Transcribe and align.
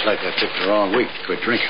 Looks 0.00 0.22
like 0.22 0.34
I 0.34 0.40
picked 0.40 0.58
the 0.62 0.66
wrong 0.66 0.96
week 0.96 1.08
to 1.08 1.26
quit 1.26 1.42
drinking. 1.42 1.68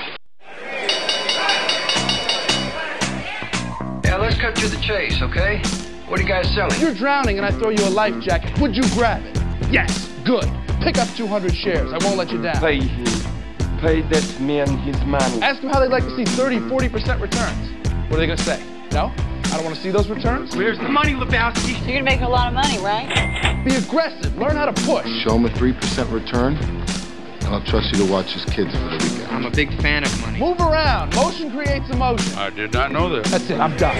Yeah, 4.04 4.18
let's 4.18 4.40
cut 4.40 4.54
to 4.54 4.68
the 4.68 4.80
chase, 4.80 5.20
okay? 5.20 5.60
What 6.06 6.20
are 6.20 6.22
you 6.22 6.28
guys 6.28 6.48
selling? 6.54 6.78
You're 6.80 6.94
drowning 6.94 7.38
and 7.38 7.46
I 7.46 7.50
throw 7.50 7.70
you 7.70 7.82
a 7.82 7.90
life 7.90 8.14
jacket. 8.22 8.56
Would 8.60 8.76
you 8.76 8.84
grab 8.94 9.24
it? 9.24 9.36
Yes. 9.72 10.08
Good. 10.24 10.44
Pick 10.80 10.98
up 10.98 11.08
200 11.16 11.52
shares. 11.56 11.92
I 11.92 11.98
won't 12.04 12.18
let 12.18 12.30
you 12.30 12.40
down. 12.40 12.60
Pay 12.60 12.78
him. 12.78 13.04
Pay 13.80 14.02
that 14.02 14.38
man 14.40 14.78
his 14.78 15.00
money. 15.06 15.42
Ask 15.42 15.60
them 15.60 15.70
how 15.70 15.80
they'd 15.80 15.90
like 15.90 16.04
to 16.04 16.14
see 16.14 16.24
30, 16.24 16.60
40% 16.70 17.20
returns. 17.20 18.10
What 18.10 18.16
are 18.16 18.20
they 18.20 18.26
going 18.26 18.38
to 18.38 18.44
say? 18.44 18.62
No? 18.92 19.12
I 19.50 19.56
don't 19.56 19.64
want 19.64 19.74
to 19.74 19.82
see 19.82 19.90
those 19.90 20.08
returns? 20.08 20.54
Where's 20.54 20.78
the 20.78 20.88
money, 20.88 21.14
Lebowski? 21.14 21.74
You're 21.84 21.98
gonna 21.98 22.04
make 22.04 22.20
a 22.20 22.28
lot 22.28 22.46
of 22.46 22.54
money, 22.54 22.78
right? 22.78 23.64
Be 23.64 23.74
aggressive. 23.74 24.36
Learn 24.38 24.54
how 24.54 24.66
to 24.66 24.72
push. 24.86 25.08
Show 25.24 25.30
them 25.30 25.44
a 25.44 25.48
3% 25.48 26.12
return, 26.12 26.54
and 27.50 27.58
I'll 27.58 27.68
trust 27.68 27.90
you 27.90 28.06
to 28.06 28.12
watch 28.12 28.32
his 28.32 28.44
kids 28.44 28.72
for 28.72 28.78
the 28.78 28.90
weekend. 28.90 29.28
I'm 29.28 29.44
a 29.44 29.50
big 29.50 29.76
fan 29.80 30.04
of 30.04 30.20
money. 30.20 30.38
Move 30.38 30.60
around. 30.60 31.14
Motion 31.16 31.50
creates 31.50 31.90
emotion. 31.90 32.38
I 32.38 32.50
did 32.50 32.72
not 32.72 32.92
know 32.92 33.08
that. 33.08 33.24
That's 33.24 33.50
it. 33.50 33.58
I'm 33.58 33.76
done. 33.76 33.96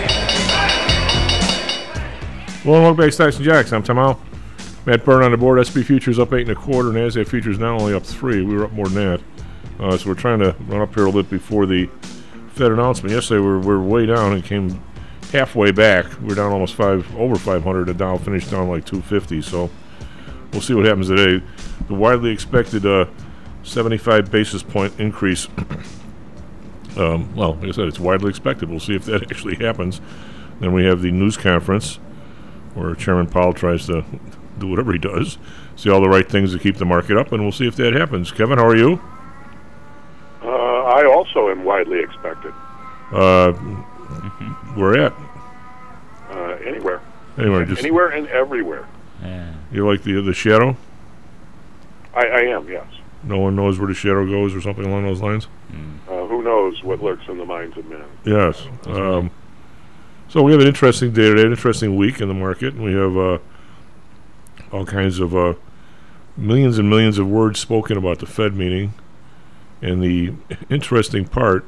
Well, 2.65 2.83
welcome 2.83 2.97
back, 2.97 3.13
Stocks 3.13 3.37
and 3.37 3.45
Jocks. 3.45 3.73
I'm 3.73 3.83
Tom 3.83 3.99
Al. 3.99 4.21
Matt 4.87 5.05
Byrne 5.05 5.25
on 5.25 5.33
the 5.33 5.37
board. 5.37 5.65
SP 5.67 5.83
Futures 5.83 6.19
up 6.19 6.33
eight 6.33 6.43
and 6.43 6.51
a 6.51 6.55
quarter. 6.55 6.91
NASDAQ 6.91 7.27
Futures 7.27 7.59
now 7.59 7.77
only 7.79 7.93
up 7.93 8.05
three. 8.05 8.43
We 8.43 8.55
were 8.55 8.65
up 8.65 8.73
more 8.73 8.87
than 8.87 8.95
that. 8.95 9.21
Uh, 9.81 9.97
so 9.97 10.09
we're 10.09 10.15
trying 10.15 10.39
to 10.41 10.55
run 10.67 10.81
up 10.81 10.95
here 10.95 11.05
a 11.05 11.07
little 11.07 11.23
bit 11.23 11.31
before 11.31 11.67
the 11.67 11.89
Fed 12.53 12.71
announcement. 12.71 13.13
Yesterday 13.13 13.41
we 13.41 13.47
were, 13.47 13.59
we 13.59 13.67
were 13.67 13.83
way 13.83 14.07
down 14.07 14.33
and 14.33 14.45
came 14.45 14.81
halfway 15.33 15.73
back. 15.73 16.07
We 16.23 16.33
are 16.33 16.37
down 16.37 16.53
almost 16.53 16.75
five, 16.75 17.05
over 17.17 17.35
500. 17.35 17.87
The 17.87 17.95
Dow 17.95 18.17
finished 18.17 18.51
down 18.51 18.69
like 18.69 18.85
250. 18.85 19.43
So 19.43 19.71
we'll 20.53 20.63
see 20.63 20.75
what 20.75 20.85
happens 20.85 21.09
today. 21.09 21.45
The 21.89 21.95
widely 21.95 22.31
expected 22.31 22.87
uh, 22.87 23.07
75 23.63 24.31
basis 24.31 24.63
point 24.63 24.99
increase. 24.99 25.49
um, 26.97 27.35
well, 27.35 27.55
like 27.55 27.69
I 27.69 27.73
said, 27.73 27.89
it's 27.89 28.01
widely 28.01 28.31
expected. 28.31 28.69
We'll 28.69 28.81
see 28.81 28.95
if 28.97 29.05
that 29.07 29.23
actually 29.31 29.57
happens. 29.57 30.01
Then 30.61 30.73
we 30.73 30.85
have 30.85 31.03
the 31.03 31.11
news 31.11 31.37
conference 31.37 31.97
where 32.75 32.95
Chairman 32.95 33.27
Powell 33.27 33.53
tries 33.53 33.87
to 33.87 34.05
do 34.59 34.67
whatever 34.69 34.93
he 34.93 34.99
does, 34.99 35.39
see 35.75 35.91
all 35.91 36.01
the 36.01 36.09
right 36.09 36.29
things 36.29 36.53
to 36.53 36.59
keep 36.59 36.77
the 36.77 36.85
market 36.85 37.17
up, 37.17 37.33
and 37.33 37.43
we'll 37.43 37.51
see 37.53 37.67
if 37.67 37.77
that 37.77 37.95
happens. 37.95 38.31
Kevin, 38.31 38.59
how 38.59 38.67
are 38.67 38.77
you? 38.77 39.01
Uh, 40.43 40.47
I 40.49 41.07
also 41.07 41.49
am 41.51 41.65
widely 41.65 42.01
expected. 42.01 42.53
Uh, 43.13 43.53
Where 44.75 44.99
at? 45.07 45.13
Uh, 46.31 46.59
anywhere. 46.65 47.01
Anywhere, 47.39 47.65
just 47.65 47.81
Anywhere 47.81 48.09
and 48.09 48.29
everywhere. 48.29 48.87
you 49.73 49.87
like 49.89 50.03
the 50.03 50.21
the 50.21 50.35
shadow? 50.35 50.77
I, 52.15 52.27
I 52.27 52.41
am, 52.43 52.69
yes. 52.69 52.87
No 53.23 53.39
one 53.39 53.55
knows 53.55 53.79
where 53.79 53.89
the 53.89 53.95
shadow 53.95 54.27
goes, 54.27 54.55
or 54.55 54.61
something 54.61 54.85
along 54.85 55.05
those 55.05 55.21
lines. 55.21 55.47
Uh, 56.09 56.27
who 56.27 56.43
knows 56.43 56.83
what 56.83 57.03
lurks 57.03 57.29
in 57.29 57.39
the 57.39 57.45
minds 57.45 57.77
of 57.77 57.87
men? 57.87 58.05
Yes. 58.25 58.67
Um, 58.87 59.31
so 60.29 60.43
we 60.43 60.53
have 60.53 60.61
an 60.61 60.67
interesting 60.67 61.13
day 61.13 61.29
today, 61.29 61.43
an 61.43 61.51
interesting 61.51 61.97
week 61.97 62.21
in 62.21 62.29
the 62.29 62.35
market. 62.35 62.75
and 62.75 62.83
We 62.83 62.95
have 62.95 63.17
uh, 63.17 63.39
all 64.73 64.87
kinds 64.87 65.19
of 65.21 65.35
uh, 65.35 65.55
millions 66.37 66.79
and 66.79 66.89
millions 66.89 67.19
of 67.19 67.27
words 67.29 67.61
spoken 67.61 67.97
about 67.97 68.21
the 68.21 68.27
Fed 68.27 68.55
meeting. 68.55 68.95
And 69.83 70.03
the 70.03 70.33
interesting 70.71 71.27
part 71.27 71.65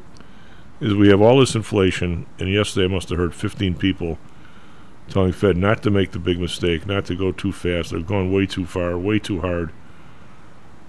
is 0.80 0.94
we 0.94 1.08
have 1.08 1.20
all 1.20 1.38
this 1.38 1.54
inflation, 1.54 2.26
and 2.38 2.48
yesterday 2.48 2.86
I 2.86 2.88
must 2.88 3.08
have 3.10 3.18
heard 3.18 3.34
15 3.34 3.74
people 3.76 4.18
telling 5.08 5.32
Fed 5.32 5.56
not 5.56 5.82
to 5.82 5.90
make 5.90 6.12
the 6.12 6.18
big 6.18 6.38
mistake, 6.38 6.86
not 6.86 7.04
to 7.06 7.14
go 7.14 7.32
too 7.32 7.52
fast. 7.52 7.90
They've 7.90 8.06
gone 8.06 8.32
way 8.32 8.46
too 8.46 8.64
far, 8.64 8.98
way 8.98 9.18
too 9.18 9.40
hard. 9.40 9.70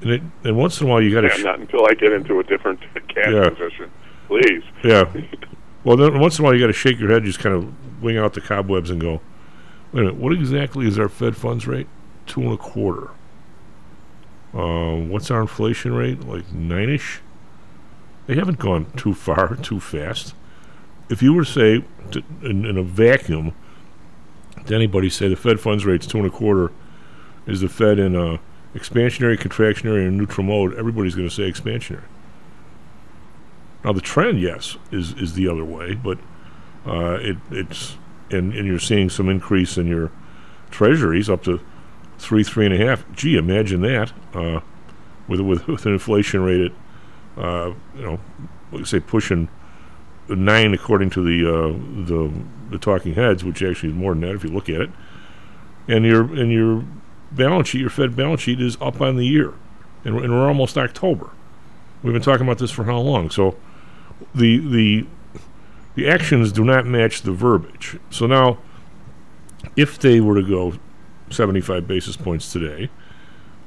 And, 0.03 0.11
it, 0.11 0.21
and 0.43 0.57
once 0.57 0.79
in 0.81 0.87
a 0.87 0.89
while 0.89 1.01
you 1.01 1.13
got 1.13 1.21
to 1.21 1.27
Yeah, 1.37 1.43
not 1.43 1.59
until 1.59 1.85
I 1.87 1.93
get 1.93 2.11
into 2.11 2.39
a 2.39 2.43
different 2.43 2.79
cash 3.07 3.31
Yeah. 3.31 3.49
position. 3.49 3.89
Please. 4.27 4.63
Yeah. 4.83 5.11
Well, 5.83 5.97
then 5.97 6.19
once 6.19 6.37
in 6.37 6.43
a 6.43 6.45
while 6.45 6.53
you 6.53 6.59
got 6.59 6.67
to 6.67 6.73
shake 6.73 6.99
your 6.99 7.09
head, 7.09 7.23
just 7.23 7.39
kind 7.39 7.55
of 7.55 8.01
wing 8.03 8.17
out 8.17 8.33
the 8.33 8.41
cobwebs 8.41 8.89
and 8.89 8.99
go, 8.99 9.21
wait 9.91 10.01
a 10.01 10.03
minute, 10.03 10.15
what 10.15 10.33
exactly 10.33 10.85
is 10.87 10.99
our 10.99 11.09
Fed 11.09 11.35
funds 11.37 11.67
rate? 11.67 11.87
Two 12.25 12.41
and 12.41 12.53
a 12.53 12.57
quarter. 12.57 13.09
Uh, 14.53 14.95
what's 14.97 15.31
our 15.31 15.41
inflation 15.41 15.93
rate? 15.93 16.21
Like 16.21 16.51
nine-ish? 16.53 17.21
They 18.27 18.35
haven't 18.35 18.59
gone 18.59 18.85
too 18.95 19.13
far, 19.13 19.55
too 19.61 19.79
fast. 19.79 20.35
If 21.09 21.21
you 21.21 21.33
were 21.33 21.43
to 21.43 21.51
say, 21.51 21.83
to, 22.11 22.23
in, 22.43 22.65
in 22.65 22.77
a 22.77 22.83
vacuum, 22.83 23.53
to 24.65 24.75
anybody 24.75 25.09
say 25.09 25.27
the 25.27 25.35
Fed 25.35 25.59
funds 25.59 25.85
rate's 25.85 26.07
two 26.07 26.17
and 26.19 26.27
a 26.27 26.29
quarter, 26.29 26.71
is 27.45 27.61
the 27.61 27.67
Fed 27.69 27.99
in 27.99 28.15
a 28.15 28.39
expansionary, 28.73 29.37
contractionary, 29.37 30.05
or 30.05 30.11
neutral 30.11 30.45
mode? 30.45 30.75
Everybody's 30.75 31.15
going 31.15 31.27
to 31.27 31.33
say 31.33 31.49
expansionary. 31.49 32.03
Now 33.83 33.93
the 33.93 34.01
trend, 34.01 34.39
yes, 34.39 34.77
is 34.91 35.13
is 35.13 35.33
the 35.33 35.47
other 35.47 35.65
way, 35.65 35.95
but 35.95 36.17
uh, 36.85 37.17
it 37.21 37.37
it's 37.51 37.97
and 38.31 38.53
and 38.53 38.65
you're 38.67 38.79
seeing 38.79 39.09
some 39.09 39.29
increase 39.29 39.77
in 39.77 39.87
your 39.87 40.11
treasuries 40.71 41.29
up 41.29 41.43
to 41.43 41.59
three 42.17 42.43
three 42.43 42.65
and 42.65 42.73
a 42.73 42.77
half. 42.77 43.03
Gee, 43.13 43.35
imagine 43.35 43.81
that 43.81 44.13
uh, 44.33 44.61
with 45.27 45.41
with 45.41 45.67
with 45.67 45.85
an 45.85 45.93
inflation 45.93 46.41
rate 46.41 46.71
at 46.71 47.43
uh, 47.43 47.73
you 47.95 48.01
know, 48.01 48.19
like 48.71 48.85
say 48.85 48.99
pushing 48.99 49.49
nine 50.29 50.73
according 50.73 51.09
to 51.11 51.23
the 51.23 51.47
uh, 51.47 52.05
the 52.05 52.31
the 52.69 52.77
talking 52.77 53.13
heads, 53.13 53.43
which 53.43 53.61
actually 53.61 53.89
is 53.89 53.95
more 53.95 54.13
than 54.13 54.21
that 54.21 54.35
if 54.35 54.43
you 54.43 54.49
look 54.49 54.69
at 54.69 54.81
it. 54.81 54.89
And 55.87 56.05
your 56.05 56.21
and 56.21 56.51
your 56.51 56.85
balance 57.35 57.69
sheet, 57.69 57.81
your 57.81 57.89
Fed 57.89 58.15
balance 58.15 58.41
sheet 58.41 58.61
is 58.61 58.77
up 58.81 59.01
on 59.01 59.17
the 59.17 59.25
year, 59.25 59.53
and 60.05 60.15
we're, 60.15 60.23
and 60.23 60.33
we're 60.33 60.47
almost 60.47 60.77
October. 60.77 61.31
We've 62.01 62.13
been 62.13 62.21
talking 62.21 62.45
about 62.45 62.57
this 62.57 62.71
for 62.71 62.83
how 62.83 62.99
long? 62.99 63.29
So 63.29 63.55
the 64.35 64.57
the 64.57 65.05
the 65.95 66.07
actions 66.07 66.51
do 66.51 66.63
not 66.63 66.85
match 66.85 67.21
the 67.21 67.31
verbiage. 67.31 67.97
So 68.09 68.27
now, 68.27 68.57
if 69.75 69.99
they 69.99 70.19
were 70.19 70.35
to 70.35 70.47
go 70.47 70.73
75 71.29 71.87
basis 71.87 72.17
points 72.17 72.51
today, 72.51 72.89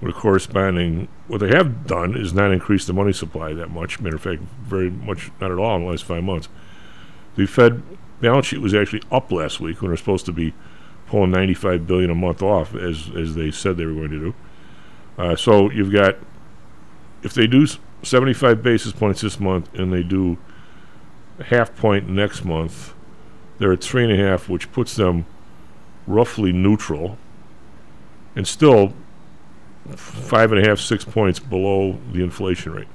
with 0.00 0.14
a 0.14 0.18
corresponding, 0.18 1.08
what 1.26 1.40
they 1.40 1.48
have 1.48 1.86
done 1.86 2.16
is 2.16 2.34
not 2.34 2.52
increase 2.52 2.86
the 2.86 2.92
money 2.92 3.12
supply 3.12 3.54
that 3.54 3.70
much. 3.70 4.00
Matter 4.00 4.16
of 4.16 4.22
fact, 4.22 4.42
very 4.62 4.90
much 4.90 5.30
not 5.40 5.50
at 5.50 5.58
all 5.58 5.76
in 5.76 5.84
the 5.84 5.90
last 5.90 6.04
five 6.04 6.22
months. 6.22 6.48
The 7.36 7.46
Fed 7.46 7.82
balance 8.20 8.46
sheet 8.46 8.60
was 8.60 8.74
actually 8.74 9.02
up 9.10 9.30
last 9.32 9.60
week 9.60 9.80
when 9.80 9.90
they're 9.90 9.96
supposed 9.96 10.26
to 10.26 10.32
be 10.32 10.54
pulling 11.06 11.30
95 11.30 11.86
billion 11.86 12.10
a 12.10 12.14
month 12.14 12.42
off, 12.42 12.74
as 12.74 13.10
as 13.16 13.34
they 13.34 13.50
said 13.50 13.76
they 13.76 13.86
were 13.86 13.94
going 13.94 14.10
to 14.10 14.18
do. 14.18 14.34
Uh, 15.18 15.36
so 15.36 15.70
you've 15.70 15.92
got, 15.92 16.16
if 17.22 17.32
they 17.32 17.46
do 17.46 17.66
75 18.02 18.62
basis 18.62 18.92
points 18.92 19.22
this 19.22 19.40
month 19.40 19.72
and 19.74 19.92
they 19.92 20.02
do 20.02 20.36
half 21.46 21.74
point 21.76 22.08
next 22.08 22.44
month, 22.44 22.92
they're 23.58 23.72
at 23.72 23.82
three 23.82 24.04
and 24.04 24.12
a 24.12 24.16
half, 24.16 24.48
which 24.48 24.70
puts 24.72 24.96
them 24.96 25.26
roughly 26.06 26.52
neutral, 26.52 27.16
and 28.34 28.46
still 28.46 28.92
five 29.94 30.52
and 30.52 30.64
a 30.64 30.68
half, 30.68 30.78
six 30.78 31.04
points 31.04 31.38
below 31.38 31.98
the 32.12 32.22
inflation 32.22 32.72
rate, 32.72 32.88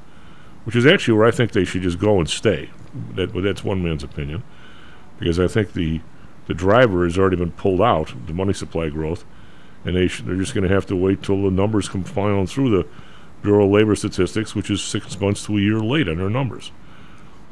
which 0.65 0.75
is 0.75 0.85
actually 0.85 1.15
where 1.15 1.25
I 1.25 1.31
think 1.31 1.51
they 1.51 1.63
should 1.63 1.81
just 1.81 1.99
go 1.99 2.19
and 2.19 2.29
stay. 2.29 2.69
That, 3.15 3.33
that's 3.33 3.63
one 3.63 3.83
man's 3.83 4.03
opinion, 4.03 4.43
because 5.17 5.39
I 5.39 5.47
think 5.47 5.73
the 5.73 6.01
the 6.47 6.53
driver 6.53 7.03
has 7.05 7.17
already 7.17 7.37
been 7.37 7.51
pulled 7.51 7.81
out, 7.81 8.13
the 8.27 8.33
money 8.33 8.53
supply 8.53 8.89
growth, 8.89 9.23
and 9.85 9.95
they 9.95 10.07
sh- 10.07 10.23
they're 10.25 10.35
just 10.35 10.53
going 10.53 10.67
to 10.67 10.73
have 10.73 10.85
to 10.87 10.95
wait 10.95 11.23
till 11.23 11.41
the 11.43 11.51
numbers 11.51 11.89
come 11.89 12.03
filing 12.03 12.47
through 12.47 12.69
the 12.69 12.87
Bureau 13.41 13.65
of 13.65 13.71
Labor 13.71 13.95
Statistics, 13.95 14.53
which 14.53 14.69
is 14.69 14.83
six 14.83 15.19
months 15.19 15.45
to 15.45 15.57
a 15.57 15.61
year 15.61 15.79
late 15.79 16.07
on 16.07 16.17
their 16.17 16.29
numbers. 16.29 16.71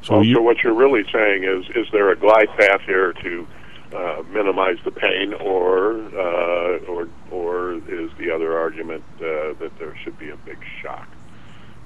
So, 0.03 0.15
Well, 0.15 0.23
you, 0.23 0.35
so 0.35 0.41
what 0.41 0.63
you're 0.63 0.73
really 0.73 1.03
saying 1.11 1.43
is, 1.43 1.65
is 1.75 1.87
there 1.91 2.11
a 2.11 2.15
glide 2.15 2.49
path 2.57 2.81
here 2.81 3.13
to 3.13 3.47
uh, 3.93 4.23
minimize 4.31 4.77
the 4.83 4.91
pain, 4.91 5.33
or 5.33 5.95
uh, 6.15 6.77
or 6.87 7.09
or 7.31 7.73
is 7.73 8.11
the 8.17 8.31
other 8.33 8.57
argument 8.57 9.03
uh, 9.15 9.53
that 9.59 9.71
there 9.79 9.95
should 10.03 10.17
be 10.19 10.29
a 10.29 10.37
big 10.37 10.59
shock? 10.81 11.07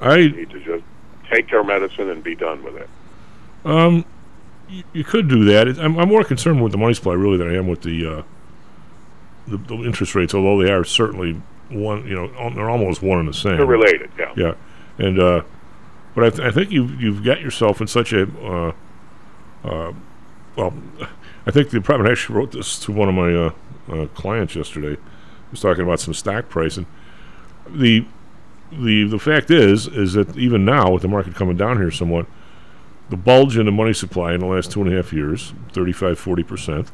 I 0.02 0.18
need 0.18 0.50
to 0.50 0.60
just 0.60 0.84
take 1.32 1.50
your 1.50 1.64
medicine 1.64 2.10
and 2.10 2.22
be 2.24 2.36
done 2.36 2.62
with 2.64 2.76
it. 2.76 2.90
Um, 3.64 4.06
you, 4.74 4.84
you 4.94 5.04
could 5.04 5.28
do 5.28 5.44
that. 5.46 5.68
I'm, 5.80 5.98
I'm 5.98 6.10
more 6.10 6.24
concerned 6.24 6.64
with 6.64 6.72
the 6.72 6.78
money 6.78 6.94
supply 6.94 7.14
really 7.14 7.38
than 7.38 7.50
I 7.50 7.56
am 7.56 7.68
with 7.68 7.82
the, 7.82 8.06
uh, 8.06 8.24
the 9.48 9.58
the 9.58 9.76
interest 9.84 10.16
rates. 10.16 10.34
Although 10.34 10.64
they 10.64 10.72
are 10.72 10.84
certainly 10.84 11.42
one, 11.70 12.08
you 12.08 12.16
know, 12.16 12.50
they're 12.50 12.70
almost 12.70 13.02
one 13.02 13.20
and 13.20 13.30
the 13.30 13.34
same. 13.34 13.58
They're 13.58 13.66
related, 13.66 14.12
yeah. 14.18 14.34
Yeah, 14.36 14.54
and 14.98 15.20
uh, 15.20 15.44
but 16.16 16.24
I, 16.26 16.30
th- 16.30 16.48
I 16.48 16.52
think 16.52 16.72
you've 16.72 17.00
you've 17.02 17.24
got 17.24 17.42
yourself 17.42 17.82
in 17.82 17.88
such 17.88 18.14
a 18.14 18.24
uh, 18.44 18.74
uh, 19.64 19.94
well. 20.56 20.74
I 21.46 21.52
think 21.52 21.72
the 21.72 21.80
department 21.80 22.10
actually 22.10 22.38
wrote 22.38 22.54
this 22.54 22.80
to 22.80 22.94
one 22.94 23.10
of 23.10 23.16
my 23.16 23.34
uh, 23.34 23.52
uh, 23.92 24.08
clients 24.08 24.56
yesterday. 24.56 24.96
He 24.96 25.52
was 25.52 25.60
talking 25.60 25.84
about 25.84 26.00
some 26.00 26.14
stock 26.14 26.48
price 26.48 26.78
and 26.78 26.86
the 27.68 28.06
the 28.72 29.04
the 29.04 29.20
fact 29.20 29.52
is 29.52 29.88
is 29.88 30.14
that 30.14 30.36
even 30.38 30.66
now 30.66 30.92
with 30.92 31.02
the 31.02 31.08
market 31.08 31.36
coming 31.36 31.58
down 31.58 31.78
here 31.78 31.92
somewhat, 31.92 32.26
the 33.10 33.18
bulge 33.18 33.58
in 33.58 33.66
the 33.66 33.72
money 33.72 33.94
supply 33.94 34.34
in 34.34 34.40
the 34.40 34.46
last 34.46 34.72
two 34.72 34.82
and 34.82 34.92
a 34.92 34.96
half 34.96 35.14
years, 35.14 35.54
35, 35.72 36.18
40 36.18 36.44
percent, 36.44 36.92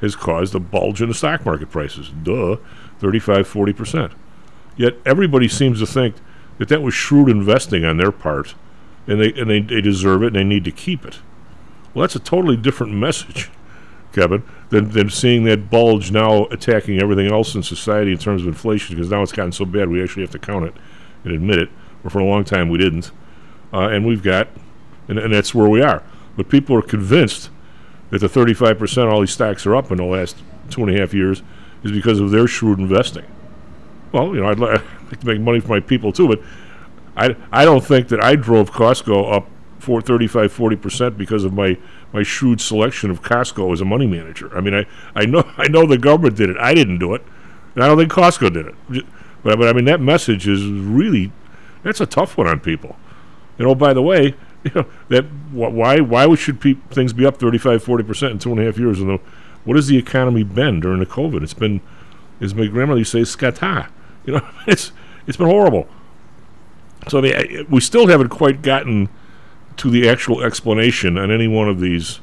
has 0.00 0.16
caused 0.16 0.54
a 0.54 0.60
bulge 0.60 1.00
in 1.00 1.08
the 1.08 1.14
stock 1.14 1.44
market 1.44 1.70
prices. 1.70 2.10
Duh, 2.22 2.56
35, 2.98 3.46
40 3.46 3.72
percent. 3.72 4.12
Yet 4.76 4.96
everybody 5.04 5.48
seems 5.48 5.78
to 5.80 5.86
think 5.86 6.16
that 6.58 6.68
that 6.68 6.82
was 6.82 6.94
shrewd 6.94 7.28
investing 7.28 7.84
on 7.84 7.96
their 7.96 8.12
part, 8.12 8.54
and 9.06 9.20
they 9.20 9.32
and 9.34 9.50
they, 9.50 9.60
they 9.60 9.80
deserve 9.80 10.22
it 10.22 10.28
and 10.28 10.36
they 10.36 10.44
need 10.44 10.64
to 10.64 10.70
keep 10.70 11.04
it. 11.04 11.20
Well, 11.94 12.02
that's 12.02 12.16
a 12.16 12.20
totally 12.20 12.56
different 12.56 12.94
message, 12.94 13.50
Kevin, 14.12 14.44
than 14.70 14.90
than 14.90 15.10
seeing 15.10 15.44
that 15.44 15.70
bulge 15.70 16.10
now 16.10 16.46
attacking 16.46 17.00
everything 17.00 17.30
else 17.30 17.54
in 17.54 17.62
society 17.62 18.12
in 18.12 18.18
terms 18.18 18.42
of 18.42 18.48
inflation 18.48 18.96
because 18.96 19.10
now 19.10 19.22
it's 19.22 19.32
gotten 19.32 19.52
so 19.52 19.64
bad 19.64 19.88
we 19.88 20.02
actually 20.02 20.22
have 20.22 20.30
to 20.32 20.38
count 20.38 20.64
it 20.64 20.74
and 21.24 21.32
admit 21.32 21.58
it. 21.58 21.68
Or 22.04 22.10
for 22.10 22.18
a 22.18 22.24
long 22.24 22.44
time 22.44 22.68
we 22.68 22.78
didn't, 22.78 23.12
uh, 23.72 23.88
and 23.88 24.04
we've 24.04 24.22
got, 24.22 24.48
and, 25.08 25.18
and 25.18 25.32
that's 25.32 25.54
where 25.54 25.68
we 25.68 25.82
are. 25.82 26.02
But 26.36 26.48
people 26.48 26.76
are 26.76 26.82
convinced 26.82 27.50
that 28.10 28.20
the 28.20 28.28
35% 28.28 29.10
all 29.10 29.20
these 29.20 29.32
stocks 29.32 29.66
are 29.66 29.74
up 29.74 29.90
in 29.90 29.96
the 29.96 30.04
last 30.04 30.36
two 30.70 30.82
and 30.82 30.96
a 30.96 31.00
half 31.00 31.14
years 31.14 31.42
is 31.82 31.92
because 31.92 32.20
of 32.20 32.30
their 32.30 32.46
shrewd 32.46 32.78
investing. 32.78 33.24
Well, 34.12 34.34
you 34.34 34.40
know, 34.40 34.48
I'd, 34.48 34.58
li- 34.58 34.68
like 35.10 35.20
to 35.20 35.26
make 35.26 35.40
money 35.40 35.60
for 35.60 35.68
my 35.68 35.80
people 35.80 36.12
too, 36.12 36.28
but 36.28 36.40
I, 37.16 37.36
I 37.50 37.64
don't 37.64 37.84
think 37.84 38.08
that 38.08 38.22
I 38.22 38.36
drove 38.36 38.70
Costco 38.70 39.32
up 39.32 39.48
for 39.78 40.00
35, 40.00 40.56
40% 40.56 41.16
because 41.16 41.44
of 41.44 41.52
my, 41.52 41.76
my 42.12 42.22
shrewd 42.22 42.60
selection 42.60 43.10
of 43.10 43.22
Costco 43.22 43.72
as 43.72 43.80
a 43.80 43.84
money 43.84 44.06
manager. 44.06 44.56
I 44.56 44.60
mean, 44.60 44.74
I, 44.74 44.86
I 45.14 45.26
know 45.26 45.42
I 45.56 45.68
know 45.68 45.86
the 45.86 45.98
government 45.98 46.36
did 46.36 46.50
it. 46.50 46.56
I 46.58 46.74
didn't 46.74 46.98
do 46.98 47.14
it. 47.14 47.22
And 47.74 47.82
I 47.82 47.88
don't 47.88 47.98
think 47.98 48.12
Costco 48.12 48.52
did 48.52 48.66
it. 48.66 49.06
But, 49.42 49.58
but 49.58 49.68
I 49.68 49.72
mean, 49.72 49.86
that 49.86 50.00
message 50.00 50.46
is 50.46 50.64
really, 50.64 51.32
that's 51.82 52.00
a 52.00 52.06
tough 52.06 52.36
one 52.36 52.46
on 52.46 52.60
people. 52.60 52.96
And 53.58 53.66
oh, 53.66 53.74
by 53.74 53.92
the 53.92 54.02
way, 54.02 54.34
you 54.64 54.70
know, 54.74 54.86
that 55.08 55.24
wh- 55.52 55.72
why 55.72 56.00
why 56.00 56.34
should 56.34 56.60
peop 56.60 56.90
things 56.90 57.12
be 57.12 57.26
up 57.26 57.38
35, 57.38 57.84
40% 57.84 58.30
in 58.30 58.38
two 58.38 58.50
and 58.52 58.60
a 58.60 58.64
half 58.64 58.78
years? 58.78 59.00
And 59.00 59.18
what 59.64 59.76
has 59.76 59.86
the 59.88 59.96
economy 59.96 60.42
been 60.44 60.80
during 60.80 61.00
the 61.00 61.06
COVID? 61.06 61.42
It's 61.42 61.54
been, 61.54 61.80
as 62.40 62.54
my 62.54 62.66
grandmother 62.66 62.98
used 63.00 63.12
to 63.12 63.24
say, 63.24 63.38
scata. 63.38 63.88
You 64.24 64.34
know, 64.34 64.48
it's 64.68 64.92
it's 65.26 65.36
been 65.36 65.48
horrible. 65.48 65.88
So 67.08 67.18
I 67.18 67.22
mean, 67.22 67.34
I- 67.34 67.66
we 67.68 67.80
still 67.80 68.06
haven't 68.06 68.28
quite 68.28 68.62
gotten 68.62 69.08
to 69.78 69.90
the 69.90 70.08
actual 70.08 70.42
explanation 70.44 71.18
on 71.18 71.30
any 71.32 71.48
one 71.48 71.68
of 71.68 71.80
these 71.80 72.20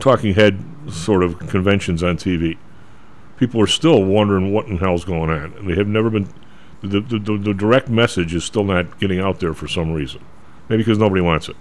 talking 0.00 0.34
head 0.34 0.64
sort 0.90 1.22
of 1.22 1.38
conventions 1.50 2.02
on 2.02 2.16
TV. 2.16 2.56
People 3.36 3.60
are 3.60 3.66
still 3.66 4.02
wondering 4.04 4.52
what 4.52 4.66
in 4.68 4.78
hell's 4.78 5.04
going 5.04 5.28
on, 5.28 5.52
and 5.52 5.68
they 5.68 5.74
have 5.74 5.88
never 5.88 6.08
been. 6.08 6.28
The, 6.82 7.00
the, 7.00 7.18
the 7.18 7.52
direct 7.54 7.88
message 7.88 8.34
is 8.34 8.44
still 8.44 8.64
not 8.64 8.98
getting 8.98 9.18
out 9.18 9.40
there 9.40 9.54
for 9.54 9.66
some 9.68 9.92
reason. 9.92 10.22
Maybe 10.68 10.82
because 10.82 10.98
nobody 10.98 11.20
wants 11.20 11.48
it. 11.48 11.56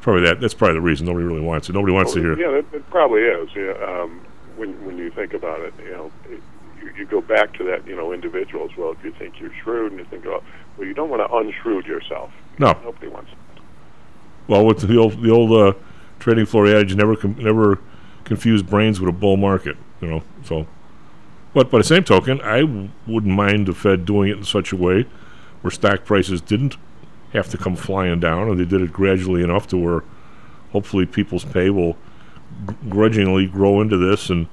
Probably 0.00 0.22
that. 0.22 0.40
That's 0.40 0.54
probably 0.54 0.74
the 0.74 0.80
reason 0.80 1.06
nobody 1.06 1.26
really 1.26 1.40
wants 1.42 1.68
it. 1.68 1.74
Nobody 1.74 1.92
wants 1.92 2.14
to 2.14 2.20
hear. 2.20 2.38
Yeah, 2.38 2.58
it, 2.58 2.66
it 2.72 2.88
probably 2.90 3.20
is. 3.22 3.50
Yeah, 3.54 3.72
um, 3.84 4.20
when 4.56 4.84
when 4.84 4.96
you 4.96 5.10
think 5.10 5.34
about 5.34 5.60
it, 5.60 5.74
you 5.78 5.90
know, 5.90 6.12
it, 6.30 6.40
you, 6.82 6.92
you 6.96 7.06
go 7.06 7.20
back 7.20 7.52
to 7.58 7.64
that, 7.64 7.86
you 7.86 7.94
know, 7.94 8.12
individual 8.12 8.64
as 8.70 8.76
well. 8.78 8.92
If 8.92 9.04
you 9.04 9.12
think 9.12 9.38
you're 9.38 9.52
shrewd, 9.62 9.92
and 9.92 10.00
you 10.00 10.06
think, 10.06 10.24
oh, 10.26 10.42
well, 10.78 10.86
you 10.86 10.94
don't 10.94 11.10
want 11.10 11.20
to 11.22 11.28
unshrewd 11.28 11.86
yourself. 11.86 12.32
No. 12.58 12.72
Nobody 12.82 13.08
wants. 13.08 13.30
That. 13.30 13.62
Well, 14.48 14.64
with 14.64 14.88
the 14.88 14.96
old 14.96 15.22
the 15.22 15.30
old 15.30 15.52
uh, 15.52 15.78
trading 16.18 16.46
floor 16.46 16.66
adage, 16.66 16.94
never 16.96 17.14
com- 17.14 17.36
never 17.38 17.78
confuse 18.24 18.62
brains 18.62 19.00
with 19.00 19.08
a 19.10 19.12
bull 19.12 19.36
market. 19.36 19.76
You 20.00 20.08
know, 20.08 20.22
so. 20.44 20.66
But 21.52 21.70
by 21.70 21.78
the 21.78 21.84
same 21.84 22.04
token, 22.04 22.40
I 22.42 22.60
w- 22.60 22.88
wouldn't 23.08 23.34
mind 23.34 23.66
the 23.66 23.74
Fed 23.74 24.06
doing 24.06 24.30
it 24.30 24.36
in 24.38 24.44
such 24.44 24.72
a 24.72 24.76
way 24.76 25.04
where 25.62 25.70
stock 25.72 26.04
prices 26.04 26.40
didn't 26.40 26.76
have 27.32 27.48
to 27.50 27.58
come 27.58 27.76
flying 27.76 28.20
down, 28.20 28.48
and 28.48 28.58
they 28.58 28.64
did 28.64 28.82
it 28.82 28.92
gradually 28.92 29.42
enough 29.42 29.66
to 29.68 29.76
where 29.76 30.02
hopefully 30.72 31.06
people's 31.06 31.44
pay 31.44 31.70
will 31.70 31.96
gr- 32.66 32.74
grudgingly 32.88 33.46
grow 33.46 33.80
into 33.80 33.96
this, 33.96 34.30
and 34.30 34.48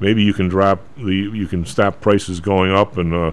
maybe 0.00 0.22
you 0.22 0.32
can 0.32 0.48
drop 0.48 0.80
the 0.96 1.14
you 1.14 1.46
can 1.46 1.64
stop 1.64 2.00
prices 2.00 2.40
going 2.40 2.72
up, 2.72 2.96
and 2.96 3.14
uh, 3.14 3.32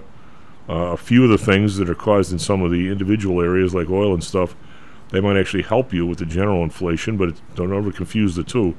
uh, 0.68 0.92
a 0.92 0.96
few 0.96 1.24
of 1.24 1.30
the 1.30 1.38
things 1.38 1.76
that 1.76 1.88
are 1.88 1.94
caused 1.94 2.32
in 2.32 2.38
some 2.38 2.62
of 2.62 2.70
the 2.70 2.88
individual 2.88 3.40
areas 3.40 3.74
like 3.74 3.88
oil 3.88 4.12
and 4.12 4.24
stuff 4.24 4.56
they 5.10 5.20
might 5.20 5.36
actually 5.36 5.62
help 5.62 5.92
you 5.92 6.04
with 6.04 6.18
the 6.18 6.26
general 6.26 6.62
inflation, 6.62 7.16
but 7.16 7.34
don't 7.54 7.72
ever 7.72 7.92
confuse 7.92 8.34
the 8.34 8.42
two. 8.42 8.76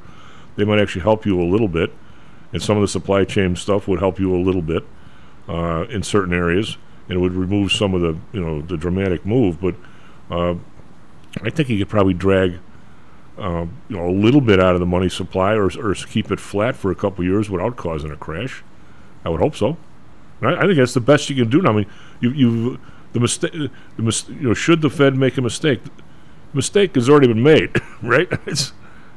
They 0.56 0.66
might 0.66 0.80
actually 0.80 1.04
help 1.04 1.26
you 1.26 1.42
a 1.42 1.46
little 1.46 1.68
bit, 1.68 1.94
and 2.52 2.62
some 2.62 2.78
of 2.78 2.82
the 2.82 2.88
supply 2.88 3.24
chain 3.24 3.56
stuff 3.56 3.88
would 3.88 4.00
help 4.00 4.20
you 4.20 4.36
a 4.36 4.38
little 4.38 4.62
bit 4.62 4.86
uh, 5.48 5.86
in 5.90 6.04
certain 6.04 6.34
areas, 6.34 6.78
and 7.08 7.18
it 7.18 7.22
would 7.22 7.34
remove 7.34 7.72
some 7.72 7.94
of 7.94 8.02
the 8.02 8.18
you 8.34 8.42
know 8.42 8.62
the 8.62 8.76
dramatic 8.76 9.26
move. 9.26 9.62
But 9.62 9.76
uh, 10.30 10.56
I 11.42 11.50
think 11.50 11.70
you 11.70 11.78
could 11.78 11.90
probably 11.90 12.14
drag 12.14 12.60
uh, 13.38 13.66
you 13.90 13.98
know 13.98 14.10
a 14.10 14.12
little 14.12 14.42
bit 14.42 14.60
out 14.60 14.74
of 14.74 14.80
the 14.80 14.86
money 14.86 15.10
supply, 15.10 15.54
or 15.54 15.70
or 15.80 15.94
keep 15.94 16.32
it 16.32 16.40
flat 16.40 16.76
for 16.76 16.92
a 16.92 16.96
couple 16.96 17.24
years 17.24 17.50
without 17.50 17.76
causing 17.76 18.12
a 18.12 18.16
crash. 18.16 18.64
I 19.24 19.30
would 19.30 19.40
hope 19.40 19.56
so. 19.56 19.78
I, 20.42 20.56
I 20.56 20.62
think 20.62 20.78
that's 20.78 20.94
the 20.94 21.02
best 21.02 21.30
you 21.30 21.36
can 21.36 21.50
do 21.50 21.62
now. 21.62 21.72
I 21.72 21.74
mean, 21.74 21.86
you 22.20 22.32
you 22.32 22.80
the 23.14 23.20
mistake 23.20 23.52
the 23.52 24.04
mis- 24.04 24.30
you 24.30 24.48
know 24.48 24.54
should 24.54 24.82
the 24.82 24.90
Fed 24.90 25.16
make 25.16 25.38
a 25.38 25.42
mistake? 25.42 25.82
mistake 26.54 26.96
has 26.96 27.10
already 27.10 27.28
been 27.28 27.44
made, 27.44 27.70
right? 28.02 28.28
It's 28.46 28.74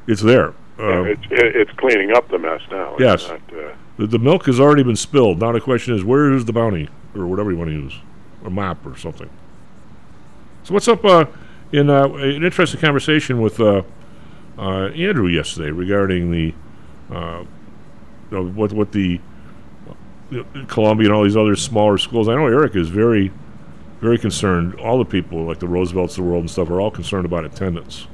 it's 0.07 0.21
there. 0.21 0.53
Um, 0.79 1.07
it's 1.07 1.21
it's 1.29 1.71
cleaning 1.71 2.11
up 2.11 2.27
the 2.29 2.39
mess 2.39 2.61
now. 2.71 2.95
Yes. 2.97 3.27
Not, 3.27 3.41
uh, 3.53 3.73
the, 3.97 4.07
the 4.07 4.19
milk 4.19 4.45
has 4.45 4.59
already 4.59 4.83
been 4.83 4.95
spilled. 4.95 5.39
Now 5.39 5.51
the 5.51 5.61
question 5.61 5.93
is, 5.93 6.03
where 6.03 6.31
is 6.31 6.45
the 6.45 6.53
bounty, 6.53 6.89
or 7.15 7.27
whatever 7.27 7.51
you 7.51 7.57
want 7.57 7.69
to 7.69 7.75
use, 7.75 7.93
or 8.43 8.49
mop, 8.49 8.85
or 8.85 8.97
something. 8.97 9.29
So 10.63 10.73
what's 10.73 10.87
up? 10.87 11.03
Uh, 11.03 11.25
in 11.71 11.89
uh, 11.89 12.07
an 12.09 12.43
interesting 12.43 12.79
conversation 12.81 13.39
with 13.41 13.59
uh, 13.59 13.81
uh, 14.57 14.87
Andrew 14.89 15.27
yesterday 15.27 15.71
regarding 15.71 16.29
the 16.31 16.53
uh, 17.13 17.43
what 18.29 18.73
what 18.73 18.91
the 18.91 19.19
uh, 19.89 20.43
Columbia 20.67 21.07
and 21.07 21.15
all 21.15 21.23
these 21.23 21.37
other 21.37 21.55
smaller 21.55 21.97
schools. 21.97 22.27
I 22.27 22.35
know 22.35 22.45
Eric 22.47 22.75
is 22.75 22.89
very 22.89 23.31
very 24.01 24.17
concerned. 24.17 24.75
All 24.79 24.97
the 24.97 25.05
people 25.05 25.45
like 25.45 25.59
the 25.59 25.67
Roosevelts 25.67 26.17
of 26.17 26.25
the 26.25 26.29
world 26.29 26.41
and 26.41 26.51
stuff 26.51 26.69
are 26.69 26.81
all 26.81 26.91
concerned 26.91 27.25
about 27.25 27.45
attendance. 27.45 28.07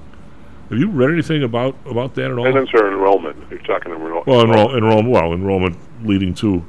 Have 0.70 0.78
you 0.78 0.90
read 0.90 1.10
anything 1.12 1.44
about 1.44 1.76
about 1.86 2.14
that 2.16 2.30
at 2.32 2.38
all? 2.38 2.46
attendance 2.46 2.70
or 2.74 2.88
enrollment? 2.90 3.38
You're 3.50 3.60
talking 3.62 3.92
enroll- 3.92 4.24
Well, 4.28 4.42
enroll, 4.42 4.76
enrollment. 4.76 5.10
Well, 5.10 5.34
enrollment 5.34 5.78
leading 6.06 6.34
to. 6.36 6.64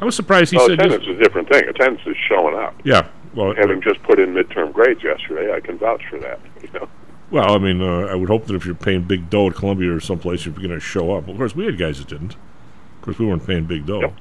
I 0.00 0.04
was 0.04 0.16
surprised 0.16 0.50
he 0.50 0.56
Well, 0.58 0.66
said. 0.66 0.78
attendance 0.80 1.04
is 1.04 1.16
a 1.16 1.22
different 1.22 1.48
thing. 1.50 1.68
Attendance 1.68 2.02
is 2.06 2.16
showing 2.28 2.56
up. 2.56 2.74
yeah. 2.84 3.08
Well, 3.36 3.54
Having 3.54 3.82
just 3.82 4.02
put 4.02 4.18
in 4.18 4.32
midterm 4.32 4.72
grades 4.72 5.04
yesterday, 5.04 5.52
I 5.52 5.60
can 5.60 5.78
vouch 5.78 6.02
for 6.08 6.18
that. 6.20 6.40
You 6.62 6.70
know, 6.72 6.88
well, 7.30 7.54
I 7.54 7.58
mean, 7.58 7.82
uh, 7.82 8.06
I 8.06 8.14
would 8.14 8.28
hope 8.28 8.46
that 8.46 8.54
if 8.54 8.64
you're 8.64 8.74
paying 8.74 9.02
big 9.02 9.28
dough 9.28 9.48
at 9.48 9.56
Columbia 9.56 9.92
or 9.92 10.00
someplace, 10.00 10.46
you're 10.46 10.54
going 10.54 10.70
to 10.70 10.80
show 10.80 11.14
up. 11.14 11.28
Of 11.28 11.36
course, 11.36 11.54
we 11.54 11.66
had 11.66 11.76
guys 11.76 11.98
that 11.98 12.08
didn't. 12.08 12.34
Of 12.34 13.02
course, 13.02 13.18
we 13.18 13.26
weren't 13.26 13.46
paying 13.46 13.64
big 13.64 13.84
dough. 13.84 14.00
Yep. 14.00 14.14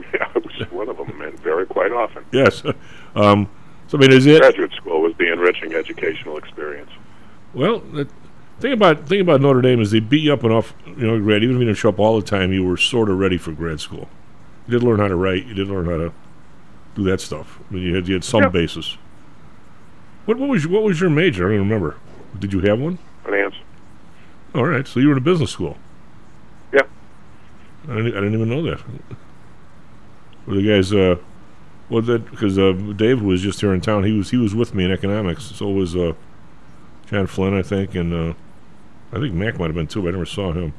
yeah, 0.14 0.28
I 0.34 0.38
was 0.38 0.70
one 0.70 0.88
of 0.88 0.96
them, 0.96 1.20
and 1.20 1.38
very 1.40 1.66
quite 1.66 1.92
often. 1.92 2.24
Yes. 2.32 2.62
um, 3.14 3.48
so 3.86 3.98
I 3.98 4.00
mean, 4.00 4.12
is 4.12 4.26
it? 4.26 4.40
Graduate 4.40 4.72
school 4.72 5.02
was 5.02 5.14
the 5.18 5.32
enriching 5.32 5.74
educational 5.74 6.36
experience. 6.38 6.90
Well, 7.52 7.80
the 7.80 8.08
thing 8.58 8.72
about 8.72 9.06
thing 9.08 9.20
about 9.20 9.40
Notre 9.40 9.60
Dame 9.60 9.80
is 9.80 9.90
they 9.90 10.00
beat 10.00 10.22
you 10.22 10.32
up 10.32 10.44
enough. 10.44 10.74
You 10.86 11.06
know, 11.06 11.20
grad. 11.20 11.42
Even 11.42 11.56
if 11.56 11.60
you 11.60 11.66
didn't 11.66 11.78
show 11.78 11.90
up 11.90 11.98
all 11.98 12.18
the 12.18 12.26
time, 12.26 12.52
you 12.52 12.64
were 12.64 12.76
sort 12.76 13.10
of 13.10 13.18
ready 13.18 13.36
for 13.36 13.52
grad 13.52 13.80
school. 13.80 14.08
You 14.66 14.78
did 14.78 14.82
learn 14.82 14.98
how 14.98 15.08
to 15.08 15.16
write. 15.16 15.46
You 15.46 15.54
did 15.54 15.68
learn 15.68 15.86
how 15.86 15.96
to 15.98 16.12
do 16.94 17.04
that 17.04 17.20
stuff. 17.20 17.58
I 17.70 17.74
mean, 17.74 17.82
you 17.84 17.94
had 17.94 18.08
you 18.08 18.14
had 18.14 18.24
some 18.24 18.42
Yep. 18.42 18.52
basis. 18.52 18.96
What 20.26 20.38
what 20.38 20.48
was 20.48 20.66
what 20.66 20.82
was 20.82 21.00
your 21.00 21.10
major? 21.10 21.46
I 21.46 21.50
don't 21.56 21.60
remember. 21.68 21.96
Did 22.38 22.52
you 22.52 22.60
have 22.60 22.78
one? 22.78 22.98
Finance. 23.24 23.54
All 24.54 24.64
right, 24.66 24.86
so 24.86 24.98
you 25.00 25.06
were 25.06 25.12
in 25.12 25.18
a 25.18 25.22
business 25.22 25.50
school. 25.50 25.76
Yeah. 26.72 26.82
I 27.88 27.94
didn't, 27.96 28.12
I 28.16 28.20
didn't 28.20 28.34
even 28.34 28.48
know 28.48 28.62
that. 28.62 28.80
Were 30.46 30.54
the 30.56 30.66
guys? 30.66 30.92
Uh, 30.92 31.16
well, 31.88 32.02
that 32.02 32.30
because 32.30 32.58
uh, 32.58 32.72
Dave 32.96 33.22
was 33.22 33.42
just 33.42 33.60
here 33.60 33.72
in 33.74 33.80
town. 33.80 34.04
He 34.04 34.12
was 34.16 34.30
he 34.30 34.36
was 34.36 34.54
with 34.54 34.74
me 34.74 34.84
in 34.84 34.90
economics. 34.90 35.44
So 35.44 35.68
was 35.70 35.94
uh, 35.96 36.14
John 37.06 37.26
Flynn, 37.26 37.54
I 37.56 37.62
think, 37.62 37.94
and 37.94 38.12
uh, 38.12 38.34
I 39.12 39.20
think 39.20 39.34
Mac 39.34 39.58
might 39.58 39.66
have 39.66 39.74
been 39.74 39.86
too. 39.86 40.02
But 40.02 40.08
I 40.08 40.12
never 40.12 40.26
saw 40.26 40.52
him. 40.52 40.72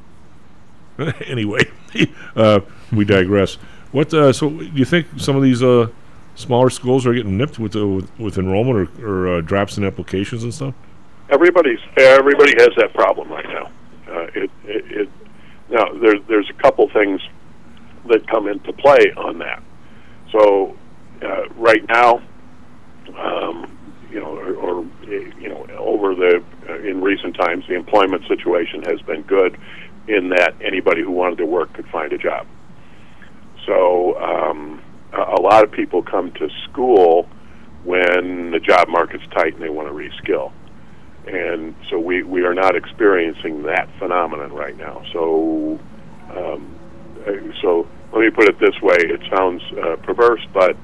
anyway, 1.26 1.70
uh, 2.36 2.60
we 2.92 3.04
digress. 3.04 3.54
What? 3.92 4.12
Uh, 4.12 4.32
so, 4.32 4.48
do 4.50 4.64
you 4.64 4.84
think 4.84 5.06
some 5.18 5.36
of 5.36 5.42
these 5.42 5.62
uh, 5.62 5.88
smaller 6.34 6.70
schools 6.70 7.06
are 7.06 7.14
getting 7.14 7.36
nipped 7.36 7.58
with 7.58 7.76
uh, 7.76 7.86
with, 7.86 8.18
with 8.18 8.38
enrollment 8.38 8.90
or, 8.98 9.06
or 9.06 9.38
uh, 9.38 9.40
drops 9.40 9.76
in 9.76 9.84
applications 9.84 10.44
and 10.44 10.52
stuff? 10.52 10.74
Everybody's 11.30 11.80
everybody 11.98 12.52
has 12.58 12.70
that 12.76 12.92
problem 12.94 13.30
right 13.30 13.46
now. 13.46 13.70
Uh, 14.08 14.26
it, 14.34 14.50
it, 14.64 14.92
it 14.92 15.08
now 15.70 15.92
there's 15.94 16.20
there's 16.28 16.50
a 16.50 16.62
couple 16.62 16.88
things 16.90 17.20
that 18.08 18.26
come 18.28 18.48
into 18.48 18.72
play 18.72 19.12
on 19.16 19.38
that. 19.38 19.62
So 20.32 20.76
uh, 21.22 21.48
right 21.50 21.86
now, 21.88 22.22
um, 23.16 23.78
you 24.10 24.20
know, 24.20 24.36
or, 24.36 24.54
or 24.54 24.86
you 25.08 25.48
know, 25.48 25.66
over 25.78 26.14
the 26.14 26.42
uh, 26.68 26.78
in 26.78 27.00
recent 27.00 27.36
times, 27.36 27.64
the 27.68 27.74
employment 27.74 28.26
situation 28.28 28.82
has 28.82 29.00
been 29.02 29.22
good 29.22 29.58
in 30.08 30.30
that 30.30 30.54
anybody 30.60 31.02
who 31.02 31.10
wanted 31.10 31.38
to 31.38 31.46
work 31.46 31.72
could 31.74 31.86
find 31.88 32.12
a 32.12 32.18
job. 32.18 32.46
So 33.66 34.20
um, 34.20 34.82
a, 35.12 35.38
a 35.38 35.40
lot 35.40 35.64
of 35.64 35.72
people 35.72 36.02
come 36.02 36.32
to 36.32 36.48
school 36.70 37.28
when 37.84 38.50
the 38.50 38.60
job 38.60 38.88
market's 38.88 39.24
tight 39.34 39.54
and 39.54 39.62
they 39.62 39.70
want 39.70 39.88
to 39.88 39.94
reskill 39.94 40.52
and 41.26 41.74
so 41.88 41.98
we, 41.98 42.22
we 42.22 42.42
are 42.42 42.54
not 42.54 42.74
experiencing 42.74 43.62
that 43.62 43.88
phenomenon 43.98 44.52
right 44.52 44.76
now. 44.76 45.04
So, 45.12 45.78
um, 46.30 46.78
uh, 47.26 47.32
so 47.60 47.86
let 48.12 48.20
me 48.20 48.30
put 48.30 48.48
it 48.48 48.58
this 48.58 48.80
way: 48.82 48.96
it 48.98 49.20
sounds 49.34 49.62
uh, 49.72 49.96
perverse, 50.02 50.44
but 50.52 50.76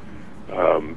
um, 0.53 0.97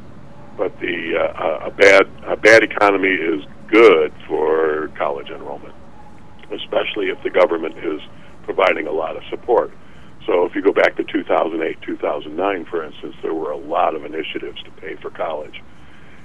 but 0.58 0.80
the 0.80 1.18
uh, 1.18 1.68
a 1.68 1.72
bad 1.72 2.08
a 2.26 2.38
bad 2.38 2.64
economy 2.64 3.10
is 3.10 3.44
good 3.68 4.14
for 4.28 4.92
college 4.98 5.30
enrollment, 5.30 5.74
especially 6.52 7.08
if 7.08 7.22
the 7.24 7.30
government 7.30 7.78
is 7.80 8.02
providing 8.44 8.88
a 8.88 8.92
lot 8.92 9.16
of 9.16 9.24
support. 9.30 9.72
So 10.26 10.46
if 10.46 10.54
you 10.56 10.62
go 10.62 10.72
back 10.72 10.96
to 10.98 11.04
2008, 11.04 11.82
2009, 11.82 12.66
for 12.66 12.84
instance, 12.84 13.16
there 13.22 13.34
were 13.34 13.52
a 13.52 13.58
lot 13.58 13.96
of 13.96 14.06
initiatives 14.06 14.62
to 14.64 14.72
pay 14.72 14.96
for 14.96 15.10
college, 15.10 15.62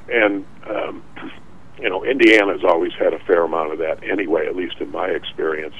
and 0.09 0.45
um, 0.69 1.03
you 1.79 1.89
know 1.89 2.05
Indiana's 2.05 2.63
always 2.65 2.93
had 2.99 3.15
a 3.15 3.19
fair 3.21 3.45
amount 3.45 3.73
of 3.73 3.79
that 3.79 4.03
anyway, 4.05 4.47
at 4.47 4.55
least 4.55 4.77
in 4.81 4.91
my 4.91 5.07
experience, 5.07 5.75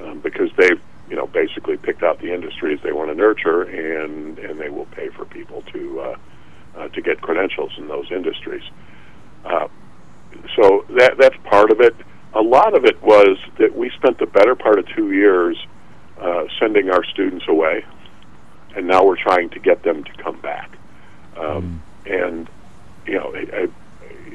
um, 0.00 0.20
because 0.20 0.50
they've 0.56 0.80
you 1.10 1.16
know 1.16 1.26
basically 1.26 1.76
picked 1.76 2.02
out 2.02 2.20
the 2.20 2.32
industries 2.32 2.78
they 2.84 2.92
want 2.92 3.10
to 3.10 3.14
nurture, 3.14 3.62
and 3.62 4.38
and 4.38 4.60
they 4.60 4.68
will 4.68 4.86
pay 4.86 5.08
for 5.08 5.24
people 5.24 5.62
to 5.72 6.00
uh, 6.00 6.16
uh, 6.76 6.88
to 6.88 7.02
get 7.02 7.20
credentials 7.20 7.72
in 7.76 7.88
those 7.88 8.10
industries. 8.12 8.62
Uh, 9.44 9.66
so 10.54 10.84
that 10.90 11.18
that's 11.18 11.36
part 11.44 11.72
of 11.72 11.80
it. 11.80 11.96
A 12.34 12.42
lot 12.42 12.76
of 12.76 12.84
it 12.84 13.02
was 13.02 13.36
that 13.58 13.74
we 13.74 13.90
spent 13.96 14.18
the 14.18 14.26
better 14.26 14.54
part 14.54 14.78
of 14.78 14.86
two 14.94 15.10
years 15.12 15.56
uh, 16.20 16.44
sending 16.58 16.90
our 16.90 17.04
students 17.04 17.46
away, 17.48 17.84
and 18.76 18.86
now 18.86 19.04
we're 19.04 19.22
trying 19.22 19.50
to 19.50 19.58
get 19.58 19.82
them 19.82 20.04
to 20.04 20.12
come 20.22 20.40
back. 20.40 20.70
Um, 21.36 21.82
And 22.06 22.48
you 23.06 23.14
know, 23.14 23.34
I, 23.34 23.46
I, 23.56 23.68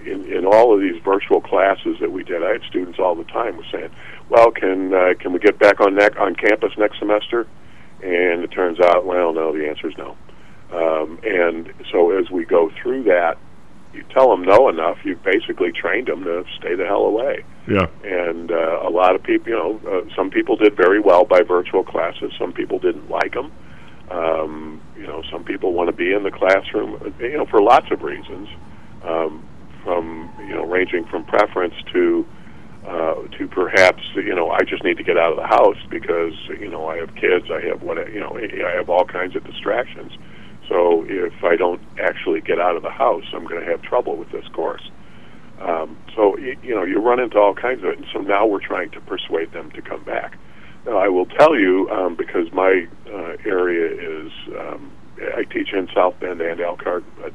in 0.05 0.25
in 0.31 0.45
all 0.45 0.73
of 0.73 0.81
these 0.81 1.01
virtual 1.03 1.41
classes 1.41 1.97
that 1.99 2.11
we 2.11 2.23
did, 2.23 2.43
I 2.43 2.51
had 2.53 2.63
students 2.63 2.99
all 2.99 3.15
the 3.15 3.23
time 3.25 3.57
was 3.57 3.65
saying, 3.71 3.89
"Well, 4.29 4.51
can 4.51 4.93
uh, 4.93 5.13
can 5.19 5.33
we 5.33 5.39
get 5.39 5.57
back 5.59 5.79
on 5.79 5.95
nec- 5.95 6.19
on 6.19 6.35
campus 6.35 6.77
next 6.77 6.99
semester?" 6.99 7.47
And 8.01 8.43
it 8.43 8.51
turns 8.51 8.79
out, 8.81 9.05
well, 9.05 9.33
no. 9.33 9.53
The 9.57 9.67
answer 9.69 9.87
is 9.87 9.97
no. 9.97 10.17
Um, 10.73 11.19
and 11.23 11.71
so 11.89 12.11
as 12.11 12.29
we 12.29 12.43
go 12.43 12.69
through 12.81 13.03
that, 13.03 13.37
you 13.93 14.03
tell 14.13 14.29
them 14.29 14.43
no 14.43 14.69
enough, 14.69 14.97
you've 15.03 15.23
basically 15.23 15.71
trained 15.71 16.07
them 16.07 16.23
to 16.23 16.43
stay 16.57 16.75
the 16.75 16.85
hell 16.85 17.05
away 17.05 17.43
Yeah. 17.67 17.87
and 18.03 18.51
uh, 18.51 18.81
a 18.83 18.89
lot 18.89 19.15
of 19.15 19.23
people, 19.23 19.49
you 19.49 19.55
know, 19.55 19.79
uh, 19.87 20.15
some 20.15 20.29
people 20.29 20.55
did 20.55 20.75
very 20.75 20.99
well 20.99 21.25
by 21.25 21.41
virtual 21.41 21.83
classes. 21.83 22.31
Some 22.37 22.53
people 22.53 22.79
didn't 22.79 23.09
like 23.09 23.33
them. 23.33 23.51
Um, 24.11 24.81
you 24.97 25.07
know, 25.07 25.23
some 25.31 25.43
people 25.43 25.73
want 25.73 25.89
to 25.89 25.95
be 25.95 26.11
in 26.13 26.23
the 26.23 26.31
classroom, 26.31 26.95
uh, 26.95 27.23
you 27.23 27.37
know, 27.37 27.45
for 27.45 27.61
lots 27.61 27.89
of 27.91 28.01
reasons, 28.03 28.49
um, 29.03 29.47
from 29.83 30.31
you 30.47 30.53
know, 30.53 30.65
ranging 30.65 31.05
from 31.05 31.23
preference 31.25 31.73
to 31.93 32.25
uh, 32.87 33.15
to 33.37 33.47
perhaps 33.47 34.03
you 34.15 34.35
know, 34.35 34.49
I 34.51 34.59
just 34.63 34.83
need 34.83 34.97
to 34.97 35.03
get 35.03 35.17
out 35.17 35.31
of 35.31 35.37
the 35.37 35.47
house 35.47 35.77
because 35.89 36.33
you 36.59 36.67
know 36.69 36.87
I 36.87 36.97
have 36.97 37.15
kids, 37.15 37.45
I 37.49 37.61
have 37.67 37.81
what 37.81 37.97
you 38.11 38.19
know, 38.19 38.37
I 38.37 38.71
have 38.75 38.89
all 38.89 39.05
kinds 39.05 39.35
of 39.35 39.43
distractions. 39.45 40.11
So 40.69 41.05
if 41.07 41.33
I 41.43 41.55
don't 41.55 41.81
actually 41.99 42.41
get 42.41 42.59
out 42.59 42.75
of 42.75 42.83
the 42.83 42.89
house, 42.91 43.23
I'm 43.33 43.45
going 43.45 43.61
to 43.63 43.69
have 43.71 43.81
trouble 43.81 44.17
with 44.17 44.31
this 44.31 44.47
course. 44.53 44.83
Um, 45.61 45.97
so 46.15 46.35
y- 46.37 46.57
you 46.63 46.75
know 46.75 46.83
you 46.83 46.99
run 46.99 47.19
into 47.19 47.37
all 47.37 47.53
kinds 47.53 47.83
of 47.83 47.89
it, 47.89 47.97
and 47.97 48.07
so 48.13 48.19
now 48.19 48.45
we're 48.45 48.65
trying 48.65 48.91
to 48.91 49.01
persuade 49.01 49.51
them 49.53 49.71
to 49.71 49.81
come 49.81 50.03
back. 50.03 50.37
Now 50.85 50.97
I 50.97 51.07
will 51.09 51.25
tell 51.27 51.55
you 51.57 51.89
um, 51.91 52.15
because 52.15 52.51
my 52.53 52.87
uh, 53.07 53.37
area 53.45 53.87
is 54.25 54.31
um, 54.59 54.91
I 55.35 55.43
teach 55.43 55.73
in 55.73 55.87
South 55.95 56.19
Bend 56.19 56.41
and 56.41 56.59
Elkhart, 56.59 57.03
but 57.21 57.33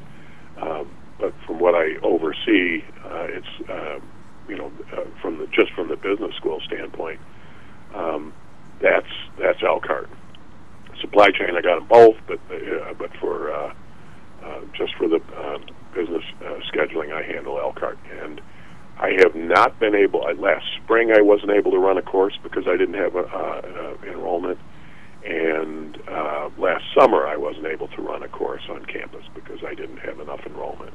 um, 0.61 0.91
but 1.19 1.33
from 1.47 1.59
what 1.59 1.75
I 1.75 1.95
oversee, 2.03 2.83
uh, 3.05 3.27
it's 3.29 3.69
um, 3.69 4.07
you 4.47 4.57
know 4.57 4.71
uh, 4.93 5.05
from 5.21 5.39
the 5.39 5.47
just 5.47 5.71
from 5.73 5.87
the 5.89 5.95
business 5.95 6.35
school 6.35 6.61
standpoint, 6.65 7.19
um, 7.95 8.33
that's 8.81 9.07
that's 9.39 9.63
Elkhart. 9.63 10.09
Supply 11.01 11.29
chain, 11.31 11.55
I 11.55 11.61
got 11.61 11.79
them 11.79 11.87
both, 11.87 12.15
but 12.27 12.39
uh, 12.51 12.93
but 12.97 13.11
for 13.19 13.51
uh, 13.51 13.73
uh, 14.43 14.61
just 14.77 14.95
for 14.95 15.07
the 15.07 15.21
um, 15.37 15.65
business 15.93 16.23
uh, 16.41 16.59
scheduling, 16.71 17.13
I 17.13 17.23
handle 17.23 17.59
Elkhart, 17.59 17.97
and 18.21 18.41
I 18.99 19.11
have 19.19 19.35
not 19.35 19.79
been 19.79 19.95
able. 19.95 20.25
Uh, 20.25 20.33
last 20.33 20.65
spring, 20.83 21.11
I 21.11 21.21
wasn't 21.21 21.51
able 21.51 21.71
to 21.71 21.79
run 21.79 21.97
a 21.97 22.01
course 22.01 22.37
because 22.43 22.67
I 22.67 22.75
didn't 22.75 22.95
have 22.95 23.15
a, 23.15 23.19
uh, 23.19 23.61
uh, 24.03 24.11
enrollment, 24.11 24.59
and 25.25 25.97
uh, 26.07 26.49
last 26.57 26.83
summer 26.97 27.25
I 27.25 27.37
wasn't 27.37 27.67
able 27.67 27.87
to 27.89 28.01
run 28.01 28.23
a 28.23 28.27
course 28.27 28.63
on 28.69 28.85
campus 28.85 29.23
because 29.33 29.59
I 29.65 29.73
didn't 29.73 29.99
have 29.99 30.19
enough 30.19 30.41
enrollment. 30.45 30.93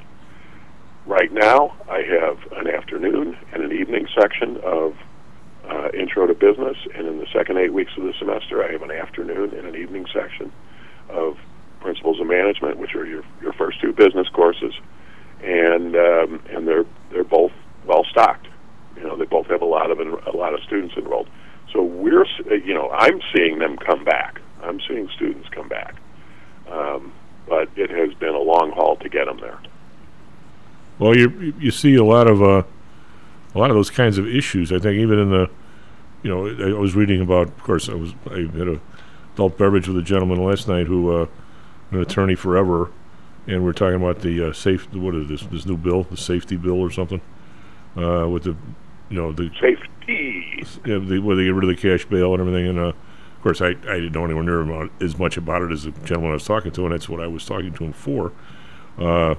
Right 1.06 1.32
now, 1.32 1.76
I 1.90 2.02
have 2.02 2.38
an 2.58 2.68
afternoon 2.68 3.36
and 3.52 3.62
an 3.62 3.72
evening 3.72 4.06
section 4.18 4.58
of 4.64 4.94
uh, 5.68 5.88
Intro 5.94 6.26
to 6.26 6.34
Business, 6.34 6.76
and 6.94 7.06
in 7.06 7.18
the 7.18 7.26
second 7.32 7.58
eight 7.58 7.72
weeks 7.72 7.92
of 7.96 8.04
the 8.04 8.12
semester, 8.18 8.62
I 8.62 8.72
have 8.72 8.82
an 8.82 8.90
afternoon 8.90 9.54
and 9.56 9.66
an 9.66 9.76
evening 9.76 10.06
section 10.12 10.52
of 11.08 11.38
Principles 11.80 12.20
of 12.20 12.26
Management, 12.26 12.78
which 12.78 12.94
are 12.94 13.06
your 13.06 13.22
your 13.42 13.52
first 13.52 13.80
two 13.80 13.92
business 13.92 14.28
courses, 14.28 14.74
and 15.42 15.94
um, 15.96 16.42
and 16.50 16.66
they're 16.66 16.86
they're 17.10 17.24
both 17.24 17.52
well 17.86 18.04
stocked. 18.10 18.48
You 18.96 19.04
know, 19.04 19.16
they 19.16 19.24
both 19.24 19.46
have 19.48 19.62
a 19.62 19.66
lot 19.66 19.90
of 19.90 19.98
a 19.98 20.36
lot 20.36 20.54
of 20.54 20.60
students 20.60 20.94
enrolled. 20.96 21.28
So 21.72 21.82
we're 21.82 22.22
uh, 22.22 22.54
you 22.64 22.74
know 22.74 22.90
I'm 22.90 23.20
seeing 23.34 23.58
them 23.58 23.76
come 23.76 24.04
back. 24.04 24.40
I'm 24.62 24.80
seeing 24.88 25.08
students 25.14 25.48
come 25.50 25.68
back, 25.68 25.94
um, 26.70 27.12
but 27.46 27.68
it 27.76 27.90
has 27.90 28.14
been 28.18 28.34
a 28.34 28.40
long 28.40 28.72
haul 28.72 28.96
to 28.96 29.08
get 29.08 29.26
them 29.26 29.38
there. 29.40 29.58
Well, 30.98 31.16
you 31.16 31.54
you 31.58 31.70
see 31.70 31.96
a 31.96 32.04
lot 32.04 32.28
of 32.28 32.42
uh, 32.42 32.62
a 33.54 33.58
lot 33.58 33.70
of 33.70 33.76
those 33.76 33.90
kinds 33.90 34.18
of 34.18 34.26
issues. 34.26 34.72
I 34.72 34.78
think 34.78 34.98
even 34.98 35.18
in 35.18 35.30
the, 35.30 35.50
you 36.22 36.30
know, 36.30 36.46
I, 36.46 36.76
I 36.76 36.78
was 36.78 36.94
reading 36.94 37.20
about. 37.20 37.48
Of 37.48 37.62
course, 37.62 37.88
I 37.88 37.94
was 37.94 38.12
I 38.30 38.40
had 38.56 38.68
a 38.68 38.80
adult 39.34 39.58
beverage 39.58 39.88
with 39.88 39.96
a 39.96 40.02
gentleman 40.02 40.42
last 40.44 40.68
night 40.68 40.86
who, 40.86 41.14
uh, 41.14 41.26
an 41.90 42.00
attorney 42.00 42.34
forever, 42.34 42.90
and 43.46 43.62
we 43.62 43.70
are 43.70 43.74
talking 43.74 43.96
about 43.96 44.20
the 44.20 44.48
uh, 44.48 44.52
safe. 44.52 44.92
What 44.92 45.14
is 45.14 45.28
this? 45.28 45.42
This 45.42 45.66
new 45.66 45.76
bill, 45.76 46.04
the 46.04 46.16
safety 46.16 46.56
bill 46.56 46.80
or 46.80 46.90
something, 46.90 47.20
uh, 47.96 48.28
with 48.28 48.44
the, 48.44 48.56
you 49.08 49.20
know, 49.20 49.32
the 49.32 49.50
Safety. 49.60 50.64
yeah, 50.86 50.98
the, 50.98 51.18
where 51.18 51.36
they 51.36 51.44
get 51.44 51.54
rid 51.54 51.68
of 51.68 51.76
the 51.76 51.80
cash 51.80 52.04
bail 52.06 52.32
and 52.32 52.40
everything. 52.40 52.68
And 52.68 52.78
uh, 52.78 52.88
of 52.88 53.42
course, 53.42 53.60
I, 53.60 53.68
I 53.68 54.00
didn't 54.00 54.12
know 54.12 54.24
anywhere 54.24 54.44
near 54.44 54.60
about, 54.62 54.90
as 55.02 55.18
much 55.18 55.36
about 55.36 55.62
it 55.62 55.70
as 55.70 55.84
the 55.84 55.90
gentleman 55.90 56.30
I 56.30 56.34
was 56.34 56.44
talking 56.44 56.72
to, 56.72 56.84
and 56.84 56.92
that's 56.92 57.08
what 57.08 57.20
I 57.20 57.26
was 57.26 57.44
talking 57.44 57.72
to 57.74 57.84
him 57.84 57.92
for. 57.92 58.32
Uh, 58.98 59.34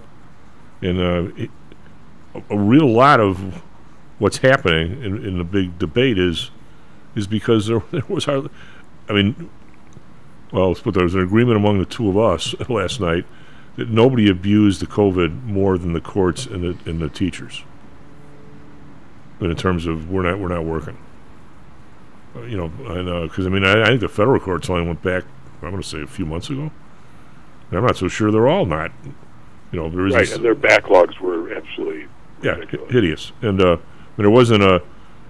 and 0.81 1.00
uh, 1.00 1.31
it, 1.36 1.50
a, 2.36 2.43
a 2.51 2.57
real 2.57 2.91
lot 2.91 3.19
of 3.19 3.63
what's 4.19 4.38
happening 4.38 5.03
in, 5.03 5.25
in 5.25 5.38
the 5.38 5.43
big 5.43 5.77
debate 5.79 6.17
is 6.17 6.51
is 7.15 7.27
because 7.27 7.67
there, 7.67 7.81
there 7.91 8.03
was 8.07 8.25
hardly, 8.25 8.50
I 9.07 9.13
mean, 9.13 9.50
well, 10.51 10.74
there 10.74 11.03
was 11.03 11.15
an 11.15 11.22
agreement 11.22 11.57
among 11.57 11.79
the 11.79 11.86
two 11.86 12.10
of 12.10 12.17
us 12.17 12.55
last 12.69 13.00
night 13.00 13.25
that 13.77 13.89
nobody 13.89 14.29
abused 14.29 14.81
the 14.81 14.88
COVID 14.88 15.43
more 15.43 15.77
than 15.77 15.93
the 15.93 16.01
courts 16.01 16.45
and 16.45 16.63
the 16.63 16.89
and 16.89 17.00
the 17.00 17.10
teachers. 17.10 17.63
But 19.39 19.50
in 19.50 19.55
terms 19.57 19.86
of 19.86 20.10
we're 20.10 20.24
not 20.24 20.39
we're 20.39 20.50
not 20.50 20.65
working. 20.65 20.98
Uh, 22.36 22.41
you 22.41 22.57
know, 22.57 22.72
and 22.88 23.29
because 23.29 23.45
I 23.45 23.50
mean 23.50 23.65
I, 23.65 23.84
I 23.84 23.86
think 23.88 24.01
the 24.01 24.10
federal 24.10 24.39
courts 24.39 24.69
only 24.69 24.86
went 24.86 25.01
back 25.01 25.24
I'm 25.65 25.72
going 25.72 25.81
to 25.81 25.88
say 25.88 26.01
a 26.01 26.07
few 26.07 26.25
months 26.25 26.50
ago. 26.50 26.72
And 27.69 27.79
I'm 27.79 27.86
not 27.86 27.98
so 27.98 28.07
sure 28.07 28.31
they're 28.31 28.48
all 28.48 28.65
not. 28.65 28.91
You 29.72 29.81
know, 29.81 29.89
there 29.89 30.05
is 30.05 30.13
Right, 30.13 30.31
and 30.31 30.43
their 30.43 30.55
backlogs 30.55 31.19
were 31.19 31.53
absolutely 31.53 32.07
yeah, 32.41 32.51
ridiculous. 32.51 32.91
hideous. 32.91 33.31
And 33.41 33.62
uh, 33.62 33.77
there 34.17 34.29
wasn't 34.29 34.63
a 34.63 34.81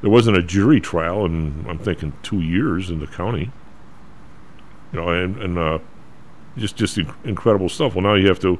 there 0.02 0.10
wasn't 0.10 0.38
a 0.38 0.44
jury 0.44 0.80
trial, 0.80 1.26
and 1.26 1.68
I'm 1.68 1.80
thinking 1.80 2.14
two 2.22 2.42
years 2.42 2.90
in 2.90 3.00
the 3.00 3.08
county. 3.08 3.52
You 4.94 5.02
know, 5.02 5.10
and 5.10 5.38
and 5.38 5.58
uh, 5.58 5.80
just 6.58 6.76
just 6.76 6.98
incredible 7.24 7.70
stuff. 7.70 7.96
Well, 7.96 8.04
now 8.04 8.14
you 8.14 8.28
have 8.28 8.40
to, 8.42 8.60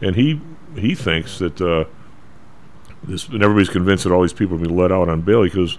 and 0.00 0.16
he 0.16 0.40
he 0.76 0.94
thinks 0.94 1.38
that 1.38 1.60
uh, 1.60 1.84
this, 3.04 3.28
and 3.28 3.42
everybody's 3.42 3.68
convinced 3.68 4.04
that 4.04 4.12
all 4.12 4.22
these 4.22 4.32
people 4.32 4.58
to 4.58 4.64
be 4.64 4.70
let 4.70 4.92
out 4.92 5.08
on 5.08 5.20
bail. 5.22 5.42
He 5.42 5.50
goes, 5.50 5.78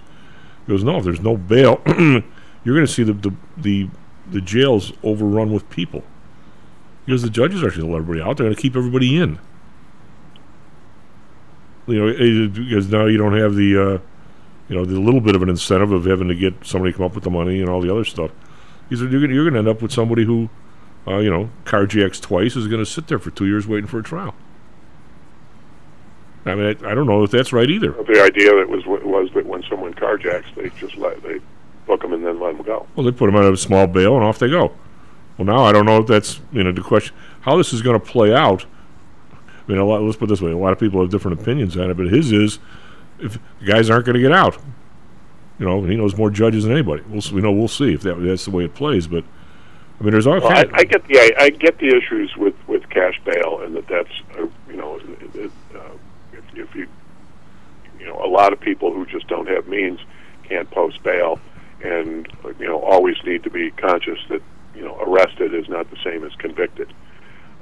he 0.66 0.72
goes, 0.72 0.82
no, 0.82 0.98
if 0.98 1.04
there's 1.04 1.20
no 1.20 1.36
bail, 1.36 1.82
you're 1.86 2.74
going 2.74 2.86
to 2.86 2.92
see 2.92 3.02
the, 3.02 3.12
the 3.12 3.34
the 3.56 3.90
the 4.30 4.40
jails 4.40 4.92
overrun 5.02 5.52
with 5.52 5.68
people. 5.70 6.04
Because 7.04 7.22
the 7.22 7.30
judges 7.30 7.62
are 7.64 7.68
going 7.68 7.80
to 7.80 7.86
let 7.86 7.96
everybody 7.96 8.22
out. 8.22 8.36
They're 8.36 8.46
going 8.46 8.54
to 8.54 8.62
keep 8.62 8.76
everybody 8.76 9.16
in 9.16 9.40
you 11.92 12.00
know, 12.00 12.08
eh, 12.08 12.48
because 12.48 12.88
now 12.90 13.06
you 13.06 13.18
don't 13.18 13.36
have 13.36 13.54
the, 13.54 13.76
uh, 13.76 13.98
you 14.68 14.76
know, 14.76 14.84
the 14.84 14.98
little 14.98 15.20
bit 15.20 15.34
of 15.34 15.42
an 15.42 15.48
incentive 15.48 15.92
of 15.92 16.04
having 16.04 16.28
to 16.28 16.34
get 16.34 16.54
somebody 16.64 16.92
to 16.92 16.96
come 16.96 17.06
up 17.06 17.14
with 17.14 17.24
the 17.24 17.30
money 17.30 17.60
and 17.60 17.68
all 17.68 17.80
the 17.80 17.90
other 17.90 18.04
stuff. 18.04 18.30
You're 18.88 19.08
going 19.08 19.52
to 19.52 19.58
end 19.58 19.68
up 19.68 19.80
with 19.80 19.92
somebody 19.92 20.24
who, 20.24 20.50
uh, 21.06 21.18
you 21.18 21.30
know, 21.30 21.50
carjacks 21.64 22.20
twice 22.20 22.56
is 22.56 22.68
going 22.68 22.84
to 22.84 22.90
sit 22.90 23.06
there 23.08 23.18
for 23.18 23.30
two 23.30 23.46
years 23.46 23.66
waiting 23.66 23.86
for 23.86 23.98
a 23.98 24.02
trial. 24.02 24.34
I 26.44 26.54
mean, 26.54 26.76
I, 26.82 26.90
I 26.90 26.94
don't 26.94 27.06
know 27.06 27.22
if 27.22 27.30
that's 27.30 27.52
right 27.52 27.68
either. 27.70 27.92
The 27.92 28.22
idea 28.22 28.50
that 28.56 28.68
was 28.68 28.84
was 28.86 29.30
that 29.34 29.46
when 29.46 29.62
someone 29.68 29.94
carjacks, 29.94 30.52
they 30.56 30.70
just 30.70 30.96
let 30.96 31.22
they 31.22 31.40
book 31.86 32.00
them 32.02 32.12
and 32.12 32.24
then 32.24 32.40
let 32.40 32.56
them 32.56 32.66
go. 32.66 32.86
Well, 32.96 33.04
they 33.04 33.12
put 33.12 33.26
them 33.26 33.36
on 33.36 33.52
a 33.52 33.56
small 33.56 33.86
bail 33.86 34.16
and 34.16 34.24
off 34.24 34.38
they 34.38 34.48
go. 34.48 34.72
Well, 35.38 35.46
now 35.46 35.64
I 35.64 35.72
don't 35.72 35.86
know 35.86 35.98
if 35.98 36.06
that's 36.06 36.40
you 36.52 36.64
know 36.64 36.72
the 36.72 36.82
question 36.82 37.14
how 37.42 37.56
this 37.56 37.72
is 37.72 37.82
going 37.82 37.98
to 37.98 38.04
play 38.04 38.34
out. 38.34 38.66
I 39.72 39.74
mean, 39.74 39.80
a 39.80 39.86
lot, 39.86 40.02
let's 40.02 40.16
put 40.16 40.26
it 40.26 40.28
this 40.28 40.42
way: 40.42 40.50
a 40.50 40.56
lot 40.56 40.74
of 40.74 40.78
people 40.78 41.00
have 41.00 41.10
different 41.10 41.40
opinions 41.40 41.78
on 41.78 41.90
it, 41.90 41.96
but 41.96 42.06
his 42.08 42.30
is 42.30 42.58
if 43.20 43.38
the 43.60 43.64
guys 43.64 43.88
aren't 43.88 44.04
going 44.04 44.14
to 44.16 44.20
get 44.20 44.32
out. 44.32 44.58
You 45.58 45.66
know, 45.66 45.82
he 45.84 45.96
knows 45.96 46.14
more 46.14 46.28
judges 46.28 46.64
than 46.64 46.72
anybody. 46.72 47.02
We'll 47.08 47.22
we 47.32 47.40
know 47.40 47.52
we'll 47.52 47.68
see 47.68 47.94
if 47.94 48.02
that 48.02 48.16
that's 48.16 48.44
the 48.44 48.50
way 48.50 48.64
it 48.64 48.74
plays. 48.74 49.06
But 49.06 49.24
I 49.98 50.02
mean, 50.04 50.12
there's 50.12 50.26
all 50.26 50.38
Well, 50.40 50.48
I, 50.48 50.64
kinds. 50.64 50.70
I 50.74 50.84
get 50.84 51.06
the 51.06 51.18
I, 51.18 51.44
I 51.44 51.50
get 51.50 51.78
the 51.78 51.88
issues 51.88 52.36
with 52.36 52.54
with 52.66 52.86
cash 52.90 53.18
bail, 53.24 53.60
and 53.62 53.74
that 53.76 53.88
that's 53.88 54.10
uh, 54.38 54.46
you 54.68 54.76
know 54.76 54.96
it, 54.96 55.36
it, 55.36 55.52
uh, 55.74 55.78
if, 56.34 56.44
if 56.54 56.74
you 56.74 56.86
you 57.98 58.06
know 58.06 58.22
a 58.22 58.28
lot 58.28 58.52
of 58.52 58.60
people 58.60 58.92
who 58.92 59.06
just 59.06 59.26
don't 59.28 59.48
have 59.48 59.66
means 59.68 60.00
can't 60.44 60.70
post 60.70 61.02
bail, 61.02 61.38
and 61.82 62.28
you 62.58 62.66
know 62.66 62.80
always 62.80 63.16
need 63.24 63.42
to 63.44 63.50
be 63.50 63.70
conscious 63.70 64.18
that 64.28 64.42
you 64.74 64.82
know 64.82 64.98
arrested 65.00 65.54
is 65.54 65.66
not 65.68 65.88
the 65.90 65.98
same 66.04 66.24
as 66.24 66.34
convicted. 66.34 66.92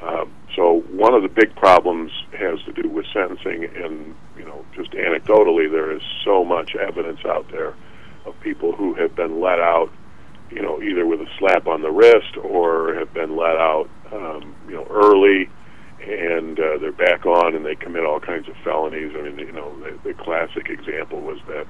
Um, 0.02 0.32
so 0.56 0.80
one 0.90 1.14
of 1.14 1.22
the 1.22 1.28
big 1.28 1.54
problems 1.56 2.10
has 2.32 2.60
to 2.64 2.72
do 2.72 2.88
with 2.88 3.06
sentencing, 3.12 3.64
and 3.64 4.14
you 4.36 4.44
know 4.44 4.64
just 4.74 4.92
anecdotally 4.92 5.70
there 5.70 5.90
is 5.94 6.02
so 6.24 6.44
much 6.44 6.74
evidence 6.74 7.20
out 7.24 7.50
there 7.50 7.74
of 8.26 8.38
people 8.40 8.72
who 8.72 8.94
have 8.94 9.14
been 9.14 9.40
let 9.40 9.60
out 9.60 9.90
you 10.50 10.62
know, 10.62 10.82
either 10.82 11.06
with 11.06 11.20
a 11.20 11.28
slap 11.38 11.66
on 11.66 11.82
the 11.82 11.90
wrist 11.90 12.36
or 12.42 12.94
have 12.94 13.12
been 13.14 13.36
let 13.36 13.56
out, 13.56 13.88
um, 14.12 14.54
you 14.68 14.74
know, 14.74 14.86
early, 14.90 15.48
and 16.04 16.58
uh, 16.58 16.78
they're 16.78 16.92
back 16.92 17.24
on 17.24 17.54
and 17.54 17.64
they 17.64 17.76
commit 17.76 18.04
all 18.04 18.20
kinds 18.20 18.48
of 18.48 18.56
felonies. 18.64 19.12
I 19.16 19.22
mean, 19.22 19.38
you 19.38 19.52
know, 19.52 19.78
the, 19.80 19.98
the 20.08 20.14
classic 20.14 20.68
example 20.68 21.20
was 21.20 21.38
that 21.46 21.66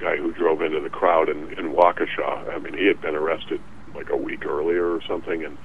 guy 0.00 0.16
who 0.16 0.32
drove 0.32 0.62
into 0.62 0.80
the 0.80 0.90
crowd 0.90 1.28
in, 1.28 1.52
in 1.58 1.72
Waukesha. 1.72 2.54
I 2.54 2.58
mean, 2.58 2.76
he 2.76 2.86
had 2.86 3.00
been 3.00 3.14
arrested 3.14 3.60
like 3.94 4.10
a 4.10 4.16
week 4.16 4.44
earlier 4.44 4.92
or 4.92 5.00
something, 5.08 5.44
and 5.44 5.56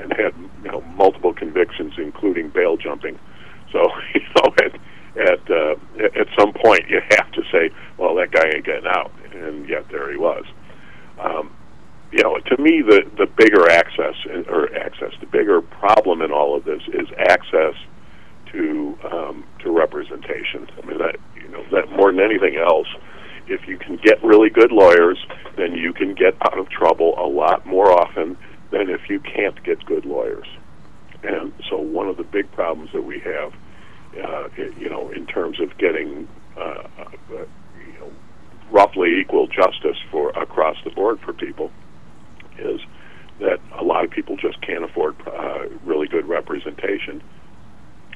and 0.00 0.12
had 0.12 0.34
you 0.64 0.70
know 0.70 0.80
multiple 0.96 1.32
convictions, 1.32 1.94
including 1.98 2.50
bail 2.50 2.76
jumping. 2.76 3.18
So 3.72 3.80
you 4.14 4.20
know, 4.36 4.54
at 4.64 4.74
at 5.16 5.50
uh, 5.50 5.74
at 6.20 6.28
some 6.38 6.52
point, 6.52 6.88
you 6.88 7.00
have 7.10 7.30
to 7.32 7.42
say, 7.52 7.70
well, 7.98 8.14
that 8.16 8.30
guy 8.30 8.50
ain't 8.54 8.64
getting 8.64 8.86
out, 8.86 9.12
and 9.34 9.68
yet 9.68 9.88
there 9.90 10.10
he 10.10 10.16
was. 10.16 10.44
Um, 11.18 11.54
you 12.12 12.22
know, 12.22 12.38
to 12.38 12.56
me, 12.62 12.82
the 12.82 13.02
the 13.16 13.26
bigger 13.26 13.70
access 13.70 14.14
or 14.48 14.74
access, 14.76 15.12
the 15.20 15.26
bigger 15.26 15.60
problem 15.60 16.22
in 16.22 16.32
all 16.32 16.56
of 16.56 16.64
this 16.64 16.82
is 16.88 17.08
access 17.18 17.74
to 18.52 18.98
um, 19.10 19.44
to 19.60 19.70
representation. 19.70 20.68
I 20.82 20.86
mean, 20.86 20.98
that 20.98 21.16
you 21.36 21.48
know, 21.48 21.64
that 21.72 21.90
more 21.92 22.10
than 22.10 22.20
anything 22.20 22.56
else, 22.56 22.88
if 23.46 23.66
you 23.68 23.78
can 23.78 23.96
get 23.96 24.22
really 24.24 24.50
good 24.50 24.72
lawyers, 24.72 25.18
then 25.56 25.72
you 25.74 25.92
can 25.92 26.14
get 26.14 26.34
out 26.42 26.58
of 26.58 26.68
trouble 26.68 27.14
a 27.18 27.26
lot 27.26 27.66
more 27.66 27.92
often 27.92 28.36
than 28.70 28.88
if 28.88 29.08
you 29.08 29.20
can't 29.20 29.62
get 29.64 29.84
good 29.84 30.04
lawyers. 30.04 30.46
And 31.22 31.52
so, 31.68 31.78
one 31.78 32.08
of 32.08 32.16
the 32.16 32.24
big 32.24 32.50
problems 32.52 32.90
that 32.92 33.02
we 33.02 33.20
have, 33.20 33.52
uh, 34.24 34.48
you 34.78 34.88
know, 34.88 35.10
in 35.10 35.26
terms 35.26 35.60
of 35.60 35.76
getting, 35.76 36.28
uh, 36.56 36.84
uh, 36.98 37.10
you 37.30 37.98
know, 37.98 38.10
roughly 38.70 39.20
equal 39.20 39.46
justice 39.46 39.98
for 40.10 40.30
across 40.30 40.76
the 40.84 40.90
board 40.90 41.20
for 41.20 41.32
people 41.32 41.70
is 42.58 42.80
that 43.40 43.58
a 43.78 43.84
lot 43.84 44.04
of 44.04 44.10
people 44.10 44.36
just 44.36 44.60
can't 44.62 44.84
afford 44.84 45.14
uh, 45.26 45.66
really 45.84 46.06
good 46.06 46.26
representation, 46.26 47.22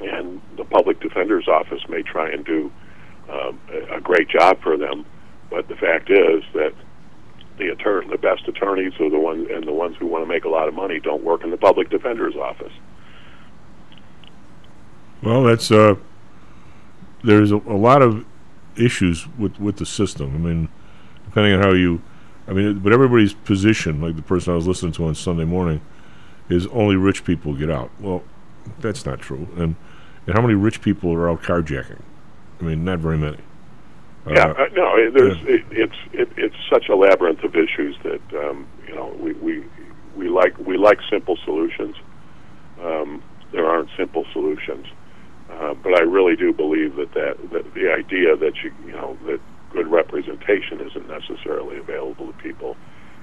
and 0.01 0.41
the 0.57 0.65
public 0.65 1.01
defender's 1.01 1.49
office 1.49 1.83
may 1.89 2.03
try 2.03 2.31
and 2.31 2.45
do 2.45 2.73
um, 3.29 3.59
a 3.91 4.01
great 4.01 4.29
job 4.29 4.61
for 4.63 4.77
them, 4.77 5.05
but 5.51 5.69
the 5.69 5.77
fact 5.77 6.11
is 6.11 6.43
that 6.53 6.75
the 7.59 7.69
attorney, 7.69 8.09
the 8.09 8.19
best 8.19 8.47
attorneys, 8.49 8.93
are 9.01 9.11
the 9.11 9.19
ones 9.19 9.49
and 9.51 9.67
the 9.67 9.73
ones 9.73 9.97
who 9.99 10.07
want 10.07 10.23
to 10.25 10.29
make 10.29 10.45
a 10.45 10.49
lot 10.49 10.69
of 10.69 10.75
money 10.75 11.01
don't 11.01 11.23
work 11.23 11.45
in 11.45 11.51
the 11.51 11.57
public 11.57 11.91
defender's 11.91 12.37
office. 12.37 12.73
Well, 15.23 15.45
that's 15.45 15.71
uh, 15.71 15.95
there's 17.23 17.53
a, 17.53 17.57
a 17.57 17.79
lot 17.79 18.03
of 18.03 18.25
issues 18.77 19.27
with 19.39 19.59
with 19.59 19.77
the 19.77 19.87
system. 19.87 20.35
I 20.35 20.39
mean, 20.39 20.69
depending 21.27 21.55
on 21.55 21.63
how 21.63 21.73
you 21.73 22.03
I 22.47 22.53
mean, 22.53 22.81
but 22.81 22.93
everybody's 22.93 23.33
position, 23.33 24.01
like 24.01 24.17
the 24.17 24.23
person 24.23 24.53
I 24.53 24.57
was 24.57 24.67
listening 24.67 24.93
to 24.93 25.07
on 25.07 25.15
Sunday 25.15 25.45
morning, 25.45 25.81
is 26.49 26.67
only 26.69 26.97
rich 26.97 27.25
people 27.25 27.55
get 27.55 27.71
out. 27.71 27.91
Well, 27.99 28.23
that's 28.81 29.07
not 29.07 29.21
true. 29.21 29.49
And 29.57 29.77
and 30.27 30.35
how 30.35 30.43
many 30.43 30.55
rich 30.55 30.81
people 30.83 31.13
are 31.13 31.29
out 31.29 31.43
carjacking? 31.43 32.01
I 32.61 32.65
mean, 32.65 32.85
not 32.85 32.99
very 32.99 33.19
many. 33.19 33.39
Yeah, 34.27 34.47
uh, 34.47 34.65
uh 34.65 34.67
no, 34.75 35.11
there's 35.11 35.37
yeah. 35.39 35.57
it, 35.57 35.65
it's 35.71 35.97
it, 36.13 36.29
it's 36.37 36.57
such 36.71 36.89
a 36.89 36.97
labyrinth 36.97 37.43
of 37.45 37.55
issues 37.55 37.97
that 38.03 38.23
um, 38.35 38.67
you 38.87 38.95
know 38.95 39.15
we, 39.21 39.35
we 39.35 39.65
we 40.17 40.29
like 40.29 40.59
we 40.59 40.79
like 40.79 40.99
simple 41.11 41.37
solutions. 41.45 41.97
Um, 42.81 43.23
there 43.53 43.67
aren't 43.67 43.91
simple 43.97 44.25
solutions, 44.33 44.87
uh, 45.51 45.75
but 45.75 45.95
I 45.95 46.01
really 46.01 46.37
do 46.37 46.53
believe 46.53 46.97
that, 46.97 47.13
that 47.13 47.37
that 47.53 47.75
the 47.75 47.93
idea 47.93 48.37
that 48.37 48.55
you 48.63 48.73
you 48.87 48.93
know 48.93 49.19
that 49.27 49.41
good 49.71 49.89
representation 49.89 50.81
isn't 50.81 51.09
necessarily 51.09 51.77
available 51.77 52.27
to 52.29 52.33
people 52.35 52.77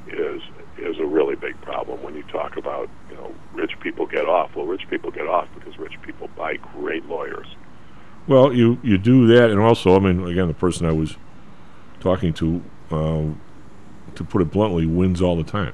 is 0.07 0.41
is 0.77 0.99
a 0.99 1.05
really 1.05 1.35
big 1.35 1.59
problem 1.61 2.01
when 2.03 2.15
you 2.15 2.23
talk 2.23 2.57
about 2.57 2.89
you 3.09 3.15
know 3.15 3.33
rich 3.53 3.71
people 3.81 4.05
get 4.05 4.25
off. 4.25 4.55
Well, 4.55 4.65
rich 4.65 4.87
people 4.89 5.09
get 5.09 5.27
off 5.27 5.47
because 5.55 5.77
rich 5.79 5.99
people 6.03 6.29
buy 6.37 6.57
great 6.57 7.05
lawyers. 7.05 7.47
Well, 8.27 8.53
you 8.53 8.79
you 8.83 8.97
do 8.97 9.27
that, 9.27 9.49
and 9.49 9.59
also, 9.59 9.95
I 9.95 9.99
mean, 9.99 10.25
again, 10.27 10.47
the 10.47 10.53
person 10.53 10.85
I 10.85 10.91
was 10.91 11.15
talking 11.99 12.33
to, 12.33 12.63
um, 12.91 13.41
to 14.15 14.23
put 14.23 14.41
it 14.41 14.51
bluntly, 14.51 14.85
wins 14.85 15.21
all 15.21 15.35
the 15.35 15.43
time. 15.43 15.73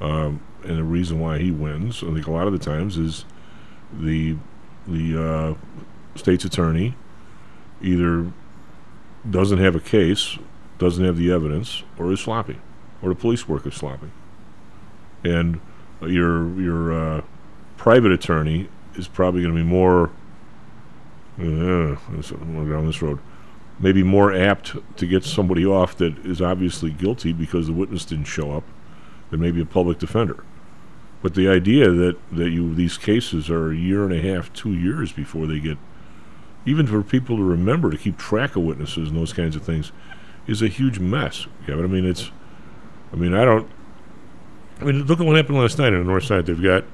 Um, 0.00 0.40
and 0.64 0.78
the 0.78 0.84
reason 0.84 1.20
why 1.20 1.38
he 1.38 1.50
wins, 1.50 2.02
I 2.02 2.12
think, 2.12 2.26
a 2.26 2.30
lot 2.30 2.46
of 2.46 2.52
the 2.52 2.58
times 2.58 2.96
is 2.98 3.24
the 3.92 4.36
the 4.86 5.22
uh, 5.22 5.54
state's 6.16 6.44
attorney 6.44 6.94
either 7.80 8.32
doesn't 9.28 9.58
have 9.58 9.76
a 9.76 9.80
case, 9.80 10.38
doesn't 10.78 11.04
have 11.04 11.16
the 11.16 11.30
evidence, 11.30 11.84
or 11.98 12.12
is 12.12 12.20
sloppy, 12.20 12.58
or 13.02 13.08
the 13.10 13.14
police 13.14 13.48
work 13.48 13.66
is 13.66 13.74
sloppy. 13.74 14.10
And 15.24 15.60
your 16.00 16.60
your 16.60 16.92
uh, 16.92 17.20
private 17.76 18.12
attorney 18.12 18.68
is 18.94 19.06
probably 19.06 19.42
going 19.42 19.54
to 19.54 19.62
be 19.62 19.68
more. 19.68 20.10
Uh, 21.38 21.94
down 21.94 22.86
this 22.86 23.00
road, 23.00 23.20
maybe 23.78 24.02
more 24.02 24.34
apt 24.34 24.74
to 24.96 25.06
get 25.06 25.24
somebody 25.24 25.64
off 25.64 25.96
that 25.98 26.18
is 26.26 26.42
obviously 26.42 26.90
guilty 26.90 27.32
because 27.32 27.68
the 27.68 27.72
witness 27.72 28.04
didn't 28.04 28.24
show 28.24 28.52
up 28.52 28.64
than 29.30 29.40
maybe 29.40 29.60
a 29.60 29.66
public 29.66 29.98
defender. 29.98 30.44
But 31.22 31.34
the 31.34 31.48
idea 31.48 31.90
that, 31.90 32.16
that 32.32 32.50
you 32.50 32.74
these 32.74 32.96
cases 32.96 33.50
are 33.50 33.70
a 33.70 33.76
year 33.76 34.04
and 34.04 34.12
a 34.12 34.20
half, 34.20 34.52
two 34.52 34.72
years 34.72 35.12
before 35.12 35.46
they 35.46 35.60
get 35.60 35.78
even 36.68 36.86
for 36.86 37.02
people 37.02 37.36
to 37.36 37.42
remember 37.42 37.90
to 37.90 37.96
keep 37.96 38.18
track 38.18 38.54
of 38.54 38.62
witnesses 38.62 39.08
and 39.08 39.16
those 39.16 39.32
kinds 39.32 39.56
of 39.56 39.62
things, 39.62 39.90
is 40.46 40.60
a 40.60 40.68
huge 40.68 40.98
mess. 40.98 41.46
Kevin, 41.66 41.84
I 41.84 41.88
mean, 41.88 42.04
it's, 42.04 42.30
I 43.12 43.16
mean, 43.16 43.34
I 43.34 43.44
don't. 43.44 43.70
I 44.80 44.84
mean, 44.84 45.04
look 45.04 45.18
at 45.18 45.26
what 45.26 45.36
happened 45.36 45.58
last 45.58 45.78
night 45.78 45.92
on 45.92 45.98
the 45.98 46.04
north 46.04 46.24
side. 46.24 46.46
They've 46.46 46.62
got 46.62 46.84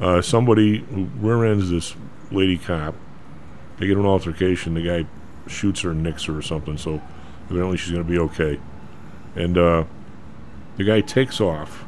uh, 0.00 0.20
somebody 0.20 0.80
who 0.80 1.04
rear 1.18 1.44
ends 1.44 1.70
this 1.70 1.94
lady 2.30 2.58
cop. 2.58 2.94
They 3.78 3.86
get 3.86 3.96
an 3.96 4.06
altercation. 4.06 4.74
The 4.74 4.82
guy 4.82 5.06
shoots 5.48 5.80
her 5.82 5.90
and 5.90 6.02
nicks 6.02 6.24
her 6.24 6.36
or 6.36 6.42
something. 6.42 6.78
So 6.78 7.00
evidently 7.46 7.76
she's 7.76 7.92
going 7.92 8.04
to 8.04 8.10
be 8.10 8.18
okay. 8.18 8.60
And 9.34 9.58
uh, 9.58 9.84
the 10.76 10.84
guy 10.84 11.00
takes 11.00 11.40
off. 11.40 11.84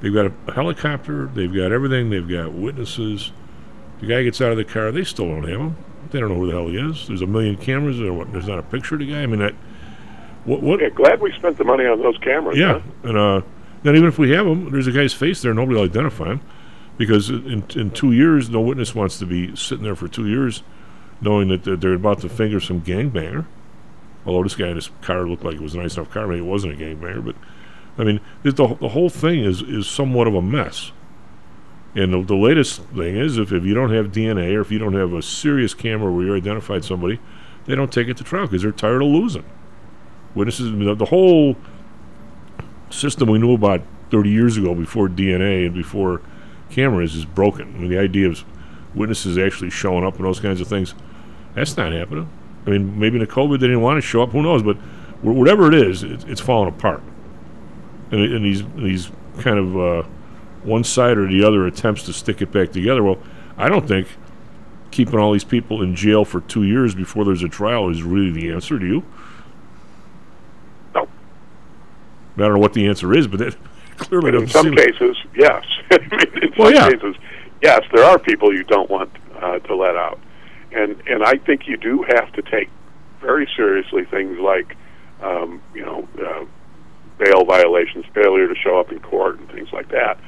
They've 0.00 0.12
got 0.12 0.32
a 0.46 0.52
helicopter. 0.52 1.26
They've 1.26 1.52
got 1.52 1.72
everything. 1.72 2.10
They've 2.10 2.28
got 2.28 2.52
witnesses. 2.52 3.32
The 4.00 4.06
guy 4.06 4.22
gets 4.24 4.40
out 4.40 4.50
of 4.50 4.58
the 4.58 4.64
car. 4.64 4.92
They 4.92 5.04
still 5.04 5.26
don't 5.26 5.48
have 5.48 5.60
him. 5.60 5.76
They 6.10 6.20
don't 6.20 6.28
know 6.28 6.36
who 6.36 6.46
the 6.46 6.52
hell 6.52 6.68
he 6.68 6.76
is. 6.76 7.06
There's 7.08 7.22
a 7.22 7.26
million 7.26 7.56
cameras. 7.56 7.98
There, 7.98 8.12
what, 8.12 8.32
there's 8.32 8.46
not 8.46 8.58
a 8.58 8.62
picture 8.62 8.96
of 8.96 9.00
the 9.00 9.10
guy. 9.10 9.22
I 9.22 9.26
mean, 9.26 9.40
that. 9.40 9.54
What? 10.44 10.62
what 10.62 10.80
yeah, 10.80 10.90
glad 10.90 11.20
we 11.20 11.32
spent 11.32 11.58
the 11.58 11.64
money 11.64 11.86
on 11.86 12.00
those 12.00 12.18
cameras. 12.18 12.56
Yeah, 12.56 12.80
huh? 12.80 13.08
and 13.08 13.16
uh, 13.16 13.40
then 13.82 13.96
even 13.96 14.08
if 14.08 14.18
we 14.18 14.30
have 14.30 14.46
him, 14.46 14.70
there's 14.70 14.86
a 14.86 14.92
guy's 14.92 15.12
face 15.12 15.42
there. 15.42 15.54
Nobody 15.54 15.76
will 15.76 15.84
identify 15.84 16.26
him 16.26 16.40
because 16.96 17.30
in 17.30 17.64
in 17.74 17.90
two 17.90 18.12
years, 18.12 18.48
no 18.50 18.60
witness 18.60 18.94
wants 18.94 19.18
to 19.18 19.26
be 19.26 19.54
sitting 19.56 19.84
there 19.84 19.96
for 19.96 20.08
two 20.08 20.26
years, 20.26 20.62
knowing 21.20 21.48
that 21.48 21.80
they're 21.80 21.94
about 21.94 22.20
to 22.20 22.28
finger 22.28 22.60
some 22.60 22.80
gangbanger. 22.80 23.46
Although 24.24 24.42
this 24.42 24.56
guy 24.56 24.68
in 24.68 24.76
his 24.76 24.90
car 25.02 25.28
looked 25.28 25.44
like 25.44 25.54
it 25.54 25.62
was 25.62 25.74
a 25.74 25.78
nice 25.78 25.96
enough 25.96 26.10
car, 26.10 26.26
maybe 26.26 26.40
it 26.40 26.44
wasn't 26.44 26.74
a 26.74 26.76
gangbanger, 26.76 27.24
but 27.24 27.36
I 27.98 28.04
mean, 28.04 28.20
the 28.42 28.52
the 28.52 28.88
whole 28.88 29.10
thing 29.10 29.40
is 29.40 29.62
is 29.62 29.86
somewhat 29.86 30.26
of 30.26 30.34
a 30.34 30.42
mess. 30.42 30.92
And 31.94 32.12
the, 32.12 32.20
the, 32.20 32.34
latest 32.34 32.82
thing 32.88 33.16
is, 33.16 33.38
if, 33.38 33.50
if 33.52 33.64
you 33.64 33.72
don't 33.72 33.90
have 33.90 34.12
DNA 34.12 34.54
or 34.54 34.60
if 34.60 34.70
you 34.70 34.78
don't 34.78 34.92
have 34.92 35.14
a 35.14 35.22
serious 35.22 35.72
camera 35.72 36.12
where 36.12 36.26
you 36.26 36.34
identified 36.34 36.84
somebody, 36.84 37.18
they 37.64 37.74
don't 37.74 37.90
take 37.90 38.08
it 38.08 38.18
to 38.18 38.24
trial 38.24 38.46
because 38.46 38.60
they're 38.60 38.70
tired 38.70 39.00
of 39.00 39.08
losing. 39.08 39.44
Witnesses, 40.34 40.72
the, 40.72 40.94
the 40.94 41.06
whole 41.06 41.56
system 42.90 43.30
we 43.30 43.38
knew 43.38 43.54
about 43.54 43.80
30 44.10 44.28
years 44.28 44.58
ago 44.58 44.74
before 44.74 45.08
DNA 45.08 45.64
and 45.64 45.74
before 45.74 46.20
cameras 46.70 47.14
is 47.14 47.24
broken. 47.24 47.74
I 47.74 47.78
mean, 47.78 47.90
the 47.90 47.98
idea 47.98 48.28
of 48.28 48.44
witnesses 48.94 49.38
actually 49.38 49.70
showing 49.70 50.04
up 50.04 50.16
and 50.16 50.24
those 50.24 50.40
kinds 50.40 50.60
of 50.60 50.68
things, 50.68 50.94
that's 51.54 51.76
not 51.76 51.92
happening. 51.92 52.28
I 52.66 52.70
mean, 52.70 52.98
maybe 52.98 53.16
in 53.16 53.20
the 53.20 53.30
COVID 53.30 53.60
they 53.60 53.66
didn't 53.66 53.82
want 53.82 53.96
to 53.98 54.06
show 54.06 54.22
up. 54.22 54.30
Who 54.30 54.42
knows? 54.42 54.62
But 54.62 54.76
whatever 55.22 55.68
it 55.68 55.74
is, 55.74 56.02
it, 56.02 56.24
it's 56.28 56.40
falling 56.40 56.68
apart. 56.68 57.02
And, 58.10 58.20
and 58.20 58.44
these 58.44 58.64
these 58.76 59.10
kind 59.38 59.58
of 59.58 59.76
uh, 59.76 60.08
one 60.62 60.84
side 60.84 61.18
or 61.18 61.26
the 61.28 61.44
other 61.44 61.66
attempts 61.66 62.02
to 62.04 62.12
stick 62.12 62.42
it 62.42 62.50
back 62.52 62.72
together. 62.72 63.02
Well, 63.02 63.18
I 63.56 63.68
don't 63.68 63.86
think 63.86 64.08
keeping 64.90 65.18
all 65.18 65.32
these 65.32 65.44
people 65.44 65.82
in 65.82 65.94
jail 65.94 66.24
for 66.24 66.40
two 66.42 66.62
years 66.62 66.94
before 66.94 67.24
there's 67.24 67.42
a 67.42 67.48
trial 67.48 67.90
is 67.90 68.02
really 68.02 68.30
the 68.30 68.50
answer. 68.50 68.78
Do 68.78 68.86
you? 68.86 69.04
No. 70.94 71.02
I 71.02 72.40
don't 72.40 72.54
know 72.54 72.58
what 72.58 72.72
the 72.72 72.86
answer 72.86 73.16
is, 73.16 73.26
but 73.26 73.38
that 73.40 73.56
clearly 73.96 74.36
in 74.36 74.46
some 74.48 74.74
cases, 74.74 75.16
yes. 75.34 75.64
in 75.90 76.52
well, 76.56 76.72
some 76.72 76.74
yeah. 76.74 76.90
cases, 76.90 77.16
yes, 77.62 77.80
there 77.92 78.04
are 78.04 78.18
people 78.18 78.54
you 78.54 78.64
don't 78.64 78.90
want 78.90 79.10
uh, 79.40 79.58
to 79.60 79.74
let 79.74 79.96
out, 79.96 80.18
and 80.72 81.00
and 81.06 81.24
I 81.24 81.36
think 81.36 81.66
you 81.66 81.76
do 81.76 82.04
have 82.08 82.32
to 82.32 82.42
take 82.42 82.68
very 83.20 83.48
seriously 83.56 84.04
things 84.04 84.38
like, 84.38 84.76
um, 85.22 85.62
you 85.74 85.84
know, 85.84 86.08
uh, 86.18 86.44
bail 87.18 87.44
violations, 87.44 88.04
failure 88.14 88.46
to 88.46 88.54
show 88.54 88.78
up 88.78 88.92
in 88.92 89.00
court, 89.00 89.38
and 89.38 89.50
things 89.50 89.68
like 89.72 89.88
that. 89.90 90.18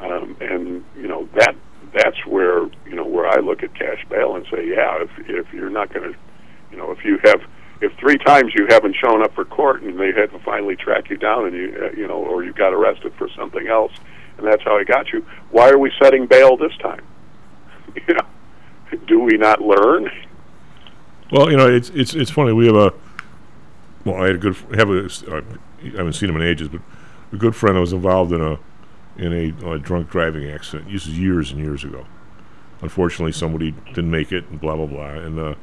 Um, 0.00 0.36
and 0.40 0.84
you 0.96 1.08
know 1.08 1.28
that 1.34 1.54
that's 1.92 2.24
where 2.26 2.66
you 2.86 2.94
know 2.94 3.04
where 3.04 3.26
I 3.26 3.40
look 3.40 3.62
at 3.62 3.74
cash 3.74 4.04
bail 4.08 4.36
and 4.36 4.46
say, 4.50 4.68
yeah, 4.68 5.02
if 5.02 5.10
if 5.28 5.52
you're 5.52 5.70
not 5.70 5.92
going 5.92 6.12
to, 6.12 6.18
you 6.70 6.76
know, 6.76 6.90
if 6.92 7.04
you 7.04 7.18
have 7.24 7.40
if 7.80 7.92
three 7.98 8.18
times 8.18 8.52
you 8.54 8.66
haven't 8.68 8.96
shown 8.96 9.22
up 9.22 9.34
for 9.34 9.44
court 9.44 9.82
and 9.82 9.98
they 9.98 10.12
had 10.12 10.30
to 10.32 10.38
finally 10.40 10.76
track 10.76 11.10
you 11.10 11.16
down 11.16 11.46
and 11.46 11.54
you 11.54 11.78
uh, 11.80 11.96
you 11.96 12.06
know 12.06 12.16
or 12.16 12.44
you 12.44 12.52
got 12.52 12.72
arrested 12.72 13.12
for 13.16 13.28
something 13.36 13.68
else 13.68 13.92
and 14.38 14.46
that's 14.46 14.62
how 14.62 14.78
I 14.78 14.84
got 14.84 15.12
you, 15.12 15.26
why 15.50 15.68
are 15.68 15.78
we 15.78 15.92
setting 16.00 16.26
bail 16.26 16.56
this 16.56 16.74
time? 16.78 17.04
you 18.08 18.14
know, 18.14 18.98
do 19.06 19.20
we 19.20 19.36
not 19.36 19.60
learn? 19.60 20.10
Well, 21.30 21.50
you 21.50 21.56
know, 21.56 21.68
it's 21.68 21.90
it's 21.90 22.14
it's 22.14 22.30
funny. 22.30 22.52
We 22.52 22.66
have 22.66 22.76
a 22.76 22.94
well, 24.04 24.22
I 24.22 24.28
had 24.28 24.36
a 24.36 24.38
good 24.38 24.56
have 24.76 24.90
a 24.90 25.08
I 25.28 25.96
haven't 25.96 26.14
seen 26.14 26.30
him 26.30 26.36
in 26.36 26.42
ages, 26.42 26.68
but 26.68 26.80
a 27.32 27.36
good 27.36 27.54
friend 27.54 27.76
that 27.76 27.80
was 27.80 27.92
involved 27.92 28.32
in 28.32 28.40
a 28.40 28.58
in 29.18 29.32
a, 29.32 29.72
a 29.72 29.78
drunk 29.78 30.08
driving 30.08 30.48
accident. 30.48 30.90
This 30.90 31.06
is 31.06 31.18
years 31.18 31.50
and 31.50 31.60
years 31.60 31.84
ago. 31.84 32.06
Unfortunately, 32.80 33.32
somebody 33.32 33.72
didn't 33.88 34.10
make 34.10 34.32
it, 34.32 34.48
and 34.48 34.60
blah 34.60 34.76
blah 34.76 34.86
blah. 34.86 35.10
And 35.10 35.38
uh, 35.38 35.54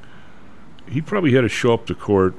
he 0.88 1.02
probably 1.02 1.34
had 1.34 1.41
to 1.41 1.50
show 1.50 1.74
up 1.74 1.86
to 1.88 1.95
court 1.95 2.36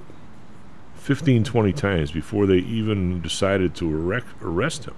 15, 0.96 1.44
20 1.44 1.72
times 1.72 2.10
before 2.10 2.46
they 2.46 2.58
even 2.58 3.20
decided 3.20 3.74
to 3.76 3.88
erect, 3.88 4.26
arrest 4.42 4.86
him 4.86 4.94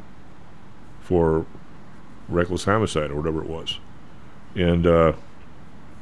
for 1.00 1.46
reckless 2.28 2.64
homicide 2.64 3.10
or 3.10 3.16
whatever 3.16 3.42
it 3.42 3.48
was. 3.48 3.78
And 4.54 4.86
uh, 4.86 5.12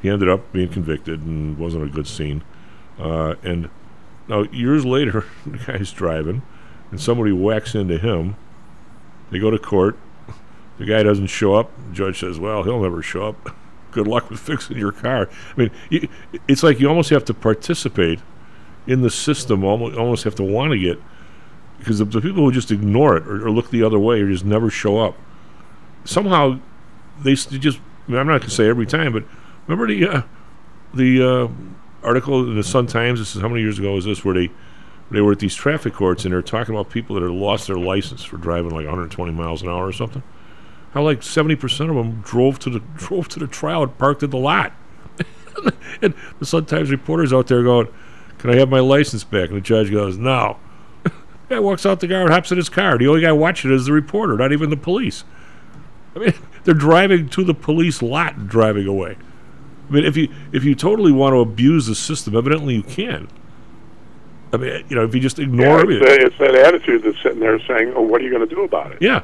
he 0.01 0.09
ended 0.09 0.29
up 0.29 0.51
being 0.51 0.69
convicted 0.69 1.21
and 1.21 1.57
wasn't 1.57 1.83
a 1.83 1.89
good 1.89 2.07
scene. 2.07 2.43
Uh, 2.99 3.35
and 3.43 3.69
now 4.27 4.43
years 4.43 4.85
later, 4.85 5.25
the 5.45 5.57
guy's 5.57 5.91
driving, 5.91 6.41
and 6.91 7.01
somebody 7.01 7.31
whacks 7.31 7.75
into 7.75 7.97
him. 7.97 8.35
They 9.29 9.39
go 9.39 9.51
to 9.51 9.59
court. 9.59 9.97
The 10.77 10.85
guy 10.85 11.03
doesn't 11.03 11.27
show 11.27 11.55
up. 11.55 11.71
The 11.89 11.93
judge 11.93 12.19
says, 12.19 12.39
"Well, 12.39 12.63
he'll 12.63 12.81
never 12.81 13.01
show 13.01 13.27
up. 13.27 13.55
Good 13.91 14.07
luck 14.07 14.29
with 14.29 14.39
fixing 14.39 14.77
your 14.77 14.91
car." 14.91 15.29
I 15.55 15.59
mean, 15.59 15.71
you, 15.89 16.07
it's 16.47 16.63
like 16.63 16.79
you 16.79 16.87
almost 16.87 17.09
have 17.09 17.25
to 17.25 17.33
participate 17.33 18.19
in 18.85 19.01
the 19.01 19.09
system. 19.09 19.63
Almost, 19.63 19.97
almost 19.97 20.23
have 20.23 20.35
to 20.35 20.43
want 20.43 20.71
to 20.71 20.79
get 20.79 20.99
because 21.79 21.99
the, 21.99 22.05
the 22.05 22.21
people 22.21 22.43
who 22.43 22.51
just 22.51 22.71
ignore 22.71 23.17
it 23.17 23.27
or, 23.27 23.47
or 23.47 23.51
look 23.51 23.69
the 23.69 23.83
other 23.83 23.99
way 23.99 24.21
or 24.21 24.29
just 24.29 24.45
never 24.45 24.69
show 24.69 24.99
up. 24.99 25.15
Somehow, 26.05 26.59
they 27.21 27.35
just. 27.35 27.79
I 28.09 28.17
I'm 28.17 28.27
not 28.27 28.39
going 28.39 28.49
to 28.49 28.49
say 28.49 28.69
every 28.69 28.85
time, 28.85 29.11
but 29.11 29.25
remember 29.67 29.93
the 29.93 30.07
uh, 30.07 30.21
the 30.93 31.21
uh, 31.21 31.47
article 32.03 32.47
in 32.47 32.55
the 32.55 32.63
Sun 32.63 32.87
Times. 32.87 33.19
This 33.19 33.35
is 33.35 33.41
how 33.41 33.49
many 33.49 33.61
years 33.61 33.79
ago 33.79 33.93
was 33.93 34.05
this? 34.05 34.23
Where 34.23 34.33
they 34.33 34.49
they 35.11 35.21
were 35.21 35.33
at 35.33 35.39
these 35.39 35.55
traffic 35.55 35.93
courts 35.93 36.25
and 36.25 36.33
they're 36.33 36.41
talking 36.41 36.75
about 36.75 36.89
people 36.89 37.15
that 37.15 37.23
had 37.23 37.31
lost 37.31 37.67
their 37.67 37.77
license 37.77 38.23
for 38.23 38.37
driving 38.37 38.71
like 38.71 38.85
120 38.85 39.31
miles 39.31 39.61
an 39.61 39.69
hour 39.69 39.85
or 39.85 39.93
something. 39.93 40.23
How 40.97 41.03
like 41.03 41.21
70 41.21 41.57
percent 41.57 41.91
of 41.91 41.95
them 41.95 42.21
drove 42.21 42.57
to 42.57 42.71
the 42.71 42.79
drove 42.95 43.27
to 43.29 43.39
the 43.39 43.45
trial 43.45 43.83
and 43.83 43.95
parked 43.99 44.23
at 44.23 44.31
the 44.31 44.37
lot. 44.37 44.73
and 46.01 46.15
the 46.39 46.45
Sun 46.45 46.65
Times 46.65 46.89
reporters 46.89 47.31
out 47.31 47.45
there 47.45 47.61
going, 47.61 47.87
"Can 48.39 48.49
I 48.49 48.55
have 48.55 48.67
my 48.67 48.79
license 48.79 49.23
back?" 49.23 49.49
And 49.49 49.57
the 49.57 49.61
judge 49.61 49.91
goes, 49.91 50.17
"No." 50.17 50.57
Guy 51.49 51.59
walks 51.59 51.85
out 51.85 51.99
the 51.99 52.07
car 52.07 52.21
and 52.21 52.31
hops 52.31 52.51
in 52.51 52.57
his 52.57 52.67
car. 52.67 52.97
The 52.97 53.07
only 53.07 53.21
guy 53.21 53.31
watching 53.31 53.69
it 53.69 53.75
is 53.75 53.85
the 53.85 53.91
reporter, 53.91 54.37
not 54.37 54.51
even 54.51 54.71
the 54.71 54.75
police. 54.75 55.23
I 56.15 56.19
mean, 56.19 56.33
they're 56.63 56.73
driving 56.73 57.29
to 57.29 57.43
the 57.43 57.53
police 57.53 58.01
lot 58.01 58.35
and 58.35 58.49
driving 58.49 58.87
away. 58.87 59.17
I 59.87 59.93
mean, 59.93 60.03
if 60.03 60.17
you 60.17 60.33
if 60.51 60.63
you 60.63 60.73
totally 60.73 61.11
want 61.11 61.33
to 61.33 61.41
abuse 61.41 61.85
the 61.85 61.93
system, 61.93 62.35
evidently 62.35 62.73
you 62.73 62.81
can. 62.81 63.27
I 64.51 64.57
mean, 64.57 64.83
you 64.89 64.95
know, 64.95 65.03
if 65.03 65.13
you 65.13 65.21
just 65.21 65.37
ignore 65.37 65.91
yeah, 65.91 65.97
it, 65.97 66.01
it's, 66.01 66.23
it's 66.25 66.37
that 66.39 66.55
attitude 66.55 67.03
that's 67.03 67.21
sitting 67.21 67.39
there 67.39 67.59
saying, 67.67 67.93
"Oh, 67.95 68.01
what 68.01 68.19
are 68.19 68.23
you 68.23 68.31
going 68.31 68.49
to 68.49 68.55
do 68.55 68.63
about 68.63 68.93
it?" 68.93 68.97
yeah, 68.99 69.21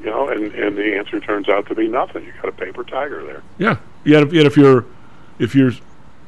You 0.00 0.06
know, 0.06 0.28
and 0.28 0.52
and 0.54 0.76
the 0.76 0.96
answer 0.96 1.20
turns 1.20 1.48
out 1.48 1.66
to 1.68 1.74
be 1.74 1.88
nothing. 1.88 2.24
You 2.24 2.32
got 2.40 2.48
a 2.48 2.52
paper 2.52 2.84
tiger 2.84 3.24
there. 3.24 3.42
yeah. 3.58 3.76
Yet, 4.04 4.22
if, 4.22 4.32
yet 4.32 4.46
if 4.46 4.56
you're 4.56 4.86
if 5.38 5.54
you're 5.54 5.72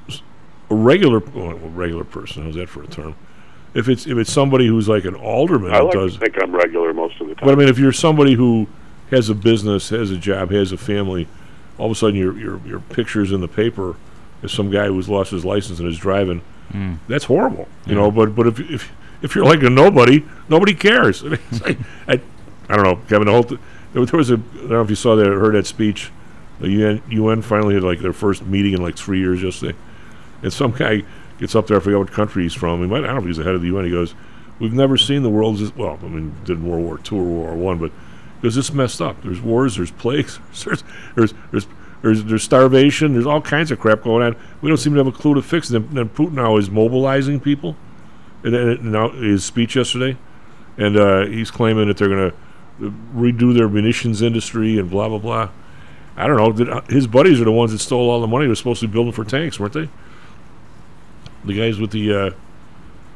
s- 0.09 0.23
a 0.71 0.75
regular 0.75 1.21
well, 1.21 1.51
a 1.53 1.55
regular 1.55 2.05
person, 2.05 2.45
how's 2.45 2.55
that 2.57 2.69
for 2.69 2.83
a 2.83 2.87
term? 2.87 3.15
If 3.75 3.89
it's 3.89 4.07
if 4.07 4.19
it's 4.19 4.31
somebody 4.31 4.67
who's 4.67 4.89
like 4.89 5.05
an 5.07 5.15
alderman 5.15 5.71
I 5.73 5.79
that 5.79 5.85
like 5.85 5.93
does 5.95 6.15
to 6.15 6.21
think 6.21 6.43
I'm 6.43 6.55
regular 6.55 6.93
most 6.93 7.19
of 7.21 7.29
the 7.29 7.35
time. 7.35 7.47
But 7.47 7.53
I 7.53 7.55
mean, 7.57 7.69
if 7.69 7.79
you're 7.79 7.93
somebody 7.93 8.35
who 8.35 8.67
has 9.11 9.31
a 9.31 9.35
business, 9.35 9.89
has 9.89 10.11
a 10.11 10.19
job, 10.19 10.51
has 10.51 10.73
a 10.73 10.77
family, 10.77 11.27
all 11.79 11.87
of 11.87 11.93
a 11.93 11.95
sudden 11.95 12.17
your 12.17 12.37
your 12.39 12.61
your 12.67 12.81
picture's 12.81 13.33
in 13.33 13.41
the 13.41 13.49
paper 13.49 13.97
as 14.43 14.53
some 14.53 14.71
guy 14.71 14.89
who's 14.89 15.09
lost 15.09 15.31
his 15.31 15.45
license 15.47 15.79
and 15.79 15.89
is 15.89 15.97
driving. 15.97 16.43
Hmm. 16.71 16.95
That's 17.09 17.25
horrible, 17.25 17.69
you 17.87 17.95
know. 17.95 18.11
But 18.11 18.35
but 18.35 18.47
if 18.47 18.61
if 18.61 18.93
if 19.23 19.35
you're 19.35 19.45
like 19.47 19.63
a 19.63 19.71
nobody, 19.71 20.25
nobody 20.51 20.75
cares. 20.75 21.23
I, 21.25 21.29
mean, 21.29 21.39
it's 21.51 21.63
like, 21.63 21.79
I, 22.07 22.21
I 22.73 22.77
don't 22.77 22.85
know, 22.85 22.97
Kevin. 23.07 23.27
The 23.27 23.33
whole 23.33 23.45
th- 23.45 23.61
there, 23.93 24.03
was 24.17 24.31
a 24.31 24.35
I 24.35 24.37
don't 24.37 24.71
know 24.71 24.81
if 24.81 24.89
you 24.89 24.97
saw 24.97 25.15
that 25.15 25.27
heard 25.27 25.55
that 25.55 25.67
speech. 25.67 26.11
The 26.59 26.71
UN, 26.71 27.03
UN 27.11 27.43
finally 27.43 27.75
had 27.75 27.83
like 27.83 27.99
their 27.99 28.15
first 28.15 28.47
meeting 28.47 28.73
in 28.73 28.83
like 28.83 28.97
three 28.97 29.19
years 29.19 29.43
yesterday, 29.43 29.77
and 30.43 30.51
some 30.51 30.73
guy 30.73 31.03
gets 31.39 31.55
up 31.55 31.67
there. 31.67 31.77
I 31.77 31.81
forget 31.81 31.99
what 31.99 32.11
country 32.11 32.45
he's 32.45 32.55
from. 32.55 32.81
He 32.81 32.87
might 32.87 33.05
I 33.05 33.09
don't 33.09 33.17
know 33.17 33.21
if 33.21 33.27
he's 33.27 33.37
the 33.37 33.45
head 33.45 33.55
of 33.55 33.61
the 33.61 33.69
UN. 33.69 33.85
He 33.85 33.91
goes, 33.91 34.15
"We've 34.59 34.73
never 34.73 34.97
seen 34.97 35.23
the 35.23 35.29
world 35.29 35.61
as 35.61 35.77
well. 35.77 35.99
I 36.03 36.07
mean, 36.07 36.35
did 36.45 36.63
World 36.63 36.83
War 36.83 36.97
Two 36.97 37.19
or 37.19 37.25
World 37.25 37.57
War 37.59 37.75
One, 37.75 37.79
but 37.79 37.93
because 38.41 38.55
this 38.55 38.73
messed 38.73 39.03
up. 39.03 39.23
There's 39.23 39.41
wars, 39.43 39.77
there's 39.77 39.91
plagues, 39.91 40.39
there's 40.65 40.83
there's 41.15 41.35
there's 41.51 41.67
there's, 42.03 42.25
there's 42.25 42.43
starvation, 42.43 43.13
there's 43.13 43.27
all 43.27 43.41
kinds 43.41 43.71
of 43.71 43.79
crap 43.79 44.03
going 44.03 44.25
on. 44.25 44.37
We 44.61 44.69
don't 44.69 44.79
seem 44.79 44.95
to 44.95 44.99
have 44.99 45.07
a 45.07 45.13
clue 45.13 45.35
to 45.35 45.43
fix 45.43 45.71
it. 45.71 45.77
And 45.77 45.93
then 45.93 46.09
Putin 46.09 46.33
now 46.33 46.57
is 46.57 46.69
mobilizing 46.69 47.39
people. 47.39 47.77
And, 48.43 48.57
and 48.57 48.91
now 48.91 49.11
his 49.11 49.45
speech 49.45 49.77
yesterday, 49.77 50.17
and 50.77 50.97
uh, 50.97 51.27
he's 51.27 51.53
claiming 51.53 51.87
that 51.87 51.97
they're 51.97 52.09
going 52.09 52.31
to 52.31 52.37
redo 52.81 53.55
their 53.55 53.69
munitions 53.69 54.23
industry 54.23 54.79
and 54.79 54.91
blah 54.91 55.09
blah 55.09 55.19
blah. 55.19 55.49
I 56.17 56.27
don't 56.27 56.37
know. 56.37 56.53
Did, 56.53 56.69
uh, 56.69 56.83
his 56.83 57.07
buddies 57.07 57.41
are 57.41 57.45
the 57.45 57.53
ones 57.53 57.73
that 57.73 57.79
stole 57.79 58.11
all 58.11 58.21
the 58.21 58.27
money. 58.27 58.45
They 58.45 58.51
were 58.51 58.55
supposed 58.55 58.81
to 58.81 58.89
be 58.89 58.93
building 58.93 59.13
for 59.13 59.25
tanks, 59.25 59.59
weren't 59.59 59.73
they? 59.73 59.89
The 61.45 61.55
guys 61.55 61.79
with 61.79 61.91
the. 61.91 62.15
Uh, 62.15 62.31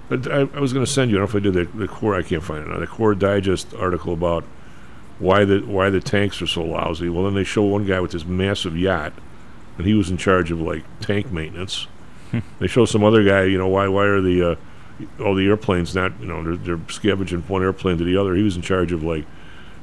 I, 0.08 0.48
I 0.54 0.60
was 0.60 0.72
going 0.72 0.84
to 0.84 0.90
send 0.90 1.10
you. 1.10 1.16
I 1.16 1.20
don't 1.20 1.34
know 1.34 1.38
if 1.38 1.42
I 1.42 1.44
did 1.44 1.72
the, 1.72 1.78
the 1.78 1.88
core. 1.88 2.14
I 2.14 2.22
can't 2.22 2.42
find 2.42 2.64
it 2.64 2.68
now. 2.68 2.78
The 2.78 2.86
core 2.86 3.14
digest 3.14 3.74
article 3.74 4.12
about 4.12 4.44
why 5.18 5.44
the 5.44 5.60
why 5.60 5.90
the 5.90 6.00
tanks 6.00 6.40
are 6.40 6.46
so 6.46 6.62
lousy. 6.62 7.08
Well, 7.08 7.24
then 7.24 7.34
they 7.34 7.44
show 7.44 7.62
one 7.62 7.86
guy 7.86 8.00
with 8.00 8.12
this 8.12 8.24
massive 8.24 8.76
yacht, 8.76 9.12
and 9.78 9.86
he 9.86 9.94
was 9.94 10.10
in 10.10 10.16
charge 10.16 10.50
of 10.50 10.60
like 10.60 10.84
tank 11.00 11.30
maintenance. 11.32 11.86
they 12.58 12.66
show 12.66 12.84
some 12.84 13.04
other 13.04 13.24
guy. 13.24 13.44
You 13.44 13.58
know 13.58 13.68
why 13.68 13.88
why 13.88 14.04
are 14.04 14.20
the 14.20 14.52
uh, 14.52 15.22
all 15.22 15.34
the 15.34 15.46
airplanes 15.46 15.94
not 15.94 16.18
you 16.20 16.26
know 16.26 16.42
they're, 16.42 16.76
they're 16.76 16.88
scavenging 16.88 17.42
from 17.42 17.52
one 17.52 17.62
airplane 17.62 17.98
to 17.98 18.04
the 18.04 18.16
other. 18.16 18.34
He 18.34 18.42
was 18.42 18.56
in 18.56 18.62
charge 18.62 18.92
of 18.92 19.02
like 19.02 19.26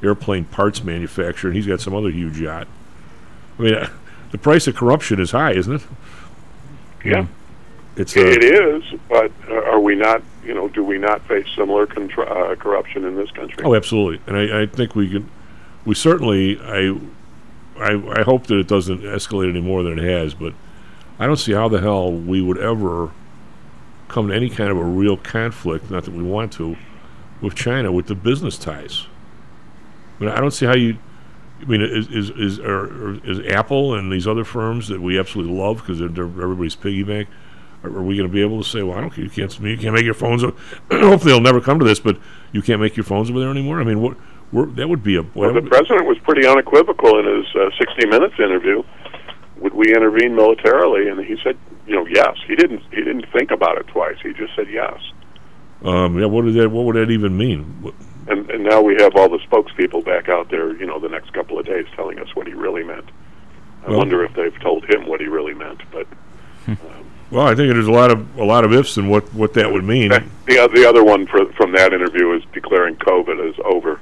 airplane 0.03 0.45
parts 0.45 0.83
manufacturer, 0.83 1.49
and 1.49 1.55
he's 1.55 1.67
got 1.67 1.79
some 1.81 1.93
other 1.95 2.09
huge 2.09 2.39
yacht. 2.39 2.67
I 3.57 3.61
mean, 3.61 3.73
uh, 3.75 3.89
the 4.31 4.37
price 4.37 4.67
of 4.67 4.75
corruption 4.75 5.19
is 5.19 5.31
high, 5.31 5.53
isn't 5.53 5.75
it? 5.75 5.81
yeah, 7.05 7.25
It's 7.97 8.15
uh, 8.15 8.21
it 8.21 8.43
is. 8.43 8.83
But 9.09 9.31
are 9.49 9.79
we 9.79 9.95
not? 9.95 10.21
You 10.43 10.53
know, 10.53 10.67
do 10.67 10.83
we 10.83 10.97
not 10.97 11.21
face 11.27 11.45
similar 11.55 11.85
contra- 11.85 12.25
uh, 12.25 12.55
corruption 12.55 13.05
in 13.05 13.15
this 13.15 13.31
country? 13.31 13.63
Oh, 13.63 13.75
absolutely, 13.75 14.21
and 14.27 14.37
I, 14.37 14.63
I 14.63 14.65
think 14.65 14.95
we 14.95 15.09
can. 15.09 15.29
We 15.85 15.95
certainly. 15.95 16.59
I, 16.61 16.97
I. 17.77 18.19
I 18.19 18.23
hope 18.23 18.47
that 18.47 18.57
it 18.57 18.67
doesn't 18.67 19.01
escalate 19.01 19.49
any 19.49 19.61
more 19.61 19.83
than 19.83 19.99
it 19.99 20.03
has, 20.03 20.33
but 20.33 20.53
I 21.19 21.25
don't 21.27 21.37
see 21.37 21.53
how 21.53 21.67
the 21.67 21.81
hell 21.81 22.11
we 22.11 22.41
would 22.41 22.57
ever 22.57 23.11
come 24.07 24.27
to 24.29 24.33
any 24.35 24.49
kind 24.49 24.69
of 24.71 24.77
a 24.77 24.83
real 24.83 25.17
conflict. 25.17 25.89
Not 25.91 26.03
that 26.05 26.13
we 26.13 26.23
want 26.23 26.53
to, 26.53 26.77
with 27.41 27.55
China 27.55 27.91
with 27.91 28.07
the 28.07 28.15
business 28.15 28.57
ties. 28.57 29.07
I 30.23 30.25
mean, 30.27 30.37
I 30.37 30.41
don't 30.41 30.51
see 30.51 30.65
how 30.65 30.75
you. 30.75 30.97
I 31.61 31.65
mean, 31.65 31.81
is 31.81 32.07
is 32.07 32.29
is, 32.31 32.59
are, 32.59 33.15
is 33.25 33.39
Apple 33.47 33.95
and 33.95 34.11
these 34.11 34.27
other 34.27 34.43
firms 34.43 34.87
that 34.89 35.01
we 35.01 35.17
absolutely 35.17 35.53
love 35.53 35.77
because 35.77 35.99
they're, 35.99 36.09
they're 36.09 36.25
everybody's 36.25 36.75
piggy 36.75 37.03
bank? 37.03 37.29
Are, 37.83 37.89
are 37.89 38.03
we 38.03 38.17
going 38.17 38.27
to 38.27 38.33
be 38.33 38.41
able 38.41 38.61
to 38.61 38.67
say, 38.67 38.81
well, 38.83 38.97
I 38.97 39.01
don't 39.01 39.09
care, 39.11 39.23
you 39.23 39.29
can't, 39.29 39.57
you 39.59 39.77
can't 39.77 39.93
make 39.93 40.05
your 40.05 40.13
phones? 40.13 40.41
Hopefully, 40.91 41.31
they'll 41.31 41.41
never 41.41 41.61
come 41.61 41.79
to 41.79 41.85
this, 41.85 41.99
but 41.99 42.17
you 42.51 42.61
can't 42.61 42.81
make 42.81 42.95
your 42.97 43.03
phones 43.03 43.29
over 43.29 43.39
there 43.39 43.49
anymore. 43.49 43.79
I 43.79 43.83
mean, 43.83 44.01
what? 44.01 44.17
We're, 44.51 44.67
that 44.67 44.87
would 44.87 45.03
be 45.03 45.15
a. 45.15 45.23
Well, 45.33 45.53
the 45.53 45.61
president 45.61 46.05
was 46.05 46.17
pretty 46.19 46.45
unequivocal 46.45 47.17
in 47.19 47.25
his 47.25 47.55
uh, 47.55 47.69
60 47.77 48.05
Minutes 48.07 48.35
interview. 48.37 48.83
Would 49.57 49.73
we 49.73 49.95
intervene 49.95 50.35
militarily? 50.35 51.07
And 51.09 51.19
he 51.25 51.37
said, 51.43 51.57
you 51.87 51.95
know, 51.95 52.05
yes. 52.05 52.37
He 52.47 52.55
didn't. 52.55 52.81
He 52.91 52.97
didn't 52.97 53.25
think 53.33 53.49
about 53.51 53.77
it 53.77 53.87
twice. 53.87 54.17
He 54.21 54.31
just 54.33 54.55
said 54.55 54.67
yes. 54.69 54.99
um, 55.83 56.19
yeah, 56.19 56.27
what, 56.27 56.45
did 56.45 56.53
that, 56.55 56.69
what 56.69 56.85
would 56.85 56.95
that 56.97 57.09
even 57.09 57.35
mean? 57.35 57.63
What, 57.81 57.95
And 58.27 58.49
and 58.49 58.63
now 58.63 58.81
we 58.81 58.95
have 58.99 59.15
all 59.15 59.29
the 59.29 59.39
spokespeople 59.39 60.05
back 60.05 60.29
out 60.29 60.49
there. 60.49 60.73
You 60.75 60.85
know, 60.85 60.99
the 60.99 61.09
next 61.09 61.33
couple 61.33 61.59
of 61.59 61.65
days 61.65 61.85
telling 61.95 62.19
us 62.19 62.35
what 62.35 62.47
he 62.47 62.53
really 62.53 62.83
meant. 62.83 63.09
I 63.85 63.89
Well- 63.89 63.99
wonder 63.99 64.23
if 64.23 64.33
they've 64.33 64.57
told 64.61 64.85
him 64.85 65.05
what 65.07 65.19
he 65.19 65.27
really 65.27 65.53
meant. 65.53 65.81
But 65.91 66.07
well, 67.31 67.47
I 67.47 67.55
think 67.55 67.73
there's 67.73 67.87
a 67.87 67.91
lot 67.91 68.11
of 68.11 68.37
a 68.39 68.45
lot 68.45 68.63
of 68.63 68.71
ifs 68.73 68.97
in 68.97 69.09
what, 69.09 69.33
what 69.33 69.53
that 69.55 69.71
would 69.71 69.83
mean. 69.83 70.09
the 70.09 70.69
the 70.73 70.87
other 70.87 71.03
one 71.03 71.25
for, 71.27 71.45
from 71.53 71.71
that 71.73 71.93
interview 71.93 72.31
is 72.33 72.43
declaring 72.53 72.95
COVID 72.97 73.49
as 73.49 73.55
over. 73.65 73.99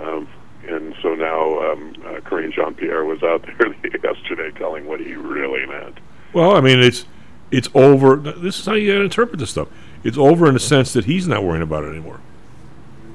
Um, 0.00 0.26
and 0.66 0.94
so 1.02 1.14
now 1.14 1.72
um, 1.72 1.94
uh, 2.06 2.20
Karine 2.20 2.52
Jean 2.52 2.74
Pierre 2.74 3.04
was 3.04 3.22
out 3.22 3.42
there 3.58 3.74
yesterday 4.02 4.50
telling 4.58 4.86
what 4.86 5.00
he 5.00 5.14
really 5.14 5.66
meant. 5.66 5.98
Well, 6.32 6.56
I 6.56 6.60
mean, 6.60 6.80
it's 6.80 7.04
it's 7.50 7.68
over. 7.74 8.16
This 8.16 8.58
is 8.58 8.66
how 8.66 8.74
you 8.74 9.00
interpret 9.00 9.38
this 9.38 9.50
stuff. 9.50 9.68
It's 10.02 10.18
over 10.18 10.46
in 10.48 10.54
the 10.54 10.60
sense 10.60 10.92
that 10.94 11.04
he's 11.04 11.28
not 11.28 11.44
worrying 11.44 11.62
about 11.62 11.84
it 11.84 11.88
anymore. 11.88 12.18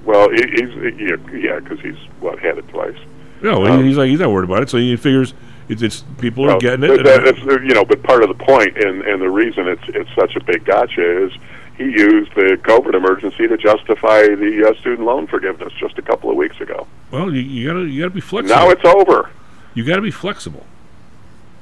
Well, 0.08 0.30
he, 0.30 0.42
he's 0.56 0.72
yeah, 1.00 1.60
because 1.60 1.80
he's 1.82 1.98
what 2.22 2.40
had 2.40 2.58
it 2.58 2.68
twice. 2.70 2.98
No, 3.42 3.66
Um, 3.68 3.84
he's 3.84 3.98
like 3.98 4.10
he's 4.10 4.20
not 4.22 4.32
worried 4.32 4.50
about 4.50 4.64
it. 4.64 4.70
So 4.70 4.78
he 4.78 4.96
figures 4.96 5.34
it's, 5.70 5.82
it's 5.84 6.04
people 6.20 6.46
are 6.46 6.48
Well, 6.48 6.60
getting 6.60 6.84
it. 6.86 6.88
but 6.88 7.04
that- 7.06 7.24
that's, 7.26 7.40
you 7.40 7.74
know, 7.76 7.84
but 7.86 8.02
part 8.04 8.24
of 8.24 8.30
the 8.30 8.44
point 8.44 8.78
and 8.78 9.02
and 9.04 9.22
the 9.22 9.30
reason 9.30 9.68
it's 9.68 9.84
it's 9.90 10.10
such 10.16 10.36
a 10.36 10.44
big 10.44 10.66
gotcha 10.66 11.26
is 11.26 11.32
he 11.78 11.84
used 11.84 12.34
the 12.36 12.58
COVID 12.64 12.96
emergency 12.96 13.48
to 13.48 13.56
justify 13.58 14.24
the 14.24 14.68
uh, 14.74 14.80
student 14.80 15.06
loan 15.06 15.28
forgiveness 15.28 15.72
just 15.80 15.98
a 16.00 16.02
couple 16.02 16.32
of 16.32 16.36
weeks 16.38 16.60
ago. 16.62 16.88
well, 17.12 17.32
you, 17.32 17.42
you 17.42 17.68
gotta 17.68 17.86
you 17.86 18.02
gotta 18.02 18.16
be 18.16 18.22
flexible. 18.22 18.56
Now 18.56 18.70
it's 18.72 18.86
over. 18.86 19.30
you 19.76 19.84
gotta 19.84 20.02
be 20.02 20.10
flexible. 20.12 20.66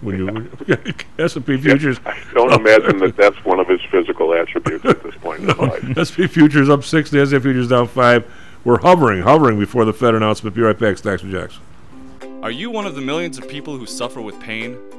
When 0.06 0.18
you 0.20 0.86
S 1.20 1.36
and 1.36 1.46
P 1.46 1.58
futures, 1.58 2.00
I 2.06 2.16
don't 2.34 2.54
imagine 2.54 3.00
that 3.00 3.18
that's 3.18 3.44
one 3.44 3.60
of 3.60 3.68
his 3.68 3.82
physical 3.90 4.34
attributes 4.34 4.86
at 4.86 5.02
this 5.02 5.16
point 5.16 5.42
in 5.42 5.48
his 5.50 5.58
life. 5.58 5.98
S 5.98 6.10
and 6.10 6.18
P 6.18 6.28
futures 6.28 6.70
up 6.70 6.84
six, 6.84 7.10
the 7.10 7.22
S 7.22 7.32
and 7.32 7.42
P 7.42 7.50
futures 7.50 7.70
down 7.70 7.88
five. 7.88 8.32
We're 8.64 8.80
hovering, 8.80 9.24
hovering 9.24 9.60
before 9.60 9.84
the 9.86 9.94
Fed 9.94 10.16
announcement. 10.16 10.56
Be 10.56 10.62
right 10.62 10.78
back, 10.78 10.98
Stocks 10.98 11.24
and 11.24 11.32
Jocks. 11.32 11.60
Are 12.42 12.52
you 12.52 12.70
one 12.70 12.86
of 12.86 12.94
the 12.94 13.02
millions 13.02 13.40
of 13.40 13.50
people 13.50 13.76
who 13.78 13.88
suffer 13.88 14.22
with 14.22 14.40
pain? 14.40 14.78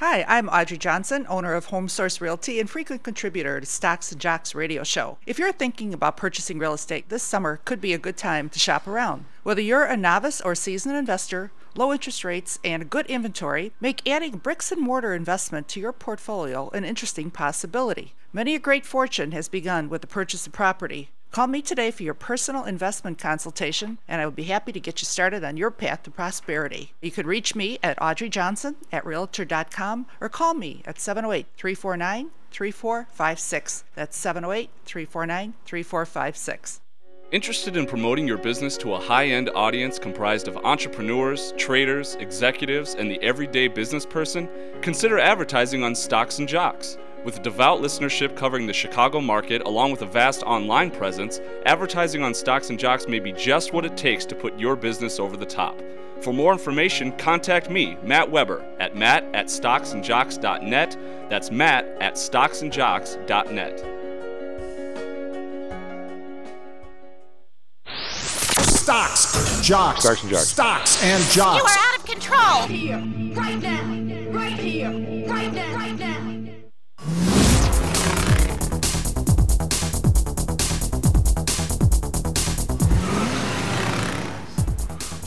Hi, 0.00 0.24
I'm 0.26 0.48
Audrey 0.48 0.78
Johnson, 0.78 1.26
owner 1.28 1.52
of 1.52 1.66
Home 1.66 1.86
Source 1.86 2.22
Realty 2.22 2.58
and 2.58 2.70
frequent 2.70 3.02
contributor 3.02 3.60
to 3.60 3.66
Stocks 3.66 4.10
and 4.10 4.18
Jocks 4.18 4.54
radio 4.54 4.82
show. 4.82 5.18
If 5.26 5.38
you're 5.38 5.52
thinking 5.52 5.92
about 5.92 6.16
purchasing 6.16 6.58
real 6.58 6.72
estate 6.72 7.10
this 7.10 7.22
summer 7.22 7.60
could 7.66 7.82
be 7.82 7.92
a 7.92 7.98
good 7.98 8.16
time 8.16 8.48
to 8.48 8.58
shop 8.58 8.86
around. 8.86 9.26
Whether 9.42 9.60
you're 9.60 9.84
a 9.84 9.98
novice 9.98 10.40
or 10.40 10.54
seasoned 10.54 10.96
investor, 10.96 11.52
low 11.76 11.92
interest 11.92 12.24
rates 12.24 12.58
and 12.64 12.88
good 12.88 13.04
inventory 13.08 13.72
make 13.78 14.08
adding 14.08 14.38
bricks 14.38 14.72
and 14.72 14.80
mortar 14.80 15.12
investment 15.12 15.68
to 15.68 15.80
your 15.80 15.92
portfolio 15.92 16.70
an 16.70 16.86
interesting 16.86 17.30
possibility. 17.30 18.14
Many 18.32 18.54
a 18.54 18.58
great 18.58 18.86
fortune 18.86 19.32
has 19.32 19.50
begun 19.50 19.90
with 19.90 20.00
the 20.00 20.06
purchase 20.06 20.46
of 20.46 20.54
property. 20.54 21.10
Call 21.30 21.46
me 21.46 21.62
today 21.62 21.92
for 21.92 22.02
your 22.02 22.14
personal 22.14 22.64
investment 22.64 23.16
consultation, 23.16 23.98
and 24.08 24.20
I 24.20 24.24
will 24.24 24.32
be 24.32 24.44
happy 24.44 24.72
to 24.72 24.80
get 24.80 25.00
you 25.00 25.06
started 25.06 25.44
on 25.44 25.56
your 25.56 25.70
path 25.70 26.02
to 26.02 26.10
prosperity. 26.10 26.92
You 27.00 27.12
can 27.12 27.24
reach 27.24 27.54
me 27.54 27.78
at 27.84 28.02
Audrey 28.02 28.28
Johnson 28.28 28.74
at 28.90 29.06
Realtor.com 29.06 30.06
or 30.20 30.28
call 30.28 30.54
me 30.54 30.82
at 30.86 30.98
708 30.98 31.46
349 31.56 32.30
3456. 32.50 33.84
That's 33.94 34.16
708 34.16 34.70
349 34.84 35.54
3456. 35.64 36.80
Interested 37.30 37.76
in 37.76 37.86
promoting 37.86 38.26
your 38.26 38.38
business 38.38 38.76
to 38.78 38.94
a 38.94 39.00
high 39.00 39.26
end 39.26 39.50
audience 39.54 40.00
comprised 40.00 40.48
of 40.48 40.56
entrepreneurs, 40.56 41.54
traders, 41.56 42.16
executives, 42.16 42.96
and 42.96 43.08
the 43.08 43.22
everyday 43.22 43.68
business 43.68 44.04
person? 44.04 44.48
Consider 44.82 45.20
advertising 45.20 45.84
on 45.84 45.94
Stocks 45.94 46.40
and 46.40 46.48
Jocks. 46.48 46.98
With 47.24 47.42
devout 47.42 47.80
listenership 47.82 48.34
covering 48.36 48.66
the 48.66 48.72
Chicago 48.72 49.20
market 49.20 49.62
along 49.66 49.90
with 49.92 50.02
a 50.02 50.06
vast 50.06 50.42
online 50.44 50.90
presence, 50.90 51.40
advertising 51.66 52.22
on 52.22 52.32
Stocks 52.32 52.70
and 52.70 52.78
Jocks 52.78 53.06
may 53.06 53.18
be 53.18 53.32
just 53.32 53.72
what 53.72 53.84
it 53.84 53.96
takes 53.96 54.24
to 54.26 54.34
put 54.34 54.58
your 54.58 54.74
business 54.74 55.20
over 55.20 55.36
the 55.36 55.44
top. 55.46 55.78
For 56.22 56.32
more 56.32 56.52
information, 56.52 57.12
contact 57.18 57.70
me, 57.70 57.96
Matt 58.02 58.30
Weber, 58.30 58.64
at 58.78 58.94
matt 58.96 59.24
at 59.34 59.46
stocksandjocks.net. 59.46 60.96
That's 61.30 61.50
matt 61.50 61.84
at 62.00 62.14
stocksandjocks.net. 62.14 63.84
Stocks, 68.62 69.60
jocks, 69.66 70.00
Stocks 70.02 70.22
and 70.22 70.30
jocks. 70.30 70.48
stocks 70.48 71.02
and 71.04 71.22
You 71.24 71.30
jocks. 71.32 71.76
are 71.76 71.78
out 71.78 71.98
of 71.98 72.04
control. 72.06 72.62
Here, 72.66 72.96
right 73.34 73.60
now, 73.60 73.82
right 74.32 74.52
here, 74.52 74.90
right 75.28 75.52
now, 75.52 75.74
right 75.76 75.98
now. 75.98 76.19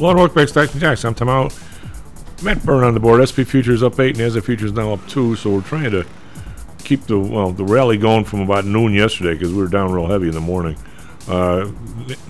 Back, 0.03 0.49
Stocks 0.49 0.73
and 0.73 0.81
Jocks. 0.81 1.05
I'm 1.05 1.15
Tom 1.15 1.29
out. 1.29 1.57
Matt 2.43 2.61
Byrne 2.65 2.83
on 2.83 2.93
the 2.93 2.99
board. 2.99 3.23
SP 3.23 3.47
futures 3.47 3.81
up 3.81 3.97
eight, 4.01 4.17
and 4.17 4.19
as 4.19 4.35
NASDAQ 4.35 4.43
futures 4.43 4.73
now 4.73 4.91
up 4.91 5.07
two. 5.07 5.37
So 5.37 5.49
we're 5.49 5.61
trying 5.61 5.91
to 5.91 6.05
keep 6.79 7.03
the 7.03 7.17
well 7.17 7.53
the 7.53 7.63
rally 7.63 7.95
going 7.95 8.25
from 8.25 8.41
about 8.41 8.65
noon 8.65 8.93
yesterday 8.93 9.31
because 9.31 9.53
we 9.53 9.59
were 9.59 9.69
down 9.69 9.93
real 9.93 10.07
heavy 10.07 10.27
in 10.27 10.33
the 10.33 10.41
morning. 10.41 10.75
Uh, 11.25 11.71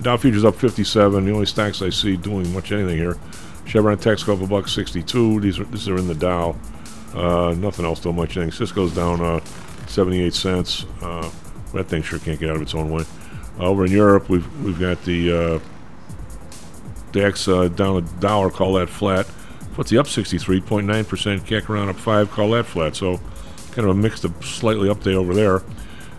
Dow 0.02 0.16
futures 0.16 0.44
up 0.44 0.54
57. 0.54 1.24
The 1.24 1.32
only 1.32 1.46
stocks 1.46 1.82
I 1.82 1.90
see 1.90 2.16
doing 2.16 2.52
much 2.52 2.70
anything 2.70 2.96
here. 2.96 3.18
Chevron 3.66 3.96
Texaco 3.96 4.36
up 4.36 4.42
a 4.42 4.46
buck 4.46 4.68
62. 4.68 5.40
These 5.40 5.58
are 5.58 5.64
these 5.64 5.88
are 5.88 5.96
in 5.96 6.06
the 6.06 6.14
Dow. 6.14 6.54
Uh, 7.12 7.56
nothing 7.58 7.84
else 7.84 7.98
doing 7.98 8.14
much 8.14 8.36
anything. 8.36 8.52
Cisco's 8.52 8.94
down 8.94 9.20
uh, 9.20 9.40
78 9.88 10.32
cents. 10.32 10.86
Uh, 11.02 11.28
that 11.72 11.88
thing 11.88 12.04
sure 12.04 12.20
can't 12.20 12.38
get 12.38 12.50
out 12.50 12.56
of 12.56 12.62
its 12.62 12.76
own 12.76 12.92
way. 12.92 13.04
Over 13.58 13.84
in 13.84 13.90
Europe, 13.90 14.28
we've 14.28 14.62
we've 14.62 14.78
got 14.78 15.02
the 15.02 15.56
uh, 15.56 15.73
DAX 17.14 17.48
uh, 17.48 17.68
down 17.68 17.96
a 17.96 18.20
dollar, 18.20 18.50
call 18.50 18.74
that 18.74 18.90
flat. 18.90 19.26
FTSE 19.74 19.98
up 19.98 20.06
63.9%, 20.06 21.40
CAC 21.40 21.68
around 21.68 21.88
up 21.88 21.96
5, 21.96 22.30
call 22.30 22.50
that 22.50 22.66
flat. 22.66 22.94
So 22.94 23.18
kind 23.72 23.88
of 23.88 23.90
a 23.90 23.94
mixed, 23.94 24.24
up, 24.24 24.44
slightly 24.44 24.90
up 24.90 25.02
day 25.02 25.14
over 25.14 25.32
there. 25.32 25.62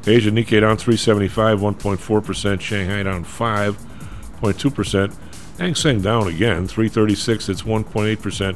Asia 0.07 0.31
Nikkei 0.31 0.61
down 0.61 0.77
375, 0.77 1.59
1.4%. 1.59 2.61
Shanghai 2.61 3.03
down 3.03 3.23
5.2%. 3.23 5.15
Hang 5.57 5.75
Seng 5.75 6.01
down 6.01 6.27
again, 6.27 6.67
336, 6.67 7.49
it's 7.49 7.61
1.8%. 7.61 8.55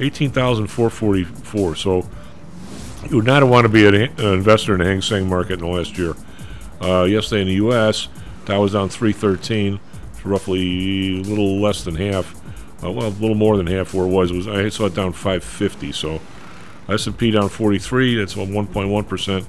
18,444. 0.00 1.76
So 1.76 2.08
you 3.08 3.16
would 3.16 3.26
not 3.26 3.44
want 3.44 3.64
to 3.64 3.68
be 3.68 3.86
an, 3.86 3.94
an 3.94 4.18
investor 4.18 4.72
in 4.72 4.80
the 4.80 4.84
Hang 4.86 5.02
Seng 5.02 5.28
market 5.28 5.54
in 5.54 5.60
the 5.60 5.66
last 5.66 5.96
year. 5.98 6.14
Uh, 6.80 7.04
yesterday 7.04 7.42
in 7.42 7.48
the 7.48 7.54
U.S., 7.54 8.08
Dow 8.46 8.62
was 8.62 8.72
down 8.72 8.88
313, 8.88 9.74
it's 9.74 9.89
roughly 10.24 11.20
a 11.20 11.22
little 11.22 11.60
less 11.60 11.84
than 11.84 11.94
half. 11.94 12.34
Uh, 12.82 12.90
well, 12.90 13.08
a 13.08 13.08
little 13.08 13.34
more 13.34 13.56
than 13.56 13.66
half 13.66 13.92
where 13.94 14.06
it 14.06 14.10
was. 14.10 14.30
It 14.30 14.36
was 14.36 14.48
I 14.48 14.68
saw 14.68 14.86
it 14.86 14.94
down 14.94 15.12
550. 15.12 15.92
So 15.92 16.20
S&P 16.88 17.30
down 17.30 17.48
43. 17.48 18.16
That's 18.16 18.34
about 18.34 18.48
1.1 18.48 19.08
percent. 19.08 19.46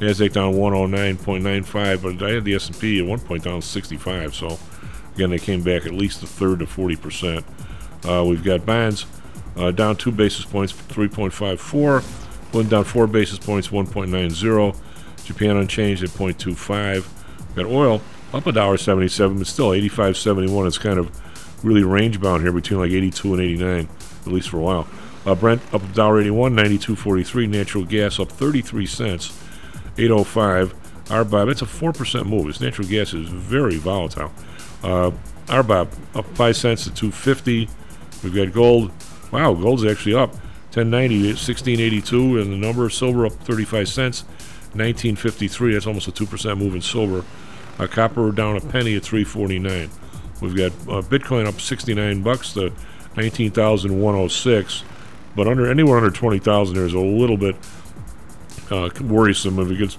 Nasdaq 0.00 0.32
down 0.32 0.54
109.95. 0.54 2.02
But 2.02 2.22
I 2.26 2.32
had 2.32 2.44
the 2.44 2.54
S&P 2.54 2.98
at 2.98 3.06
one 3.06 3.20
point 3.20 3.44
down 3.44 3.62
65. 3.62 4.34
So 4.34 4.58
again, 5.14 5.30
they 5.30 5.38
came 5.38 5.62
back 5.62 5.86
at 5.86 5.92
least 5.92 6.22
a 6.22 6.26
third 6.26 6.58
to 6.58 6.66
40 6.66 6.96
percent. 6.96 7.44
Uh, 8.04 8.24
we've 8.26 8.42
got 8.42 8.66
bonds 8.66 9.06
uh, 9.56 9.70
down 9.70 9.96
two 9.96 10.12
basis 10.12 10.44
points, 10.44 10.72
3.54. 10.72 12.02
One 12.54 12.68
down 12.68 12.84
four 12.84 13.06
basis 13.06 13.38
points, 13.38 13.68
1.90. 13.68 14.76
Japan 15.24 15.56
unchanged 15.56 16.02
at 16.02 16.10
0.25. 16.10 17.06
Got 17.54 17.66
oil 17.66 18.02
up 18.32 18.46
a 18.46 18.52
dollar 18.52 18.76
77, 18.76 19.38
but 19.38 19.46
still 19.46 19.70
85.71. 19.70 20.66
It's 20.66 20.78
kind 20.78 20.98
of 20.98 21.10
really 21.64 21.84
range 21.84 22.20
bound 22.20 22.42
here 22.42 22.52
between 22.52 22.80
like 22.80 22.90
82 22.90 23.34
and 23.34 23.42
89, 23.42 23.88
at 24.26 24.32
least 24.32 24.48
for 24.48 24.58
a 24.58 24.60
while. 24.60 24.88
Uh, 25.24 25.34
Brent 25.34 25.62
up 25.72 25.82
$1.81, 25.82 26.54
92.43. 26.54 27.48
Natural 27.48 27.84
gas 27.84 28.18
up 28.18 28.30
33 28.30 28.86
cents, 28.86 29.38
805. 29.98 30.74
RBOB, 31.06 31.50
it's 31.50 31.62
a 31.62 31.66
4% 31.66 32.26
move. 32.26 32.46
This 32.46 32.60
natural 32.60 32.88
gas 32.88 33.12
is 33.12 33.28
very 33.28 33.76
volatile. 33.76 34.32
Uh, 34.82 35.10
RBOB 35.46 35.88
up 36.14 36.26
5 36.36 36.56
cents 36.56 36.84
to 36.84 36.94
250. 36.94 37.68
We've 38.22 38.34
got 38.34 38.52
gold. 38.52 38.92
Wow, 39.30 39.54
gold's 39.54 39.84
actually 39.84 40.14
up. 40.14 40.34
1090 40.74 41.26
1682, 41.26 42.40
and 42.40 42.50
the 42.50 42.56
number 42.56 42.86
of 42.86 42.94
silver 42.94 43.26
up 43.26 43.32
35 43.32 43.88
cents, 43.88 44.22
1953. 44.72 45.74
That's 45.74 45.86
almost 45.86 46.08
a 46.08 46.12
two 46.12 46.24
percent 46.24 46.58
move 46.58 46.74
in 46.74 46.80
silver. 46.80 47.24
Uh, 47.78 47.86
copper 47.86 48.30
down 48.32 48.56
a 48.56 48.60
penny 48.60 48.96
at 48.96 49.02
349. 49.02 49.90
We've 50.40 50.56
got 50.56 50.72
uh, 50.88 51.02
Bitcoin 51.02 51.46
up 51.46 51.60
69 51.60 52.22
bucks 52.22 52.52
to 52.54 52.72
19,106, 53.16 54.84
but 55.34 55.46
under 55.46 55.70
anywhere 55.70 55.98
under 55.98 56.10
20,000 56.10 56.74
there 56.74 56.84
is 56.84 56.94
a 56.94 56.98
little 56.98 57.36
bit 57.36 57.56
uh, 58.70 58.90
worrisome 59.00 59.58
if 59.58 59.70
it 59.70 59.76
gets 59.76 59.98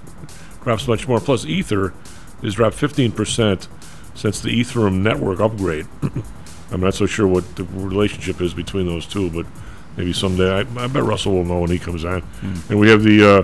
drops 0.64 0.88
much 0.88 1.08
more. 1.08 1.20
Plus, 1.20 1.46
Ether 1.46 1.94
has 2.42 2.56
dropped 2.56 2.76
15% 2.76 3.68
since 4.16 4.42
the 4.42 4.60
Ethereum 4.60 5.02
network 5.02 5.40
upgrade. 5.40 5.88
I'm 6.72 6.82
not 6.82 6.94
so 6.94 7.06
sure 7.06 7.28
what 7.28 7.56
the 7.56 7.66
relationship 7.66 8.42
is 8.42 8.54
between 8.54 8.88
those 8.88 9.06
two, 9.06 9.30
but 9.30 9.46
maybe 9.98 10.14
someday 10.14 10.52
I, 10.52 10.60
I 10.60 10.88
bet 10.88 11.04
Russell 11.04 11.34
will 11.34 11.46
know 11.46 11.60
when 11.60 11.70
he 11.70 11.80
comes 11.80 12.04
on. 12.04 12.24
And 12.70 12.80
we 12.80 12.90
have 12.90 13.04
the 13.04 13.40
uh, 13.40 13.44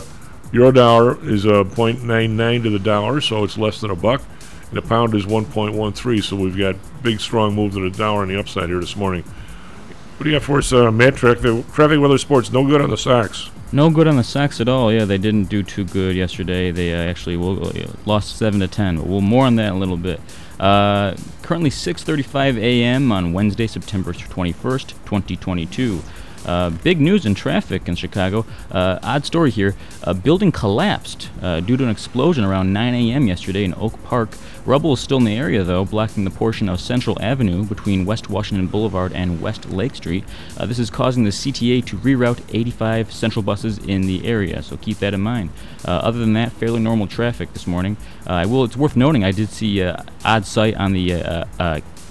euro 0.51 0.71
dollar 0.71 1.23
is 1.29 1.45
uh, 1.45 1.63
0.99 1.63 2.63
to 2.63 2.69
the 2.69 2.79
dollar, 2.79 3.21
so 3.21 3.43
it's 3.43 3.57
less 3.57 3.81
than 3.81 3.91
a 3.91 3.95
buck. 3.95 4.21
And 4.69 4.77
the 4.77 4.81
pound 4.81 5.15
is 5.15 5.25
1.13, 5.25 6.23
so 6.23 6.35
we've 6.35 6.57
got 6.57 6.75
big 7.01 7.19
strong 7.19 7.55
move 7.55 7.73
to 7.73 7.89
the 7.89 7.95
dollar 7.95 8.21
on 8.21 8.27
the 8.27 8.39
upside 8.39 8.69
here 8.69 8.79
this 8.79 8.95
morning. 8.95 9.23
What 9.23 10.25
do 10.25 10.29
you 10.29 10.35
got 10.35 10.45
for 10.45 10.57
us, 10.57 10.73
uh, 10.73 10.91
Matt? 10.91 11.15
Traffic, 11.15 11.65
traffic 11.71 11.99
weather 11.99 12.17
sports, 12.17 12.51
no 12.51 12.65
good 12.65 12.81
on 12.81 12.89
the 12.89 12.97
Sox. 12.97 13.49
No 13.71 13.89
good 13.89 14.07
on 14.07 14.17
the 14.17 14.23
Sox 14.23 14.59
at 14.59 14.67
all. 14.67 14.91
Yeah, 14.91 15.05
they 15.05 15.17
didn't 15.17 15.45
do 15.45 15.63
too 15.63 15.85
good 15.85 16.15
yesterday. 16.15 16.71
They 16.71 16.93
uh, 16.93 16.97
actually 17.09 17.37
will, 17.37 17.67
uh, 17.67 17.87
lost 18.05 18.35
seven 18.35 18.59
to 18.61 18.67
ten. 18.67 18.97
But 18.97 19.05
we'll 19.05 19.21
more 19.21 19.45
on 19.45 19.55
that 19.55 19.67
in 19.67 19.73
a 19.73 19.77
little 19.77 19.97
bit. 19.97 20.19
Uh, 20.59 21.15
currently 21.41 21.69
6:35 21.69 22.57
a.m. 22.57 23.11
on 23.11 23.31
Wednesday, 23.31 23.67
September 23.67 24.11
21st, 24.11 24.89
2022. 25.05 26.01
Uh, 26.49 26.71
big 26.71 26.99
news 26.99 27.27
in 27.27 27.35
traffic 27.35 27.87
in 27.87 27.93
Chicago. 27.93 28.43
Uh, 28.71 28.97
odd 29.03 29.23
story 29.23 29.51
here. 29.51 29.75
A 30.01 30.15
building 30.15 30.51
collapsed 30.51 31.29
uh, 31.43 31.59
due 31.59 31.77
to 31.77 31.83
an 31.83 31.91
explosion 31.91 32.43
around 32.43 32.73
9 32.73 32.95
a.m. 32.95 33.27
yesterday 33.27 33.63
in 33.63 33.75
Oak 33.75 34.03
Park. 34.03 34.31
Rubble 34.65 34.93
is 34.93 34.99
still 34.99 35.19
in 35.19 35.25
the 35.25 35.37
area, 35.37 35.63
though, 35.63 35.85
blocking 35.85 36.23
the 36.23 36.31
portion 36.31 36.67
of 36.67 36.79
Central 36.79 37.21
Avenue 37.21 37.65
between 37.65 38.03
West 38.03 38.31
Washington 38.31 38.65
Boulevard 38.65 39.13
and 39.13 39.39
West 39.39 39.69
Lake 39.69 39.93
Street. 39.93 40.23
Uh, 40.57 40.65
this 40.65 40.79
is 40.79 40.89
causing 40.89 41.23
the 41.23 41.29
CTA 41.29 41.85
to 41.85 41.97
reroute 41.97 42.41
85 42.51 43.13
Central 43.13 43.43
buses 43.43 43.77
in 43.77 44.01
the 44.01 44.25
area, 44.25 44.63
so 44.63 44.75
keep 44.77 44.97
that 44.97 45.13
in 45.13 45.21
mind. 45.21 45.51
Uh, 45.85 45.91
other 45.91 46.17
than 46.17 46.33
that, 46.33 46.51
fairly 46.53 46.79
normal 46.79 47.05
traffic 47.05 47.53
this 47.53 47.67
morning. 47.67 47.95
Uh, 48.25 48.33
I 48.33 48.45
will. 48.47 48.63
It's 48.63 48.75
worth 48.75 48.95
noting 48.95 49.23
I 49.23 49.31
did 49.31 49.49
see 49.49 49.83
odd 50.25 50.47
sight 50.47 50.73
on 50.77 50.93
the 50.93 51.45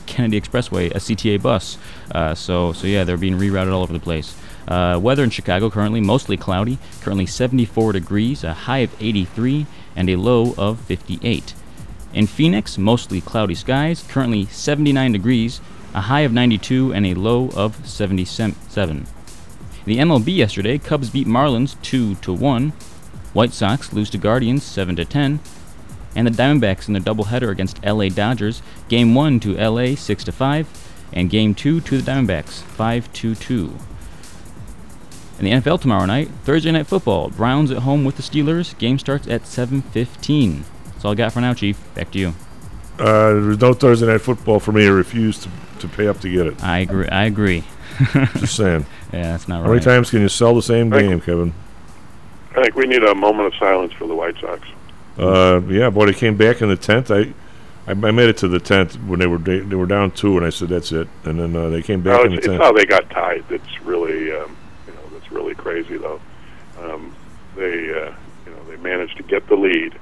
Kennedy 0.07 0.41
Expressway, 0.41 0.91
a 0.93 0.99
CTA 0.99 1.43
bus. 1.43 1.77
Uh, 2.11 2.35
so, 2.35 2.73
so 2.73 2.87
yeah, 2.87 3.05
they're 3.05 3.17
being 3.17 3.39
rerouted 3.39 3.73
all 3.73 3.83
over 3.83 3.93
the 3.93 4.01
place. 4.01 4.35
Uh, 4.67 4.99
weather 5.01 5.25
in 5.25 5.31
Chicago 5.31 5.71
currently 5.71 6.01
mostly 6.01 6.37
cloudy. 6.37 6.79
Currently 7.01 7.27
74 7.27 7.93
degrees, 7.93 8.45
a 8.45 8.53
high 8.53 8.79
of 8.79 8.95
83, 9.01 9.67
and 9.97 10.11
a 10.11 10.17
low 10.17 10.55
of 10.59 10.81
58. 10.81 11.55
In 12.15 12.27
Phoenix, 12.27 12.79
mostly 12.79 13.21
cloudy 13.21 13.55
skies. 13.55 14.05
Currently 14.09 14.47
79 14.47 15.13
degrees, 15.13 15.61
a 15.95 16.03
high 16.03 16.21
of 16.21 16.33
92, 16.33 16.93
and 16.93 17.07
a 17.07 17.15
low 17.15 17.51
of 17.51 17.87
77. 17.87 19.07
The 19.85 19.99
MLB 19.99 20.37
yesterday, 20.37 20.79
Cubs 20.79 21.11
beat 21.11 21.27
Marlins 21.27 21.81
2 21.83 22.17
to 22.17 22.33
1. 22.33 22.71
White 23.33 23.53
Sox 23.53 23.93
lose 23.93 24.11
to 24.11 24.19
Guardians 24.19 24.63
7 24.65 24.97
to 24.97 25.05
10 25.05 25.41
and 26.17 26.27
the 26.27 26.31
Diamondbacks 26.31 26.89
in 26.89 26.95
their 26.95 27.03
doubleheader 27.03 27.51
against 27.51 27.85
LA 27.85 28.09
Dodgers, 28.09 28.61
game 28.89 29.15
1 29.15 29.39
to 29.41 29.55
LA 29.55 29.95
6 29.95 30.25
to 30.25 30.33
5 30.33 30.88
and 31.13 31.31
game 31.31 31.55
2 31.55 31.81
to 31.81 32.01
the 32.01 32.11
Diamondbacks 32.11 32.63
5 32.63 33.13
to 33.15 33.35
2. 33.35 33.79
In 35.39 35.45
the 35.45 35.53
NFL 35.53 35.81
tomorrow 35.81 36.05
night, 36.05 36.29
Thursday 36.45 36.73
night 36.73 36.89
football, 36.89 37.31
Browns 37.31 37.71
at 37.71 37.79
home 37.79 38.05
with 38.05 38.17
the 38.17 38.23
Steelers. 38.23 38.77
Game 38.79 38.99
starts 38.99 39.29
at 39.29 39.43
7:15. 39.43 40.65
That's 40.85 41.05
all 41.05 41.13
I 41.13 41.15
got 41.15 41.33
for 41.33 41.41
now, 41.41 41.55
Chief. 41.55 41.79
Back 41.95 42.11
to 42.11 42.19
you. 42.19 42.35
Uh, 42.99 43.35
there's 43.35 43.61
no 43.61 43.73
Thursday 43.73 44.07
night 44.07 44.21
football 44.21 44.59
for 44.59 44.73
me. 44.73 44.85
I 44.85 44.91
refuse 44.91 45.39
to, 45.39 45.49
to 45.79 45.87
pay 45.87 46.09
up 46.09 46.19
to 46.21 46.29
get 46.29 46.49
it. 46.49 46.63
I 46.65 46.81
agree. 46.81 47.07
I 47.07 47.25
agree. 47.25 47.63
Just 48.35 48.57
saying. 48.57 48.85
Yeah, 49.13 49.23
that's 49.23 49.47
not 49.47 49.61
right. 49.61 49.67
How 49.67 49.73
many 49.75 49.85
times 49.85 50.11
can 50.11 50.23
you 50.23 50.29
sell 50.29 50.57
the 50.57 50.63
same 50.63 50.91
Thank 50.91 51.09
game, 51.09 51.21
Kevin? 51.21 51.55
I 52.57 52.63
think 52.63 52.75
we 52.75 52.89
need 52.89 53.05
a 53.05 53.15
moment 53.15 53.47
of 53.47 53.55
silence 53.61 53.93
for 53.93 54.09
the 54.09 54.17
White 54.17 54.37
Sox. 54.41 54.67
Uh, 55.17 55.61
yeah, 55.69 55.89
boy, 55.91 56.07
they 56.07 56.15
came 56.15 56.37
back 56.37 56.63
in 56.63 56.69
the 56.69 56.77
tenth. 56.77 57.13
I, 57.13 57.33
I, 57.89 57.93
I 57.93 58.11
made 58.11 58.29
it 58.29 58.37
to 58.39 58.49
the 58.49 58.61
tenth 58.61 58.97
when 59.03 59.19
they 59.21 59.27
were 59.27 59.39
they, 59.39 59.61
they 59.61 59.77
were 59.77 59.87
down 59.87 60.11
two, 60.11 60.37
and 60.37 60.45
I 60.47 60.51
said 60.51 60.69
that's 60.69 60.93
it. 60.93 61.09
And 61.25 61.39
then 61.41 61.57
uh, 61.57 61.69
they 61.71 61.83
came 61.83 62.03
back 62.03 62.19
No, 62.21 62.25
in 62.25 62.31
the 62.33 62.37
it's, 62.39 62.47
it's 62.47 62.53
tenth. 62.53 62.63
how 62.63 62.73
they 62.73 62.85
got 62.87 63.09
tied. 63.11 63.45
That's 63.49 63.81
really, 63.83 64.33
um, 64.33 64.57
you 64.87 64.93
know, 64.95 65.01
that's 65.13 65.31
really 65.33 65.55
crazy 65.55 65.97
though. 65.97 66.21
Um, 66.79 67.15
they, 67.57 67.91
uh, 67.91 68.13
you 68.47 68.53
know, 68.53 68.65
they 68.69 68.77
managed 68.77 69.17
to 69.17 69.23
get 69.25 69.49
the 69.49 69.57
lead, 69.57 69.99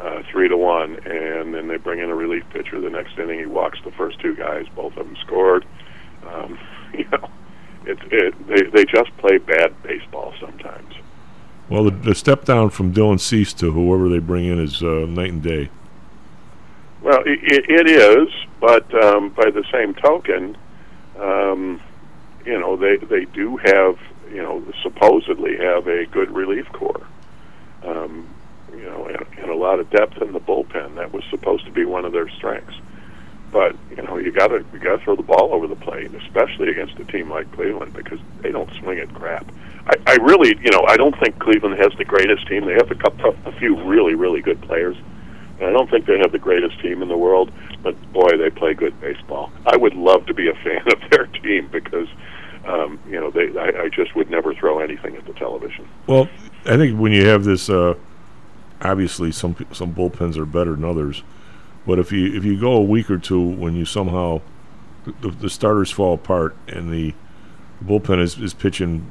uh, 0.00 0.22
three 0.30 0.48
to 0.48 0.56
one, 0.56 0.96
and 1.06 1.54
then 1.54 1.68
they 1.68 1.76
bring 1.76 2.00
in 2.00 2.10
a 2.10 2.14
relief 2.14 2.44
pitcher 2.50 2.80
the 2.80 2.90
next 2.90 3.18
inning. 3.18 3.38
He 3.38 3.46
walks 3.46 3.78
the 3.84 3.92
first 3.92 4.18
two 4.20 4.34
guys. 4.34 4.66
Both 4.74 4.96
of 4.96 5.06
them 5.06 5.16
scored. 5.24 5.64
Um, 6.26 6.58
you 6.92 7.06
know, 7.12 7.30
it's 7.84 8.00
it. 8.10 8.46
They 8.48 8.62
they 8.70 8.84
just 8.84 9.16
play 9.18 9.38
bad 9.38 9.80
baseball 9.82 10.34
sometimes. 10.40 10.94
Well, 11.68 11.84
the, 11.84 11.90
the 11.90 12.14
step 12.14 12.46
down 12.46 12.70
from 12.70 12.94
Dylan 12.94 13.20
Cease 13.20 13.52
to 13.54 13.70
whoever 13.72 14.08
they 14.08 14.20
bring 14.20 14.46
in 14.46 14.58
is 14.58 14.82
uh, 14.82 15.04
night 15.06 15.32
and 15.32 15.42
day. 15.42 15.68
Well, 17.02 17.22
it, 17.24 17.64
it 17.68 17.88
is, 17.88 18.28
but 18.60 18.92
um, 19.04 19.30
by 19.30 19.50
the 19.50 19.64
same 19.72 19.94
token, 19.94 20.56
um, 21.18 21.80
you 22.44 22.58
know 22.58 22.76
they 22.76 22.96
they 22.96 23.24
do 23.26 23.56
have 23.58 23.98
you 24.30 24.42
know 24.42 24.64
supposedly 24.82 25.56
have 25.56 25.86
a 25.86 26.06
good 26.06 26.30
relief 26.30 26.66
corps, 26.72 27.06
um, 27.84 28.28
you 28.72 28.84
know, 28.84 29.06
and, 29.06 29.24
and 29.38 29.50
a 29.50 29.54
lot 29.54 29.78
of 29.78 29.90
depth 29.90 30.20
in 30.20 30.32
the 30.32 30.40
bullpen. 30.40 30.96
That 30.96 31.12
was 31.12 31.24
supposed 31.30 31.64
to 31.66 31.70
be 31.70 31.84
one 31.84 32.04
of 32.04 32.12
their 32.12 32.28
strengths. 32.30 32.74
But 33.52 33.76
you 33.96 34.02
know 34.02 34.18
you 34.18 34.32
got 34.32 34.48
to 34.48 34.64
you 34.72 34.78
got 34.80 34.98
to 34.98 35.04
throw 35.04 35.16
the 35.16 35.22
ball 35.22 35.54
over 35.54 35.66
the 35.66 35.76
plate, 35.76 36.12
especially 36.14 36.68
against 36.68 36.98
a 36.98 37.04
team 37.04 37.30
like 37.30 37.50
Cleveland 37.52 37.94
because 37.94 38.18
they 38.42 38.50
don't 38.50 38.70
swing 38.80 38.98
at 38.98 39.12
crap. 39.14 39.50
I, 39.86 39.94
I 40.06 40.14
really, 40.16 40.50
you 40.60 40.70
know, 40.70 40.84
I 40.86 40.96
don't 40.96 41.18
think 41.18 41.38
Cleveland 41.38 41.78
has 41.78 41.92
the 41.96 42.04
greatest 42.04 42.46
team. 42.46 42.66
They 42.66 42.74
have 42.74 42.90
a 42.90 42.94
couple, 42.94 43.34
a 43.46 43.52
few 43.52 43.82
really, 43.84 44.14
really 44.14 44.42
good 44.42 44.60
players. 44.60 44.96
I 45.60 45.70
don't 45.70 45.90
think 45.90 46.06
they 46.06 46.18
have 46.18 46.32
the 46.32 46.38
greatest 46.38 46.80
team 46.80 47.02
in 47.02 47.08
the 47.08 47.16
world, 47.16 47.50
but 47.82 47.94
boy, 48.12 48.36
they 48.36 48.50
play 48.50 48.74
good 48.74 48.98
baseball. 49.00 49.50
I 49.66 49.76
would 49.76 49.94
love 49.94 50.26
to 50.26 50.34
be 50.34 50.48
a 50.48 50.54
fan 50.54 50.82
of 50.86 51.10
their 51.10 51.26
team 51.26 51.68
because, 51.72 52.08
um, 52.64 53.00
you 53.08 53.18
know, 53.20 53.30
they 53.30 53.56
I, 53.58 53.84
I 53.84 53.88
just 53.88 54.14
would 54.14 54.30
never 54.30 54.54
throw 54.54 54.78
anything 54.78 55.16
at 55.16 55.26
the 55.26 55.32
television. 55.34 55.88
Well, 56.06 56.28
I 56.64 56.76
think 56.76 56.98
when 56.98 57.12
you 57.12 57.26
have 57.26 57.44
this, 57.44 57.68
uh, 57.68 57.94
obviously 58.80 59.32
some 59.32 59.56
some 59.72 59.94
bullpens 59.94 60.36
are 60.36 60.46
better 60.46 60.72
than 60.72 60.84
others, 60.84 61.22
but 61.86 61.98
if 61.98 62.12
you 62.12 62.36
if 62.36 62.44
you 62.44 62.58
go 62.58 62.72
a 62.72 62.82
week 62.82 63.10
or 63.10 63.18
two 63.18 63.40
when 63.40 63.74
you 63.74 63.84
somehow 63.84 64.40
the, 65.20 65.30
the 65.30 65.50
starters 65.50 65.90
fall 65.90 66.14
apart 66.14 66.56
and 66.68 66.92
the 66.92 67.14
bullpen 67.84 68.20
is, 68.20 68.38
is 68.38 68.54
pitching 68.54 69.10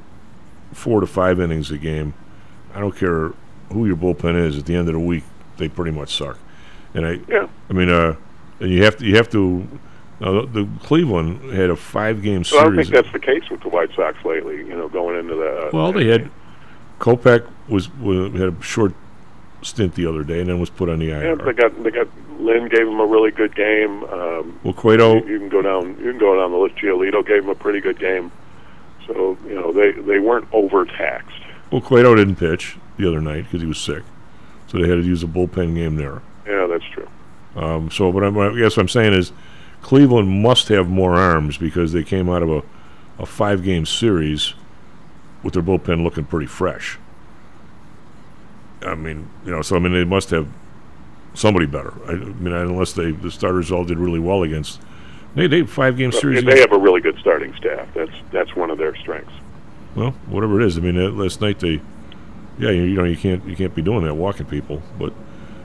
four 0.73 0.99
to 1.01 1.07
five 1.07 1.39
innings 1.39 1.71
a 1.71 1.77
game, 1.77 2.13
I 2.73 2.79
don't 2.79 2.95
care 2.95 3.33
who 3.71 3.85
your 3.85 3.97
bullpen 3.97 4.39
is. 4.45 4.57
At 4.57 4.65
the 4.65 4.75
end 4.75 4.87
of 4.87 4.93
the 4.93 4.99
week, 4.99 5.23
they 5.57 5.67
pretty 5.69 5.91
much 5.91 6.15
suck. 6.15 6.37
And 6.93 7.05
I, 7.05 7.19
Yeah. 7.27 7.47
I 7.69 7.73
mean, 7.73 7.89
uh, 7.89 8.15
and 8.59 8.71
you 8.71 8.83
have 8.83 8.97
to 8.97 9.05
you 9.05 9.15
have 9.15 9.29
to. 9.31 9.67
Now, 10.19 10.41
the, 10.41 10.47
the 10.63 10.67
Cleveland 10.83 11.53
had 11.53 11.69
a 11.69 11.75
five 11.75 12.23
game 12.23 12.43
series. 12.43 12.49
So 12.49 12.59
I 12.59 12.63
don't 12.63 12.75
think 12.75 12.89
that's 12.89 13.11
the 13.11 13.19
case 13.19 13.43
with 13.51 13.61
the 13.61 13.69
White 13.69 13.89
Sox 13.95 14.17
lately. 14.25 14.57
You 14.57 14.75
know, 14.75 14.89
going 14.89 15.19
into 15.19 15.35
the 15.35 15.67
uh, 15.67 15.69
Well, 15.71 15.91
they 15.93 16.07
had 16.07 16.31
Kopech 16.99 17.47
was, 17.69 17.93
was 17.99 18.31
had 18.33 18.49
a 18.57 18.61
short 18.63 18.93
stint 19.61 19.93
the 19.95 20.07
other 20.07 20.23
day, 20.23 20.39
and 20.39 20.49
then 20.49 20.59
was 20.59 20.69
put 20.71 20.89
on 20.89 20.99
the 20.99 21.05
Yeah, 21.07 21.19
IR. 21.19 21.35
they 21.35 21.53
got 21.53 21.83
they 21.83 21.91
got 21.91 22.07
Lynn 22.39 22.67
gave 22.67 22.87
him 22.87 22.99
a 22.99 23.05
really 23.05 23.29
good 23.31 23.55
game. 23.55 24.03
Um, 24.05 24.59
Well, 24.63 24.73
Cueto- 24.73 25.23
you, 25.23 25.27
you 25.33 25.39
can 25.39 25.49
go 25.49 25.61
down 25.61 25.89
you 25.99 26.11
can 26.11 26.17
go 26.17 26.35
down 26.35 26.51
the 26.51 26.57
list. 26.57 26.75
Giolito 26.77 27.25
gave 27.25 27.43
him 27.43 27.49
a 27.49 27.55
pretty 27.55 27.79
good 27.81 27.99
game. 27.99 28.31
So 29.05 29.37
you 29.47 29.53
know 29.55 29.71
they 29.71 29.91
they 29.91 30.17
weren't 30.19 30.47
overtaxed. 30.51 31.37
well, 31.71 31.81
Cueto 31.81 32.15
didn't 32.15 32.37
pitch 32.37 32.75
the 32.97 33.07
other 33.07 33.21
night 33.21 33.43
because 33.43 33.61
he 33.61 33.67
was 33.67 33.77
sick, 33.77 34.01
so 34.67 34.77
they 34.77 34.87
had 34.87 34.95
to 34.95 35.03
use 35.03 35.23
a 35.23 35.27
bullpen 35.27 35.75
game 35.75 35.95
there. 35.95 36.21
Yeah, 36.45 36.67
that's 36.67 36.85
true. 36.85 37.07
Um, 37.55 37.89
so, 37.89 38.11
but 38.11 38.23
I'm, 38.23 38.37
I 38.37 38.57
guess 38.57 38.77
what 38.77 38.83
I'm 38.83 38.89
saying 38.89 39.13
is, 39.13 39.31
Cleveland 39.81 40.43
must 40.43 40.67
have 40.69 40.89
more 40.89 41.15
arms 41.15 41.57
because 41.57 41.93
they 41.93 42.03
came 42.03 42.29
out 42.29 42.43
of 42.43 42.49
a, 42.49 42.63
a 43.19 43.25
five 43.25 43.63
game 43.63 43.85
series 43.85 44.53
with 45.43 45.53
their 45.53 45.63
bullpen 45.63 46.03
looking 46.03 46.25
pretty 46.25 46.45
fresh. 46.45 46.97
I 48.81 48.95
mean, 48.95 49.29
you 49.45 49.51
know, 49.51 49.61
so 49.61 49.75
I 49.75 49.79
mean 49.79 49.93
they 49.93 50.03
must 50.03 50.29
have 50.31 50.47
somebody 51.33 51.65
better. 51.65 51.93
I, 52.07 52.11
I 52.11 52.15
mean, 52.15 52.53
unless 52.53 52.93
they 52.93 53.11
the 53.11 53.31
starters 53.31 53.71
all 53.71 53.85
did 53.85 53.97
really 53.97 54.19
well 54.19 54.43
against. 54.43 54.81
They 55.35 55.47
they 55.47 55.63
five 55.63 55.97
game 55.97 56.11
series. 56.11 56.43
they 56.43 56.59
have 56.59 56.71
a 56.71 56.77
really 56.77 57.01
good 57.01 57.17
starting 57.19 57.53
staff. 57.55 57.87
That's 57.93 58.11
that's 58.31 58.55
one 58.55 58.69
of 58.71 58.77
their 58.77 58.95
strengths. 58.95 59.33
Well, 59.95 60.11
whatever 60.27 60.61
it 60.61 60.65
is. 60.67 60.77
I 60.77 60.81
mean, 60.81 60.99
uh, 60.99 61.09
last 61.09 61.41
night 61.41 61.59
they, 61.59 61.81
yeah, 62.59 62.69
you, 62.71 62.83
you 62.83 62.95
know, 62.95 63.03
you 63.03 63.17
can't 63.17 63.45
you 63.45 63.55
can't 63.55 63.73
be 63.75 63.81
doing 63.81 64.03
that 64.05 64.13
walking 64.15 64.45
people, 64.45 64.81
but 64.99 65.13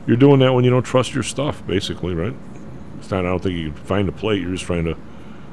you're 0.07 0.17
doing 0.17 0.41
that 0.41 0.53
when 0.53 0.65
you 0.65 0.71
don't 0.71 0.83
trust 0.83 1.15
your 1.15 1.23
stuff, 1.23 1.65
basically, 1.67 2.15
right? 2.15 2.35
It's 2.99 3.11
not. 3.11 3.21
I 3.25 3.29
don't 3.29 3.43
think 3.43 3.57
you 3.57 3.73
can 3.73 3.83
find 3.85 4.09
a 4.09 4.13
plate. 4.13 4.41
You're 4.43 4.53
just 4.53 4.65
trying 4.65 4.85
to 4.85 4.97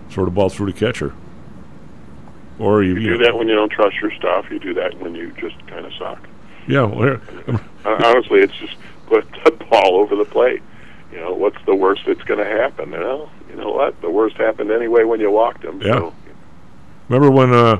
throw 0.09 0.25
the 0.25 0.31
ball 0.31 0.49
through 0.49 0.71
the 0.71 0.79
catcher. 0.79 1.13
or 2.59 2.83
you, 2.83 2.95
You 2.95 3.17
do 3.17 3.23
that 3.23 3.37
when 3.37 3.47
you 3.47 3.55
don't 3.55 3.71
trust 3.71 3.95
your 4.01 4.11
stuff. 4.11 4.49
You 4.51 4.59
do 4.59 4.73
that 4.75 4.97
when 4.99 5.15
you 5.15 5.31
just 5.33 5.55
kind 5.67 5.85
of 5.85 5.93
suck. 5.93 6.27
Yeah, 6.67 6.83
well, 6.83 7.19
Uh, 7.47 7.57
Honestly, 8.03 8.39
it's 8.41 8.53
just 8.57 8.75
put 9.07 9.25
the 9.45 9.51
ball 9.51 9.95
over 9.95 10.15
the 10.15 10.25
plate. 10.25 10.61
You 11.11 11.19
know, 11.19 11.33
what's 11.33 11.57
the 11.65 11.73
worst 11.73 12.03
that's 12.05 12.21
going 12.23 12.39
to 12.39 12.45
happen? 12.45 12.91
You 12.91 12.99
know, 12.99 13.29
you 13.49 13.55
know 13.55 13.71
what? 13.71 13.99
The 14.01 14.09
worst 14.11 14.35
happened 14.37 14.69
anyway 14.71 15.03
when 15.03 15.19
you 15.19 15.31
walked 15.31 15.63
him. 15.63 15.81
yeah. 15.81 15.93
So, 15.93 16.13
Remember 17.07 17.31
when? 17.31 17.51
Uh, 17.53 17.79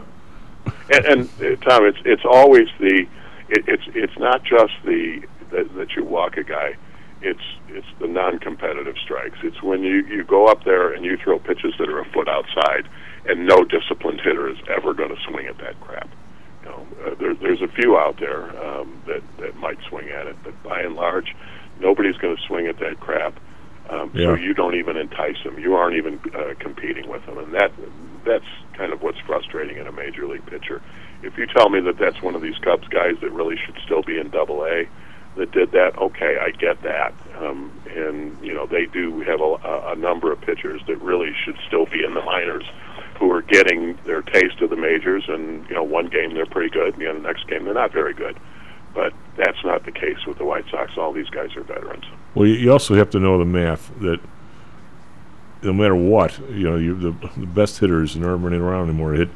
and, 0.92 1.06
and 1.06 1.30
uh, 1.40 1.56
Tom, 1.64 1.86
it's 1.86 2.00
it's 2.06 2.26
always 2.26 2.68
the 2.80 3.06
it, 3.50 3.64
it's 3.68 3.84
it's 3.94 4.18
not 4.18 4.44
just 4.44 4.74
the 4.86 5.22
that, 5.52 5.74
that 5.76 5.96
you 5.96 6.04
walk 6.04 6.38
a 6.38 6.44
guy. 6.44 6.76
It's 7.22 7.44
it's 7.68 7.88
the 8.00 8.08
non-competitive 8.08 8.96
strikes. 9.04 9.38
It's 9.44 9.62
when 9.62 9.84
you 9.84 10.06
you 10.08 10.24
go 10.24 10.48
up 10.48 10.64
there 10.64 10.94
and 10.94 11.04
you 11.06 11.18
throw 11.18 11.40
pitches 11.40 11.74
that 11.80 11.90
are 11.90 12.00
a 12.00 12.06
foot 12.12 12.30
outside, 12.30 12.88
and 13.26 13.46
no 13.46 13.64
disciplined 13.64 14.22
hitter 14.22 14.50
is 14.50 14.58
ever 14.70 14.94
going 14.94 15.10
to 15.10 15.22
swing 15.28 15.48
at 15.48 15.58
that 15.58 15.80
crap. 15.82 16.10
You 16.64 16.70
know, 16.70 16.88
uh, 17.06 17.16
there, 17.16 17.34
there's 17.36 17.62
a 17.62 17.68
few 17.68 17.98
out 17.98 18.20
there 18.20 18.44
um, 18.66 19.02
that 19.08 19.24
that 19.40 19.56
might 19.58 19.80
swing 19.90 20.10
at 20.10 20.28
it, 20.28 20.38
but 20.44 20.62
by 20.64 20.82
and 20.82 20.96
large, 20.96 21.36
nobody's 21.80 22.18
going 22.18 22.36
to 22.36 22.42
swing 22.44 22.68
at 22.68 22.80
that 22.80 23.00
crap. 23.00 23.38
Um, 23.90 24.12
So 24.14 24.36
you 24.36 24.54
don't 24.54 24.76
even 24.76 24.98
entice 24.98 25.42
them. 25.44 25.58
You 25.58 25.74
aren't 25.76 25.96
even 25.98 26.20
uh, 26.36 26.54
competing 26.60 27.10
with 27.10 27.26
them, 27.26 27.38
and 27.38 27.54
that 27.54 27.72
that's 28.24 28.46
kind 28.78 28.94
of 28.94 29.02
what's 29.02 29.20
frustrating 29.26 29.78
in 29.78 29.88
a 29.88 29.92
major 29.92 30.28
league 30.28 30.46
pitcher. 30.46 30.82
If 31.22 31.38
you 31.38 31.46
tell 31.48 31.70
me 31.70 31.82
that 31.82 31.98
that's 31.98 32.22
one 32.22 32.36
of 32.36 32.42
these 32.42 32.58
Cubs 32.60 32.88
guys 32.88 33.16
that 33.22 33.32
really 33.32 33.58
should 33.58 33.78
still 33.86 34.02
be 34.02 34.18
in 34.20 34.30
Double 34.30 34.64
A, 34.66 34.88
that 35.36 35.52
did 35.52 35.72
that, 35.72 35.98
okay, 35.98 36.38
I 36.40 36.52
get 36.52 36.82
that. 36.84 37.14
Um, 37.38 37.72
and 37.96 38.38
you 38.44 38.54
know 38.54 38.66
they 38.66 38.86
do 38.86 39.22
have 39.22 39.40
a, 39.42 39.92
a 39.92 39.96
number 39.96 40.32
of 40.32 40.42
pitchers 40.42 40.82
that 40.88 41.02
really 41.02 41.34
should 41.44 41.58
still 41.68 41.86
be 41.86 42.04
in 42.04 42.14
the 42.14 42.22
minors, 42.22 42.66
who 43.20 43.32
are 43.32 43.42
getting 43.42 43.98
their 44.06 44.22
taste 44.22 44.62
of 44.62 44.70
the 44.70 44.76
majors. 44.76 45.24
And 45.28 45.68
you 45.70 45.76
know, 45.76 45.84
one 45.84 46.08
game 46.08 46.34
they're 46.34 46.46
pretty 46.46 46.70
good, 46.70 46.98
and 46.98 47.24
the 47.24 47.28
next 47.28 47.48
game 47.48 47.66
they're 47.66 47.74
not 47.74 47.94
very 47.94 48.14
good. 48.14 48.38
But 48.94 49.14
that's 49.38 49.64
not 49.64 49.86
the 49.86 49.92
case 49.92 50.26
with 50.28 50.38
the 50.40 50.46
White 50.46 50.66
Sox. 50.72 50.98
All 50.98 51.14
these 51.14 51.30
guys 51.30 51.56
are 51.56 51.64
veterans. 51.64 52.06
well, 52.34 52.48
you, 52.48 52.56
you 52.56 52.72
also 52.72 52.96
have 52.96 53.10
to 53.12 53.20
know 53.20 53.38
the 53.38 53.46
math 53.46 53.92
that 54.00 54.20
no 55.62 55.74
matter 55.74 55.96
what, 55.96 56.40
you 56.50 56.70
know, 56.70 56.76
you 56.76 56.96
the, 56.96 57.30
the 57.38 57.46
best 57.46 57.80
hitters 57.80 58.16
and 58.16 58.26
aren't 58.26 58.44
running 58.44 58.62
around 58.62 58.90
anymore 58.90 59.14
hit 59.14 59.30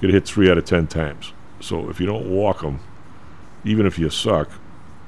get 0.00 0.10
hit 0.10 0.24
three 0.26 0.50
out 0.50 0.58
of 0.58 0.64
ten 0.64 0.86
times. 0.86 1.32
So 1.60 1.90
if 1.90 2.00
you 2.00 2.06
don't 2.06 2.28
walk 2.30 2.62
them, 2.62 2.80
even 3.64 3.86
if 3.86 3.98
you 3.98 4.08
suck, 4.10 4.50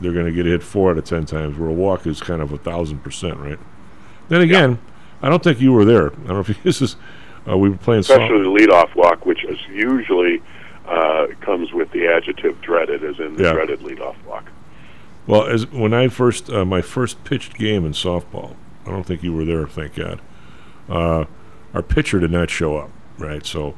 they're 0.00 0.12
going 0.12 0.26
to 0.26 0.32
get 0.32 0.46
hit 0.46 0.62
four 0.62 0.90
out 0.90 0.98
of 0.98 1.04
ten 1.04 1.24
times. 1.26 1.58
Where 1.58 1.68
a 1.68 1.72
walk 1.72 2.06
is 2.06 2.20
kind 2.20 2.42
of 2.42 2.52
a 2.52 2.58
thousand 2.58 2.98
percent, 3.00 3.38
right? 3.38 3.58
Then 4.28 4.40
again, 4.42 4.78
I 5.22 5.28
don't 5.28 5.42
think 5.42 5.60
you 5.60 5.72
were 5.72 5.84
there. 5.84 6.06
I 6.12 6.14
don't 6.14 6.28
know 6.28 6.40
if 6.40 6.48
you, 6.48 6.54
this 6.62 6.82
is. 6.82 6.96
Uh, 7.48 7.58
we 7.58 7.68
were 7.68 7.76
playing. 7.76 8.02
soft- 8.04 8.20
especially 8.22 8.42
the 8.42 8.66
leadoff 8.66 8.94
walk, 8.94 9.26
which 9.26 9.44
is 9.44 9.58
usually 9.68 10.40
uh, 10.86 11.26
comes 11.40 11.72
with 11.72 11.90
the 11.90 12.06
adjective 12.06 12.60
dreaded, 12.60 13.02
as 13.02 13.18
in 13.18 13.34
the 13.36 13.44
Yeah. 13.44 13.52
dreaded 13.52 13.80
leadoff 13.80 14.14
walk. 14.24 14.44
Well, 15.26 15.46
as 15.46 15.66
when 15.70 15.92
I 15.94 16.08
first 16.08 16.50
uh, 16.50 16.64
my 16.64 16.82
first 16.82 17.22
pitched 17.24 17.54
game 17.54 17.84
in 17.84 17.92
softball, 17.92 18.54
I 18.86 18.90
don't 18.90 19.04
think 19.04 19.22
you 19.22 19.32
were 19.32 19.44
there. 19.44 19.66
Thank 19.66 19.94
God. 19.96 20.20
Uh, 20.88 21.24
our 21.74 21.82
pitcher 21.82 22.20
did 22.20 22.30
not 22.30 22.50
show 22.50 22.76
up. 22.76 22.90
Right, 23.18 23.44
so 23.46 23.74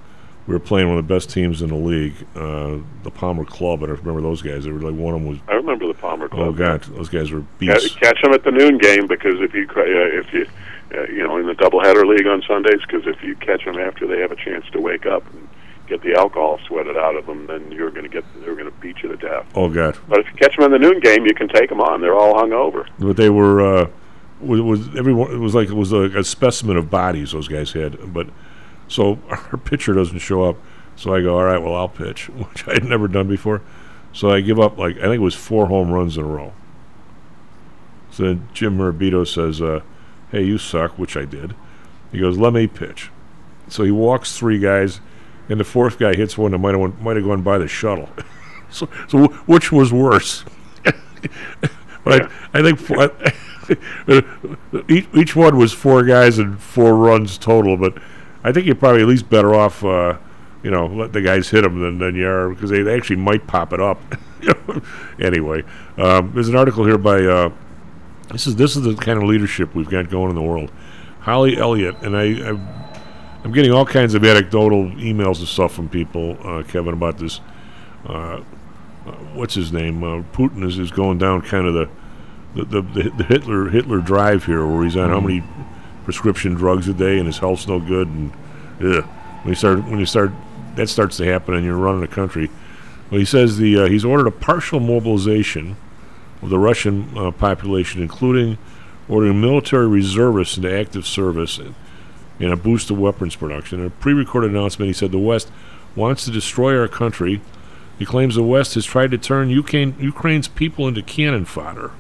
we 0.47 0.53
were 0.53 0.61
playing 0.61 0.89
one 0.89 0.99
of 0.99 1.07
the 1.07 1.15
best 1.15 1.31
teams 1.31 1.63
in 1.63 1.69
the 1.69 1.75
league, 1.75 2.15
uh, 2.37 2.79
the 3.03 3.11
Palmer 3.11 3.45
Club. 3.45 3.83
And 3.83 3.91
I 3.93 3.97
don't 3.97 4.05
remember 4.05 4.21
those 4.29 4.43
guys. 4.43 4.65
They 4.65 4.71
were 4.71 4.81
like 4.81 4.95
one 4.95 5.15
of 5.15 5.21
them 5.21 5.29
was. 5.29 5.39
I 5.49 5.55
remember 5.55 5.87
the 5.87 5.95
Palmer 5.95 6.29
Club. 6.29 6.49
Oh 6.49 6.53
God, 6.53 6.83
those 6.83 7.09
guys 7.09 7.31
were 7.31 7.41
beasts. 7.59 7.95
Catch 7.97 8.21
them 8.23 8.33
at 8.33 8.45
the 8.45 8.51
noon 8.53 8.79
game 8.79 9.07
because 9.07 9.41
if 9.41 9.55
you 9.55 9.67
uh, 9.77 9.83
if 9.85 10.33
you 10.33 10.47
uh, 10.95 11.05
you 11.05 11.23
know 11.27 11.39
in 11.39 11.47
the 11.47 11.55
doubleheader 11.55 12.07
league 12.07 12.27
on 12.27 12.43
Sundays 12.47 12.81
because 12.87 13.07
if 13.07 13.23
you 13.23 13.35
catch 13.37 13.65
them 13.65 13.79
after 13.79 14.07
they 14.07 14.19
have 14.21 14.33
a 14.33 14.37
chance 14.37 14.65
to 14.73 14.81
wake 14.81 15.07
up 15.07 15.25
and 15.33 15.49
get 15.87 16.03
the 16.03 16.15
alcohol 16.15 16.59
sweated 16.67 16.97
out 16.97 17.15
of 17.17 17.27
them, 17.27 17.47
then 17.47 17.71
you're 17.73 17.91
going 17.91 18.05
to 18.05 18.09
get 18.09 18.25
they're 18.43 18.55
going 18.55 18.71
to 18.71 18.79
beat 18.81 19.03
you 19.03 19.09
to 19.09 19.17
death. 19.17 19.47
Oh 19.55 19.69
God, 19.69 19.99
But 20.09 20.21
if 20.21 20.27
you 20.27 20.35
catch 20.35 20.57
them 20.57 20.65
in 20.67 20.73
the 20.73 20.79
noon 20.79 21.01
game, 21.01 21.27
you 21.27 21.35
can 21.35 21.49
take 21.49 21.69
them 21.69 21.81
on. 21.81 22.01
They're 22.01 22.15
all 22.15 22.37
hung 22.39 22.53
over. 22.53 22.87
but 22.99 23.17
they 23.17 23.31
were. 23.31 23.61
Uh, 23.61 23.91
was, 24.41 24.61
was 24.61 24.97
everyone? 24.97 25.31
It 25.31 25.39
was 25.39 25.55
like 25.55 25.69
it 25.69 25.75
was 25.75 25.93
like 25.93 26.13
a 26.15 26.25
specimen 26.25 26.77
of 26.77 26.91
bodies 26.91 27.33
those 27.33 27.49
guys 27.49 27.73
had. 27.73 28.13
But 28.13 28.29
so 28.95 29.19
our 29.29 29.57
pitcher 29.57 29.93
doesn't 29.93 30.21
show 30.21 30.45
up. 30.45 30.57
So 30.97 31.13
I 31.13 31.23
go, 31.23 31.37
all 31.37 31.45
right, 31.45 31.59
well 31.59 31.75
I'll 31.75 31.89
pitch, 31.89 32.29
which 32.29 32.67
I 32.69 32.75
had 32.75 32.85
never 32.85 33.09
done 33.09 33.29
before. 33.29 33.61
So 34.13 34.31
I 34.31 34.41
give 34.41 34.61
up 34.61 34.79
like 34.79 34.97
I 34.99 35.03
think 35.03 35.17
it 35.17 35.19
was 35.19 35.35
four 35.35 35.67
home 35.67 35.91
runs 35.91 36.17
in 36.17 36.25
a 36.25 36.29
row. 36.29 36.53
So 38.13 38.23
then 38.23 38.49
Jim 38.55 38.79
Morabito 38.79 39.27
says, 39.27 39.61
uh, 39.61 39.81
"Hey, 40.31 40.45
you 40.45 40.57
suck," 40.57 40.97
which 40.97 41.17
I 41.17 41.25
did. 41.25 41.57
He 42.13 42.21
goes, 42.21 42.39
"Let 42.39 42.53
me 42.53 42.69
pitch." 42.69 43.11
So 43.69 43.83
he 43.83 43.91
walks 43.91 44.39
three 44.39 44.61
guys, 44.61 45.01
and 45.49 45.59
the 45.59 45.65
fourth 45.65 45.99
guy 45.99 46.15
hits 46.15 46.39
one 46.39 46.53
that 46.53 46.59
might 46.59 46.77
have 46.77 47.03
might 47.03 47.17
have 47.17 47.25
gone 47.25 47.43
by 47.43 47.59
the 47.59 47.67
shuttle. 47.67 48.09
so, 48.71 48.89
so 49.09 49.27
wh- 49.27 49.49
which 49.49 49.73
was 49.73 49.93
worse? 49.93 50.45
but 52.05 52.23
I, 52.23 52.29
I 52.53 52.63
think 52.63 52.79
four, 52.79 53.11
each 54.89 55.09
each 55.13 55.35
one 55.35 55.57
was 55.57 55.73
four 55.73 56.05
guys 56.05 56.39
and 56.39 56.61
four 56.61 56.95
runs 56.95 57.37
total. 57.37 57.77
But 57.77 57.99
I 58.45 58.53
think 58.53 58.67
you're 58.67 58.75
probably 58.77 59.03
at 59.03 59.09
least 59.09 59.29
better 59.29 59.55
off, 59.55 59.83
uh, 59.85 60.19
you 60.63 60.71
know, 60.71 60.87
let 60.87 61.13
the 61.13 61.23
guys 61.23 61.49
hit 61.49 61.63
them 61.63 61.81
than, 61.81 61.99
than 61.99 62.15
you 62.15 62.29
are 62.29 62.51
because 62.51 62.71
they, 62.71 62.83
they 62.83 62.95
actually 62.95 63.17
might 63.17 63.47
pop 63.47 63.73
it 63.73 63.81
up. 63.81 64.01
anyway, 65.21 65.63
um, 65.97 66.33
there's 66.35 66.49
an 66.49 66.57
article 66.57 66.85
here 66.85 66.99
by 66.99 67.25
uh, 67.25 67.51
this 68.31 68.47
is 68.47 68.57
this 68.57 68.77
is 68.77 68.83
the 68.83 68.95
kind 68.95 69.19
of 69.19 69.25
leadership 69.25 69.75
we've 69.75 69.89
got 69.89 70.11
going 70.11 70.29
in 70.31 70.37
the 70.37 70.43
world. 70.43 70.71
Holly 71.21 71.57
Ellyatt 71.57 72.03
and 72.03 72.17
I. 72.17 72.51
I 72.51 72.81
I'm 73.45 73.53
getting 73.53 73.73
all 73.73 73.85
kinds 73.85 74.15
of 74.15 74.25
anecdotal 74.25 74.87
emails 74.93 75.39
and 75.39 75.47
stuff 75.47 75.75
from 75.75 75.91
people, 75.91 76.39
uh, 76.43 76.63
Kevin, 76.63 76.95
about 76.95 77.19
this. 77.19 77.43
Uh, 78.09 78.41
uh, 79.07 79.13
what's 79.35 79.53
his 79.53 79.71
name? 79.71 80.03
Uh, 80.03 80.23
Putin 80.33 80.67
is, 80.67 80.79
is 80.79 80.91
going 80.91 81.19
down 81.19 81.43
kind 81.43 81.67
of 81.67 81.75
the 81.75 81.89
the, 82.55 82.65
the 82.65 82.83
the 82.83 83.11
the 83.11 83.25
Hitler 83.25 83.69
Hitler 83.69 84.01
drive 84.01 84.47
here, 84.47 84.67
where 84.67 84.83
he's 84.83 84.97
on 84.97 85.11
how 85.11 85.21
many 85.21 85.43
prescription 86.05 86.55
drugs 86.55 86.89
a 86.89 86.95
day 86.95 87.19
and 87.19 87.27
his 87.27 87.39
health's 87.39 87.67
no 87.67 87.81
good, 87.81 88.09
and 88.09 88.33
ugh. 88.83 89.05
when 89.43 89.49
you 89.49 89.55
start 89.55 89.85
when 89.85 89.99
you 89.99 90.07
start 90.07 90.31
that 90.77 90.89
starts 90.89 91.17
to 91.19 91.25
happen 91.25 91.55
and 91.55 91.65
you're 91.65 91.77
running 91.77 92.03
a 92.03 92.09
country. 92.09 92.51
Well, 93.11 93.19
he 93.21 93.25
says 93.27 93.59
the 93.59 93.79
uh, 93.79 93.89
he's 93.89 94.05
ordered 94.05 94.27
a 94.27 94.31
partial 94.33 94.81
mobilization 94.81 95.77
of 96.43 96.51
the 96.51 96.59
Russian 96.59 97.11
uh, 97.17 97.31
population, 97.31 98.03
including 98.03 98.59
ordering 99.09 99.41
military 99.41 99.87
reservists 99.87 100.57
into 100.57 100.73
active 100.75 101.07
service 101.07 101.59
and 101.59 101.75
a 102.53 102.57
boost 102.57 102.91
of 102.91 102.99
weapons 102.99 103.37
production. 103.37 103.81
In 103.81 103.87
a 103.87 103.91
pre-recorded 103.91 104.51
announcement, 104.51 104.89
he 104.89 104.93
said 104.93 105.13
the 105.13 105.19
West 105.19 105.51
wants 105.95 106.25
to 106.25 106.31
destroy 106.31 106.77
our 106.79 106.89
country. 106.89 107.41
He 107.99 108.05
claims 108.05 108.35
the 108.35 108.43
West 108.43 108.75
has 108.75 108.85
tried 108.85 109.13
to 109.13 109.19
turn 109.19 109.51
Ukraine, 109.51 109.95
Ukraine's 110.01 110.49
people 110.49 110.89
into 110.89 111.01
cannon 111.03 111.45
fodder. 111.45 111.93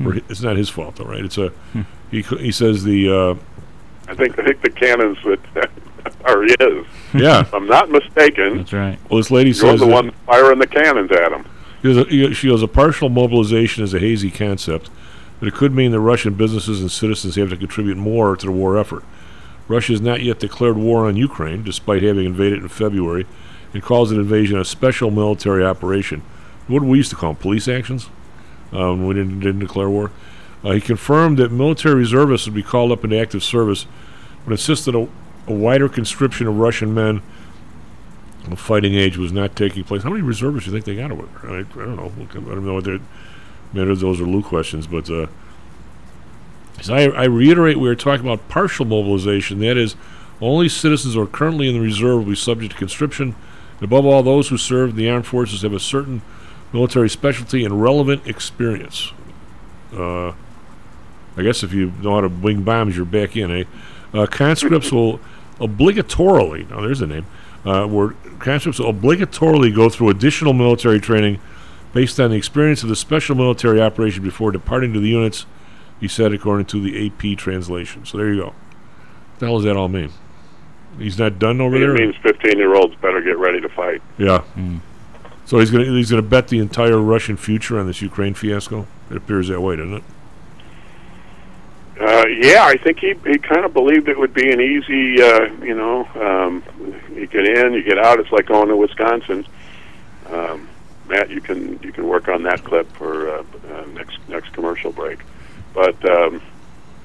Hi- 0.00 0.20
It's 0.28 0.40
not 0.42 0.56
his 0.56 0.68
fault, 0.68 0.96
though, 0.96 1.04
right? 1.06 1.24
It's 1.24 1.36
a. 1.38 1.52
He, 2.10 2.22
he 2.22 2.52
says 2.52 2.84
the. 2.84 3.08
Uh, 3.10 3.34
I 4.08 4.14
think 4.14 4.38
I 4.38 4.44
think 4.44 4.62
the 4.62 4.70
cannons 4.70 5.18
that 5.24 5.70
are 6.24 6.42
his. 6.42 6.86
Yeah. 7.14 7.40
if 7.40 7.54
I'm 7.54 7.66
not 7.66 7.90
mistaken. 7.90 8.58
That's 8.58 8.72
right. 8.72 8.98
well, 9.10 9.18
this 9.18 9.30
lady 9.30 9.50
You're 9.50 9.54
says 9.54 9.80
the 9.80 9.86
one 9.86 10.10
firing 10.26 10.58
the 10.58 10.66
cannons 10.66 11.10
at 11.10 11.32
him. 11.32 11.44
He 11.82 11.92
goes, 11.94 12.08
he- 12.08 12.34
she 12.34 12.48
goes, 12.48 12.62
a 12.62 12.68
partial 12.68 13.08
mobilization 13.08 13.82
is 13.84 13.94
a 13.94 13.98
hazy 13.98 14.30
concept, 14.30 14.90
but 15.40 15.48
it 15.48 15.54
could 15.54 15.72
mean 15.74 15.90
that 15.92 16.00
Russian 16.00 16.34
businesses 16.34 16.80
and 16.80 16.90
citizens 16.90 17.34
have 17.36 17.50
to 17.50 17.56
contribute 17.56 17.96
more 17.96 18.36
to 18.36 18.46
the 18.46 18.52
war 18.52 18.78
effort. 18.78 19.04
Russia 19.68 19.92
has 19.92 20.00
not 20.00 20.22
yet 20.22 20.38
declared 20.38 20.76
war 20.76 21.06
on 21.06 21.16
Ukraine, 21.16 21.62
despite 21.64 22.02
having 22.02 22.24
invaded 22.26 22.62
in 22.62 22.68
February, 22.68 23.26
and 23.74 23.82
calls 23.82 24.12
an 24.12 24.18
invasion 24.20 24.58
a 24.58 24.64
special 24.64 25.10
military 25.10 25.64
operation. 25.64 26.22
What 26.68 26.82
we 26.82 26.98
used 26.98 27.10
to 27.10 27.16
call 27.16 27.32
them, 27.32 27.42
police 27.42 27.66
actions, 27.68 28.08
um, 28.72 29.00
when 29.00 29.06
we 29.08 29.14
didn't, 29.14 29.40
didn't 29.40 29.60
declare 29.60 29.88
war. 29.90 30.12
Uh, 30.66 30.72
he 30.72 30.80
confirmed 30.80 31.38
that 31.38 31.52
military 31.52 31.94
reservists 31.94 32.44
would 32.48 32.54
be 32.54 32.62
called 32.62 32.90
up 32.90 33.04
into 33.04 33.16
active 33.16 33.44
service, 33.44 33.86
but 34.44 34.50
insisted 34.50 34.96
a, 34.96 35.08
a 35.46 35.52
wider 35.52 35.88
conscription 35.88 36.48
of 36.48 36.58
Russian 36.58 36.92
men 36.92 37.22
of 38.50 38.58
fighting 38.58 38.92
age 38.92 39.16
was 39.16 39.30
not 39.30 39.54
taking 39.54 39.84
place. 39.84 40.02
How 40.02 40.10
many 40.10 40.22
reservists 40.22 40.68
do 40.68 40.74
you 40.74 40.82
think 40.82 40.84
they 40.84 41.00
got 41.00 41.12
over? 41.12 41.28
I, 41.44 41.58
I 41.60 41.62
don't 41.62 41.94
know. 41.94 42.12
I 42.20 42.34
don't 42.34 42.64
know 42.64 42.74
what 42.74 44.00
those 44.00 44.20
are 44.20 44.24
Lou 44.24 44.42
questions, 44.42 44.88
but 44.88 45.08
uh, 45.08 45.28
so 46.82 46.94
I, 46.94 47.10
I 47.10 47.24
reiterate 47.26 47.78
we 47.78 47.88
are 47.88 47.94
talking 47.94 48.26
about 48.26 48.48
partial 48.48 48.86
mobilization. 48.86 49.60
That 49.60 49.76
is, 49.76 49.94
only 50.40 50.68
citizens 50.68 51.14
who 51.14 51.22
are 51.22 51.28
currently 51.28 51.68
in 51.68 51.74
the 51.74 51.80
reserve 51.80 52.18
will 52.18 52.30
be 52.30 52.34
subject 52.34 52.72
to 52.72 52.78
conscription. 52.78 53.36
And 53.74 53.82
above 53.84 54.04
all, 54.04 54.24
those 54.24 54.48
who 54.48 54.58
serve 54.58 54.90
in 54.90 54.96
the 54.96 55.08
armed 55.08 55.26
forces 55.26 55.62
have 55.62 55.72
a 55.72 55.78
certain 55.78 56.22
military 56.72 57.08
specialty 57.08 57.64
and 57.64 57.80
relevant 57.80 58.26
experience. 58.26 59.12
Uh, 59.96 60.32
I 61.36 61.42
guess 61.42 61.62
if 61.62 61.72
you 61.72 61.92
know 62.02 62.14
how 62.14 62.20
to 62.22 62.28
wing 62.28 62.62
bombs, 62.62 62.96
you're 62.96 63.04
back 63.06 63.36
in, 63.36 63.50
eh? 63.50 63.64
Uh, 64.14 64.26
conscripts 64.26 64.90
will 64.92 65.20
obligatorily, 65.60 66.68
now 66.70 66.80
there's 66.80 67.00
a 67.00 67.06
name, 67.06 67.26
uh, 67.64 67.86
where 67.86 68.10
conscripts 68.38 68.78
will 68.78 68.92
obligatorily 68.92 69.74
go 69.74 69.88
through 69.88 70.08
additional 70.10 70.52
military 70.52 71.00
training 71.00 71.40
based 71.92 72.18
on 72.20 72.30
the 72.30 72.36
experience 72.36 72.82
of 72.82 72.88
the 72.88 72.96
special 72.96 73.34
military 73.34 73.80
operation 73.80 74.22
before 74.22 74.50
departing 74.50 74.92
to 74.92 75.00
the 75.00 75.08
units, 75.08 75.46
he 76.00 76.08
said, 76.08 76.32
according 76.32 76.66
to 76.66 76.80
the 76.80 77.06
AP 77.06 77.38
translation. 77.38 78.04
So 78.04 78.18
there 78.18 78.32
you 78.32 78.40
go. 78.40 78.46
What 78.46 78.54
the 79.38 79.46
hell 79.46 79.56
does 79.56 79.64
that 79.64 79.76
all 79.76 79.88
mean? 79.88 80.10
He's 80.98 81.18
not 81.18 81.38
done 81.38 81.60
over 81.60 81.76
It 81.76 81.80
there. 81.80 81.92
means 81.94 82.14
15 82.22 82.56
year 82.58 82.74
olds 82.74 82.94
better 82.96 83.20
get 83.20 83.36
ready 83.38 83.60
to 83.60 83.68
fight. 83.68 84.00
Yeah. 84.18 84.42
So 85.44 85.58
he's 85.58 85.70
gonna 85.70 85.84
he's 85.84 86.10
gonna 86.10 86.22
bet 86.22 86.48
the 86.48 86.58
entire 86.58 86.98
Russian 86.98 87.36
future 87.36 87.78
on 87.78 87.86
this 87.86 88.00
Ukraine 88.02 88.34
fiasco. 88.34 88.86
It 89.10 89.16
appears 89.16 89.48
that 89.48 89.60
way, 89.60 89.76
doesn't 89.76 89.94
it? 89.94 90.02
Uh, 91.98 92.26
yeah, 92.28 92.64
I 92.66 92.76
think 92.76 92.98
he 92.98 93.14
he 93.26 93.38
kind 93.38 93.64
of 93.64 93.72
believed 93.72 94.08
it 94.08 94.18
would 94.18 94.34
be 94.34 94.50
an 94.52 94.60
easy, 94.60 95.22
uh, 95.22 95.46
you 95.62 95.74
know, 95.74 96.04
um, 96.14 96.62
you 97.14 97.26
get 97.26 97.46
in, 97.46 97.72
you 97.72 97.82
get 97.82 97.98
out. 97.98 98.20
It's 98.20 98.30
like 98.30 98.46
going 98.46 98.68
to 98.68 98.76
Wisconsin. 98.76 99.46
Um, 100.26 100.68
Matt, 101.08 101.30
you 101.30 101.40
can 101.40 101.80
you 101.82 101.92
can 101.92 102.06
work 102.06 102.28
on 102.28 102.42
that 102.42 102.64
clip 102.64 102.90
for 102.92 103.30
uh, 103.30 103.44
uh, 103.72 103.84
next 103.94 104.18
next 104.28 104.52
commercial 104.52 104.92
break. 104.92 105.20
But 105.72 105.96
um, 106.10 106.42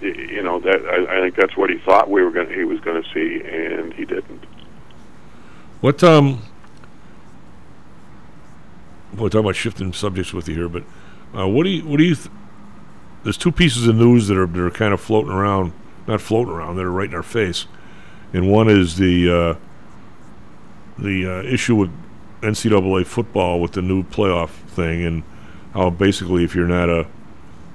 you 0.02 0.42
know 0.42 0.60
that 0.60 0.86
I, 0.86 1.18
I 1.18 1.22
think 1.22 1.36
that's 1.36 1.56
what 1.56 1.70
he 1.70 1.78
thought 1.78 2.10
we 2.10 2.22
were 2.22 2.32
going 2.32 2.52
he 2.52 2.66
was 2.66 2.80
going 2.82 3.02
to 3.02 3.10
see, 3.14 3.46
and 3.48 3.94
he 3.94 4.04
didn't. 4.04 4.44
What 5.80 6.04
um 6.04 6.42
we're 9.14 9.30
talking 9.30 9.42
about 9.42 9.56
shifting 9.56 9.94
subjects 9.94 10.34
with 10.34 10.48
you 10.50 10.56
here, 10.56 10.70
but 10.70 10.84
uh, 11.38 11.48
what 11.48 11.64
do 11.64 11.70
you 11.70 11.86
what 11.86 11.98
do 11.98 12.04
you 12.04 12.16
th- 12.16 12.30
there's 13.24 13.38
two 13.38 13.52
pieces 13.52 13.88
of 13.88 13.96
news 13.96 14.28
that 14.28 14.38
are 14.38 14.48
that 14.48 14.62
are 14.62 14.72
kind 14.72 14.94
of 14.94 15.02
floating 15.02 15.32
around, 15.32 15.74
not 16.08 16.22
floating 16.22 16.54
around, 16.54 16.76
that 16.78 16.86
are 16.86 16.92
right 16.92 17.10
in 17.10 17.16
our 17.16 17.24
face. 17.24 17.68
And 18.34 18.52
one 18.52 18.70
is 18.70 18.98
the 18.98 19.30
uh, 19.30 19.56
the 20.98 21.26
uh, 21.26 21.44
issue 21.44 21.76
with 21.76 21.92
NCAA 22.42 23.06
football 23.06 23.60
with 23.62 23.74
the 23.74 23.82
new 23.82 24.04
playoff 24.04 24.50
thing, 24.50 25.06
and 25.06 25.24
how 25.74 25.90
basically 25.90 26.44
if 26.44 26.56
you're 26.56 26.68
not 26.68 26.90
a 26.90 27.08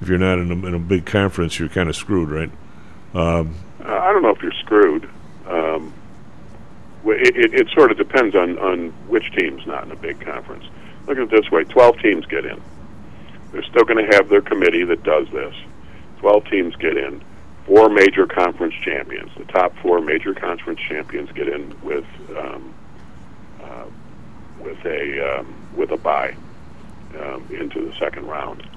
if 0.01 0.09
you're 0.09 0.19
not 0.19 0.39
in 0.39 0.51
a, 0.51 0.67
in 0.67 0.75
a 0.75 0.79
big 0.79 1.07
conference, 1.07 1.59
you're 1.59 1.69
kind 1.69 1.89
of 1.89 1.97
screwed, 1.97 2.31
right? 2.31 2.51
Um, 3.15 3.55
I 3.85 4.13
don't 4.13 4.23
know 4.23 4.31
if 4.31 4.43
you're 4.43 4.53
screwed. 4.53 5.09
Um, 5.47 5.93
it, 7.07 7.37
it, 7.37 7.55
it 7.55 7.69
sort 7.71 7.91
of 7.91 7.97
depends 7.97 8.35
on, 8.35 8.59
on 8.59 8.91
which 9.09 9.33
team's 9.37 9.65
not 9.67 9.85
in 9.85 9.93
a 9.93 9.97
big 9.97 10.21
conference. 10.21 10.65
Look 11.07 11.19
at 11.19 11.25
it 11.25 11.31
this 11.31 11.51
way 11.51 11.65
12 11.65 11.99
teams 12.01 12.27
get 12.27 12.45
in. 12.45 12.61
They're 13.57 13.65
still 13.71 13.85
going 13.85 14.07
to 14.07 14.15
have 14.15 14.29
their 14.29 14.43
committee 14.43 14.85
that 14.85 15.03
does 15.03 15.27
this. 15.33 15.55
12 16.19 16.45
teams 16.51 16.77
get 16.77 16.99
in. 16.99 17.25
Four 17.65 17.89
major 17.89 18.27
conference 18.27 18.75
champions. 18.85 19.31
The 19.35 19.47
top 19.47 19.75
four 19.79 20.03
major 20.03 20.35
conference 20.35 20.79
champions 20.79 21.33
get 21.33 21.49
in 21.49 21.75
with 21.81 22.05
um, 22.37 22.75
uh, 23.63 23.87
with 24.61 24.77
a 24.85 25.39
um, 25.39 25.55
with 25.75 25.91
a 25.91 25.97
bye 25.97 26.37
um, 27.19 27.49
into 27.51 27.81
the 27.89 27.97
second 27.99 28.27
round. 28.27 28.69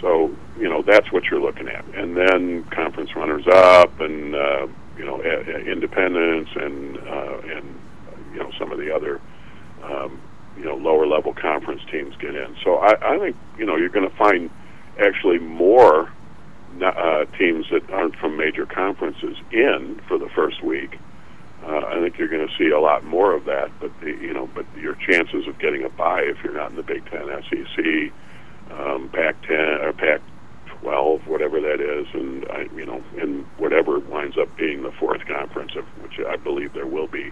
So 0.00 0.32
you 0.56 0.68
know 0.68 0.82
that's 0.82 1.10
what 1.10 1.24
you're 1.24 1.40
looking 1.40 1.66
at, 1.66 1.84
and 1.96 2.16
then 2.16 2.62
conference 2.70 3.16
runners 3.16 3.48
up, 3.48 3.98
and 3.98 4.36
uh, 4.36 4.68
you 4.96 5.04
know 5.04 5.20
a, 5.20 5.26
a 5.26 5.58
independents, 5.58 6.52
and 6.54 6.96
uh, 6.96 7.38
and 7.38 7.80
you 8.32 8.38
know 8.38 8.52
some 8.56 8.70
of 8.70 8.78
the 8.78 8.94
other 8.94 9.20
um, 9.82 10.20
you 10.62 10.68
know 10.68 10.76
lower 10.76 11.06
level 11.06 11.34
conference 11.34 11.82
teams 11.90 12.14
get 12.20 12.36
in. 12.36 12.56
So 12.62 12.76
I, 12.76 13.14
I 13.14 13.18
think 13.18 13.36
you 13.58 13.66
know 13.66 13.76
you're 13.76 13.88
going 13.88 14.08
to 14.08 14.16
find 14.16 14.48
actually 14.98 15.38
more 15.38 16.12
uh, 16.80 17.24
teams 17.36 17.66
that 17.70 17.90
aren't 17.90 18.14
from 18.16 18.36
major 18.36 18.64
conferences 18.64 19.36
in 19.50 20.00
for 20.06 20.18
the 20.18 20.28
first 20.34 20.62
week. 20.62 20.98
Uh, 21.64 21.84
I 21.86 22.00
think 22.00 22.18
you're 22.18 22.28
going 22.28 22.46
to 22.46 22.54
see 22.56 22.70
a 22.70 22.80
lot 22.80 23.04
more 23.04 23.34
of 23.34 23.44
that, 23.44 23.70
but 23.80 23.90
the, 24.00 24.10
you 24.10 24.32
know, 24.32 24.48
but 24.54 24.66
your 24.76 24.94
chances 24.94 25.46
of 25.46 25.58
getting 25.58 25.84
a 25.84 25.88
bye 25.88 26.22
if 26.22 26.36
you're 26.42 26.54
not 26.54 26.70
in 26.70 26.76
the 26.76 26.82
Big 26.82 27.04
Ten, 27.06 27.26
SEC, 27.26 28.12
um, 28.72 29.08
Pac-10 29.12 29.84
or 29.84 29.92
Pac-12, 29.92 31.26
whatever 31.28 31.60
that 31.60 31.80
is, 31.80 32.06
and 32.14 32.46
I, 32.50 32.62
you 32.74 32.84
know, 32.84 33.02
and 33.16 33.46
whatever 33.58 34.00
winds 34.00 34.36
up 34.38 34.56
being 34.56 34.82
the 34.82 34.90
fourth 34.98 35.24
conference, 35.26 35.72
of 35.76 35.84
which 36.02 36.18
I 36.26 36.34
believe 36.34 36.72
there 36.72 36.86
will 36.86 37.06
be 37.06 37.30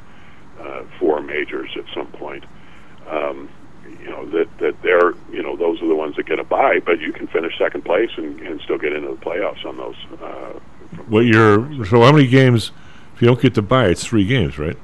uh, 0.60 0.84
four 1.00 1.20
majors 1.20 1.70
at 1.76 1.84
some 1.92 2.12
point. 2.12 2.44
Um, 3.08 3.48
you 4.00 4.08
know 4.10 4.24
that 4.30 4.46
that 4.58 4.80
they're 4.82 5.12
you 5.32 5.42
know 5.42 5.56
those 5.56 5.82
are 5.82 5.88
the 5.88 5.94
ones 5.94 6.16
that 6.16 6.26
get 6.26 6.38
a 6.38 6.44
bye, 6.44 6.80
but 6.80 7.00
you 7.00 7.12
can 7.12 7.26
finish 7.26 7.56
second 7.58 7.84
place 7.84 8.10
and, 8.16 8.40
and 8.40 8.60
still 8.62 8.78
get 8.78 8.92
into 8.92 9.08
the 9.08 9.16
playoffs 9.16 9.64
on 9.66 9.76
those. 9.76 9.96
Uh, 10.22 10.58
what 11.08 11.20
you're 11.26 11.84
so 11.86 12.00
how 12.02 12.12
many 12.12 12.26
games? 12.26 12.72
If 13.14 13.22
you 13.22 13.26
don't 13.28 13.40
get 13.40 13.54
to 13.54 13.62
buy, 13.62 13.88
it's 13.88 14.04
three 14.04 14.24
games, 14.26 14.58
right? 14.58 14.78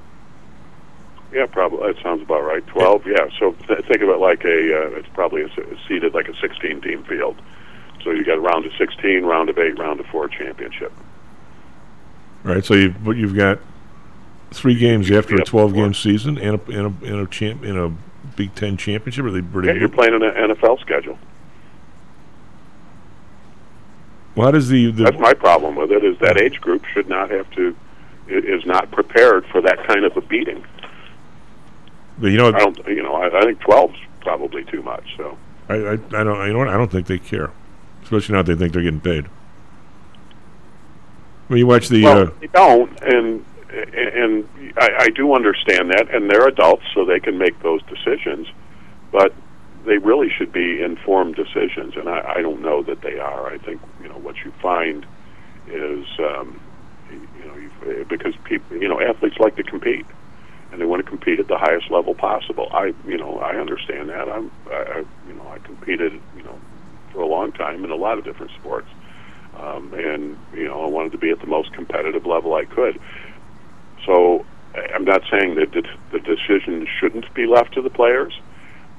Yeah, 1.33 1.47
probably 1.47 1.93
that 1.93 2.03
sounds 2.03 2.23
about 2.23 2.43
right. 2.45 2.67
Twelve, 2.67 3.07
yeah. 3.07 3.29
So 3.39 3.53
th- 3.67 3.85
think 3.87 4.03
of 4.03 4.09
it 4.11 4.19
like 4.19 4.45
a 4.45 4.49
uh, 4.85 4.99
it's 4.99 5.09
probably 5.14 5.43
a, 5.43 5.47
s- 5.47 5.79
seeded 5.89 6.14
like 6.14 6.29
a 6.29 6.37
sixteen 6.41 6.81
team 6.81 7.03
field. 7.05 7.41
So 8.05 8.11
you 8.11 8.25
got 8.25 8.41
round 8.43 8.64
of 8.67 8.73
sixteen, 8.79 9.25
round 9.25 9.49
of 9.49 9.59
eight, 9.59 9.79
round 9.79 10.01
of 10.01 10.07
four 10.07 10.29
championship. 10.29 10.93
All 12.45 12.53
right. 12.55 12.64
So 12.64 12.75
you 12.75 12.91
but 13.05 13.17
you've 13.17 13.35
got 13.35 13.59
three 14.51 14.77
games 14.77 15.11
after 15.11 15.37
a 15.37 15.45
twelve 15.45 15.75
game 15.75 15.95
season 15.95 16.39
and 16.39 16.61
a 16.61 16.73
and 16.73 17.03
a 17.03 17.07
and 17.07 17.21
a 17.21 17.27
champ 17.27 17.65
in 17.65 17.77
a 17.77 17.95
Big 18.37 18.55
Ten 18.55 18.77
championship. 18.77 19.25
Are 19.25 19.31
they 19.31 19.43
pretty 19.43 19.69
Yeah, 19.69 19.75
you're 19.75 19.89
playing 19.89 20.15
an 20.15 20.21
NFL 20.21 20.81
schedule. 20.81 21.19
Well, 24.35 24.49
how 24.49 24.51
does 24.51 24.69
the, 24.69 24.91
the 24.91 25.05
That's 25.05 25.19
my 25.19 25.33
problem 25.33 25.77
with 25.77 25.91
it. 25.91 26.05
Is 26.05 26.19
that 26.19 26.41
age 26.41 26.61
group 26.61 26.85
should 26.93 27.09
not 27.09 27.31
have 27.31 27.51
to 27.53 27.75
is 28.29 28.67
not 28.67 28.91
prepared 28.91 29.47
for 29.47 29.61
that 29.63 29.87
kind 29.87 30.05
of 30.05 30.17
a 30.17 30.21
beating. 30.21 30.65
but 32.19 32.29
you 32.29 32.37
know 32.37 32.49
I 32.49 32.59
don't. 32.59 32.87
You 32.87 33.03
know, 33.03 33.15
I, 33.15 33.39
I 33.39 33.43
think 33.43 33.61
12's 33.61 33.99
probably 34.21 34.65
too 34.65 34.83
much. 34.83 35.17
So 35.17 35.39
I, 35.69 35.75
I 35.75 35.93
I 35.93 35.97
don't 36.25 36.47
you 36.47 36.53
know 36.53 36.59
what 36.59 36.69
I 36.69 36.77
don't 36.77 36.91
think 36.91 37.07
they 37.07 37.19
care, 37.19 37.51
especially 38.03 38.35
now 38.35 38.43
that 38.43 38.55
they 38.55 38.59
think 38.59 38.73
they're 38.73 38.83
getting 38.83 39.01
paid. 39.01 39.27
When 41.49 41.59
you 41.59 41.67
watch 41.67 41.89
the 41.89 42.03
well, 42.03 42.23
uh, 42.23 42.31
they 42.41 42.49
don't, 42.49 43.01
and 43.03 43.45
and 43.77 44.49
I, 44.79 44.89
I 45.01 45.09
do 45.09 45.35
understand 45.35 45.91
that, 45.91 46.09
and 46.12 46.31
they're 46.31 46.49
adults, 46.49 46.85
so 46.95 47.05
they 47.05 47.20
can 47.20 47.39
make 47.39 47.61
those 47.62 47.81
decisions, 47.83 48.49
but 49.12 49.35
they 49.85 49.99
really 49.99 50.29
should 50.31 50.53
be 50.53 50.83
informed 50.83 51.37
decisions, 51.37 51.95
and 51.97 52.09
I, 52.09 52.35
I 52.37 52.43
don't 52.43 52.62
know 52.62 52.83
that 52.83 53.03
they 53.03 53.18
are. 53.18 53.49
I 53.49 53.59
think 53.59 53.81
you 54.03 54.09
know 54.09 54.18
what 54.18 54.37
you 54.45 54.53
find 54.62 55.07
is 55.68 56.07
um, 56.18 56.61
you 57.11 57.47
know 57.47 57.57
you, 57.57 58.07
because 58.09 58.35
people 58.45 58.77
you 58.77 58.89
know 58.89 59.01
athletes 59.01 59.37
like 59.39 59.57
to 59.57 59.62
compete, 59.62 60.07
and 60.72 60.81
they 60.81 60.87
want 60.87 61.05
to 61.05 61.09
compete 61.09 61.39
at 61.39 61.49
the 61.49 61.59
highest 61.59 61.91
level 61.91 62.14
possible. 62.14 62.68
I 62.72 62.95
you 63.07 63.18
know 63.18 63.39
I 63.39 63.57
understand 63.57 64.09
that. 64.09 64.29
I'm 64.29 64.51
I, 64.70 65.05
you 65.29 65.35
know 65.35 65.49
I 65.49 65.59
competed 65.59 66.20
you 66.37 66.43
know 66.43 66.59
for 67.12 67.20
a 67.20 67.27
long 67.27 67.53
time 67.53 67.85
in 67.85 67.91
a 67.91 67.97
lot 67.97 68.18
of 68.18 68.24
different 68.24 68.53
sports 68.53 68.89
um, 69.61 69.93
and 69.95 70.37
you 70.55 70.64
know 70.64 70.85
I 70.85 70.89
wanted 70.89 71.12
to 71.12 71.18
be 71.18 71.31
at 71.31 71.41
the 71.41 71.47
most 71.47 71.72
competitive 71.72 72.27
level 72.27 72.55
I 72.55 72.64
could. 72.64 73.01
So 74.07 74.47
I'm 74.95 75.05
not 75.05 75.23
saying 75.31 75.57
that 75.57 75.73
the, 75.73 75.83
the 76.13 76.21
decision 76.21 76.87
shouldn't 77.01 77.33
be 77.35 77.47
left 77.47 77.75
to 77.75 77.83
the 77.83 77.91
players, 77.91 78.33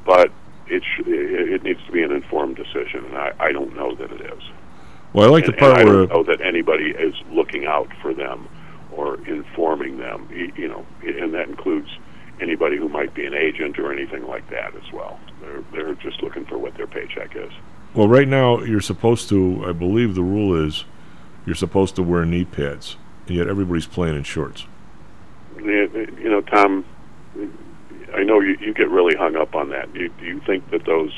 but 0.05 0.31
it 0.67 0.83
sh- 0.83 1.03
it 1.05 1.63
needs 1.63 1.79
to 1.85 1.91
be 1.91 2.03
an 2.03 2.11
informed 2.11 2.57
decision, 2.57 3.05
and 3.05 3.17
I, 3.17 3.33
I 3.39 3.51
don't 3.51 3.75
know 3.75 3.95
that 3.95 4.11
it 4.11 4.21
is. 4.21 4.43
well, 5.13 5.27
I 5.27 5.29
like 5.31 5.45
and, 5.45 5.53
the 5.53 5.57
part 5.57 5.79
and 5.79 5.81
I 5.81 5.85
where 5.85 6.05
don't 6.05 6.09
know 6.09 6.23
that 6.23 6.41
anybody 6.41 6.91
is 6.91 7.15
looking 7.31 7.65
out 7.65 7.89
for 8.01 8.13
them 8.13 8.47
or 8.91 9.15
informing 9.27 9.97
them. 9.97 10.27
You 10.31 10.67
know, 10.67 10.85
and 11.03 11.33
that 11.33 11.47
includes 11.47 11.89
anybody 12.41 12.77
who 12.77 12.89
might 12.89 13.13
be 13.13 13.25
an 13.25 13.33
agent 13.33 13.79
or 13.79 13.91
anything 13.91 14.27
like 14.27 14.49
that 14.49 14.75
as 14.75 14.91
well. 14.91 15.19
They're 15.41 15.63
they're 15.71 15.95
just 15.95 16.21
looking 16.21 16.45
for 16.45 16.57
what 16.57 16.75
their 16.75 16.87
paycheck 16.87 17.35
is. 17.35 17.51
well 17.93 18.07
right 18.07 18.27
now 18.27 18.59
you're 18.61 18.81
supposed 18.81 19.29
to 19.29 19.63
I 19.67 19.71
believe 19.71 20.15
the 20.15 20.23
rule 20.23 20.55
is 20.65 20.85
you're 21.45 21.55
supposed 21.55 21.95
to 21.95 22.03
wear 22.03 22.25
knee 22.25 22.45
pads, 22.45 22.97
and 23.27 23.37
yet 23.37 23.47
everybody's 23.47 23.87
playing 23.87 24.15
in 24.17 24.23
shorts. 24.23 24.65
You 25.63 26.15
you 26.21 26.29
know, 26.29 26.41
Tom, 26.41 26.85
I 28.13 28.23
know 28.23 28.39
you, 28.39 28.57
you 28.61 28.73
get 28.73 28.89
really 28.89 29.15
hung 29.15 29.35
up 29.35 29.55
on 29.55 29.69
that. 29.69 29.93
You, 29.95 30.09
do 30.19 30.25
you 30.25 30.39
think 30.41 30.69
that 30.71 30.85
those 30.85 31.11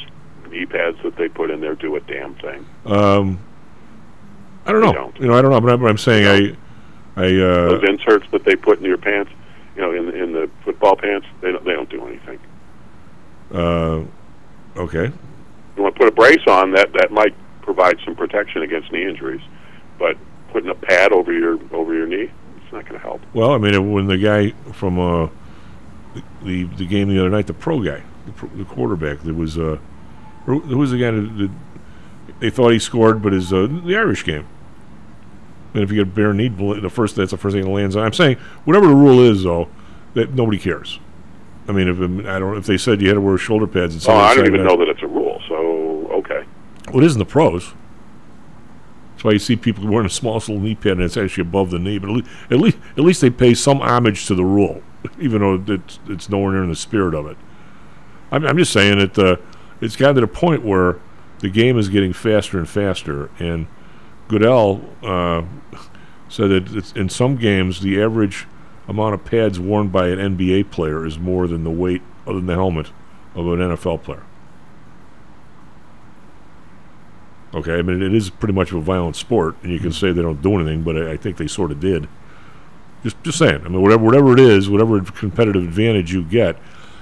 knee 0.50 0.66
pads 0.66 0.98
that 1.04 1.16
they 1.16 1.30
put 1.30 1.50
in 1.52 1.62
there 1.62 1.76
do 1.76 1.96
a 1.96 2.00
damn 2.02 2.34
thing? 2.36 2.66
Um, 2.86 3.40
I 4.66 4.72
don't 4.72 4.82
know. 4.82 4.94
don't. 4.94 5.20
You 5.20 5.28
know, 5.28 5.34
I 5.38 5.42
don't 5.42 5.52
know, 5.52 5.62
but 5.62 5.72
I'm, 5.74 5.86
I'm 5.86 5.98
saying 5.98 6.56
I, 7.16 7.22
I 7.22 7.26
uh, 7.28 7.70
Those 7.70 7.84
inserts 7.90 8.26
that 8.32 8.44
they 8.44 8.56
put 8.56 8.80
in 8.80 8.86
your 8.86 8.98
pants, 8.98 9.32
you 9.76 9.82
know, 9.82 9.92
in 9.94 10.06
the- 10.08 10.24
in 10.24 10.34
the 10.34 10.50
football 10.64 10.96
pants, 10.96 11.28
they 11.42 11.52
don't 11.52 11.64
they 11.64 11.74
don't 11.74 11.90
do 11.90 12.06
anything. 12.08 12.40
uh, 13.54 14.02
okay. 14.78 15.12
You 15.78 15.84
want 15.84 15.96
to 15.96 16.00
put 16.00 16.08
a 16.08 16.12
brace 16.12 16.46
on 16.48 16.72
that 16.72 16.92
that 16.94 17.12
might 17.12 17.34
provide 17.62 17.98
some 18.04 18.16
protection 18.16 18.62
against 18.64 18.92
knee 18.92 19.06
injuries, 19.08 19.42
but 19.98 20.18
putting 20.52 20.70
a 20.70 20.76
pad 20.76 21.12
over 21.14 21.32
your 21.32 21.58
over 21.72 21.94
your 21.94 22.08
knee, 22.08 22.30
it's 22.70 22.74
not 22.74 22.88
going 22.88 23.00
to 23.02 23.06
help. 23.08 23.22
Well, 23.34 23.52
I 23.52 23.58
mean, 23.58 23.92
when 23.92 24.06
the 24.06 24.18
guy 24.18 24.52
from 24.74 25.00
uh, 25.00 25.30
the 26.44 26.66
the 26.66 26.86
game 26.86 27.10
the 27.10 27.20
other 27.20 27.30
night, 27.30 27.48
the 27.48 27.54
pro 27.54 27.82
guy, 27.82 28.04
the, 28.28 28.32
pro, 28.32 28.50
the 28.50 28.66
quarterback, 28.66 29.22
there 29.22 29.34
was 29.34 29.58
uh, 29.58 29.80
who 30.46 30.78
was 30.78 30.92
the 30.92 31.00
guy 31.00 31.10
that, 31.10 31.38
that 31.38 31.52
they 32.40 32.50
thought 32.52 32.70
he 32.70 32.80
scored, 32.80 33.24
but 33.24 33.34
his 33.34 33.52
uh, 33.52 33.68
the 33.84 33.96
Irish 33.98 34.24
game. 34.24 34.48
And 35.74 35.84
if 35.84 35.92
you 35.92 36.04
get 36.04 36.14
bare 36.14 36.34
knee, 36.34 36.48
the 36.48 36.90
first 36.90 37.16
that's 37.16 37.32
the 37.32 37.38
first 37.38 37.56
thing 37.56 37.64
that 37.64 37.72
lands 37.72 37.96
on. 37.96 38.06
I'm 38.06 38.14
saying 38.14 38.38
whatever 38.66 38.88
the 38.88 38.96
rule 38.96 39.20
is, 39.22 39.44
though, 39.44 39.68
that 40.14 40.34
nobody 40.34 40.60
cares. 40.60 41.00
I 41.68 41.72
mean, 41.72 41.88
if 41.88 42.28
I 42.28 42.38
don't, 42.40 42.56
if 42.58 42.68
they 42.68 42.78
said 42.78 43.02
you 43.02 43.08
had 43.08 43.16
to 43.16 43.22
wear 43.22 43.38
shoulder 43.40 43.66
pads, 43.68 43.96
and 43.96 44.04
Oh, 44.08 44.18
I 44.18 44.36
don't 44.36 44.46
even 44.46 44.64
know 44.64 44.78
that 44.78 44.90
it's 44.90 45.02
a 45.02 45.08
rule. 45.08 45.42
So 45.48 46.08
okay, 46.20 46.44
Well, 46.88 47.04
it 47.04 47.06
is 47.08 47.14
in 47.14 47.20
the 47.20 47.26
pros. 47.26 47.74
That's 49.20 49.26
why 49.26 49.32
you 49.34 49.40
see 49.40 49.58
people 49.58 49.86
wearing 49.86 50.06
a 50.06 50.10
smallest 50.10 50.48
little 50.48 50.64
knee 50.64 50.76
pad 50.76 50.94
and 50.94 51.02
it's 51.02 51.18
actually 51.18 51.42
above 51.42 51.72
the 51.72 51.78
knee. 51.78 51.98
But 51.98 52.10
at 52.10 52.16
least, 52.16 52.30
at 52.52 52.58
least, 52.58 52.78
at 52.92 53.04
least 53.04 53.20
they 53.20 53.30
pay 53.30 53.54
some 53.54 53.82
homage 53.82 54.28
to 54.28 54.34
the 54.34 54.46
rule, 54.46 54.82
even 55.20 55.42
though 55.42 55.74
it's, 55.74 56.00
it's 56.08 56.30
nowhere 56.30 56.54
near 56.54 56.64
in 56.64 56.70
the 56.70 56.76
spirit 56.78 57.14
of 57.14 57.26
it. 57.26 57.36
I'm, 58.32 58.46
I'm 58.46 58.58
just 58.58 58.72
saying 58.72 58.98
that 58.98 59.20
uh, 59.20 59.36
it's 59.82 59.98
gotten 59.98 60.16
to 60.16 60.22
the 60.22 60.28
point 60.28 60.64
where 60.64 61.02
the 61.40 61.50
game 61.50 61.78
is 61.78 61.90
getting 61.90 62.14
faster 62.14 62.60
and 62.60 62.70
faster. 62.70 63.30
And 63.40 63.68
Goodell 64.30 64.86
uh, 65.04 65.44
said 66.30 66.52
that 66.52 66.96
in 66.96 67.10
some 67.10 67.36
games, 67.36 67.82
the 67.82 68.02
average 68.02 68.48
amount 68.88 69.16
of 69.16 69.26
pads 69.26 69.60
worn 69.60 69.90
by 69.90 70.08
an 70.08 70.38
NBA 70.38 70.72
player 70.72 71.06
is 71.06 71.20
more 71.20 71.46
than 71.46 71.66
the 71.66 71.72
weight, 71.72 72.04
than 72.26 72.46
the 72.46 72.56
helmet, 72.56 72.92
of 73.36 73.48
an 73.48 73.60
NFL 73.60 74.02
player. 74.02 74.24
Okay, 77.54 77.80
I 77.80 77.82
mean 77.82 78.02
it 78.02 78.14
is 78.14 78.30
pretty 78.30 78.54
much 78.54 78.72
of 78.72 78.78
a 78.78 78.82
violent 78.82 79.16
sport, 79.16 79.56
and 79.64 79.72
you 79.72 79.80
can 79.80 79.92
say 79.92 80.12
they 80.12 80.22
don't 80.22 80.42
do 80.42 80.56
anything, 80.56 80.84
but 80.84 80.96
I, 80.96 81.12
I 81.14 81.18
think 81.18 81.38
they 81.38 81.48
sort 81.48 81.72
of 81.72 81.80
did. 81.80 82.08
Just, 83.04 83.22
just 83.24 83.38
saying. 83.38 83.62
I 83.66 83.70
mean, 83.70 83.82
whatever, 83.82 84.04
whatever 84.04 84.34
it 84.34 84.40
is, 84.42 84.70
whatever 84.70 85.00
competitive 85.02 85.64
advantage 85.64 86.12
you 86.14 86.22
get, 86.24 86.58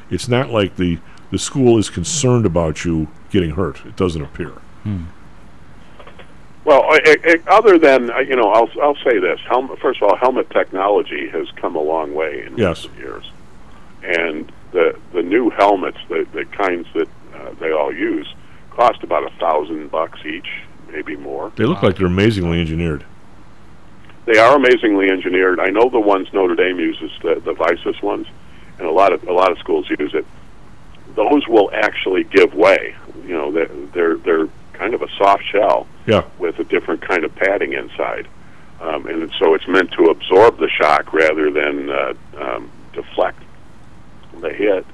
it's 0.10 0.28
not 0.28 0.50
like 0.50 0.76
the 0.78 1.00
the 1.32 1.39
school 1.39 1.78
is 1.78 1.89
concerned 1.89 2.45
about 2.45 2.86
you 2.86 3.08
getting 3.32 3.52
hurt. 3.52 3.86
It 3.86 3.95
doesn't 3.98 4.22
appear. 4.22 4.54
Well, 6.64 6.84
I, 6.84 7.00
I, 7.26 7.36
other 7.48 7.78
than 7.78 8.10
uh, 8.12 8.20
you 8.20 8.36
know, 8.36 8.52
I'll 8.52 8.70
I'll 8.82 8.95
say 9.04 9.20
this. 9.20 9.39
Helmet, 9.48 9.80
first 9.80 10.02
of 10.02 10.10
all, 10.10 10.16
helmet 10.18 10.50
technology 10.50 11.28
has 11.30 11.50
come 11.58 11.76
a 11.76 11.82
long 11.82 12.14
way 12.14 12.45
in 12.45 12.58
Yes. 12.58 12.84
recent 12.86 12.98
years, 13.00 13.32
and 14.04 14.52
the 14.72 14.98
the 15.14 15.22
new 15.24 15.50
helmets, 15.50 15.98
the 16.10 16.28
the 16.34 16.45
kinds 16.45 16.88
that 16.93 17.08
uh, 17.36 17.52
they 17.60 17.72
all 17.72 17.93
use, 17.93 18.28
cost 18.78 19.04
about 19.04 19.24
a 19.26 19.36
thousand 19.38 19.90
bucks 19.90 20.20
each, 20.26 20.48
maybe 20.92 21.16
more. 21.18 21.52
They 21.56 21.66
look 21.66 21.82
like 21.84 21.98
they're 21.98 22.06
amazingly 22.08 22.62
engineered. 22.62 23.04
They 24.26 24.38
are 24.38 24.56
amazingly 24.56 25.10
engineered. 25.10 25.60
I 25.60 25.70
know 25.70 25.90
the 25.90 26.00
ones 26.00 26.28
Notre 26.32 26.56
Dame 26.56 26.80
uses, 26.80 27.12
the 27.24 27.42
the 27.44 27.54
Vicis 27.54 28.02
ones, 28.02 28.28
and 28.78 28.88
a 28.88 28.92
lot 28.92 29.12
of 29.14 29.28
a 29.28 29.34
lot 29.34 29.52
of 29.52 29.58
schools 29.58 29.90
use 30.00 30.14
it. 30.14 30.26
Those 31.16 31.48
will 31.48 31.72
actually 31.74 32.24
give 32.26 32.54
way. 32.54 32.96
You 33.26 33.34
know, 33.34 33.52
they're 33.52 33.68
they're, 33.94 34.16
they're 34.18 34.48
kind 34.74 34.94
of 34.94 35.02
a 35.02 35.08
soft 35.18 35.44
shell 35.46 35.88
Yeah. 36.06 36.24
with 36.38 36.60
a 36.60 36.64
different 36.64 37.02
kind 37.02 37.24
of 37.24 37.34
padding 37.36 37.74
inside, 37.74 38.28
um, 38.80 39.08
and 39.08 39.32
so 39.40 39.56
it's 39.56 39.68
meant 39.68 39.92
to 39.94 40.04
absorb 40.12 40.60
the 40.60 40.70
shock 40.70 41.12
rather 41.14 41.50
than 41.50 41.90
uh, 41.90 42.14
um, 42.38 42.70
deflect 42.94 43.42
the 44.40 44.52
hit. 44.54 44.86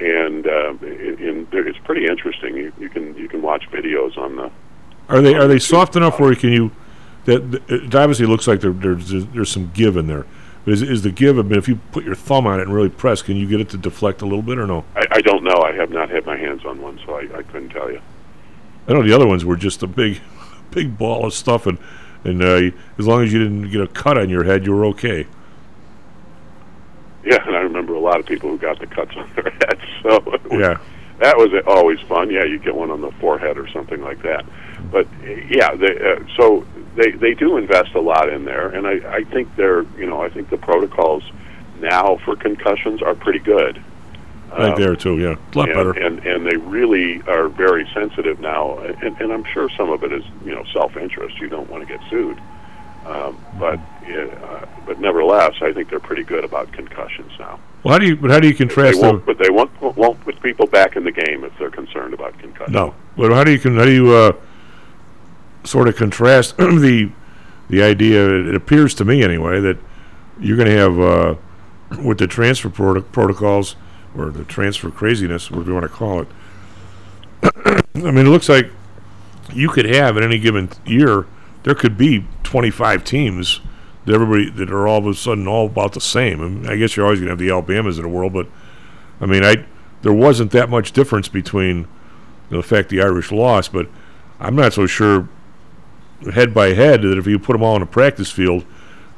And 0.00 0.46
uh, 0.46 0.74
in, 0.80 1.18
in, 1.18 1.48
it's 1.52 1.78
pretty 1.84 2.06
interesting. 2.06 2.56
You, 2.56 2.72
you 2.78 2.88
can 2.88 3.14
you 3.16 3.28
can 3.28 3.42
watch 3.42 3.70
videos 3.70 4.16
on 4.16 4.36
the 4.36 4.50
Are 5.10 5.20
they 5.20 5.34
are 5.34 5.46
they 5.46 5.58
soft 5.58 5.94
enough 5.94 6.18
where 6.18 6.30
you 6.30 6.36
can 6.36 6.52
you? 6.52 6.72
That 7.26 7.50
that- 7.50 7.70
it 7.70 7.94
obviously 7.94 8.24
looks 8.24 8.46
like 8.46 8.60
there, 8.60 8.72
there's 8.72 9.10
there's 9.26 9.50
some 9.50 9.70
give 9.74 9.96
in 9.96 10.06
there. 10.06 10.24
But 10.64 10.74
is, 10.74 10.82
is 10.82 11.02
the 11.02 11.10
give? 11.10 11.38
I 11.38 11.42
mean, 11.42 11.58
if 11.58 11.68
you 11.68 11.76
put 11.92 12.04
your 12.04 12.14
thumb 12.14 12.46
on 12.46 12.60
it 12.60 12.62
and 12.64 12.74
really 12.74 12.88
press, 12.88 13.20
can 13.22 13.36
you 13.36 13.46
get 13.46 13.60
it 13.60 13.68
to 13.70 13.76
deflect 13.78 14.22
a 14.22 14.24
little 14.24 14.42
bit 14.42 14.58
or 14.58 14.66
no? 14.66 14.84
I, 14.94 15.06
I 15.10 15.20
don't 15.20 15.42
know. 15.42 15.62
I 15.62 15.72
have 15.72 15.90
not 15.90 16.10
had 16.10 16.24
my 16.24 16.36
hands 16.36 16.64
on 16.64 16.80
one, 16.80 16.98
so 17.04 17.14
I, 17.14 17.38
I 17.38 17.42
couldn't 17.42 17.70
tell 17.70 17.90
you. 17.90 18.00
I 18.88 18.92
know 18.92 19.02
the 19.02 19.12
other 19.14 19.26
ones 19.26 19.44
were 19.44 19.56
just 19.56 19.82
a 19.82 19.86
big, 19.86 20.20
big 20.70 20.96
ball 20.96 21.26
of 21.26 21.34
stuff, 21.34 21.66
and 21.66 21.78
and 22.24 22.42
uh, 22.42 22.76
as 22.98 23.06
long 23.06 23.22
as 23.22 23.32
you 23.32 23.38
didn't 23.38 23.70
get 23.70 23.80
a 23.82 23.86
cut 23.86 24.16
on 24.16 24.30
your 24.30 24.44
head, 24.44 24.64
you 24.64 24.72
were 24.72 24.86
okay. 24.86 25.26
Yeah, 27.24 27.46
and 27.46 27.54
I 27.56 27.60
remember 27.60 27.94
a 27.94 28.00
lot 28.00 28.18
of 28.20 28.26
people 28.26 28.48
who 28.50 28.58
got 28.58 28.78
the 28.78 28.86
cuts 28.86 29.14
on 29.16 29.30
their 29.34 29.50
heads. 29.50 29.80
So 30.02 30.20
was- 30.20 30.40
Yeah. 30.50 30.78
that 31.18 31.36
was 31.36 31.50
always 31.66 32.00
fun. 32.00 32.30
Yeah, 32.30 32.44
you 32.44 32.58
get 32.58 32.74
one 32.74 32.90
on 32.90 33.00
the 33.02 33.10
forehead 33.12 33.58
or 33.58 33.68
something 33.68 34.00
like 34.02 34.22
that. 34.22 34.44
But 34.90 35.06
yeah, 35.48 35.74
they, 35.74 35.98
uh, 36.12 36.20
so 36.36 36.64
they 36.96 37.10
they 37.12 37.34
do 37.34 37.56
invest 37.58 37.94
a 37.94 38.00
lot 38.00 38.30
in 38.30 38.44
there, 38.44 38.68
and 38.68 38.86
I 38.86 39.16
I 39.18 39.24
think 39.24 39.54
they're 39.56 39.82
you 39.98 40.06
know 40.06 40.22
I 40.22 40.30
think 40.30 40.48
the 40.48 40.56
protocols 40.56 41.22
now 41.78 42.16
for 42.24 42.36
concussions 42.36 43.02
are 43.02 43.14
pretty 43.14 43.38
good. 43.40 43.82
Right 44.50 44.72
Um, 44.72 44.80
there 44.80 44.96
too. 44.96 45.18
Yeah, 45.18 45.36
a 45.54 45.58
lot 45.58 45.68
and, 45.68 45.76
better. 45.76 45.90
And 45.92 46.18
and 46.26 46.46
they 46.46 46.56
really 46.56 47.20
are 47.28 47.48
very 47.48 47.86
sensitive 47.94 48.40
now, 48.40 48.78
and, 48.78 49.20
and 49.20 49.30
I'm 49.32 49.44
sure 49.52 49.68
some 49.76 49.90
of 49.90 50.02
it 50.02 50.12
is 50.12 50.24
you 50.44 50.54
know 50.54 50.64
self 50.72 50.96
interest. 50.96 51.38
You 51.38 51.48
don't 51.48 51.68
want 51.70 51.86
to 51.86 51.94
get 51.94 52.00
sued, 52.08 52.38
um, 53.06 53.38
but 53.58 53.78
uh, 54.16 54.66
but 54.86 55.00
nevertheless, 55.00 55.54
I 55.60 55.72
think 55.72 55.90
they're 55.90 56.00
pretty 56.00 56.24
good 56.24 56.44
about 56.44 56.72
concussions 56.72 57.32
now. 57.38 57.60
Well, 57.82 57.92
how 57.92 57.98
do 57.98 58.06
you? 58.06 58.16
But 58.16 58.30
how 58.30 58.40
do 58.40 58.48
you 58.48 58.54
contrast 58.54 59.00
won't, 59.00 59.24
the? 59.24 59.34
but 59.34 59.42
they 59.42 59.50
won't 59.50 59.70
won't 59.80 60.20
put 60.20 60.40
people 60.42 60.66
back 60.66 60.96
in 60.96 61.04
the 61.04 61.12
game 61.12 61.44
if 61.44 61.52
they're 61.58 61.70
concerned 61.70 62.14
about 62.14 62.38
concussions. 62.38 62.74
No. 62.74 62.94
But 63.16 63.32
how 63.32 63.44
do 63.44 63.52
you? 63.52 63.58
How 63.58 63.84
do 63.84 63.92
you 63.92 64.12
uh, 64.12 64.32
sort 65.64 65.88
of 65.88 65.96
contrast 65.96 66.56
the 66.58 67.10
the 67.68 67.82
idea? 67.82 68.28
It 68.48 68.54
appears 68.54 68.94
to 68.94 69.04
me 69.04 69.22
anyway 69.22 69.60
that 69.60 69.78
you're 70.38 70.56
going 70.56 70.68
to 70.68 70.76
have 70.76 71.00
uh, 71.00 71.34
with 72.02 72.18
the 72.18 72.26
transfer 72.26 72.68
proto- 72.68 73.02
protocols 73.02 73.76
or 74.16 74.30
the 74.30 74.44
transfer 74.44 74.90
craziness, 74.90 75.50
whatever 75.50 75.70
you 75.70 75.74
want 75.74 75.84
to 75.84 75.88
call 75.88 76.20
it. 76.22 76.28
I 77.94 78.10
mean, 78.10 78.26
it 78.26 78.30
looks 78.30 78.48
like 78.48 78.70
you 79.52 79.68
could 79.68 79.86
have 79.86 80.16
in 80.16 80.22
any 80.22 80.38
given 80.38 80.70
year 80.84 81.26
there 81.62 81.74
could 81.74 81.96
be 81.96 82.26
25 82.42 83.04
teams 83.04 83.60
that 84.04 84.14
everybody 84.14 84.50
that 84.50 84.70
are 84.70 84.88
all 84.88 84.98
of 84.98 85.06
a 85.06 85.14
sudden 85.14 85.46
all 85.46 85.66
about 85.66 85.92
the 85.92 86.00
same. 86.00 86.42
And 86.42 86.68
I 86.68 86.76
guess 86.76 86.96
you're 86.96 87.06
always 87.06 87.20
going 87.20 87.26
to 87.26 87.32
have 87.32 87.38
the 87.38 87.50
Alabamas 87.50 87.98
of 87.98 88.04
the 88.04 88.08
world, 88.08 88.32
but 88.32 88.46
I 89.20 89.26
mean, 89.26 89.44
I 89.44 89.66
there 90.02 90.12
wasn't 90.12 90.50
that 90.52 90.70
much 90.70 90.92
difference 90.92 91.28
between 91.28 91.78
you 91.78 91.86
know, 92.50 92.62
the 92.62 92.66
fact 92.66 92.88
the 92.88 93.02
Irish 93.02 93.30
lost, 93.30 93.72
but 93.72 93.86
I'm 94.38 94.56
not 94.56 94.72
so 94.72 94.86
sure 94.86 95.28
head 96.32 96.52
by 96.54 96.68
head 96.68 97.02
that 97.02 97.18
if 97.18 97.26
you 97.26 97.38
put 97.38 97.52
them 97.52 97.62
all 97.62 97.76
in 97.76 97.82
a 97.82 97.86
practice 97.86 98.30
field, 98.30 98.64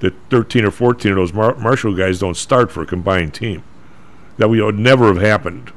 that 0.01 0.14
13 0.30 0.64
or 0.64 0.70
14 0.70 1.12
of 1.12 1.16
those 1.16 1.33
Mar- 1.33 1.55
Marshall 1.57 1.95
guys 1.95 2.18
don't 2.18 2.37
start 2.37 2.70
for 2.70 2.83
a 2.83 2.87
combined 2.87 3.35
team. 3.35 3.62
That 4.39 4.49
we 4.49 4.61
would 4.61 4.78
never 4.78 5.07
have 5.07 5.22
happened. 5.22 5.72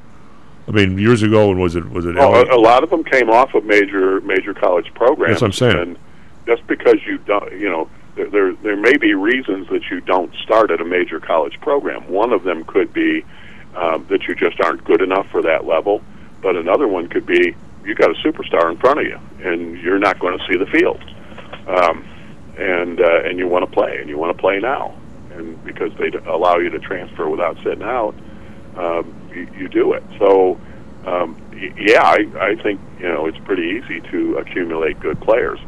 I 0.68 0.72
mean, 0.72 0.98
years 0.98 1.22
ago, 1.22 1.50
when 1.50 1.60
was 1.60 1.76
it? 1.76 1.90
Was 1.90 2.06
it? 2.06 2.16
Well, 2.16 2.34
a, 2.34 2.56
a 2.56 2.58
lot 2.58 2.84
of 2.84 2.90
them 2.90 3.04
came 3.04 3.30
off 3.30 3.54
of 3.54 3.66
major 3.66 4.22
major 4.22 4.54
college 4.54 4.92
programs. 4.96 5.40
That's 5.40 5.42
what 5.42 5.48
I'm 5.48 5.54
saying. 5.54 5.78
And 5.78 5.98
just 6.48 6.66
because 6.66 6.96
you 7.06 7.20
don't, 7.20 7.52
you 7.52 7.70
know, 7.70 7.88
there, 8.16 8.54
there 8.54 8.78
may 8.78 8.98
be 8.98 9.14
reasons 9.14 9.68
that 9.70 9.90
you 9.92 10.02
don't 10.02 10.34
start 10.44 10.72
at 10.72 10.82
a 10.82 10.86
major 10.86 11.20
college 11.20 11.60
program. 11.62 12.10
One 12.10 12.32
of 12.32 12.44
them 12.44 12.64
could 12.64 12.94
be 12.94 13.26
um, 13.76 14.06
that 14.10 14.24
you 14.28 14.36
just 14.36 14.60
aren't 14.62 14.84
good 14.84 15.02
enough 15.02 15.28
for 15.32 15.42
that 15.42 15.66
level, 15.66 16.02
but 16.42 16.56
another 16.56 16.88
one 16.88 17.08
could 17.08 17.26
be 17.26 17.56
you 17.84 17.94
got 17.94 18.10
a 18.10 18.14
superstar 18.16 18.72
in 18.72 18.78
front 18.78 19.00
of 19.00 19.06
you 19.06 19.20
and 19.44 19.78
you're 19.82 20.00
not 20.00 20.20
going 20.20 20.38
to 20.38 20.46
see 20.48 20.58
the 20.58 20.66
field, 20.68 21.04
um, 21.68 22.06
and 22.58 23.02
uh, 23.02 23.22
and 23.26 23.38
you 23.38 23.48
want 23.48 23.70
to 23.70 23.72
play 23.72 23.98
and 24.00 24.10
you 24.10 24.18
want 24.18 24.36
to 24.36 24.42
play 24.42 24.60
now, 24.60 24.98
and 25.34 25.62
because 25.66 25.92
they 26.00 26.10
allow 26.28 26.58
you 26.58 26.70
to 26.70 26.80
transfer 26.80 27.30
without 27.30 27.58
sitting 27.58 27.84
out, 27.84 28.16
um, 28.78 29.14
you, 29.34 29.48
you 29.58 29.68
do 29.68 29.94
it. 29.94 30.04
So. 30.20 30.60
Um, 31.06 31.40
yeah, 31.78 32.02
I, 32.02 32.26
I 32.40 32.56
think 32.64 32.82
you 33.00 33.08
know 33.08 33.28
it's 33.28 33.38
pretty 33.46 33.80
easy 33.80 34.02
to 34.10 34.38
accumulate 34.38 35.00
good 35.00 35.22
players. 35.22 35.60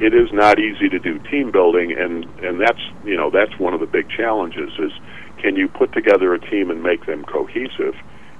It 0.00 0.12
is 0.12 0.32
not 0.32 0.58
easy 0.58 0.88
to 0.88 0.98
do 0.98 1.18
team 1.18 1.50
building, 1.52 1.92
and 1.92 2.26
and 2.42 2.60
that's 2.60 2.80
you 3.04 3.16
know 3.16 3.30
that's 3.30 3.58
one 3.58 3.74
of 3.74 3.80
the 3.80 3.86
big 3.86 4.08
challenges 4.08 4.70
is 4.78 4.92
can 5.38 5.56
you 5.56 5.68
put 5.68 5.92
together 5.92 6.34
a 6.34 6.40
team 6.40 6.70
and 6.70 6.82
make 6.82 7.06
them 7.06 7.24
cohesive 7.24 7.94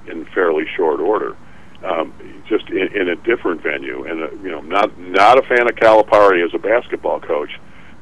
in 0.07 0.25
fairly 0.33 0.65
short 0.75 0.99
order, 0.99 1.35
um, 1.83 2.13
just 2.47 2.69
in, 2.69 2.87
in 2.93 3.09
a 3.09 3.15
different 3.15 3.61
venue. 3.61 4.03
And 4.03 4.23
uh, 4.23 4.31
you 4.43 4.51
know, 4.51 4.61
not 4.61 4.97
not 4.99 5.39
a 5.39 5.43
fan 5.43 5.69
of 5.69 5.75
Calipari 5.75 6.43
as 6.45 6.53
a 6.53 6.59
basketball 6.59 7.19
coach, 7.19 7.51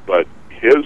but 0.06 0.26
his 0.48 0.84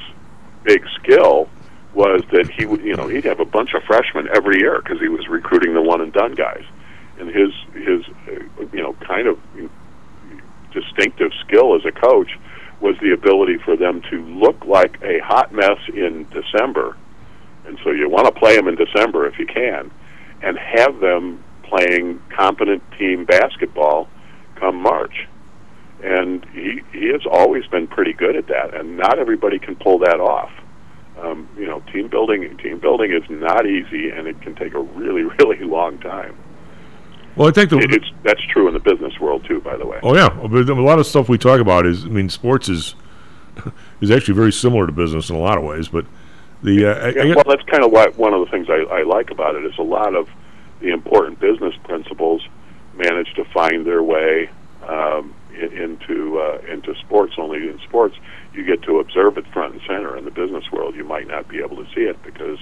big 0.63 0.85
skill 1.01 1.49
was 1.95 2.23
that 2.33 2.51
he 2.51 2.67
would 2.67 2.83
you 2.83 2.97
know 2.97 3.09
he'd 3.09 3.25
have 3.25 3.41
a 3.41 3.47
bunch 3.47 3.71
of 3.75 3.83
freshmen 3.85 4.29
every 4.35 4.61
year 4.61 4.81
because 4.83 5.01
he 5.01 5.09
was 5.09 5.27
recruiting 5.29 5.75
the 5.75 5.83
one 5.83 6.01
and 6.01 6.13
done 6.13 6.35
guys 6.35 6.65
and 7.19 7.29
his 7.29 7.53
his 7.75 8.03
uh, 8.29 8.65
you 8.73 8.83
know 8.83 8.95
kind 9.07 9.27
of 9.27 9.39
distinctive 10.73 11.33
skill 11.47 11.75
as 11.75 11.83
a 11.85 11.93
coach 11.93 12.31
was 12.81 12.97
the 13.01 13.13
ability 13.13 13.59
for 13.65 13.77
them 13.77 14.03
to 14.11 14.23
look 14.23 14.65
like 14.65 14.99
a 15.03 15.19
hot 15.21 15.53
mess 15.53 15.79
in 15.93 16.27
December, 16.31 16.97
and 17.67 17.79
so 17.83 17.91
you 17.91 18.09
want 18.09 18.27
to 18.27 18.33
play 18.33 18.57
them 18.57 18.69
in 18.69 18.77
December 18.77 19.27
if 19.27 19.39
you 19.39 19.47
can, 19.47 19.91
and 20.43 20.59
have 20.59 21.01
them 21.01 21.43
playing 21.65 22.21
competent 22.35 22.83
team 22.99 23.25
basketball 23.25 24.09
come 24.57 24.77
March. 24.77 25.27
And 26.03 26.45
he 26.53 26.81
he 26.93 27.09
has 27.09 27.23
always 27.31 27.67
been 27.67 27.89
pretty 27.89 28.13
good 28.13 28.37
at 28.37 28.47
that, 28.47 28.75
and 28.75 28.97
not 28.97 29.19
everybody 29.19 29.59
can 29.59 29.75
pull 29.75 29.99
that 29.99 30.21
off. 30.21 30.51
Um, 31.21 31.49
you 31.59 31.67
know, 31.67 31.81
team 31.93 32.09
building 32.09 32.57
team 32.59 32.79
building 32.79 33.13
is 33.13 33.29
not 33.29 33.67
easy, 33.67 34.11
and 34.11 34.29
it 34.29 34.41
can 34.41 34.55
take 34.55 34.75
a 34.75 34.81
really 34.81 35.23
really 35.41 35.65
long 35.65 35.99
time. 35.99 36.37
Well, 37.39 37.49
I 37.49 37.53
think 37.53 37.71
the, 37.71 37.79
It- 37.79 37.95
it's 37.95 38.11
that's 38.23 38.45
true 38.53 38.69
in 38.69 38.75
the 38.75 38.81
business 38.81 39.19
world 39.21 39.45
too, 39.47 39.61
by 39.61 39.77
the 39.77 39.87
way. 39.87 39.99
Oh 40.03 40.15
yeah, 40.15 40.29
but 40.29 40.69
a 40.69 40.75
lot 40.75 40.99
of 40.99 41.07
stuff 41.07 41.29
we 41.29 41.39
talk 41.39 41.61
about 41.61 41.87
is, 41.87 42.05
I 42.05 42.09
mean, 42.09 42.29
sports 42.29 42.69
is 42.69 42.95
is 44.01 44.11
actually 44.11 44.35
very 44.35 44.53
similar 44.53 44.87
to 44.87 44.93
business 44.93 45.31
in 45.31 45.37
a 45.37 45.41
lot 45.41 45.57
of 45.59 45.65
ways. 45.65 45.89
But 45.89 46.05
the 46.63 46.87
uh, 46.87 46.95
I, 46.95 47.09
I 47.31 47.35
well, 47.35 47.45
that's 47.49 47.63
kind 47.71 47.85
of 47.85 47.91
what 47.93 48.17
one 48.19 48.35
of 48.35 48.41
the 48.45 48.51
things 48.51 48.69
I, 48.69 48.83
I 48.93 49.03
like 49.03 49.31
about 49.31 49.55
it 49.55 49.65
is 49.65 49.77
a 49.79 49.83
lot 49.83 50.15
of 50.15 50.29
the 50.81 50.89
important 50.91 51.41
business 51.41 51.75
principles 51.85 52.47
manage 52.95 53.33
to 53.35 53.45
find 53.47 53.87
their 53.87 54.03
way 54.03 54.51
um, 54.87 55.35
into 55.55 56.39
uh, 56.39 56.59
into 56.69 56.95
sports. 56.97 57.35
Only 57.39 57.69
in 57.69 57.79
sports, 57.81 58.17
you 58.55 58.65
get 58.65 58.83
to 58.83 58.99
observe 58.99 59.39
it 59.39 59.47
front 59.53 59.75
and 59.75 59.83
center. 59.83 60.17
In 60.17 60.25
the 60.25 60.31
business 60.31 60.71
world, 60.73 60.95
you 60.97 61.05
might 61.05 61.27
not 61.29 61.49
be 61.49 61.59
able 61.59 61.77
to 61.77 61.87
see 61.95 62.03
it 62.03 62.21
because 62.25 62.59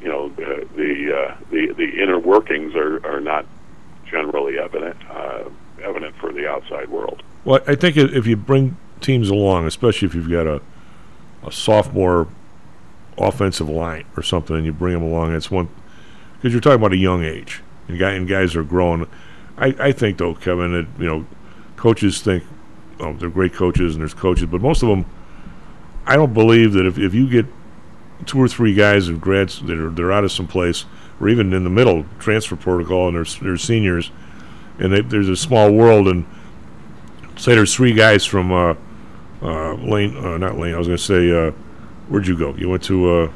you 0.00 0.08
know 0.08 0.28
the 0.30 0.66
the 0.76 1.16
uh, 1.16 1.36
the, 1.50 1.72
the 1.76 2.02
inner 2.02 2.18
workings 2.18 2.74
are, 2.74 3.04
are 3.06 3.20
not 3.20 3.44
generally 4.12 4.58
evident 4.58 4.96
uh, 5.10 5.44
evident 5.82 6.14
for 6.16 6.32
the 6.32 6.48
outside 6.48 6.88
world. 6.88 7.22
Well, 7.44 7.60
I 7.66 7.74
think 7.74 7.96
if 7.96 8.26
you 8.26 8.36
bring 8.36 8.76
teams 9.00 9.28
along, 9.30 9.66
especially 9.66 10.06
if 10.06 10.14
you've 10.14 10.30
got 10.30 10.46
a 10.46 10.60
a 11.44 11.50
sophomore 11.50 12.28
offensive 13.18 13.68
line 13.68 14.04
or 14.16 14.22
something, 14.22 14.54
and 14.54 14.64
you 14.64 14.72
bring 14.72 14.94
them 14.94 15.02
along, 15.02 15.34
it's 15.34 15.50
one 15.50 15.68
because 16.36 16.52
you're 16.52 16.60
talking 16.60 16.76
about 16.76 16.92
a 16.92 16.96
young 16.96 17.24
age, 17.24 17.62
and 17.88 17.98
guy 17.98 18.12
and 18.12 18.28
guys 18.28 18.54
are 18.54 18.62
growing. 18.62 19.08
I, 19.56 19.74
I 19.78 19.92
think 19.92 20.18
though, 20.18 20.34
Kevin, 20.34 20.72
that 20.72 20.86
you 21.02 21.08
know, 21.08 21.26
coaches 21.76 22.20
think 22.20 22.44
oh, 23.00 23.12
they're 23.14 23.30
great 23.30 23.52
coaches, 23.52 23.94
and 23.94 24.02
there's 24.02 24.14
coaches, 24.14 24.46
but 24.46 24.60
most 24.60 24.82
of 24.82 24.88
them, 24.88 25.04
I 26.06 26.16
don't 26.16 26.32
believe 26.32 26.72
that 26.74 26.86
if, 26.86 26.98
if 26.98 27.14
you 27.14 27.28
get 27.28 27.46
two 28.26 28.40
or 28.40 28.48
three 28.48 28.74
guys 28.74 29.08
of 29.08 29.20
grads 29.20 29.60
that 29.62 29.78
are 29.78 29.90
they're 29.90 30.12
out 30.12 30.24
of 30.24 30.32
some 30.32 30.46
place, 30.46 30.84
or 31.22 31.28
even 31.28 31.52
in 31.52 31.62
the 31.62 31.70
middle 31.70 32.04
transfer 32.18 32.56
protocol, 32.56 33.08
and 33.08 33.16
they're, 33.16 33.40
they're 33.40 33.56
seniors, 33.56 34.10
and 34.78 34.92
they, 34.92 35.00
there's 35.00 35.28
a 35.28 35.36
small 35.36 35.70
world, 35.70 36.08
and 36.08 36.26
say 37.36 37.54
there's 37.54 37.74
three 37.74 37.94
guys 37.94 38.26
from 38.26 38.52
uh, 38.52 38.74
uh, 39.40 39.74
Lane, 39.74 40.16
uh, 40.16 40.36
not 40.36 40.58
Lane. 40.58 40.74
I 40.74 40.78
was 40.78 40.88
going 40.88 40.98
to 40.98 41.02
say, 41.02 41.30
uh, 41.30 41.52
where'd 42.08 42.26
you 42.26 42.36
go? 42.36 42.54
You 42.56 42.68
went 42.68 42.82
to 42.84 43.08
uh, 43.08 43.32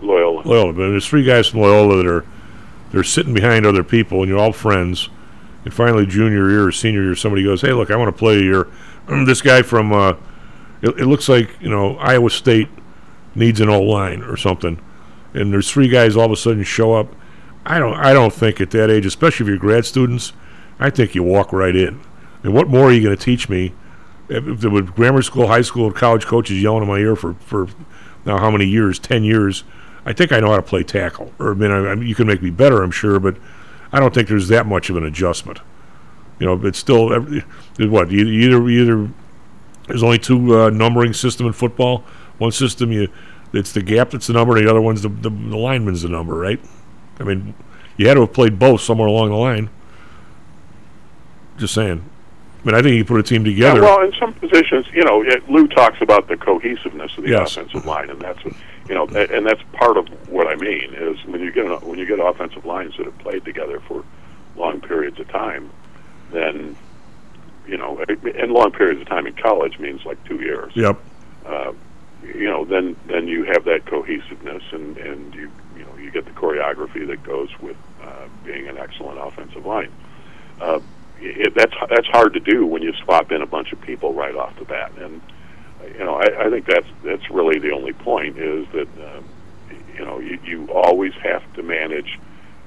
Loyola. 0.00 0.42
Loyola, 0.42 0.72
but 0.72 0.90
there's 0.90 1.06
three 1.06 1.24
guys 1.24 1.46
from 1.46 1.60
Loyola 1.60 1.96
that 1.98 2.06
are 2.06 2.26
they're 2.90 3.04
sitting 3.04 3.32
behind 3.32 3.64
other 3.64 3.84
people, 3.84 4.20
and 4.20 4.28
you're 4.28 4.38
all 4.38 4.52
friends. 4.52 5.08
And 5.64 5.72
finally, 5.72 6.06
junior 6.06 6.48
year 6.50 6.66
or 6.66 6.72
senior 6.72 7.02
year, 7.02 7.14
somebody 7.14 7.44
goes, 7.44 7.60
"Hey, 7.60 7.72
look, 7.72 7.90
I 7.90 7.96
want 7.96 8.14
to 8.14 8.18
play 8.18 8.40
here." 8.40 8.66
this 9.26 9.40
guy 9.40 9.62
from 9.62 9.92
uh, 9.92 10.14
it, 10.82 10.98
it 10.98 11.06
looks 11.06 11.28
like 11.28 11.60
you 11.60 11.68
know 11.68 11.96
Iowa 11.98 12.30
State 12.30 12.68
needs 13.34 13.60
an 13.60 13.68
O 13.68 13.80
line 13.82 14.22
or 14.22 14.36
something, 14.36 14.80
and 15.34 15.52
there's 15.52 15.70
three 15.70 15.88
guys 15.88 16.16
all 16.16 16.26
of 16.26 16.32
a 16.32 16.36
sudden 16.36 16.62
show 16.64 16.94
up. 16.94 17.14
I 17.64 17.78
don't 17.78 17.94
I 17.94 18.12
don't 18.12 18.32
think 18.32 18.60
at 18.60 18.70
that 18.70 18.90
age, 18.90 19.06
especially 19.06 19.44
if 19.44 19.48
you're 19.48 19.58
grad 19.58 19.84
students, 19.84 20.32
I 20.78 20.90
think 20.90 21.14
you 21.14 21.22
walk 21.22 21.52
right 21.52 21.74
in. 21.74 22.00
And 22.42 22.54
what 22.54 22.68
more 22.68 22.88
are 22.88 22.92
you 22.92 23.02
going 23.02 23.16
to 23.16 23.22
teach 23.22 23.48
me? 23.48 23.72
If, 24.28 24.60
there 24.60 24.70
were 24.70 24.82
grammar 24.82 25.22
school, 25.22 25.48
high 25.48 25.62
school, 25.62 25.90
college 25.92 26.26
coaches 26.26 26.62
yelling 26.62 26.82
in 26.82 26.88
my 26.88 26.98
ear 26.98 27.16
for 27.16 27.34
for 27.34 27.68
now 28.24 28.38
how 28.38 28.50
many 28.50 28.66
years? 28.66 28.98
Ten 28.98 29.24
years. 29.24 29.64
I 30.04 30.12
think 30.12 30.32
I 30.32 30.40
know 30.40 30.50
how 30.50 30.56
to 30.56 30.62
play 30.62 30.82
tackle. 30.82 31.32
Or 31.38 31.52
I 31.52 31.54
mean, 31.54 31.70
I, 31.70 31.90
I 31.90 31.94
you 31.94 32.14
can 32.14 32.26
make 32.26 32.42
me 32.42 32.50
better, 32.50 32.82
I'm 32.82 32.90
sure, 32.90 33.18
but 33.20 33.36
I 33.92 34.00
don't 34.00 34.14
think 34.14 34.28
there's 34.28 34.48
that 34.48 34.66
much 34.66 34.90
of 34.90 34.96
an 34.96 35.04
adjustment. 35.04 35.60
You 36.38 36.46
know, 36.46 36.66
it's 36.66 36.78
still 36.78 37.08
what 37.78 38.12
either 38.12 38.68
either 38.68 39.10
there's 39.88 40.02
only 40.02 40.18
two 40.18 40.58
uh, 40.58 40.70
numbering 40.70 41.12
system 41.12 41.46
in 41.46 41.52
football. 41.52 42.04
One 42.38 42.52
system 42.52 42.92
you 42.92 43.08
it's 43.52 43.72
the 43.72 43.82
gap 43.82 44.10
that's 44.10 44.26
the 44.26 44.32
number, 44.32 44.56
and 44.56 44.66
the 44.66 44.70
other 44.70 44.80
one's 44.80 45.02
the, 45.02 45.08
the 45.08 45.30
the 45.30 45.56
lineman's 45.56 46.02
the 46.02 46.08
number, 46.08 46.34
right? 46.34 46.60
I 47.20 47.24
mean, 47.24 47.54
you 47.96 48.06
had 48.08 48.14
to 48.14 48.20
have 48.20 48.32
played 48.32 48.58
both 48.58 48.80
somewhere 48.80 49.08
along 49.08 49.30
the 49.30 49.36
line. 49.36 49.70
Just 51.56 51.74
saying. 51.74 52.04
I 52.62 52.66
mean, 52.66 52.74
I 52.74 52.82
think 52.82 52.96
you 52.96 53.04
put 53.04 53.20
a 53.20 53.22
team 53.22 53.46
Yeah, 53.46 53.52
together. 53.72 53.82
well, 53.82 54.02
in 54.02 54.12
some 54.18 54.32
positions, 54.34 54.86
you 54.92 55.04
know, 55.04 55.22
it, 55.22 55.48
Lou 55.48 55.66
talks 55.68 56.00
about 56.02 56.28
the 56.28 56.36
cohesiveness 56.36 57.16
of 57.16 57.24
the 57.24 57.30
Yes. 57.30 57.56
offensive 57.56 57.86
line, 57.86 58.10
and 58.10 58.20
that's 58.20 58.44
what- 58.44 58.54
you 58.88 58.94
know, 58.94 59.06
and 59.06 59.46
that's 59.46 59.62
part 59.74 59.96
of 59.96 60.08
what 60.28 60.46
I 60.48 60.56
mean 60.56 60.92
is 60.94 61.18
when 61.26 61.40
you 61.40 61.50
get 61.52 61.66
an, 61.66 61.72
when 61.82 61.98
you 61.98 62.06
get 62.06 62.18
offensive 62.20 62.64
lines 62.64 62.96
that 62.96 63.06
have 63.06 63.18
played 63.18 63.44
together 63.44 63.80
for 63.86 64.02
long 64.56 64.80
periods 64.80 65.20
of 65.20 65.28
time, 65.28 65.70
then 66.32 66.74
you 67.66 67.76
know, 67.76 68.02
and 68.38 68.52
long 68.52 68.70
periods 68.72 69.00
of 69.02 69.06
time 69.08 69.26
in 69.26 69.34
college 69.34 69.78
means 69.78 70.04
like 70.06 70.22
two 70.24 70.36
years. 70.36 70.72
Yep. 70.74 70.98
Uh, 71.44 71.72
you 72.22 72.44
know, 72.44 72.64
then 72.64 72.96
then 73.06 73.28
you 73.28 73.44
have 73.44 73.64
that 73.64 73.86
cohesiveness, 73.86 74.62
and 74.72 74.96
and 74.98 75.34
you 75.34 75.50
you 75.76 75.84
know 75.84 75.96
you 75.96 76.10
get 76.10 76.24
the 76.24 76.32
choreography 76.32 77.06
that 77.06 77.22
goes 77.22 77.48
with 77.60 77.76
uh, 78.02 78.26
being 78.44 78.68
an 78.68 78.78
excellent 78.78 79.18
offensive 79.18 79.64
line. 79.64 79.92
Uh, 80.60 80.80
it, 81.20 81.54
that's 81.54 81.74
that's 81.88 82.06
hard 82.08 82.34
to 82.34 82.40
do 82.40 82.66
when 82.66 82.82
you 82.82 82.92
swap 83.04 83.32
in 83.32 83.42
a 83.42 83.46
bunch 83.46 83.72
of 83.72 83.80
people 83.80 84.14
right 84.14 84.34
off 84.34 84.56
the 84.58 84.64
bat, 84.64 84.92
and 84.98 85.20
you 85.96 86.04
know 86.04 86.14
I, 86.16 86.46
I 86.46 86.50
think 86.50 86.66
that's 86.66 86.86
that's 87.04 87.30
really 87.30 87.58
the 87.58 87.72
only 87.72 87.92
point 87.92 88.38
is 88.38 88.66
that 88.72 88.88
uh, 89.00 89.20
you 89.96 90.04
know 90.04 90.18
you, 90.18 90.38
you 90.44 90.72
always 90.72 91.12
have 91.14 91.42
to 91.54 91.62
manage 91.62 92.18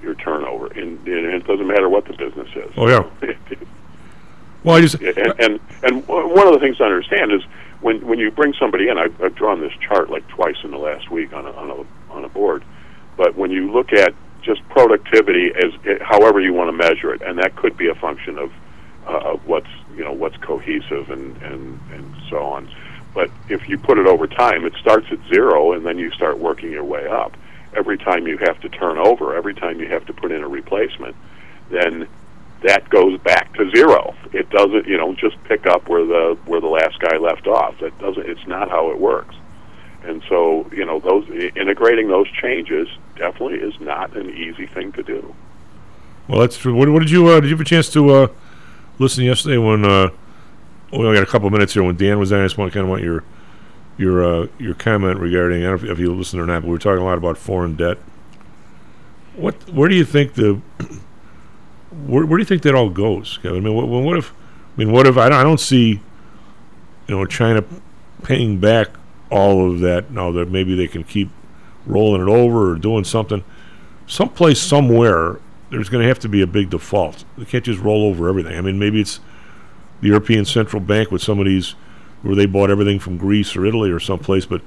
your 0.01 0.15
turnover, 0.15 0.67
and, 0.67 0.97
and 1.07 1.25
it 1.33 1.45
doesn't 1.45 1.67
matter 1.67 1.87
what 1.87 2.05
the 2.05 2.13
business 2.13 2.49
is. 2.55 2.71
Oh 2.77 2.87
yeah. 2.87 3.09
Well, 4.63 4.75
I 4.75 4.81
just 4.81 4.95
and, 5.01 5.33
and 5.39 5.59
and 5.81 6.07
one 6.07 6.47
of 6.47 6.53
the 6.53 6.59
things 6.59 6.77
to 6.77 6.83
understand 6.83 7.31
is 7.31 7.41
when 7.81 8.05
when 8.07 8.19
you 8.19 8.31
bring 8.31 8.53
somebody 8.59 8.89
in, 8.89 8.97
I've, 8.97 9.21
I've 9.21 9.35
drawn 9.35 9.59
this 9.59 9.73
chart 9.87 10.09
like 10.09 10.27
twice 10.27 10.57
in 10.63 10.71
the 10.71 10.77
last 10.77 11.09
week 11.11 11.33
on 11.33 11.45
a 11.45 11.51
on 11.51 11.69
a 11.71 12.13
on 12.13 12.25
a 12.25 12.29
board, 12.29 12.63
but 13.17 13.35
when 13.35 13.51
you 13.51 13.71
look 13.71 13.91
at 13.93 14.13
just 14.41 14.67
productivity 14.69 15.51
as 15.53 15.99
however 16.01 16.41
you 16.41 16.53
want 16.53 16.67
to 16.69 16.71
measure 16.71 17.13
it, 17.13 17.21
and 17.21 17.37
that 17.39 17.55
could 17.55 17.77
be 17.77 17.87
a 17.89 17.95
function 17.95 18.37
of 18.37 18.51
uh, 19.07 19.33
of 19.33 19.47
what's 19.47 19.69
you 19.95 20.03
know 20.03 20.13
what's 20.13 20.37
cohesive 20.37 21.09
and 21.09 21.35
and 21.41 21.79
and 21.91 22.15
so 22.29 22.37
on. 22.37 22.69
But 23.13 23.29
if 23.49 23.67
you 23.67 23.77
put 23.77 23.97
it 23.97 24.07
over 24.07 24.25
time, 24.25 24.65
it 24.65 24.73
starts 24.79 25.07
at 25.11 25.19
zero, 25.33 25.73
and 25.73 25.85
then 25.85 25.97
you 25.97 26.11
start 26.11 26.39
working 26.39 26.71
your 26.71 26.85
way 26.85 27.07
up. 27.07 27.35
Every 27.75 27.97
time 27.97 28.27
you 28.27 28.37
have 28.37 28.59
to 28.61 28.69
turn 28.69 28.97
over, 28.97 29.35
every 29.35 29.53
time 29.53 29.79
you 29.79 29.87
have 29.87 30.05
to 30.05 30.13
put 30.13 30.31
in 30.31 30.43
a 30.43 30.47
replacement, 30.47 31.15
then 31.69 32.07
that 32.63 32.89
goes 32.89 33.19
back 33.21 33.53
to 33.55 33.69
zero. 33.71 34.15
It 34.33 34.49
doesn't, 34.49 34.87
you 34.87 34.97
know, 34.97 35.13
just 35.15 35.41
pick 35.45 35.65
up 35.65 35.89
where 35.89 36.05
the 36.05 36.37
where 36.45 36.61
the 36.61 36.67
last 36.67 36.99
guy 36.99 37.17
left 37.17 37.47
off. 37.47 37.79
That 37.79 37.97
doesn't. 37.99 38.27
It's 38.27 38.45
not 38.47 38.69
how 38.69 38.91
it 38.91 38.99
works. 38.99 39.35
And 40.03 40.23
so, 40.27 40.67
you 40.71 40.85
know, 40.85 40.99
those 40.99 41.29
integrating 41.55 42.07
those 42.07 42.27
changes 42.31 42.87
definitely 43.15 43.59
is 43.59 43.79
not 43.79 44.15
an 44.15 44.29
easy 44.31 44.65
thing 44.65 44.91
to 44.93 45.03
do. 45.03 45.35
Well, 46.27 46.39
that's 46.39 46.57
true. 46.57 46.75
What, 46.75 46.89
what 46.89 46.99
did 46.99 47.11
you 47.11 47.27
uh, 47.27 47.39
did 47.39 47.49
you 47.49 47.55
have 47.55 47.61
a 47.61 47.65
chance 47.65 47.89
to 47.89 48.09
uh, 48.09 48.27
listen 48.99 49.23
yesterday 49.23 49.57
when 49.57 49.85
uh, 49.85 50.09
we 50.91 50.99
only 50.99 51.15
got 51.15 51.27
a 51.27 51.31
couple 51.31 51.49
minutes 51.49 51.73
here 51.73 51.83
when 51.83 51.97
Dan 51.97 52.19
was 52.19 52.31
on? 52.31 52.39
I 52.39 52.45
just 52.45 52.57
want 52.57 52.71
to 52.71 52.77
kind 52.77 52.85
of 52.85 52.89
want 52.89 53.03
your 53.03 53.23
your 53.97 54.23
uh, 54.23 54.47
your 54.57 54.73
comment 54.75 55.19
regarding 55.19 55.63
I 55.63 55.69
don't 55.69 55.83
know 55.83 55.91
if, 55.91 55.97
if 55.97 55.99
you 55.99 56.13
listened 56.13 56.41
or 56.41 56.45
not, 56.45 56.61
but 56.61 56.67
we 56.67 56.73
were 56.73 56.79
talking 56.79 57.01
a 57.01 57.05
lot 57.05 57.17
about 57.17 57.37
foreign 57.37 57.75
debt. 57.75 57.97
What 59.35 59.69
where 59.69 59.89
do 59.89 59.95
you 59.95 60.05
think 60.05 60.33
the 60.33 60.61
where, 61.91 62.25
where 62.25 62.37
do 62.37 62.41
you 62.41 62.45
think 62.45 62.61
that 62.63 62.75
all 62.75 62.89
goes? 62.89 63.39
Kevin? 63.41 63.57
I 63.57 63.61
mean, 63.61 63.75
what, 63.75 63.87
what 63.87 64.17
if 64.17 64.31
I 64.31 64.79
mean 64.79 64.91
what 64.91 65.07
if 65.07 65.17
I 65.17 65.29
don't, 65.29 65.39
I 65.39 65.43
don't 65.43 65.59
see 65.59 66.01
you 67.07 67.15
know 67.15 67.25
China 67.25 67.63
paying 68.23 68.59
back 68.59 68.89
all 69.29 69.71
of 69.71 69.79
that 69.79 70.11
now 70.11 70.31
that 70.31 70.49
maybe 70.49 70.75
they 70.75 70.87
can 70.87 71.03
keep 71.03 71.29
rolling 71.85 72.21
it 72.21 72.29
over 72.29 72.71
or 72.71 72.75
doing 72.75 73.03
something 73.03 73.43
someplace 74.05 74.59
somewhere 74.59 75.39
there's 75.71 75.89
going 75.89 76.01
to 76.01 76.07
have 76.07 76.19
to 76.19 76.29
be 76.29 76.41
a 76.41 76.47
big 76.47 76.69
default. 76.69 77.23
They 77.37 77.45
can't 77.45 77.63
just 77.63 77.79
roll 77.79 78.03
over 78.03 78.27
everything. 78.27 78.57
I 78.57 78.61
mean, 78.61 78.77
maybe 78.77 78.99
it's 78.99 79.21
the 80.01 80.09
European 80.09 80.43
Central 80.43 80.81
Bank 80.81 81.11
with 81.11 81.21
some 81.21 81.39
of 81.39 81.45
these 81.45 81.71
where 82.21 82.35
they 82.35 82.45
bought 82.45 82.69
everything 82.69 82.99
from 82.99 83.17
Greece 83.17 83.55
or 83.55 83.65
Italy 83.65 83.89
or 83.89 83.99
someplace, 83.99 84.45
but 84.45 84.61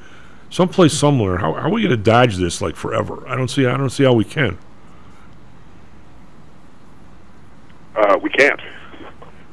someplace 0.49 0.95
somewhere. 0.95 1.37
How, 1.37 1.53
how 1.53 1.69
are 1.69 1.71
we 1.71 1.83
going 1.83 1.91
to 1.91 2.03
dodge 2.03 2.37
this 2.37 2.63
like 2.63 2.75
forever? 2.75 3.23
I 3.29 3.37
don't 3.37 3.49
see. 3.49 3.67
I 3.67 3.77
don't 3.77 3.91
see 3.91 4.05
how 4.05 4.15
we 4.15 4.25
can. 4.25 4.59
Uh, 7.95 8.19
we 8.23 8.31
can't. 8.31 8.61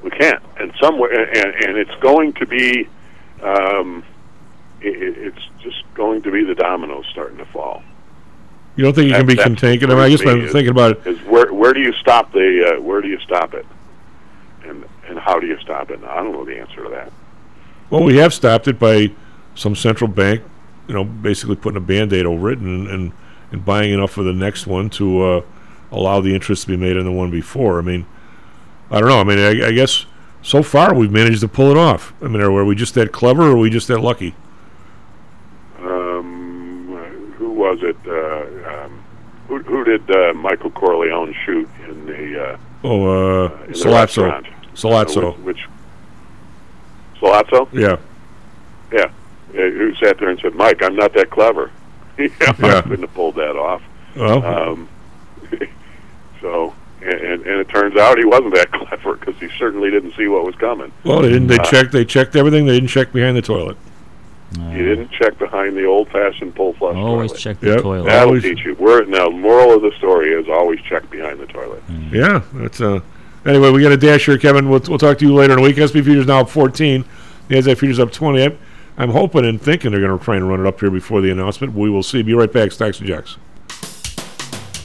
We 0.03 0.09
can't. 0.09 0.41
And 0.59 0.73
somewhere, 0.81 1.11
and, 1.13 1.63
and 1.63 1.77
it's 1.77 1.93
going 2.01 2.33
to 2.33 2.45
be, 2.45 2.89
um, 3.43 4.03
it, 4.81 5.17
it's 5.17 5.49
just 5.61 5.83
going 5.93 6.21
to 6.23 6.31
be 6.31 6.43
the 6.43 6.55
dominoes 6.55 7.05
starting 7.11 7.37
to 7.37 7.45
fall. 7.45 7.83
You 8.75 8.85
don't 8.85 8.93
think 8.93 9.11
it 9.11 9.15
can 9.15 9.25
be 9.27 9.35
That- 9.35 9.43
contained? 9.43 9.83
I, 9.83 9.87
mean, 9.87 9.97
I 9.99 10.09
guess 10.09 10.25
I'm 10.25 10.41
is- 10.41 10.51
thinking 10.51 10.71
about 10.71 10.91
it. 10.97 11.07
Is 11.07 11.19
where 11.23 11.53
where 11.53 11.73
do 11.73 11.81
you 11.81 11.93
stop 11.93 12.31
the 12.31 12.77
uh, 12.77 12.81
where 12.81 13.01
do 13.01 13.09
you 13.09 13.19
stop 13.19 13.53
it, 13.53 13.65
and 14.63 14.85
and 15.07 15.19
how 15.19 15.39
do 15.39 15.45
you 15.45 15.59
stop 15.59 15.91
it? 15.91 16.01
Now, 16.01 16.09
I 16.11 16.23
don't 16.23 16.31
know 16.31 16.45
the 16.45 16.57
answer 16.57 16.83
to 16.83 16.89
that. 16.89 17.11
Well, 17.89 18.03
we 18.03 18.17
have 18.17 18.33
stopped 18.33 18.67
it 18.69 18.79
by 18.79 19.11
some 19.55 19.75
central 19.75 20.07
bank, 20.09 20.41
you 20.87 20.93
know, 20.93 21.03
basically 21.03 21.57
putting 21.57 21.77
a 21.77 21.81
band-aid 21.85 22.25
over 22.25 22.49
it 22.49 22.59
and 22.59 22.87
and, 22.87 23.11
and 23.51 23.65
buying 23.65 23.91
enough 23.91 24.11
for 24.11 24.23
the 24.23 24.33
next 24.33 24.65
one 24.65 24.89
to 24.91 25.21
uh, 25.21 25.41
allow 25.91 26.21
the 26.21 26.33
interest 26.33 26.63
to 26.63 26.67
be 26.69 26.77
made 26.77 26.95
on 26.97 27.03
the 27.03 27.11
one 27.11 27.29
before. 27.29 27.77
I 27.77 27.81
mean, 27.81 28.05
I 28.91 28.99
don't 28.99 29.09
know. 29.09 29.19
I 29.19 29.23
mean, 29.23 29.39
I, 29.39 29.67
I 29.67 29.71
guess 29.71 30.05
so 30.41 30.61
far 30.61 30.93
we've 30.93 31.11
managed 31.11 31.41
to 31.41 31.47
pull 31.47 31.71
it 31.71 31.77
off. 31.77 32.13
I 32.21 32.27
mean, 32.27 32.41
are, 32.41 32.51
are 32.51 32.65
we 32.65 32.75
just 32.75 32.93
that 32.95 33.11
clever, 33.11 33.43
or 33.43 33.51
are 33.51 33.57
we 33.57 33.69
just 33.69 33.87
that 33.87 33.99
lucky? 33.99 34.35
Um, 35.79 37.33
who 37.37 37.51
was 37.51 37.79
it? 37.81 37.97
Uh, 38.05 38.83
um, 38.83 39.03
who, 39.47 39.59
who 39.59 39.83
did 39.83 40.11
uh, 40.11 40.33
Michael 40.33 40.71
Corleone 40.71 41.33
shoot 41.45 41.69
in 41.87 42.05
the 42.05 42.43
uh, 42.43 42.57
Oh, 42.83 43.45
uh, 43.45 43.63
in 43.65 43.73
Sollozzo. 43.73 44.45
Sollozzo. 44.73 45.33
Uh, 45.33 45.37
which, 45.41 45.57
which 45.57 45.69
Sollozzo? 47.21 47.69
Yeah. 47.71 47.97
Yeah. 48.91 49.05
Uh, 49.49 49.69
who 49.69 49.93
sat 49.95 50.17
there 50.17 50.29
and 50.29 50.39
said, 50.39 50.55
"Mike, 50.55 50.81
I'm 50.81 50.95
not 50.95 51.13
that 51.13 51.29
clever." 51.29 51.71
yeah, 52.17 52.27
I 52.39 52.53
couldn't 52.81 53.01
have 53.01 53.13
pulled 53.13 53.35
that 53.35 53.55
off. 53.55 53.81
Well. 54.15 54.43
Um, 54.43 54.89
so, 56.41 56.73
and, 57.03 57.13
and 57.13 57.45
and 57.47 57.59
it 57.59 57.69
turns 57.69 57.95
out 57.97 58.17
he 58.17 58.25
wasn't 58.25 58.53
that 58.55 58.71
clever. 58.73 59.15
because 59.15 59.35
he 59.39 59.49
certainly 59.57 59.89
didn't 59.91 60.13
see 60.15 60.27
what 60.27 60.43
was 60.45 60.55
coming. 60.55 60.91
Well, 61.03 61.21
they 61.21 61.29
didn't. 61.29 61.47
They 61.47 61.57
Uh, 61.59 61.63
checked. 61.63 61.91
They 61.91 62.05
checked 62.05 62.35
everything. 62.35 62.65
They 62.65 62.73
didn't 62.73 62.89
check 62.89 63.11
behind 63.13 63.35
the 63.37 63.41
toilet. 63.41 63.77
You 64.71 64.83
didn't 64.83 65.11
check 65.11 65.37
behind 65.39 65.77
the 65.77 65.85
old-fashioned 65.85 66.53
pull 66.55 66.73
flush 66.73 66.97
Always 66.97 67.31
toilet. 67.31 67.39
check 67.41 67.59
the 67.61 67.67
Yep. 67.67 67.81
toilet. 67.83 68.05
That'll 68.05 68.27
Always- 68.27 68.43
teach 68.43 68.65
you. 68.65 68.75
We're, 68.77 69.05
now, 69.05 69.29
the 69.29 69.37
moral 69.37 69.75
of 69.75 69.81
the 69.81 69.93
story 69.97 70.33
is 70.33 70.49
always 70.49 70.81
check 70.81 71.09
behind 71.09 71.39
the 71.39 71.45
toilet. 71.45 71.81
Yeah, 72.11 72.41
that's 72.55 72.81
uh. 72.81 72.99
Anyway, 73.45 73.71
we 73.71 73.81
got 73.81 73.93
a 73.93 73.97
dash 73.97 74.25
here, 74.25 74.37
Kevin. 74.37 74.67
We'll, 74.69 74.81
we'll 74.89 74.97
talk 74.97 75.17
to 75.19 75.25
you 75.25 75.33
later 75.33 75.53
in 75.53 75.59
the 75.59 75.63
week. 75.63 75.77
SP 75.79 76.03
futures 76.03 76.27
now 76.27 76.41
up 76.41 76.49
14. 76.49 77.05
The 77.47 77.55
NASDAQ 77.55 77.77
futures 77.77 77.99
up 77.99 78.11
20. 78.11 78.43
I'm, 78.43 78.57
I'm 78.97 79.09
hoping 79.11 79.45
and 79.45 79.59
thinking 79.59 79.91
they're 79.91 80.01
going 80.01 80.17
to 80.19 80.23
try 80.23 80.35
and 80.35 80.47
run 80.49 80.59
it 80.59 80.67
up 80.67 80.81
here 80.81 80.91
before 80.91 81.21
the 81.21 81.31
announcement. 81.31 81.73
We 81.73 81.89
will 81.89 82.03
see. 82.03 82.21
Be 82.21 82.33
right 82.33 82.51
back. 82.51 82.71
Stocks 82.73 82.99
and 82.99 83.07
Jocks. 83.07 83.37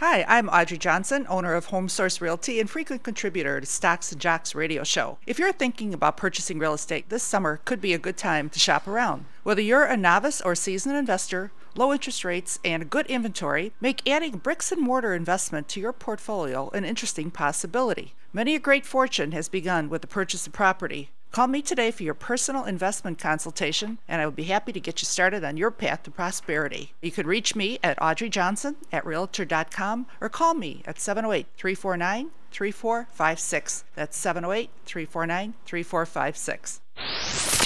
Hi, 0.00 0.24
I'm 0.28 0.48
Audrey 0.48 0.78
Johnson, 0.78 1.26
owner 1.28 1.54
of 1.54 1.66
Home 1.66 1.88
Source 1.88 2.20
Realty 2.20 2.60
and 2.60 2.70
frequent 2.70 3.02
contributor 3.02 3.58
to 3.58 3.66
Stocks 3.66 4.12
and 4.12 4.20
Jocks 4.20 4.54
radio 4.54 4.84
show. 4.84 5.18
If 5.26 5.40
you're 5.40 5.50
thinking 5.50 5.92
about 5.92 6.16
purchasing 6.16 6.60
real 6.60 6.74
estate, 6.74 7.08
this 7.08 7.24
summer 7.24 7.60
could 7.64 7.80
be 7.80 7.92
a 7.92 7.98
good 7.98 8.16
time 8.16 8.48
to 8.50 8.60
shop 8.60 8.86
around. 8.86 9.24
Whether 9.42 9.60
you're 9.60 9.86
a 9.86 9.96
novice 9.96 10.40
or 10.40 10.54
seasoned 10.54 10.94
investor, 10.94 11.50
low 11.74 11.92
interest 11.92 12.24
rates 12.24 12.60
and 12.64 12.88
good 12.88 13.06
inventory 13.06 13.72
make 13.80 14.08
adding 14.08 14.38
bricks 14.38 14.70
and 14.70 14.80
mortar 14.80 15.16
investment 15.16 15.66
to 15.70 15.80
your 15.80 15.92
portfolio 15.92 16.70
an 16.70 16.84
interesting 16.84 17.32
possibility. 17.32 18.14
Many 18.32 18.54
a 18.54 18.60
great 18.60 18.86
fortune 18.86 19.32
has 19.32 19.48
begun 19.48 19.88
with 19.88 20.02
the 20.02 20.06
purchase 20.06 20.46
of 20.46 20.52
property. 20.52 21.10
Call 21.30 21.46
me 21.46 21.60
today 21.62 21.90
for 21.90 22.02
your 22.02 22.14
personal 22.14 22.64
investment 22.64 23.18
consultation, 23.18 23.98
and 24.08 24.20
I 24.20 24.24
will 24.24 24.32
be 24.32 24.44
happy 24.44 24.72
to 24.72 24.80
get 24.80 25.00
you 25.02 25.06
started 25.06 25.44
on 25.44 25.56
your 25.56 25.70
path 25.70 26.02
to 26.04 26.10
prosperity. 26.10 26.94
You 27.02 27.10
can 27.10 27.26
reach 27.26 27.54
me 27.54 27.78
at 27.84 28.00
Audrey 28.00 28.30
Johnson 28.30 28.76
at 28.90 29.04
Realtor.com 29.04 30.06
or 30.20 30.28
call 30.30 30.54
me 30.54 30.82
at 30.86 30.98
708 30.98 31.46
349 31.56 32.30
3456. 32.50 33.84
That's 33.94 34.16
708 34.16 34.70
349 34.86 35.54
3456. 35.66 36.80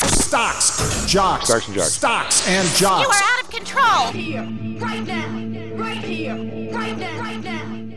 Stocks, 0.04 1.06
jocks, 1.06 1.46
Stocks 1.46 1.68
and 1.68 1.76
jocks. 1.76 1.92
stocks 1.92 2.48
and 2.48 2.68
jocks. 2.76 3.06
You 3.06 3.10
are 3.10 3.22
out 3.22 3.42
of 3.44 3.50
control. 3.50 4.06
Here, 4.08 4.42
right 4.84 5.06
now, 5.06 5.28
right 5.76 5.98
here, 5.98 6.34
right 6.72 6.98
now, 6.98 7.20
right 7.20 7.44
now. 7.44 7.92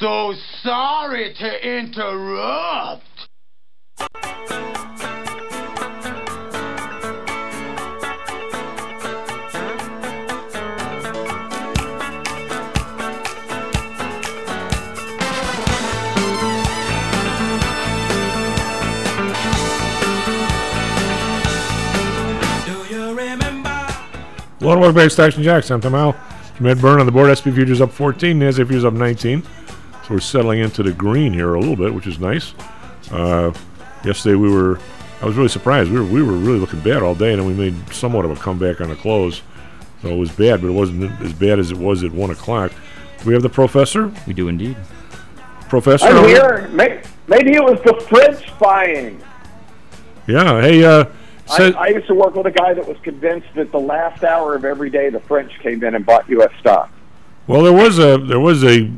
So 0.00 0.34
sorry 0.62 1.34
to 1.34 1.78
interrupt. 1.78 3.04
Well, 24.64 24.78
welcome 24.78 24.94
back 24.94 25.04
to 25.04 25.10
Stocks 25.10 25.34
and 25.34 25.44
Jocks. 25.44 25.70
I'm 25.70 25.82
Tom 25.82 25.92
Howell. 25.92 26.12
From 26.54 26.64
Ed 26.64 26.80
Byrne 26.80 26.98
on 26.98 27.04
the 27.04 27.12
board. 27.12 27.28
SP 27.28 27.52
futures 27.52 27.82
up 27.82 27.92
14. 27.92 28.40
NASDAQ 28.40 28.66
futures 28.66 28.86
up 28.86 28.94
19. 28.94 29.42
So 29.42 29.48
we're 30.08 30.20
settling 30.20 30.60
into 30.60 30.82
the 30.82 30.90
green 30.90 31.34
here 31.34 31.52
a 31.52 31.60
little 31.60 31.76
bit, 31.76 31.92
which 31.92 32.06
is 32.06 32.18
nice. 32.18 32.54
Uh, 33.10 33.52
yesterday 34.06 34.36
we 34.36 34.50
were, 34.50 34.80
I 35.20 35.26
was 35.26 35.36
really 35.36 35.50
surprised. 35.50 35.90
We 35.90 36.00
were 36.00 36.06
we 36.06 36.22
were 36.22 36.32
really 36.32 36.58
looking 36.58 36.80
bad 36.80 37.02
all 37.02 37.14
day, 37.14 37.34
and 37.34 37.42
then 37.42 37.46
we 37.46 37.52
made 37.52 37.74
somewhat 37.92 38.24
of 38.24 38.30
a 38.30 38.36
comeback 38.36 38.80
on 38.80 38.88
the 38.88 38.96
close. 38.96 39.42
So 40.00 40.08
it 40.08 40.16
was 40.16 40.32
bad, 40.32 40.62
but 40.62 40.68
it 40.68 40.72
wasn't 40.72 41.12
as 41.20 41.34
bad 41.34 41.58
as 41.58 41.70
it 41.70 41.76
was 41.76 42.02
at 42.02 42.12
one 42.12 42.30
o'clock. 42.30 42.72
Do 43.18 43.28
we 43.28 43.34
have 43.34 43.42
the 43.42 43.50
professor? 43.50 44.10
We 44.26 44.32
do 44.32 44.48
indeed. 44.48 44.78
Professor. 45.68 46.06
I'm 46.06 46.26
here. 46.26 46.68
Maybe 47.26 47.52
it 47.52 47.62
was 47.62 47.78
the 47.84 48.02
French 48.08 48.48
spying. 48.48 49.22
Yeah. 50.26 50.62
Hey. 50.62 50.82
Uh, 50.82 51.04
I, 51.50 51.72
I 51.72 51.86
used 51.88 52.06
to 52.06 52.14
work 52.14 52.34
with 52.34 52.46
a 52.46 52.50
guy 52.50 52.72
that 52.74 52.86
was 52.86 52.96
convinced 53.02 53.48
that 53.54 53.70
the 53.70 53.78
last 53.80 54.24
hour 54.24 54.54
of 54.54 54.64
every 54.64 54.90
day 54.90 55.10
the 55.10 55.20
French 55.20 55.52
came 55.60 55.84
in 55.84 55.94
and 55.94 56.04
bought 56.06 56.28
U.S. 56.30 56.50
stock. 56.60 56.90
well, 57.46 57.62
there 57.62 57.72
was 57.72 57.98
a 57.98 58.16
there 58.18 58.40
was 58.40 58.64
a, 58.64 58.90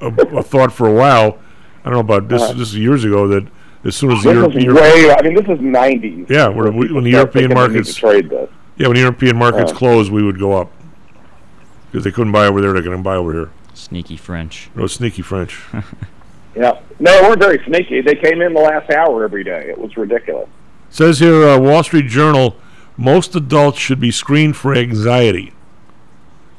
a, 0.00 0.06
a 0.06 0.42
thought 0.42 0.72
for 0.72 0.88
a 0.88 0.92
while. 0.94 1.38
I 1.80 1.90
don't 1.90 1.94
know 1.94 2.00
about 2.00 2.28
this. 2.28 2.42
Uh-huh. 2.42 2.52
This 2.52 2.68
is 2.68 2.76
years 2.76 3.04
ago 3.04 3.26
that 3.28 3.46
as 3.84 3.94
soon 3.96 4.12
as 4.12 4.22
the 4.22 4.30
This 4.30 4.36
Europe, 4.38 4.56
is 4.56 4.64
Europe- 4.64 4.80
way. 4.82 5.10
I 5.12 5.22
mean, 5.22 5.34
this 5.34 5.44
is 5.44 5.58
'90s. 5.58 6.30
Yeah, 6.30 6.48
when, 6.48 6.76
when 6.94 7.04
the 7.04 7.10
European 7.10 7.32
thinking 7.32 7.32
they 7.32 7.48
need 7.48 7.54
markets 7.54 7.94
trade 7.94 8.30
this. 8.30 8.50
Yeah, 8.76 8.86
when 8.88 8.94
the 8.94 9.00
European 9.02 9.36
markets 9.36 9.72
Uh. 9.72 9.74
closed, 9.76 10.10
we 10.12 10.22
would 10.22 10.38
go 10.38 10.52
up 10.52 10.70
because 11.90 12.04
they 12.04 12.10
couldn't 12.12 12.32
buy 12.32 12.46
over 12.46 12.60
there. 12.60 12.72
They 12.72 12.82
couldn't 12.82 13.02
buy 13.02 13.16
over 13.16 13.32
here. 13.32 13.50
Sneaky 13.74 14.16
French. 14.16 14.70
No 14.76 14.86
sneaky 14.86 15.22
French. 15.22 15.60
Yeah. 16.56 16.78
No, 17.00 17.10
they 17.20 17.28
weren't 17.28 17.40
very 17.42 17.60
sneaky. 17.64 18.00
They 18.00 18.14
came 18.14 18.40
in 18.40 18.54
the 18.54 18.60
last 18.60 18.88
hour 18.92 19.24
every 19.24 19.42
day. 19.42 19.66
It 19.70 19.76
was 19.76 19.96
ridiculous. 19.96 20.48
Says 20.94 21.18
here, 21.18 21.42
uh, 21.48 21.58
Wall 21.58 21.82
Street 21.82 22.06
Journal: 22.06 22.54
most 22.96 23.34
adults 23.34 23.80
should 23.80 23.98
be 23.98 24.12
screened 24.12 24.56
for 24.56 24.76
anxiety. 24.76 25.52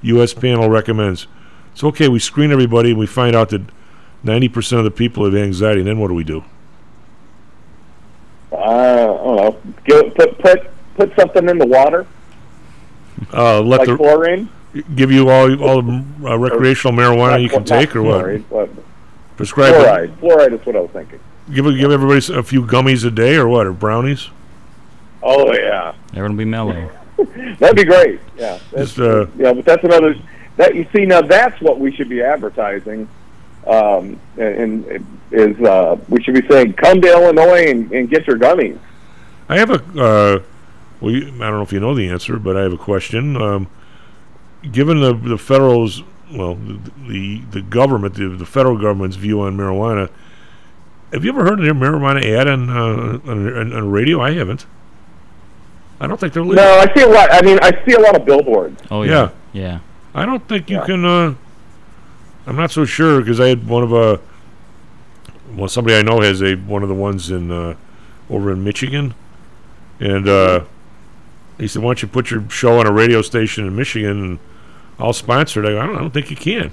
U.S. 0.01 0.33
panel 0.33 0.69
recommends. 0.69 1.27
So 1.73 1.87
okay, 1.87 2.09
we 2.09 2.19
screen 2.19 2.51
everybody, 2.51 2.89
and 2.89 2.99
we 2.99 3.05
find 3.07 3.33
out 3.33 3.47
that 3.51 3.61
ninety 4.23 4.49
percent 4.49 4.79
of 4.79 4.83
the 4.83 4.91
people 4.91 5.23
have 5.23 5.33
anxiety. 5.35 5.79
And 5.79 5.87
then 5.87 5.99
what 5.99 6.09
do 6.09 6.15
we 6.15 6.25
do? 6.25 6.43
Uh, 8.51 8.57
I 8.57 9.05
don't 9.05 9.35
know. 9.37 9.57
Give, 9.85 10.13
put 10.15 10.37
put 10.39 10.69
put 10.97 11.15
something 11.15 11.47
in 11.47 11.57
the 11.57 11.65
water, 11.67 12.05
Uh, 13.31 13.61
let 13.61 13.79
like 13.79 13.87
the 13.87 13.95
chlorine. 13.95 14.49
give 14.95 15.13
you 15.13 15.29
all 15.29 15.63
all 15.63 15.81
the 15.81 16.05
uh, 16.25 16.37
recreational 16.37 16.93
marijuana 16.93 17.41
you 17.41 17.47
can 17.47 17.63
take, 17.63 17.95
or 17.95 18.01
what? 18.03 18.19
chlorine, 18.19 18.45
but 18.51 18.69
Prescribe 19.37 19.73
it. 19.75 19.77
Fluoride. 19.77 20.17
Fluoride 20.17 20.59
is 20.59 20.65
what 20.65 20.75
I 20.75 20.79
was 20.81 20.91
thinking. 20.91 21.19
Give 21.53 21.65
give 21.65 21.91
everybody 21.91 22.33
a 22.33 22.43
few 22.43 22.63
gummies 22.63 23.05
a 23.05 23.11
day, 23.11 23.35
or 23.35 23.47
what? 23.47 23.67
Or 23.67 23.73
brownies? 23.73 24.29
Oh 25.21 25.53
yeah. 25.53 25.93
Everyone 26.11 26.31
will 26.31 26.37
be 26.37 26.45
mellow. 26.45 26.91
That'd 27.59 27.75
be 27.75 27.83
great. 27.83 28.19
Yeah. 28.37 28.59
Just, 28.71 28.99
uh, 28.99 29.27
yeah, 29.37 29.53
but 29.53 29.65
that's 29.65 29.83
another. 29.83 30.15
That 30.57 30.75
you 30.75 30.87
see 30.95 31.05
now, 31.05 31.21
that's 31.21 31.59
what 31.61 31.79
we 31.79 31.91
should 31.91 32.09
be 32.09 32.21
advertising. 32.21 33.09
Um, 33.67 34.19
and, 34.37 34.85
and 34.85 35.19
is 35.31 35.59
uh, 35.61 35.97
we 36.09 36.21
should 36.23 36.33
be 36.33 36.47
saying, 36.47 36.73
"Come 36.73 37.01
to 37.01 37.07
Illinois 37.07 37.69
and, 37.69 37.91
and 37.91 38.09
get 38.09 38.27
your 38.27 38.37
gummies." 38.37 38.79
I 39.49 39.57
have 39.57 39.69
a. 39.69 39.75
Uh, 39.99 40.43
well, 41.01 41.11
you, 41.11 41.27
I 41.27 41.29
don't 41.29 41.39
know 41.39 41.61
if 41.61 41.73
you 41.73 41.79
know 41.79 41.93
the 41.93 42.09
answer, 42.09 42.37
but 42.37 42.55
I 42.55 42.61
have 42.61 42.73
a 42.73 42.77
question. 42.77 43.35
Um, 43.35 43.67
given 44.71 44.99
the 45.01 45.13
the 45.13 45.37
federal's 45.37 46.03
well, 46.31 46.55
the 46.55 46.79
the, 47.07 47.41
the 47.51 47.61
government, 47.61 48.15
the, 48.15 48.29
the 48.29 48.45
federal 48.45 48.77
government's 48.77 49.15
view 49.15 49.41
on 49.41 49.57
marijuana, 49.57 50.09
have 51.13 51.23
you 51.23 51.31
ever 51.31 51.43
heard 51.43 51.59
of 51.59 51.65
a 51.65 51.79
marijuana 51.79 52.23
ad 52.23 52.47
on 52.47 52.69
uh, 52.69 53.19
on, 53.31 53.57
on, 53.57 53.73
on 53.73 53.91
radio? 53.91 54.21
I 54.21 54.31
haven't. 54.33 54.65
I 55.99 56.07
don't 56.07 56.19
think 56.19 56.33
they're 56.33 56.43
legal. 56.43 56.63
No, 56.63 56.79
I 56.79 56.93
see 56.93 57.03
a 57.03 57.07
lot. 57.07 57.31
I 57.31 57.41
mean, 57.41 57.57
I 57.61 57.71
see 57.85 57.93
a 57.93 57.99
lot 57.99 58.15
of 58.15 58.25
billboards. 58.25 58.81
Oh 58.91 59.03
yeah. 59.03 59.29
Yeah. 59.53 59.79
I 60.13 60.25
don't 60.25 60.47
think 60.47 60.69
you 60.69 60.81
can. 60.85 61.05
Uh, 61.05 61.35
I'm 62.47 62.55
not 62.55 62.71
so 62.71 62.85
sure 62.85 63.19
because 63.19 63.39
I 63.39 63.47
had 63.49 63.67
one 63.67 63.83
of 63.83 63.93
a. 63.93 64.19
Well, 65.55 65.67
somebody 65.67 65.95
I 65.95 66.01
know 66.01 66.21
has 66.21 66.41
a 66.41 66.55
one 66.55 66.83
of 66.83 66.89
the 66.89 66.95
ones 66.95 67.31
in 67.31 67.51
uh, 67.51 67.75
over 68.29 68.51
in 68.51 68.63
Michigan, 68.63 69.13
and 69.99 70.27
uh, 70.27 70.65
he 71.57 71.67
said, 71.67 71.81
"Why 71.81 71.89
don't 71.89 72.01
you 72.01 72.07
put 72.07 72.31
your 72.31 72.49
show 72.49 72.79
on 72.79 72.87
a 72.87 72.91
radio 72.91 73.21
station 73.21 73.65
in 73.65 73.75
Michigan 73.75 74.23
and 74.23 74.39
I'll 74.99 75.13
sponsor 75.13 75.63
it?" 75.63 75.67
I, 75.67 75.71
go, 75.71 75.79
I 75.79 75.85
don't. 75.85 75.95
I 75.95 75.99
don't 75.99 76.13
think 76.13 76.29
you 76.29 76.35
can. 76.35 76.71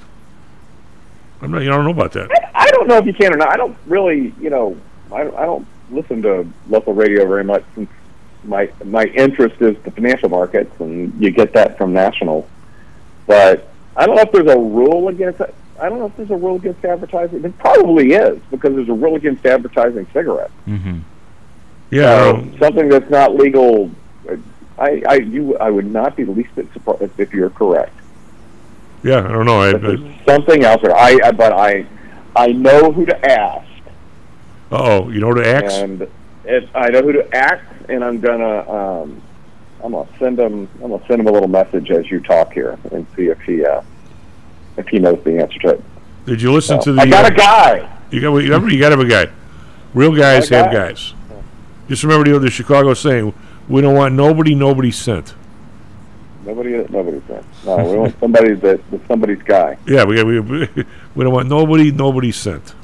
I'm 1.41 1.51
not. 1.51 1.63
You 1.63 1.71
don't 1.71 1.85
know 1.85 1.91
about 1.91 2.13
that. 2.13 2.31
I 2.55 2.71
don't 2.83 2.89
know 2.89 2.99
if 2.99 3.07
you 3.07 3.15
can 3.15 3.35
or 3.35 3.37
not. 3.37 3.49
I 3.49 3.57
don't 3.57 3.77
really, 3.87 4.35
you 4.41 4.51
know, 4.51 4.77
I, 5.13 5.23
I 5.23 5.47
don't 5.47 5.67
listen 5.91 6.23
to 6.23 6.47
local 6.69 6.95
radio 6.95 7.27
very 7.27 7.45
much 7.45 7.65
since 7.75 7.89
my 8.45 8.71
my 8.85 9.05
interest 9.05 9.61
is 9.61 9.77
the 9.85 9.91
financial 9.91 10.29
markets, 10.29 10.81
and 10.81 11.15
you 11.23 11.31
get 11.31 11.53
that 11.53 11.79
from 11.79 11.93
national. 11.93 12.49
But 13.27 13.69
I 13.97 14.07
don't 14.07 14.17
know 14.17 14.23
if 14.23 14.33
there's 14.33 14.51
a 14.51 14.59
rule 14.59 15.09
against 15.09 15.41
it. 15.41 15.55
I 15.81 15.89
don't 15.89 15.99
know 15.99 16.07
if 16.07 16.17
there's 16.17 16.31
a 16.31 16.37
rule 16.37 16.57
against 16.57 16.85
advertising. 16.85 17.43
There 17.43 17.53
probably 17.53 18.13
is 18.13 18.41
because 18.51 18.75
there's 18.75 18.89
a 18.89 18.95
rule 18.95 19.17
against 19.17 19.45
advertising 19.47 20.07
cigarettes. 20.13 20.53
Mm-hmm. 20.67 20.99
Yeah. 21.91 22.15
Um, 22.15 22.59
something 22.59 22.89
that's 22.89 23.11
not 23.11 23.35
legal. 23.37 23.91
I, 24.79 25.03
I 25.09 25.15
you 25.17 25.57
I 25.59 25.71
would 25.71 25.91
not 25.91 26.17
be 26.17 26.25
the 26.25 26.33
least 26.33 26.55
bit 26.57 26.73
surprised 26.73 27.19
if 27.19 27.33
you're 27.33 27.51
correct. 27.51 27.95
yeah. 29.05 29.19
I 29.19 29.29
don't 29.29 29.47
know. 29.47 29.61
I, 29.61 29.71
I, 29.71 30.25
something 30.27 30.65
else 30.65 30.83
there. 30.83 30.97
I, 30.97 31.19
I 31.23 31.31
but 31.31 31.53
I 31.53 31.87
I 32.37 32.49
know 32.53 32.93
who 32.93 33.05
to 33.07 33.31
ask. 33.31 33.67
oh, 34.71 35.11
you 35.11 35.21
know 35.21 35.29
who 35.29 35.43
to 35.43 35.49
ask? 35.49 35.75
And 35.83 36.09
if 36.45 36.69
I 36.75 36.89
know 36.89 37.03
who 37.03 37.13
to 37.13 37.37
ask, 37.37 37.65
and 37.89 38.03
I'm 38.05 38.21
gonna 38.21 38.71
um, 38.71 39.23
I'm 39.85 39.93
gonna 39.93 40.09
send 40.19 40.39
him 40.39 40.69
I'm 40.83 40.91
gonna 40.91 41.07
send 41.07 41.21
him 41.21 41.27
a 41.27 41.33
little 41.33 41.49
message 41.49 41.91
as 41.91 42.11
you 42.11 42.21
talk 42.21 42.53
here 42.53 42.79
and 42.91 43.07
see 43.17 43.27
if 43.27 43.41
he 43.43 43.65
uh, 43.65 43.83
if 44.77 44.89
he 44.89 44.99
knows 44.99 45.23
the 45.25 45.39
answer 45.41 45.59
to 45.61 45.69
it. 45.71 45.85
Did 46.27 46.41
you 46.41 46.53
listen 46.53 46.81
So, 46.81 46.85
to 46.87 46.93
the? 46.95 47.03
I 47.03 47.07
got 47.07 47.25
uh, 47.25 47.35
a 47.35 47.37
guy. 47.37 47.99
You 48.11 48.21
got. 48.21 48.35
You 48.37 48.49
got 48.79 48.91
to 48.91 48.97
have 48.97 49.01
a 49.01 49.09
guy. 49.09 49.33
Real 49.95 50.15
guys 50.15 50.49
have 50.49 50.67
guy. 50.67 50.89
guys. 50.89 51.15
Just 51.89 52.03
remember 52.05 52.31
the, 52.31 52.39
the 52.39 52.51
Chicago 52.51 52.95
saying: 52.95 53.35
"We 53.69 53.83
don't 53.83 53.95
want 53.95 54.15
nobody, 54.15 54.55
nobody 54.55 54.91
sent." 54.91 55.35
Nobody 56.45 56.71
nobody's 56.89 57.23
there. 57.29 57.45
No, 57.65 57.77
we 57.77 57.99
want 57.99 58.19
somebody 58.19 58.55
that 58.55 58.81
that's 58.91 59.07
somebody's 59.07 59.43
guy. 59.43 59.79
Yeah, 59.87 60.05
we 60.05 60.23
we 60.23 60.41
we, 60.41 60.69
we 61.15 61.25
don't 61.25 61.33
want 61.33 61.49
nobody, 61.49 61.91
nobody 61.91 62.33
sent. 62.33 62.75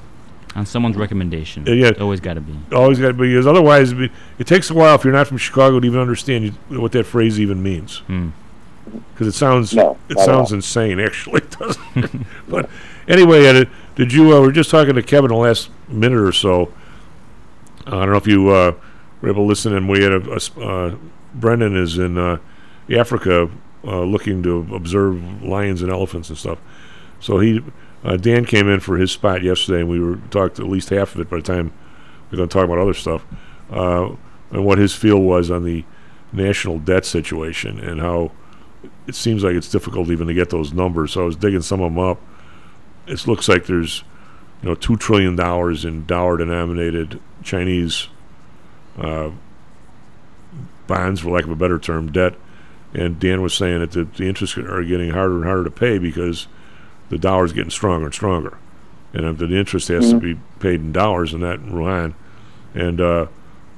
On 0.54 0.64
someone's 0.64 0.96
recommendation. 0.96 1.66
Yeah, 1.66 1.74
yeah. 1.74 1.90
Always 2.00 2.20
got 2.20 2.34
to 2.34 2.40
be. 2.40 2.56
Always 2.74 2.98
got 2.98 3.08
to 3.08 3.14
be, 3.14 3.28
because 3.28 3.46
otherwise 3.46 3.92
it, 3.92 4.10
it 4.38 4.46
takes 4.46 4.70
a 4.70 4.74
while 4.74 4.94
if 4.94 5.04
you're 5.04 5.12
not 5.12 5.28
from 5.28 5.36
Chicago 5.36 5.78
to 5.78 5.86
even 5.86 6.00
understand 6.00 6.44
you, 6.46 6.80
what 6.80 6.92
that 6.92 7.04
phrase 7.04 7.38
even 7.38 7.62
means. 7.62 7.98
Hmm. 7.98 8.30
Because 9.12 9.26
it 9.26 9.34
sounds 9.34 9.74
No, 9.74 9.98
it 10.08 10.18
sounds 10.18 10.52
insane. 10.52 10.98
Actually, 11.04 11.42
it 11.42 11.50
doesn't. 11.50 12.26
but 12.48 12.70
anyway, 13.06 13.46
uh, 13.46 13.64
did 13.94 14.12
you? 14.12 14.34
Uh, 14.34 14.40
we 14.40 14.46
were 14.46 14.52
just 14.52 14.70
talking 14.70 14.94
to 14.94 15.02
Kevin 15.02 15.28
the 15.28 15.36
last 15.36 15.70
minute 15.88 16.18
or 16.18 16.32
so. 16.32 16.72
I 17.86 17.90
don't 17.90 18.10
know 18.10 18.16
if 18.16 18.26
you 18.26 18.48
uh, 18.50 18.74
were 19.20 19.28
able 19.28 19.42
to 19.44 19.48
listen, 19.48 19.74
and 19.74 19.88
we 19.88 20.02
had 20.02 20.12
a, 20.12 20.40
uh, 20.60 20.96
Brendan 21.34 21.76
is 21.76 21.98
in 21.98 22.18
uh, 22.18 22.38
Africa 22.90 23.50
uh, 23.84 24.02
looking 24.02 24.42
to 24.42 24.68
observe 24.74 25.42
lions 25.42 25.82
and 25.82 25.90
elephants 25.90 26.28
and 26.28 26.38
stuff. 26.38 26.58
So 27.20 27.38
he, 27.38 27.62
uh, 28.04 28.16
Dan 28.16 28.44
came 28.44 28.68
in 28.68 28.80
for 28.80 28.96
his 28.96 29.10
spot 29.12 29.42
yesterday, 29.42 29.80
and 29.80 29.88
we 29.88 30.00
were 30.00 30.16
talked 30.30 30.58
at 30.58 30.66
least 30.66 30.90
half 30.90 31.14
of 31.14 31.20
it. 31.20 31.30
By 31.30 31.36
the 31.36 31.42
time 31.42 31.72
we're 32.30 32.36
going 32.36 32.48
to 32.48 32.52
talk 32.52 32.64
about 32.64 32.78
other 32.78 32.94
stuff, 32.94 33.24
uh, 33.70 34.14
and 34.50 34.64
what 34.64 34.78
his 34.78 34.94
feel 34.94 35.20
was 35.20 35.50
on 35.50 35.64
the 35.64 35.84
national 36.32 36.78
debt 36.78 37.04
situation 37.04 37.80
and 37.80 38.00
how 38.00 38.30
it 39.06 39.14
seems 39.14 39.42
like 39.42 39.54
it's 39.54 39.70
difficult 39.70 40.10
even 40.10 40.26
to 40.26 40.34
get 40.34 40.50
those 40.50 40.72
numbers. 40.72 41.12
So 41.12 41.22
I 41.22 41.24
was 41.24 41.36
digging 41.36 41.62
some 41.62 41.80
of 41.80 41.92
them 41.92 41.98
up. 41.98 42.20
It 43.06 43.26
looks 43.26 43.48
like 43.48 43.66
there's, 43.66 44.04
you 44.62 44.68
know, 44.68 44.74
two 44.74 44.96
trillion 44.96 45.36
dollars 45.36 45.84
in 45.84 46.04
dollar-denominated 46.06 47.20
Chinese 47.42 48.08
uh, 48.98 49.30
bonds, 50.86 51.20
for 51.20 51.30
lack 51.30 51.44
of 51.44 51.50
a 51.50 51.56
better 51.56 51.78
term, 51.78 52.12
debt. 52.12 52.34
And 52.94 53.20
Dan 53.20 53.42
was 53.42 53.54
saying 53.54 53.80
that 53.80 53.92
the, 53.92 54.04
the 54.04 54.26
interests 54.28 54.56
are 54.56 54.82
getting 54.82 55.10
harder 55.10 55.36
and 55.36 55.44
harder 55.44 55.64
to 55.64 55.70
pay 55.70 55.98
because 55.98 56.46
the 57.10 57.18
dollar 57.18 57.44
is 57.44 57.52
getting 57.52 57.70
stronger 57.70 58.06
and 58.06 58.14
stronger, 58.14 58.56
and 59.12 59.24
uh, 59.26 59.32
the 59.32 59.54
interest 59.56 59.88
has 59.88 60.10
to 60.10 60.18
be 60.18 60.38
paid 60.58 60.80
in 60.80 60.92
dollars 60.92 61.32
and 61.32 61.42
not 61.42 61.56
in 61.60 61.70
yuan. 61.70 62.14
And 62.74 63.00
uh, 63.00 63.26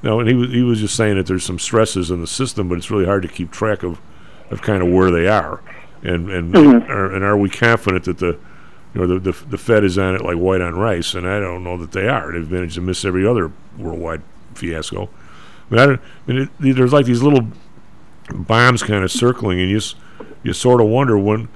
no, 0.03 0.19
and 0.19 0.29
he 0.29 0.35
was 0.35 0.49
he 0.51 0.61
was 0.63 0.79
just 0.79 0.95
saying 0.95 1.15
that 1.17 1.25
there's 1.27 1.43
some 1.43 1.59
stresses 1.59 2.09
in 2.11 2.21
the 2.21 2.27
system, 2.27 2.69
but 2.69 2.77
it's 2.77 2.89
really 2.91 3.05
hard 3.05 3.21
to 3.23 3.27
keep 3.27 3.51
track 3.51 3.83
of, 3.83 3.99
of 4.49 4.61
kind 4.61 4.81
of 4.81 4.89
where 4.89 5.11
they 5.11 5.27
are, 5.27 5.61
and 6.03 6.29
and 6.29 6.53
Mhm. 6.53 6.89
are, 6.89 7.13
and 7.13 7.23
are 7.23 7.37
we 7.37 7.49
confident 7.49 8.05
that 8.05 8.17
the 8.19 8.37
you 8.93 9.01
know 9.01 9.07
the, 9.07 9.19
the 9.31 9.45
the 9.49 9.57
Fed 9.57 9.83
is 9.83 9.97
on 9.97 10.15
it 10.15 10.21
like 10.21 10.35
white 10.37 10.61
on 10.61 10.75
rice? 10.75 11.13
And 11.13 11.27
I 11.27 11.39
don't 11.39 11.63
know 11.63 11.77
that 11.77 11.91
they 11.91 12.07
are. 12.07 12.31
They've 12.31 12.49
managed 12.49 12.75
to 12.75 12.81
miss 12.81 13.03
every 13.05 13.25
other 13.25 13.51
worldwide 13.77 14.21
fiasco. 14.55 15.09
I 15.69 15.73
mean, 15.73 15.79
I, 15.81 15.85
don't, 15.85 16.01
I 16.27 16.31
mean 16.31 16.49
it, 16.71 16.75
there's 16.75 16.93
like 16.93 17.05
these 17.05 17.21
little 17.21 17.47
bombs 18.29 18.83
kind 18.83 19.03
of 19.03 19.11
circling, 19.11 19.59
and 19.59 19.69
you 19.69 19.79
you 20.43 20.53
sort 20.53 20.81
of 20.81 20.87
wonder 20.87 21.17
when 21.17 21.49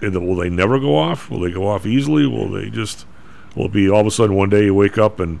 will 0.00 0.36
they 0.36 0.50
never 0.50 0.78
go 0.78 0.96
off? 0.96 1.30
Will 1.30 1.40
they 1.40 1.50
go 1.50 1.66
off 1.66 1.86
easily? 1.86 2.26
Will 2.26 2.50
they 2.50 2.70
just 2.70 3.06
will 3.54 3.66
it 3.66 3.72
be 3.72 3.90
all 3.90 4.00
of 4.00 4.06
a 4.06 4.10
sudden 4.10 4.36
one 4.36 4.48
day 4.48 4.64
you 4.64 4.74
wake 4.74 4.98
up 4.98 5.20
and 5.20 5.40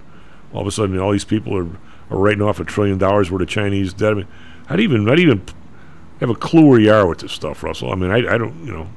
all 0.52 0.60
of 0.62 0.66
a 0.66 0.70
sudden 0.70 0.98
all 0.98 1.12
these 1.12 1.24
people 1.24 1.56
are, 1.56 1.68
are 2.10 2.18
writing 2.18 2.42
off 2.42 2.60
a 2.60 2.64
trillion 2.64 2.98
dollars 2.98 3.30
worth 3.30 3.42
of 3.42 3.48
Chinese 3.48 3.92
debt? 3.92 4.12
I 4.12 4.14
mean, 4.14 4.28
how 4.66 4.76
do 4.76 4.82
you 4.82 4.88
even 4.88 5.06
how 5.06 5.14
do 5.14 5.22
you 5.22 5.28
even 5.28 5.44
have 6.20 6.30
a 6.30 6.34
clue 6.34 6.66
where 6.66 6.80
you 6.80 6.92
are 6.92 7.06
with 7.06 7.18
this 7.18 7.32
stuff, 7.32 7.62
Russell? 7.62 7.92
I 7.92 7.94
mean, 7.94 8.10
I, 8.10 8.34
I 8.34 8.38
don't 8.38 8.64
you 8.64 8.72
know. 8.72 8.88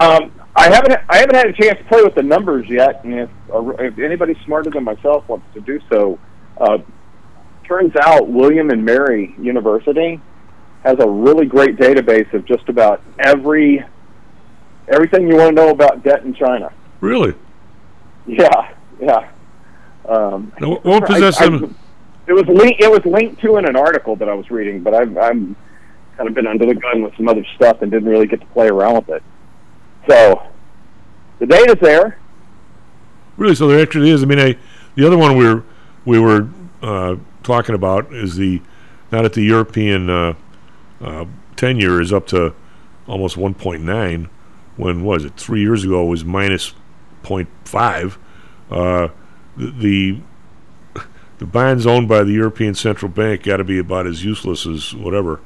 Um, 0.00 0.32
I 0.56 0.70
haven't 0.70 0.92
I 1.08 1.18
haven't 1.18 1.36
had 1.36 1.46
a 1.46 1.52
chance 1.52 1.78
to 1.78 1.84
play 1.84 2.02
with 2.02 2.14
the 2.14 2.22
numbers 2.22 2.68
yet, 2.68 3.04
and 3.04 3.14
if, 3.14 3.30
uh, 3.52 3.68
if 3.78 3.98
anybody 3.98 4.34
smarter 4.44 4.70
than 4.70 4.84
myself 4.84 5.28
wants 5.28 5.46
to 5.54 5.60
do 5.60 5.80
so, 5.90 6.18
uh, 6.58 6.78
turns 7.64 7.94
out 7.96 8.28
William 8.28 8.70
and 8.70 8.84
Mary 8.84 9.34
University 9.38 10.20
has 10.84 10.96
a 10.98 11.08
really 11.08 11.46
great 11.46 11.76
database 11.76 12.32
of 12.32 12.44
just 12.46 12.68
about 12.68 13.02
every 13.18 13.84
everything 14.88 15.28
you 15.28 15.36
want 15.36 15.54
to 15.56 15.62
know 15.62 15.70
about 15.70 16.02
debt 16.02 16.24
in 16.24 16.34
China. 16.34 16.72
Really? 17.00 17.34
Yeah, 18.26 18.72
yeah. 19.00 19.28
Um, 20.08 20.52
Now, 20.60 20.76
what- 20.82 21.04
I- 21.04 21.06
possessed 21.06 21.40
I- 21.42 21.48
them- 21.48 21.74
It 22.26 22.32
was 22.32 22.46
linked. 22.46 22.80
It 22.80 22.90
was 22.90 23.04
linked 23.04 23.40
to 23.42 23.56
in 23.56 23.66
an 23.66 23.76
article 23.76 24.14
that 24.16 24.28
I 24.28 24.34
was 24.34 24.50
reading, 24.50 24.82
but 24.82 24.94
I've 24.94 25.16
I'm 25.18 25.56
kind 26.16 26.28
of 26.28 26.34
been 26.34 26.46
under 26.46 26.66
the 26.66 26.74
gun 26.74 27.02
with 27.02 27.16
some 27.16 27.28
other 27.28 27.44
stuff 27.56 27.82
and 27.82 27.90
didn't 27.90 28.08
really 28.08 28.26
get 28.26 28.40
to 28.40 28.46
play 28.48 28.68
around 28.68 28.94
with 28.94 29.08
it. 29.08 29.22
So 30.08 30.42
the 31.40 31.46
data's 31.46 31.78
there. 31.80 32.18
Really? 33.36 33.54
So 33.54 33.66
there 33.68 33.80
actually 33.80 34.10
is. 34.10 34.22
I 34.22 34.26
mean, 34.26 34.38
I, 34.38 34.56
the 34.96 35.06
other 35.06 35.16
one 35.18 35.36
we 35.36 35.44
were 35.44 35.62
we 36.04 36.18
were 36.20 36.48
uh, 36.82 37.16
talking 37.42 37.74
about 37.74 38.12
is 38.12 38.36
the 38.36 38.60
now 39.10 39.22
that 39.22 39.32
the 39.32 39.42
European 39.42 40.08
uh, 40.10 40.34
uh, 41.00 41.26
ten 41.56 41.78
year 41.78 42.00
is 42.00 42.12
up 42.12 42.26
to 42.28 42.54
almost 43.06 43.36
one 43.36 43.54
point 43.54 43.82
nine. 43.82 44.28
When 44.76 45.04
was 45.04 45.24
it? 45.24 45.36
Three 45.36 45.60
years 45.60 45.84
ago 45.84 46.04
it 46.04 46.08
was 46.08 46.24
minus 46.24 46.74
0.5. 47.22 48.16
Uh, 48.70 49.08
the, 49.56 49.70
the 49.70 50.20
the 51.38 51.46
bonds 51.46 51.86
owned 51.86 52.06
by 52.06 52.22
the 52.22 52.32
European 52.32 52.74
Central 52.74 53.10
Bank 53.10 53.44
got 53.44 53.56
to 53.56 53.64
be 53.64 53.78
about 53.78 54.06
as 54.06 54.24
useless 54.24 54.66
as 54.66 54.94
whatever. 54.94 55.40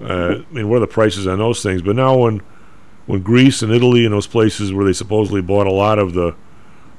Uh, 0.00 0.36
I 0.38 0.52
mean, 0.52 0.68
what 0.68 0.76
are 0.76 0.80
the 0.80 0.86
prices 0.86 1.26
on 1.26 1.38
those 1.38 1.62
things? 1.62 1.82
But 1.82 1.96
now 1.96 2.16
when 2.16 2.40
when 3.06 3.22
Greece 3.22 3.62
and 3.62 3.72
Italy 3.72 4.04
and 4.04 4.14
those 4.14 4.26
places 4.26 4.72
where 4.72 4.84
they 4.84 4.92
supposedly 4.92 5.42
bought 5.42 5.66
a 5.66 5.72
lot 5.72 5.98
of 5.98 6.14
the 6.14 6.34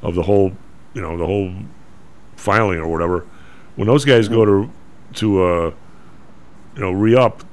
of 0.02 0.16
the 0.16 0.24
whole, 0.24 0.54
you 0.94 1.02
know, 1.02 1.18
the 1.18 1.26
whole 1.26 1.54
filing 2.36 2.80
or 2.80 2.88
whatever, 2.88 3.26
when 3.76 3.88
those 3.88 4.06
guys 4.06 4.28
go 4.28 4.46
to 4.46 4.72
to 5.16 5.44
uh, 5.44 5.74
you 6.76 6.82
know 6.82 6.92
re 6.92 7.16
up, 7.16 7.44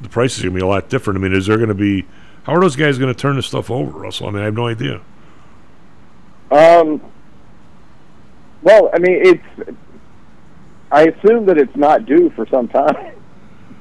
the 0.00 0.08
price 0.08 0.36
is 0.36 0.42
gonna 0.42 0.54
be 0.54 0.60
a 0.60 0.66
lot 0.66 0.88
different. 0.88 1.18
I 1.18 1.22
mean, 1.22 1.32
is 1.34 1.46
there 1.46 1.58
gonna 1.58 1.74
be 1.74 2.04
how 2.44 2.54
are 2.54 2.60
those 2.60 2.76
guys 2.76 2.98
gonna 2.98 3.14
turn 3.14 3.36
this 3.36 3.46
stuff 3.46 3.70
over, 3.70 3.90
Russell? 3.98 4.28
I 4.28 4.30
mean, 4.30 4.42
I 4.42 4.46
have 4.46 4.54
no 4.54 4.66
idea. 4.68 5.00
Um, 6.50 7.00
well, 8.62 8.90
I 8.94 8.98
mean, 8.98 9.20
it's. 9.22 9.76
I 10.90 11.02
assume 11.08 11.44
that 11.46 11.58
it's 11.58 11.76
not 11.76 12.06
due 12.06 12.30
for 12.30 12.46
some 12.48 12.68
time. 12.68 13.14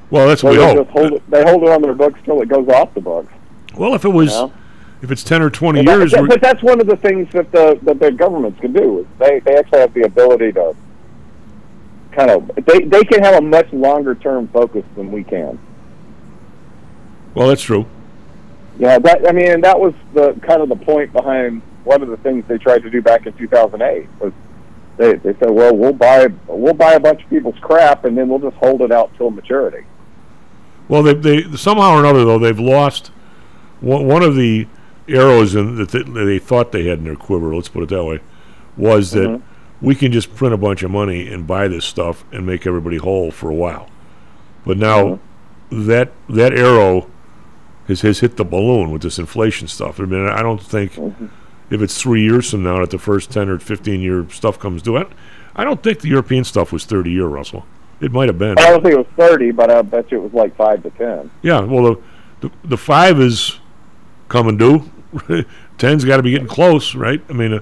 Well, 0.10 0.28
that's 0.28 0.42
So 0.42 0.48
what 0.48 0.52
we 0.54 0.58
they 0.66 0.74
hope. 0.76 0.90
hold 0.90 1.14
it, 1.14 1.30
they 1.30 1.44
hold 1.44 1.64
it 1.64 1.70
on 1.70 1.82
their 1.82 1.94
books 1.94 2.20
till 2.24 2.42
it 2.42 2.48
goes 2.50 2.68
off 2.70 2.94
the 2.94 3.02
books. 3.02 3.32
Well, 3.76 3.94
if 3.94 4.06
it 4.06 4.10
was, 4.10 4.32
You 4.34 4.40
know? 4.48 4.54
if 5.02 5.12
it's 5.12 5.24
ten 5.24 5.42
or 5.42 5.50
twenty 5.50 5.84
years, 5.84 6.12
that- 6.12 6.28
but 6.28 6.42
that's 6.42 6.64
one 6.64 6.80
of 6.82 6.88
the 6.88 6.96
things 6.98 7.32
that 7.34 7.52
the 7.52 7.78
that 7.84 8.00
the 8.00 8.12
governments 8.12 8.60
can 8.60 8.72
do. 8.74 9.06
They 9.20 9.40
they 9.42 9.56
actually 9.58 9.80
have 9.80 9.94
the 9.94 10.04
ability 10.04 10.54
to 10.54 10.76
kind 12.12 12.30
of 12.32 12.50
they 12.66 12.80
they 12.86 13.04
can 13.04 13.22
have 13.24 13.36
a 13.36 13.42
much 13.42 13.72
longer 13.74 14.16
term 14.16 14.48
focus 14.50 14.84
than 14.96 15.12
we 15.12 15.24
can. 15.24 15.60
Well, 17.38 17.48
that's 17.48 17.62
true. 17.62 17.86
Yeah, 18.80 19.00
that 19.00 19.28
I 19.28 19.32
mean, 19.32 19.52
and 19.52 19.64
that 19.64 19.80
was 19.80 19.94
the 20.14 20.34
kind 20.42 20.62
of 20.62 20.70
the 20.70 20.76
point 20.76 21.12
behind 21.14 21.62
one 21.84 22.02
of 22.02 22.10
the 22.10 22.18
things 22.18 22.44
they 22.48 22.58
tried 22.58 22.84
to 22.84 22.90
do 22.90 23.02
back 23.02 23.26
in 23.26 23.34
2008 23.34 24.08
was 24.20 24.34
they 24.98 25.14
they 25.16 25.34
said, 25.40 25.50
well, 25.50 25.76
we'll 25.76 25.94
buy 25.94 26.28
we'll 26.48 26.74
buy 26.74 26.94
a 26.94 27.00
bunch 27.00 27.24
of 27.24 27.30
people's 27.30 27.58
crap 27.62 28.06
and 28.06 28.18
then 28.18 28.28
we'll 28.30 28.40
just 28.40 28.58
hold 28.58 28.82
it 28.82 28.92
out 28.92 29.12
till 29.18 29.32
maturity. 29.32 29.86
Well, 30.88 31.04
they, 31.04 31.14
they 31.16 31.44
somehow 31.58 31.96
or 31.96 32.00
another 32.00 32.24
though 32.26 32.40
they've 32.40 32.60
lost 32.60 33.08
one, 33.82 34.06
one 34.08 34.24
of 34.24 34.36
the 34.36 34.68
arrows 35.08 35.56
in, 35.56 35.76
that 35.76 35.90
they, 35.90 36.04
they 36.04 36.40
thought 36.40 36.72
they 36.72 36.86
had 36.86 37.00
in 37.00 37.06
their 37.06 37.16
quiver. 37.16 37.56
Let's 37.56 37.70
put 37.70 37.84
it 37.84 37.90
that 37.90 38.04
way, 38.04 38.20
was 38.76 39.12
that 39.12 39.28
Mhm. 39.28 39.42
we 39.82 39.96
can 39.96 40.12
just 40.12 40.36
print 40.36 40.54
a 40.54 40.58
bunch 40.58 40.84
of 40.84 40.92
money 40.92 41.28
and 41.32 41.48
buy 41.48 41.68
this 41.68 41.86
stuff 41.86 42.24
and 42.32 42.46
make 42.46 42.68
everybody 42.68 42.98
whole 42.98 43.32
for 43.32 43.50
a 43.50 43.56
while. 43.56 43.90
But 44.66 44.78
now 44.78 45.20
that 45.72 46.12
that 46.30 46.54
arrow 46.54 47.08
has 47.88 48.02
has 48.02 48.20
hit 48.20 48.38
the 48.38 48.46
balloon 48.46 48.92
with 48.92 49.02
this 49.02 49.20
inflation 49.20 49.68
stuff. 49.68 50.00
I 50.00 50.04
mean, 50.06 50.28
I 50.28 50.42
don't 50.42 50.62
think 50.62 50.98
if 51.70 51.82
it's 51.82 52.02
three 52.02 52.24
years 52.24 52.52
from 52.52 52.64
now 52.64 52.80
that 52.80 52.92
the 52.92 52.98
first 53.00 53.32
ten 53.32 53.50
or 53.50 53.60
fifteen 53.60 54.02
year 54.02 54.26
stuff 54.30 54.60
comes 54.60 54.82
due. 54.82 54.98
I, 54.98 55.06
I 55.56 55.64
don't 55.64 55.82
think 55.82 56.02
the 56.02 56.10
European 56.10 56.44
stuff 56.44 56.72
was 56.72 56.86
thirty 56.86 57.12
year, 57.12 57.26
Russell. 57.28 57.66
It 58.00 58.12
might 58.12 58.30
have 58.30 58.38
been. 58.38 58.60
I 58.60 58.70
don't 58.70 58.84
think 58.84 58.94
it 58.94 58.98
was 59.00 59.08
30, 59.30 59.52
but 59.52 59.72
I 59.72 59.82
bet 59.82 60.12
you 60.12 60.20
it 60.20 60.22
was 60.22 60.34
like 60.34 60.56
five 60.56 60.84
to 60.84 60.92
10. 60.92 61.32
Yeah, 61.42 61.62
well, 61.62 61.96
the 61.96 62.02
the, 62.42 62.52
the 62.64 62.78
five 62.78 63.20
is 63.20 63.60
coming 64.30 64.56
due. 64.58 64.84
Ten's 65.80 66.06
got 66.06 66.18
to 66.18 66.24
be 66.24 66.30
getting 66.30 66.48
close, 66.48 66.94
right? 66.94 67.20
I 67.28 67.34
mean, 67.34 67.54
uh, 67.54 67.60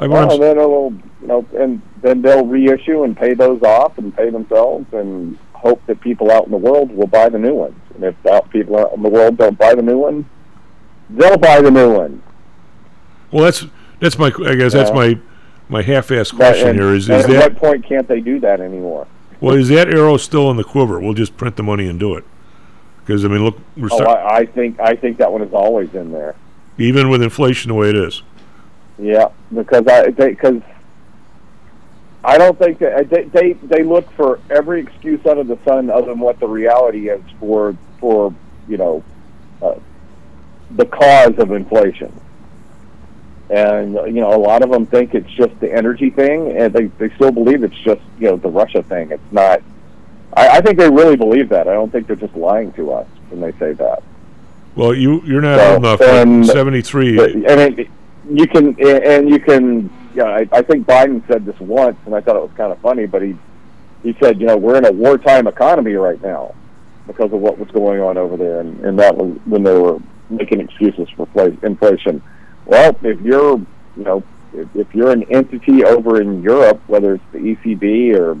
I've 0.00 0.10
Well, 0.10 0.26
run- 0.28 0.40
then 0.40 0.56
it'll, 0.58 0.92
you 1.20 1.26
know, 1.26 1.46
and 1.54 1.82
then 2.00 2.22
they'll 2.22 2.46
reissue 2.46 3.02
and 3.02 3.14
pay 3.14 3.34
those 3.34 3.62
off 3.62 3.98
and 3.98 4.16
pay 4.16 4.30
themselves 4.30 4.86
and 4.94 5.36
hope 5.52 5.84
that 5.86 6.00
people 6.00 6.30
out 6.30 6.46
in 6.46 6.50
the 6.50 6.56
world 6.56 6.90
will 6.90 7.06
buy 7.06 7.28
the 7.28 7.38
new 7.38 7.52
ones. 7.54 7.74
And 7.94 8.04
if 8.04 8.26
out 8.26 8.50
people 8.50 8.78
out 8.78 8.92
in 8.94 9.02
the 9.02 9.08
world 9.08 9.36
don't 9.36 9.56
buy 9.58 9.74
the 9.74 9.82
new 9.82 9.98
one, 9.98 10.28
they'll 11.10 11.36
buy 11.38 11.60
the 11.60 11.70
new 11.70 11.92
one. 11.94 12.22
well, 13.30 13.44
that's 13.44 13.64
that's 14.00 14.18
my 14.18 14.32
I 14.46 14.54
guess 14.54 14.72
that's 14.72 14.90
my 14.92 15.18
my 15.68 15.82
half-assed 15.82 16.34
question 16.36 16.68
and- 16.68 16.78
here 16.78 16.94
is 16.94 17.08
is 17.08 17.24
at 17.24 17.30
that 17.30 17.52
what 17.52 17.56
point 17.60 17.84
can't 17.86 18.06
they 18.08 18.20
do 18.20 18.38
that 18.40 18.60
anymore? 18.60 19.06
well 19.40 19.54
is 19.54 19.68
that 19.68 19.88
arrow 19.88 20.16
still 20.16 20.50
in 20.50 20.56
the 20.56 20.64
quiver? 20.64 21.00
We'll 21.00 21.14
just 21.14 21.36
print 21.36 21.56
the 21.56 21.62
money 21.62 21.88
and 21.88 21.98
do 22.00 22.14
it 22.16 22.24
because 23.00 23.24
I 23.24 23.28
mean, 23.28 23.44
look, 23.44 23.58
we're 23.76 23.88
Oh, 23.92 23.96
start, 23.96 24.08
I, 24.18 24.38
I 24.38 24.46
think 24.46 24.80
I 24.80 24.94
think 24.96 25.18
that 25.18 25.30
one 25.32 25.42
is 25.42 25.52
always 25.52 25.94
in 25.94 26.10
there. 26.12 26.34
even 26.78 27.08
with 27.10 27.22
inflation 27.22 27.68
the 27.68 27.74
way 27.74 27.90
it 27.90 27.96
is. 27.96 28.22
Yeah, 28.98 29.28
because 29.52 29.86
I 29.86 30.08
because 30.10 30.60
I 32.24 32.38
don't 32.38 32.58
think 32.58 32.78
that 32.78 33.10
they, 33.10 33.24
they 33.24 33.52
they 33.52 33.82
look 33.82 34.10
for 34.12 34.40
every 34.50 34.80
excuse 34.80 35.24
under 35.26 35.44
the 35.44 35.58
sun 35.64 35.90
other 35.90 36.06
than 36.06 36.18
what 36.18 36.40
the 36.40 36.48
reality 36.48 37.08
is 37.10 37.22
for 37.38 37.76
for 38.00 38.34
you 38.66 38.76
know 38.78 39.04
uh, 39.62 39.74
the 40.70 40.86
cause 40.86 41.34
of 41.38 41.52
inflation. 41.52 42.12
And 43.50 43.92
you 44.06 44.22
know, 44.22 44.34
a 44.34 44.40
lot 44.40 44.62
of 44.62 44.70
them 44.70 44.86
think 44.86 45.14
it's 45.14 45.30
just 45.32 45.58
the 45.60 45.70
energy 45.70 46.08
thing, 46.10 46.56
and 46.56 46.72
they 46.72 46.86
they 46.86 47.10
still 47.16 47.30
believe 47.30 47.62
it's 47.62 47.76
just 47.80 48.00
you 48.18 48.28
know 48.30 48.36
the 48.36 48.48
Russia 48.48 48.82
thing. 48.82 49.10
It's 49.10 49.32
not. 49.32 49.60
I, 50.34 50.48
I 50.48 50.60
think 50.62 50.78
they 50.78 50.88
really 50.88 51.16
believe 51.16 51.50
that. 51.50 51.68
I 51.68 51.74
don't 51.74 51.92
think 51.92 52.06
they're 52.06 52.16
just 52.16 52.34
lying 52.34 52.72
to 52.72 52.92
us 52.92 53.06
when 53.28 53.40
they 53.42 53.52
say 53.58 53.74
that. 53.74 54.02
Well, 54.76 54.94
you 54.94 55.20
you're 55.26 55.42
not 55.42 55.58
So, 55.60 55.74
old 55.74 55.84
enough. 55.84 56.00
and- 56.00 56.46
Seventy 56.46 56.80
three. 56.80 57.16
But, 57.16 57.50
I 57.50 57.68
mean, 57.68 57.88
you 58.30 58.46
can, 58.46 58.74
and 58.82 59.28
you 59.28 59.38
can. 59.38 59.90
Yeah, 60.14 60.24
I, 60.24 60.48
I 60.52 60.62
think 60.62 60.86
Biden 60.86 61.26
said 61.26 61.44
this 61.44 61.58
once, 61.58 61.96
and 62.06 62.14
I 62.14 62.20
thought 62.20 62.36
it 62.36 62.42
was 62.42 62.52
kind 62.56 62.72
of 62.72 62.80
funny. 62.80 63.06
But 63.06 63.22
he 63.22 63.36
he 64.02 64.16
said, 64.22 64.40
you 64.40 64.46
know, 64.46 64.56
we're 64.56 64.76
in 64.76 64.84
a 64.84 64.92
wartime 64.92 65.46
economy 65.46 65.94
right 65.94 66.20
now 66.22 66.54
because 67.06 67.32
of 67.32 67.40
what 67.40 67.58
was 67.58 67.70
going 67.70 68.00
on 68.00 68.16
over 68.16 68.36
there, 68.36 68.60
and, 68.60 68.78
and 68.84 68.98
that 68.98 69.16
was 69.16 69.36
when 69.44 69.62
they 69.62 69.76
were 69.76 69.98
making 70.30 70.60
excuses 70.60 71.08
for 71.16 71.26
fla- 71.26 71.56
inflation. 71.62 72.22
Well, 72.66 72.96
if 73.02 73.20
you're, 73.20 73.58
you 73.96 74.04
know, 74.04 74.22
if, 74.52 74.68
if 74.74 74.94
you're 74.94 75.10
an 75.10 75.24
entity 75.30 75.84
over 75.84 76.20
in 76.20 76.42
Europe, 76.42 76.80
whether 76.86 77.14
it's 77.14 77.24
the 77.32 77.38
ECB 77.38 78.14
or 78.14 78.32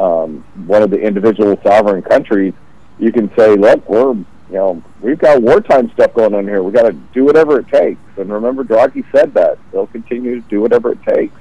um, 0.00 0.44
one 0.66 0.82
of 0.82 0.90
the 0.90 1.00
individual 1.00 1.58
sovereign 1.62 2.02
countries, 2.02 2.52
you 2.98 3.12
can 3.12 3.30
say, 3.36 3.56
look, 3.56 3.88
we're, 3.88 4.16
you 4.48 4.54
know, 4.56 4.82
we've 5.00 5.18
got 5.18 5.40
wartime 5.42 5.90
stuff 5.92 6.14
going 6.14 6.34
on 6.34 6.44
here. 6.46 6.62
We've 6.62 6.74
got 6.74 6.82
to 6.82 6.92
do 6.92 7.24
whatever 7.24 7.58
it 7.60 7.68
takes. 7.68 8.00
And 8.16 8.32
remember, 8.32 8.62
Draghi 8.64 9.04
said 9.10 9.34
that 9.34 9.58
they'll 9.72 9.86
continue 9.86 10.40
to 10.40 10.48
do 10.48 10.60
whatever 10.60 10.92
it 10.92 11.02
takes, 11.02 11.34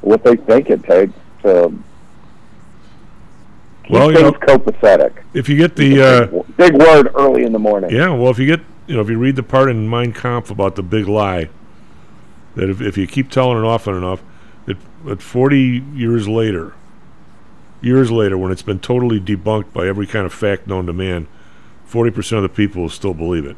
what 0.00 0.24
they 0.24 0.36
think 0.36 0.70
it 0.70 0.82
takes 0.82 1.12
to 1.42 1.72
keep 3.84 3.90
Well, 3.92 4.10
you 4.10 4.16
things 4.18 4.32
know, 4.32 4.38
copacetic. 4.58 5.22
if 5.34 5.48
you 5.48 5.56
get 5.56 5.76
the 5.76 6.02
uh, 6.02 6.42
Big 6.56 6.74
word 6.74 7.10
early 7.14 7.44
in 7.44 7.52
the 7.52 7.58
morning. 7.58 7.90
Yeah, 7.90 8.08
well, 8.10 8.30
if 8.30 8.38
you 8.38 8.46
get, 8.46 8.60
you 8.86 8.94
know, 8.96 9.02
if 9.02 9.10
you 9.10 9.18
read 9.18 9.36
the 9.36 9.42
part 9.42 9.70
in 9.70 9.88
Mein 9.88 10.12
Kampf 10.12 10.50
about 10.50 10.74
the 10.76 10.82
big 10.82 11.06
lie, 11.08 11.48
that 12.54 12.68
if, 12.70 12.80
if 12.80 12.96
you 12.96 13.06
keep 13.06 13.30
telling 13.30 13.58
it 13.58 13.66
often 13.66 13.94
enough, 13.94 14.22
that, 14.66 14.76
that 15.04 15.22
40 15.22 15.58
years 15.94 16.28
later, 16.28 16.74
years 17.80 18.10
later, 18.10 18.38
when 18.38 18.52
it's 18.52 18.62
been 18.62 18.78
totally 18.78 19.20
debunked 19.20 19.72
by 19.72 19.86
every 19.86 20.06
kind 20.06 20.24
of 20.26 20.32
fact 20.32 20.66
known 20.66 20.86
to 20.86 20.92
man, 20.92 21.26
40% 21.92 22.36
of 22.38 22.42
the 22.42 22.48
people 22.48 22.88
still 22.88 23.14
believe 23.14 23.44
it. 23.44 23.56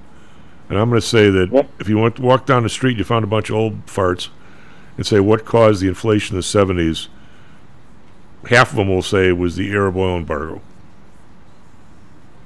And 0.68 0.78
I'm 0.78 0.88
going 0.88 1.00
to 1.00 1.06
say 1.06 1.30
that 1.30 1.68
if 1.78 1.88
you 1.88 1.98
went 1.98 2.18
walk 2.18 2.46
down 2.46 2.62
the 2.62 2.68
street, 2.68 2.96
you 2.98 3.04
found 3.04 3.22
a 3.24 3.28
bunch 3.28 3.50
of 3.50 3.56
old 3.56 3.86
farts, 3.86 4.28
and 4.96 5.06
say 5.06 5.20
what 5.20 5.44
caused 5.44 5.82
the 5.82 5.88
inflation 5.88 6.34
in 6.36 6.40
the 6.40 6.42
70s, 6.42 7.08
half 8.48 8.70
of 8.70 8.76
them 8.76 8.88
will 8.88 9.02
say 9.02 9.28
it 9.28 9.38
was 9.38 9.56
the 9.56 9.70
Arab 9.72 9.96
oil 9.96 10.16
embargo. 10.16 10.60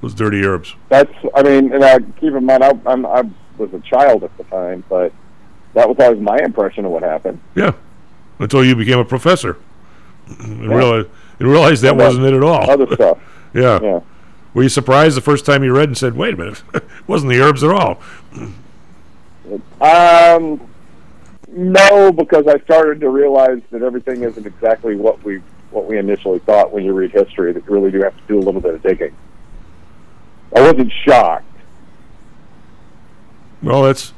Those 0.01 0.13
dirty 0.13 0.41
Arabs. 0.41 0.75
That's, 0.89 1.11
I 1.35 1.43
mean, 1.43 1.73
and 1.73 1.83
I 1.83 1.99
keep 1.99 2.33
in 2.33 2.45
mind, 2.45 2.63
I, 2.63 2.71
I'm, 2.85 3.05
I 3.05 3.23
was 3.57 3.73
a 3.73 3.79
child 3.81 4.23
at 4.23 4.35
the 4.37 4.43
time, 4.45 4.83
but 4.89 5.11
that 5.73 5.87
was 5.87 5.97
always 5.99 6.19
my 6.21 6.37
impression 6.37 6.85
of 6.85 6.91
what 6.91 7.03
happened. 7.03 7.39
Yeah, 7.55 7.73
until 8.39 8.63
you 8.63 8.75
became 8.75 8.99
a 8.99 9.05
professor 9.05 9.57
and 10.39 10.69
realized 10.69 11.07
and 11.39 11.47
realized 11.47 11.81
that 11.83 11.91
And 11.91 11.99
that 11.99 12.05
wasn't 12.05 12.25
it 12.27 12.33
at 12.33 12.43
all. 12.43 12.69
other 12.69 12.93
stuff. 12.95 13.17
yeah. 13.53 13.79
Yeah. 13.81 13.99
Were 14.53 14.63
you 14.63 14.69
surprised 14.69 15.15
the 15.15 15.21
first 15.21 15.45
time 15.45 15.63
you 15.63 15.75
read 15.75 15.89
and 15.89 15.97
said, 15.97 16.15
"Wait 16.15 16.33
a 16.33 16.37
minute, 16.37 16.63
it 16.73 16.83
wasn't 17.07 17.31
the 17.31 17.41
herbs 17.41 17.63
at 17.63 17.69
all"? 17.71 17.99
Um, 19.81 20.61
no, 21.51 22.11
because 22.11 22.47
I 22.47 22.59
started 22.59 22.99
to 23.01 23.09
realize 23.09 23.61
that 23.71 23.81
everything 23.81 24.23
isn't 24.23 24.45
exactly 24.45 24.95
what 24.95 25.23
we 25.23 25.41
what 25.71 25.85
we 25.85 25.97
initially 25.97 26.39
thought 26.39 26.71
when 26.71 26.83
you 26.83 26.93
read 26.93 27.11
history. 27.11 27.53
That 27.53 27.63
you 27.65 27.71
really 27.71 27.91
do 27.91 28.01
have 28.01 28.15
to 28.15 28.23
do 28.27 28.37
a 28.37 28.43
little 28.43 28.61
bit 28.61 28.73
of 28.75 28.81
digging. 28.83 29.15
I 30.55 30.61
wasn't 30.61 30.91
shocked 31.05 31.45
Well, 33.61 33.83
that's 33.83 34.13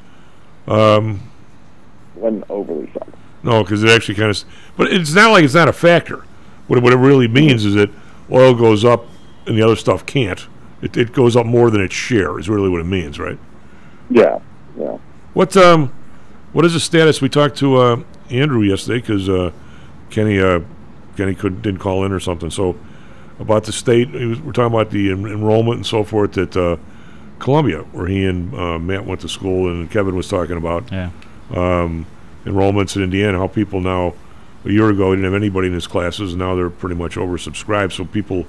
um, 0.68 1.20
wasn't 2.16 2.46
overly 2.50 2.90
shocked. 2.94 3.16
no, 3.44 3.64
because 3.64 3.84
it 3.84 3.90
actually 3.90 4.16
kind 4.16 4.30
of. 4.30 4.44
But 4.78 4.94
it's 4.94 5.14
not 5.14 5.32
like 5.32 5.44
it's 5.44 5.54
not 5.54 5.68
a 5.68 5.74
factor. 5.74 6.24
What 6.68 6.78
it, 6.78 6.84
what 6.84 6.94
it 6.94 6.98
really 6.98 7.28
means 7.28 7.66
is 7.66 7.74
that 7.76 7.90
oil 8.32 8.54
goes 8.54 8.86
up 8.86 9.06
and 9.46 9.58
the 9.58 9.62
other 9.62 9.76
stuff 9.76 10.06
can't. 10.06 10.48
It, 10.82 10.98
it 10.98 11.14
goes 11.14 11.36
up 11.36 11.46
more 11.46 11.70
than 11.70 11.82
its 11.82 11.94
share. 11.94 12.40
Is 12.40 12.50
really 12.50 12.70
what 12.70 12.82
it 12.82 12.86
means, 12.86 13.20
right? 13.20 13.38
Yeah, 14.10 14.40
yeah. 14.78 14.98
What 15.34 15.56
um, 15.58 15.94
what 16.54 16.66
is 16.66 16.74
the 16.74 16.80
status? 16.80 17.22
We 17.22 17.30
talked 17.30 17.58
to 17.58 17.78
uh, 17.78 18.04
Andrew 18.30 18.62
yesterday 18.62 19.00
because 19.00 19.30
uh, 19.30 19.52
Kenny 20.10 20.40
uh, 20.40 20.62
Kenny 21.18 21.36
could 21.36 21.62
didn't 21.62 21.80
call 21.80 22.04
in 22.06 22.12
or 22.12 22.20
something. 22.20 22.50
So 22.50 22.78
about 23.40 23.64
the 23.64 23.72
state, 23.72 24.10
he 24.10 24.26
was, 24.26 24.40
we're 24.42 24.52
talking 24.52 24.74
about 24.74 24.92
the 24.92 25.12
en- 25.12 25.26
enrollment 25.26 25.78
and 25.78 25.86
so 25.86 26.04
forth 26.04 26.38
at 26.38 26.56
uh, 26.58 26.78
Columbia, 27.40 27.80
where 27.92 28.08
he 28.08 28.26
and 28.26 28.54
uh, 28.54 28.78
Matt 28.80 29.06
went 29.06 29.22
to 29.22 29.30
school, 29.30 29.70
and 29.70 29.90
Kevin 29.90 30.16
was 30.16 30.28
talking 30.28 30.58
about 30.58 30.92
Yeah. 30.92 31.10
um, 31.56 32.06
enrollments 32.46 32.96
in 32.96 33.04
Indiana. 33.04 33.38
How 33.38 33.48
people 33.48 33.82
now 33.82 34.14
a 34.66 34.70
year 34.72 34.90
ago 34.90 35.12
didn't 35.12 35.26
have 35.26 35.34
anybody 35.34 35.68
in 35.68 35.74
his 35.74 35.88
classes, 35.88 36.34
and 36.34 36.40
now 36.40 36.56
they're 36.56 36.70
pretty 36.70 36.96
much 36.96 37.16
oversubscribed. 37.16 37.94
So 37.94 38.06
people, 38.06 38.46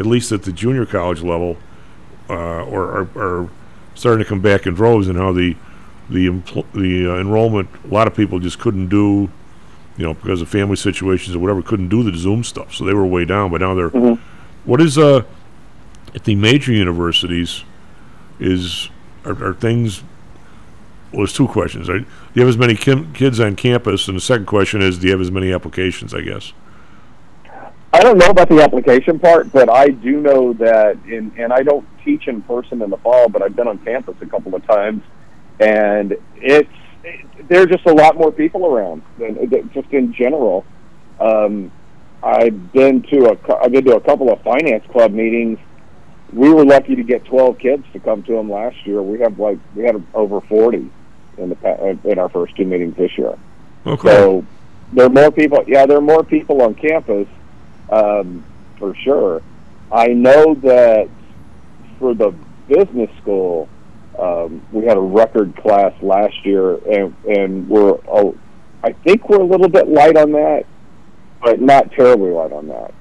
at 0.00 0.06
least 0.06 0.32
at 0.32 0.42
the 0.42 0.52
junior 0.52 0.86
college 0.86 1.22
level, 1.22 1.58
uh, 2.30 2.64
or 2.64 2.84
are, 2.84 3.08
are 3.16 3.50
starting 3.94 4.24
to 4.24 4.28
come 4.28 4.40
back 4.40 4.66
in 4.66 4.74
droves, 4.74 5.06
and 5.06 5.18
how 5.18 5.30
the 5.32 5.54
the 6.08 6.26
empl- 6.26 6.66
the 6.72 7.06
uh, 7.06 7.20
enrollment. 7.20 7.68
A 7.84 7.94
lot 7.94 8.08
of 8.08 8.16
people 8.16 8.40
just 8.40 8.58
couldn't 8.58 8.88
do, 8.88 9.30
you 9.96 10.04
know, 10.04 10.14
because 10.14 10.40
of 10.40 10.48
family 10.48 10.76
situations 10.76 11.36
or 11.36 11.38
whatever, 11.38 11.62
couldn't 11.62 11.88
do 11.90 12.02
the 12.02 12.16
Zoom 12.16 12.42
stuff. 12.42 12.74
So 12.74 12.84
they 12.84 12.94
were 12.94 13.06
way 13.06 13.24
down. 13.26 13.50
But 13.52 13.60
now 13.60 13.74
they're. 13.74 13.90
What 14.64 14.80
is 14.80 14.98
uh 14.98 15.22
at 16.14 16.24
the 16.24 16.34
major 16.34 16.72
universities? 16.72 17.64
Is 18.40 18.88
are, 19.24 19.44
are 19.44 19.54
things? 19.54 20.02
Well, 21.12 21.20
there's 21.20 21.34
two 21.34 21.48
questions. 21.48 21.88
Right? 21.90 22.00
Do 22.02 22.06
you 22.34 22.40
have 22.40 22.48
as 22.48 22.56
many 22.56 22.74
kim- 22.74 23.12
kids 23.12 23.38
on 23.38 23.54
campus? 23.54 24.08
And 24.08 24.16
the 24.16 24.20
second 24.22 24.46
question 24.46 24.80
is, 24.80 24.98
do 24.98 25.06
you 25.06 25.12
have 25.12 25.20
as 25.20 25.30
many 25.30 25.52
applications? 25.52 26.14
I 26.14 26.22
guess. 26.22 26.54
I, 28.00 28.02
don't 28.02 28.16
know 28.16 28.30
about 28.30 28.48
the 28.48 28.62
application 28.62 29.18
part, 29.18 29.52
but 29.52 29.68
I 29.68 29.88
do 29.88 30.20
know 30.20 30.54
that 30.54 30.98
in 31.06 31.32
and 31.36 31.52
I 31.52 31.62
don't 31.62 31.86
teach 32.02 32.28
in 32.28 32.40
person 32.42 32.80
in 32.80 32.88
the 32.88 32.96
fall, 32.96 33.28
but 33.28 33.42
I've 33.42 33.54
been 33.54 33.68
on 33.68 33.76
campus 33.78 34.16
a 34.22 34.26
couple 34.26 34.54
of 34.54 34.66
times, 34.66 35.02
and 35.58 36.16
it's 36.36 36.68
it, 37.04 37.48
there 37.48 37.60
are 37.60 37.66
just 37.66 37.84
a 37.84 37.92
lot 37.92 38.16
more 38.16 38.32
people 38.32 38.64
around 38.64 39.02
than 39.18 39.36
just 39.74 39.90
in 39.90 40.14
general. 40.14 40.64
Um, 41.20 41.70
I've 42.22 42.72
been 42.72 43.02
to 43.02 43.32
a 43.32 43.62
I've 43.62 43.72
been 43.72 43.84
to 43.84 43.96
a 43.96 44.00
couple 44.00 44.32
of 44.32 44.40
finance 44.40 44.84
club 44.90 45.12
meetings. 45.12 45.58
We 46.32 46.48
were 46.48 46.64
lucky 46.64 46.96
to 46.96 47.02
get 47.02 47.24
12 47.26 47.58
kids 47.58 47.84
to 47.92 48.00
come 48.00 48.22
to 48.22 48.32
them 48.32 48.50
last 48.50 48.86
year. 48.86 49.02
We 49.02 49.20
have 49.20 49.38
like 49.38 49.58
we 49.74 49.84
had 49.84 50.02
over 50.14 50.40
40 50.40 50.90
in 51.36 51.48
the 51.50 51.56
pa- 51.56 52.08
in 52.08 52.18
our 52.18 52.30
first 52.30 52.56
two 52.56 52.64
meetings 52.64 52.96
this 52.96 53.18
year. 53.18 53.38
Okay. 53.86 54.08
So 54.08 54.46
there 54.94 55.04
are 55.04 55.10
more 55.10 55.30
people. 55.30 55.62
Yeah, 55.66 55.84
there 55.84 55.98
are 55.98 56.02
more 56.02 56.24
people 56.24 56.62
on 56.62 56.74
campus 56.74 57.28
um, 57.90 58.44
for 58.78 58.94
sure. 58.96 59.42
I 59.92 60.08
know 60.08 60.54
that 60.54 61.08
for 61.98 62.14
the 62.14 62.34
business 62.68 63.10
school, 63.20 63.68
um, 64.18 64.64
we 64.72 64.84
had 64.84 64.96
a 64.96 65.00
record 65.00 65.56
class 65.56 65.92
last 66.02 66.44
year, 66.44 66.76
and 66.88 67.14
and 67.28 67.68
we're 67.68 67.98
oh, 68.08 68.36
I 68.82 68.92
think 68.92 69.28
we're 69.28 69.40
a 69.40 69.46
little 69.46 69.68
bit 69.68 69.88
light 69.88 70.16
on 70.16 70.32
that, 70.32 70.64
but 71.42 71.60
not 71.60 71.90
terribly 71.92 72.30
light 72.30 72.52
on 72.52 72.68
that. 72.68 72.94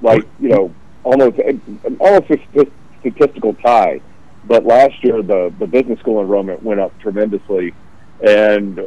Like 0.00 0.26
you 0.40 0.48
know, 0.48 0.74
almost 1.04 1.38
almost 1.98 2.30
a 2.30 2.66
statistical 3.00 3.54
tie. 3.54 4.00
But 4.44 4.64
last 4.64 5.02
year, 5.04 5.22
the 5.22 5.52
the 5.58 5.66
business 5.66 5.98
school 6.00 6.20
enrollment 6.20 6.62
went 6.62 6.80
up 6.80 6.98
tremendously, 7.00 7.74
and 8.26 8.80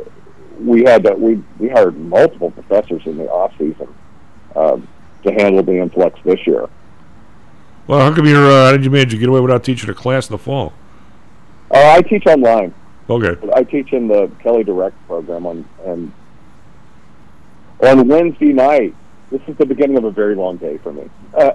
we 0.60 0.84
had 0.84 1.04
we 1.20 1.44
we 1.60 1.70
hired 1.70 1.98
multiple 1.98 2.52
professors 2.52 3.04
in 3.06 3.18
the 3.18 3.30
off 3.30 3.52
season 3.58 3.94
um, 4.56 4.88
to 5.26 5.34
handle 5.34 5.64
the 5.64 5.78
influx 5.80 6.20
this 6.24 6.46
year. 6.48 6.70
Well, 7.88 8.00
how 8.00 8.16
come 8.16 8.26
you're? 8.26 8.46
Uh, 8.46 8.66
how 8.66 8.72
did 8.72 8.84
you 8.84 8.90
manage 8.90 9.12
to 9.12 9.18
get 9.18 9.30
away 9.30 9.42
without 9.42 9.64
teaching 9.64 9.90
a 9.90 9.94
class 9.94 10.30
in 10.30 10.34
the 10.34 10.40
fall? 10.40 10.74
Uh, 11.70 11.92
I 11.92 12.02
teach 12.02 12.26
online. 12.26 12.74
Okay. 13.10 13.36
I 13.54 13.64
teach 13.64 13.94
in 13.94 14.08
the 14.08 14.32
Kelley 14.42 14.64
Direct 14.64 14.96
program 15.06 15.46
on 15.46 15.68
and 15.86 16.12
on 17.82 18.08
Wednesday 18.08 18.54
night. 18.54 18.96
This 19.30 19.42
is 19.48 19.56
the 19.58 19.66
beginning 19.66 19.98
of 19.98 20.04
a 20.06 20.12
very 20.12 20.36
long 20.36 20.58
day 20.58 20.78
for 20.78 20.94
me. 20.94 21.10
Uh, 21.34 21.52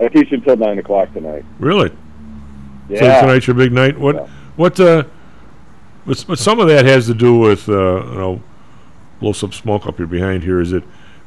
I 0.00 0.08
teach 0.08 0.32
until 0.32 0.56
nine 0.56 0.78
o'clock 0.78 1.12
tonight. 1.12 1.44
Really? 1.58 1.90
Yeah. 2.88 3.00
So 3.00 3.26
tonight's 3.26 3.46
your 3.46 3.54
big 3.56 3.72
night. 3.72 3.98
What? 3.98 4.28
What? 4.56 4.78
Uh, 4.80 5.04
but, 6.06 6.24
but 6.28 6.38
some 6.38 6.60
of 6.60 6.68
that 6.68 6.84
has 6.86 7.06
to 7.06 7.14
do 7.14 7.38
with 7.38 7.68
uh, 7.68 8.04
you 8.04 8.14
know, 8.14 8.42
blow 9.20 9.32
some 9.32 9.52
smoke 9.52 9.86
up 9.86 9.98
your 9.98 10.06
behind 10.06 10.42
here. 10.42 10.60
Is 10.60 10.72
it? 10.72 10.84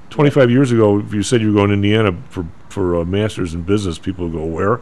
Twenty 0.10 0.30
five 0.31 0.49
years 0.49 0.72
ago, 0.72 0.99
if 0.99 1.14
you 1.14 1.23
said 1.23 1.41
you 1.41 1.48
were 1.48 1.53
going 1.53 1.69
to 1.69 1.76
Indiana 1.76 2.18
for 2.30 2.45
for 2.69 2.95
a 2.95 3.06
masters 3.06 3.53
in 3.53 3.61
business, 3.61 3.98
people 3.98 4.26
would 4.26 4.34
go 4.34 4.45
where? 4.45 4.81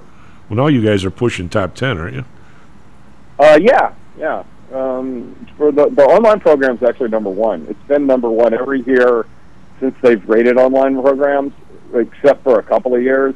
Well, 0.49 0.57
now 0.57 0.67
you 0.67 0.81
guys 0.81 1.03
are 1.03 1.11
pushing 1.11 1.49
top 1.49 1.75
ten, 1.75 1.97
aren't 1.97 2.15
you? 2.15 2.25
Uh, 3.39 3.59
yeah, 3.61 3.93
yeah. 4.17 4.43
Um, 4.73 5.47
for 5.57 5.71
the 5.71 5.89
the 5.89 6.03
online 6.03 6.39
program 6.39 6.77
is 6.77 6.83
actually 6.83 7.09
number 7.09 7.29
one. 7.29 7.67
It's 7.69 7.87
been 7.87 8.07
number 8.07 8.29
one 8.29 8.53
every 8.53 8.81
year 8.83 9.25
since 9.79 9.95
they've 10.01 10.27
rated 10.27 10.57
online 10.57 10.99
programs, 11.01 11.53
except 11.93 12.43
for 12.43 12.59
a 12.59 12.63
couple 12.63 12.95
of 12.95 13.01
years 13.01 13.35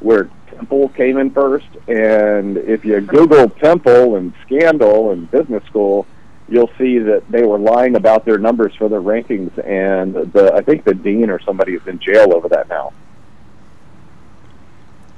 where 0.00 0.30
Temple 0.48 0.90
came 0.90 1.18
in 1.18 1.30
first. 1.30 1.66
And 1.88 2.58
if 2.58 2.84
you 2.84 3.00
Google 3.00 3.48
Temple 3.48 4.16
and 4.16 4.32
Scandal 4.46 5.10
and 5.10 5.30
business 5.30 5.64
school, 5.64 6.06
you'll 6.48 6.70
see 6.78 6.98
that 6.98 7.22
they 7.30 7.42
were 7.42 7.58
lying 7.58 7.96
about 7.96 8.24
their 8.24 8.38
numbers 8.38 8.74
for 8.76 8.88
their 8.88 9.00
rankings. 9.00 9.56
And 9.66 10.14
the 10.32 10.52
I 10.54 10.62
think 10.62 10.84
the 10.84 10.94
dean 10.94 11.30
or 11.30 11.40
somebody 11.40 11.74
is 11.74 11.86
in 11.86 11.98
jail 11.98 12.34
over 12.34 12.48
that 12.48 12.68
now. 12.68 12.92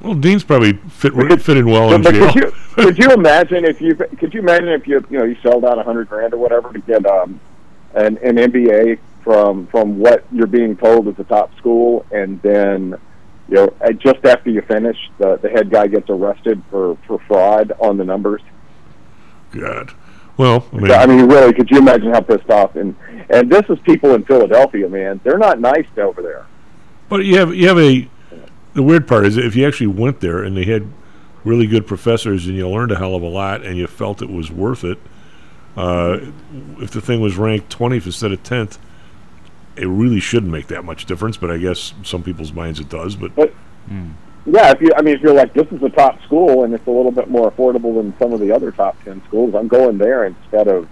Well, 0.00 0.14
Dean's 0.14 0.44
probably 0.44 0.74
fit 0.74 1.14
fit 1.40 1.56
in 1.56 1.68
well 1.68 1.92
in 1.92 2.02
jail. 2.02 2.32
could 2.32 2.34
you 2.34 2.52
could 2.74 2.98
you 2.98 3.10
imagine 3.12 3.64
if 3.64 3.80
you 3.80 3.94
could 3.94 4.34
you 4.34 4.40
imagine 4.40 4.68
if 4.68 4.86
you 4.86 5.04
you 5.10 5.18
know 5.18 5.24
you 5.24 5.36
sold 5.42 5.64
out 5.64 5.78
a 5.78 5.82
hundred 5.82 6.08
grand 6.08 6.34
or 6.34 6.38
whatever 6.38 6.72
to 6.72 6.78
get 6.80 7.04
um 7.06 7.40
an 7.94 8.18
an 8.18 8.36
MBA 8.36 8.98
from 9.24 9.66
from 9.68 9.98
what 9.98 10.24
you're 10.30 10.46
being 10.46 10.76
told 10.76 11.08
is 11.08 11.18
a 11.18 11.24
top 11.24 11.56
school 11.56 12.06
and 12.12 12.40
then 12.42 12.94
you 13.48 13.54
know 13.54 13.74
uh, 13.80 13.90
just 13.92 14.24
after 14.24 14.50
you 14.50 14.60
finish 14.62 14.96
the 15.18 15.36
the 15.38 15.48
head 15.48 15.70
guy 15.70 15.86
gets 15.86 16.08
arrested 16.10 16.62
for 16.70 16.96
for 17.06 17.18
fraud 17.26 17.72
on 17.80 17.96
the 17.96 18.04
numbers. 18.04 18.42
God. 19.50 19.92
Well, 20.36 20.66
I 20.72 20.76
mean, 20.76 20.90
I 20.90 21.06
mean, 21.06 21.26
really, 21.28 21.52
could 21.52 21.70
you 21.70 21.78
imagine 21.78 22.12
how 22.12 22.20
pissed 22.20 22.50
off? 22.50 22.76
And 22.76 22.94
and 23.30 23.50
this 23.50 23.64
is 23.68 23.78
people 23.80 24.14
in 24.14 24.24
Philadelphia, 24.24 24.88
man. 24.88 25.20
They're 25.24 25.38
not 25.38 25.60
nice 25.60 25.86
over 25.96 26.22
there. 26.22 26.46
But 27.08 27.24
you 27.24 27.38
have 27.38 27.54
you 27.54 27.68
have 27.68 27.78
a 27.78 28.08
the 28.74 28.82
weird 28.82 29.08
part 29.08 29.24
is 29.24 29.36
if 29.36 29.56
you 29.56 29.66
actually 29.66 29.86
went 29.86 30.20
there 30.20 30.42
and 30.42 30.56
they 30.56 30.64
had 30.64 30.86
really 31.44 31.66
good 31.66 31.86
professors 31.86 32.46
and 32.46 32.56
you 32.56 32.68
learned 32.68 32.92
a 32.92 32.96
hell 32.96 33.14
of 33.14 33.22
a 33.22 33.28
lot 33.28 33.64
and 33.64 33.78
you 33.78 33.86
felt 33.86 34.20
it 34.20 34.28
was 34.28 34.50
worth 34.50 34.84
it. 34.84 34.98
Uh, 35.76 36.18
if 36.78 36.90
the 36.90 37.00
thing 37.00 37.20
was 37.20 37.36
ranked 37.36 37.76
20th 37.76 38.06
instead 38.06 38.32
of 38.32 38.42
10th, 38.42 38.78
it 39.76 39.86
really 39.86 40.20
shouldn't 40.20 40.50
make 40.50 40.66
that 40.66 40.84
much 40.84 41.06
difference. 41.06 41.36
But 41.36 41.50
I 41.50 41.58
guess 41.58 41.94
some 42.02 42.22
people's 42.22 42.52
minds 42.52 42.80
it 42.80 42.88
does. 42.88 43.14
But, 43.14 43.34
But 43.34 43.54
yeah, 44.46 44.70
if 44.70 44.80
you 44.80 44.90
I 44.96 45.02
mean 45.02 45.16
if 45.16 45.20
you're 45.20 45.34
like 45.34 45.52
this 45.52 45.66
is 45.72 45.82
a 45.82 45.88
top 45.88 46.22
school 46.22 46.64
and 46.64 46.72
it's 46.72 46.86
a 46.86 46.90
little 46.90 47.10
bit 47.10 47.28
more 47.28 47.50
affordable 47.50 47.96
than 47.96 48.16
some 48.18 48.32
of 48.32 48.40
the 48.40 48.52
other 48.52 48.70
top 48.70 49.02
ten 49.04 49.22
schools, 49.24 49.54
I'm 49.54 49.68
going 49.68 49.98
there 49.98 50.24
instead 50.24 50.68
of 50.68 50.88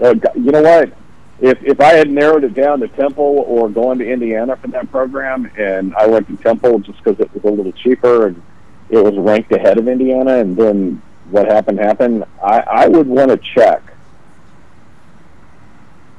uh, 0.00 0.14
you 0.34 0.50
know 0.50 0.62
what? 0.62 0.92
If 1.40 1.62
if 1.62 1.80
I 1.80 1.94
had 1.94 2.10
narrowed 2.10 2.44
it 2.44 2.54
down 2.54 2.80
to 2.80 2.88
Temple 2.88 3.44
or 3.46 3.68
going 3.68 3.98
to 3.98 4.10
Indiana 4.10 4.56
for 4.56 4.68
that 4.68 4.90
program, 4.90 5.50
and 5.56 5.94
I 5.96 6.06
went 6.06 6.28
to 6.28 6.36
Temple 6.36 6.80
just 6.80 7.02
because 7.02 7.18
it 7.20 7.32
was 7.34 7.44
a 7.44 7.50
little 7.50 7.72
cheaper 7.72 8.26
and 8.28 8.42
it 8.90 8.98
was 8.98 9.16
ranked 9.16 9.50
ahead 9.52 9.78
of 9.78 9.88
Indiana, 9.88 10.38
and 10.38 10.56
then 10.56 11.02
what 11.30 11.46
happened 11.46 11.78
happened, 11.78 12.24
I, 12.42 12.60
I 12.60 12.88
would 12.88 13.06
want 13.06 13.30
to 13.30 13.38
check. 13.38 13.82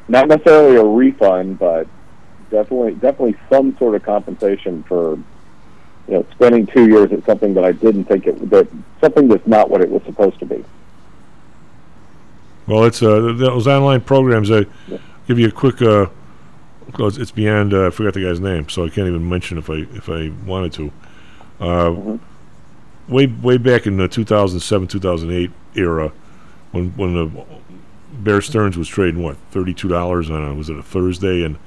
Not 0.07 0.27
necessarily 0.27 0.77
a 0.77 0.83
refund, 0.83 1.59
but 1.59 1.87
definitely 2.49 2.93
definitely 2.93 3.35
some 3.49 3.77
sort 3.77 3.95
of 3.95 4.03
compensation 4.03 4.83
for 4.83 5.19
you 6.07 6.13
know, 6.15 6.25
spending 6.31 6.67
two 6.67 6.87
years 6.87 7.11
at 7.11 7.25
something 7.25 7.53
that 7.55 7.63
I 7.63 7.71
didn't 7.71 8.05
think 8.05 8.27
it 8.27 8.49
that 8.49 8.67
something 9.01 9.27
that's 9.27 9.45
not 9.47 9.69
what 9.69 9.81
it 9.81 9.89
was 9.89 10.03
supposed 10.03 10.39
to 10.39 10.45
be. 10.45 10.63
well, 12.67 12.83
it's 12.83 13.01
uh, 13.01 13.33
those 13.35 13.67
online 13.67 14.01
programs. 14.01 14.51
I 14.51 14.65
give 15.27 15.39
you 15.39 15.47
a 15.47 15.51
quick. 15.51 15.81
Uh, 15.81 16.07
it's 16.97 17.31
beyond. 17.31 17.73
Uh, 17.73 17.87
I 17.87 17.89
forgot 17.89 18.13
the 18.13 18.23
guy's 18.23 18.39
name, 18.39 18.69
so 18.69 18.85
I 18.85 18.89
can't 18.89 19.07
even 19.07 19.27
mention 19.27 19.57
if 19.57 19.69
I 19.69 19.85
if 19.93 20.09
I 20.09 20.31
wanted 20.45 20.73
to. 20.73 20.91
Uh, 21.59 22.17
Way 23.07 23.27
way 23.27 23.59
back 23.59 23.85
in 23.85 23.97
the 23.97 24.07
2007 24.07 24.87
2008 24.87 25.51
era, 25.75 26.11
when 26.71 26.89
when 26.97 27.13
the 27.13 27.45
Bear 28.13 28.41
Stearns 28.41 28.79
was 28.79 28.87
trading 28.87 29.21
what 29.21 29.37
thirty 29.51 29.75
two 29.75 29.87
dollars 29.87 30.31
on 30.31 30.43
a 30.43 30.55
was 30.55 30.69
it 30.71 30.77
a 30.77 30.81
Thursday 30.81 31.43
and 31.43 31.57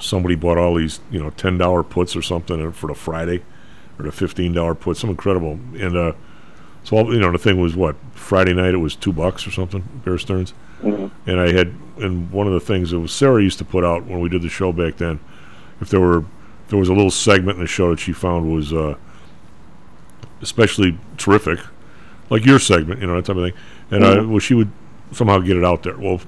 somebody 0.00 0.34
bought 0.34 0.58
all 0.58 0.74
these 0.74 1.00
you 1.10 1.18
know 1.20 1.30
ten 1.30 1.58
dollar 1.58 1.82
puts 1.82 2.14
or 2.16 2.22
something 2.22 2.72
for 2.72 2.86
the 2.88 2.94
Friday 2.94 3.42
or 3.98 4.04
the 4.04 4.12
fifteen 4.12 4.52
dollar 4.52 4.74
put 4.74 4.96
some 4.96 5.10
incredible. 5.10 5.52
And 5.78 5.96
uh 5.96 6.12
so 6.84 6.96
all, 6.98 7.12
you 7.12 7.18
know 7.20 7.32
the 7.32 7.38
thing 7.38 7.60
was 7.60 7.74
what 7.76 7.96
Friday 8.14 8.54
night 8.54 8.74
it 8.74 8.78
was 8.78 8.94
two 8.94 9.12
bucks 9.12 9.46
or 9.46 9.50
something 9.50 9.82
Bear 10.04 10.18
Stearns. 10.18 10.52
Mhm. 10.82 11.10
and 11.26 11.40
I 11.40 11.52
had 11.52 11.72
and 11.98 12.30
one 12.30 12.46
of 12.46 12.52
the 12.52 12.60
things 12.60 12.90
that 12.90 13.00
was 13.00 13.10
Sarah 13.12 13.42
used 13.42 13.58
to 13.58 13.64
put 13.64 13.82
out 13.84 14.04
when 14.06 14.20
we 14.20 14.28
did 14.28 14.42
the 14.42 14.48
show 14.48 14.72
back 14.72 14.96
then 14.98 15.18
if 15.80 15.88
there 15.88 16.00
were 16.00 16.18
if 16.18 16.68
there 16.68 16.78
was 16.78 16.88
a 16.88 16.94
little 16.94 17.10
segment 17.10 17.56
in 17.56 17.62
the 17.64 17.68
show 17.68 17.90
that 17.90 17.98
she 18.00 18.12
found 18.12 18.52
was 18.52 18.72
uh 18.72 18.94
especially 20.42 20.98
terrific 21.16 21.58
like 22.30 22.44
your 22.44 22.58
segment 22.58 23.00
you 23.00 23.06
know 23.06 23.16
that 23.16 23.24
type 23.24 23.36
of 23.36 23.44
thing. 23.44 23.54
And 23.90 24.04
uh, 24.04 24.16
Mhm. 24.16 24.28
well 24.30 24.38
she 24.38 24.54
would 24.54 24.70
somehow 25.12 25.38
get 25.38 25.56
it 25.56 25.64
out 25.64 25.82
there. 25.82 25.96
Well 25.96 26.20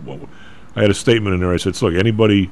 I 0.77 0.82
had 0.82 0.90
a 0.90 0.95
statement 0.95 1.35
in 1.35 1.40
there. 1.40 1.53
I 1.53 1.57
said 1.57 1.81
look 1.82 1.95
anybody 1.95 2.51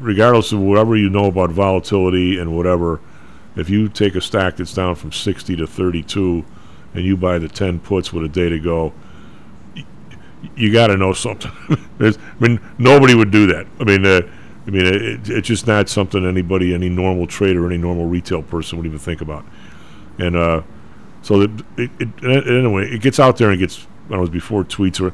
regardless 0.00 0.52
of 0.52 0.60
whatever 0.60 0.96
you 0.96 1.10
know 1.10 1.26
about 1.26 1.50
volatility 1.50 2.38
and 2.38 2.56
whatever, 2.56 3.00
if 3.56 3.68
you 3.68 3.88
take 3.88 4.14
a 4.14 4.20
stack 4.20 4.56
that's 4.56 4.72
down 4.72 4.94
from 4.94 5.12
60 5.12 5.56
to 5.56 5.66
32 5.66 6.44
and 6.94 7.04
you 7.04 7.16
buy 7.16 7.38
the 7.38 7.48
10 7.48 7.80
puts 7.80 8.12
with 8.12 8.24
a 8.24 8.28
day 8.28 8.48
to 8.48 8.58
go, 8.58 8.92
you 10.56 10.72
got 10.72 10.88
to 10.88 10.96
know 10.96 11.12
something. 11.12 11.50
I 12.00 12.14
mean, 12.38 12.60
nobody 12.78 13.14
would 13.14 13.30
do 13.30 13.46
that. 13.48 13.66
I 13.80 13.84
mean, 13.84 14.06
uh, 14.06 14.22
I 14.66 14.70
mean, 14.70 14.86
it, 14.86 15.28
it's 15.28 15.48
just 15.48 15.66
not 15.66 15.88
something 15.88 16.24
anybody, 16.24 16.74
any 16.74 16.88
normal 16.88 17.26
trader, 17.26 17.66
any 17.66 17.78
normal 17.78 18.06
retail 18.06 18.42
person 18.42 18.78
would 18.78 18.86
even 18.86 18.98
think 18.98 19.20
about. 19.20 19.44
And 20.18 20.36
uh, 20.36 20.62
so 21.22 21.40
it, 21.42 21.50
it, 21.76 21.90
it, 21.98 22.22
anyway, 22.22 22.88
it 22.88 23.00
gets 23.00 23.18
out 23.18 23.36
there 23.38 23.50
and 23.50 23.60
it 23.60 23.64
gets. 23.64 23.86
I 24.06 24.12
don't 24.12 24.18
know, 24.18 24.20
was 24.20 24.30
before 24.30 24.64
tweets 24.64 25.00
or. 25.00 25.12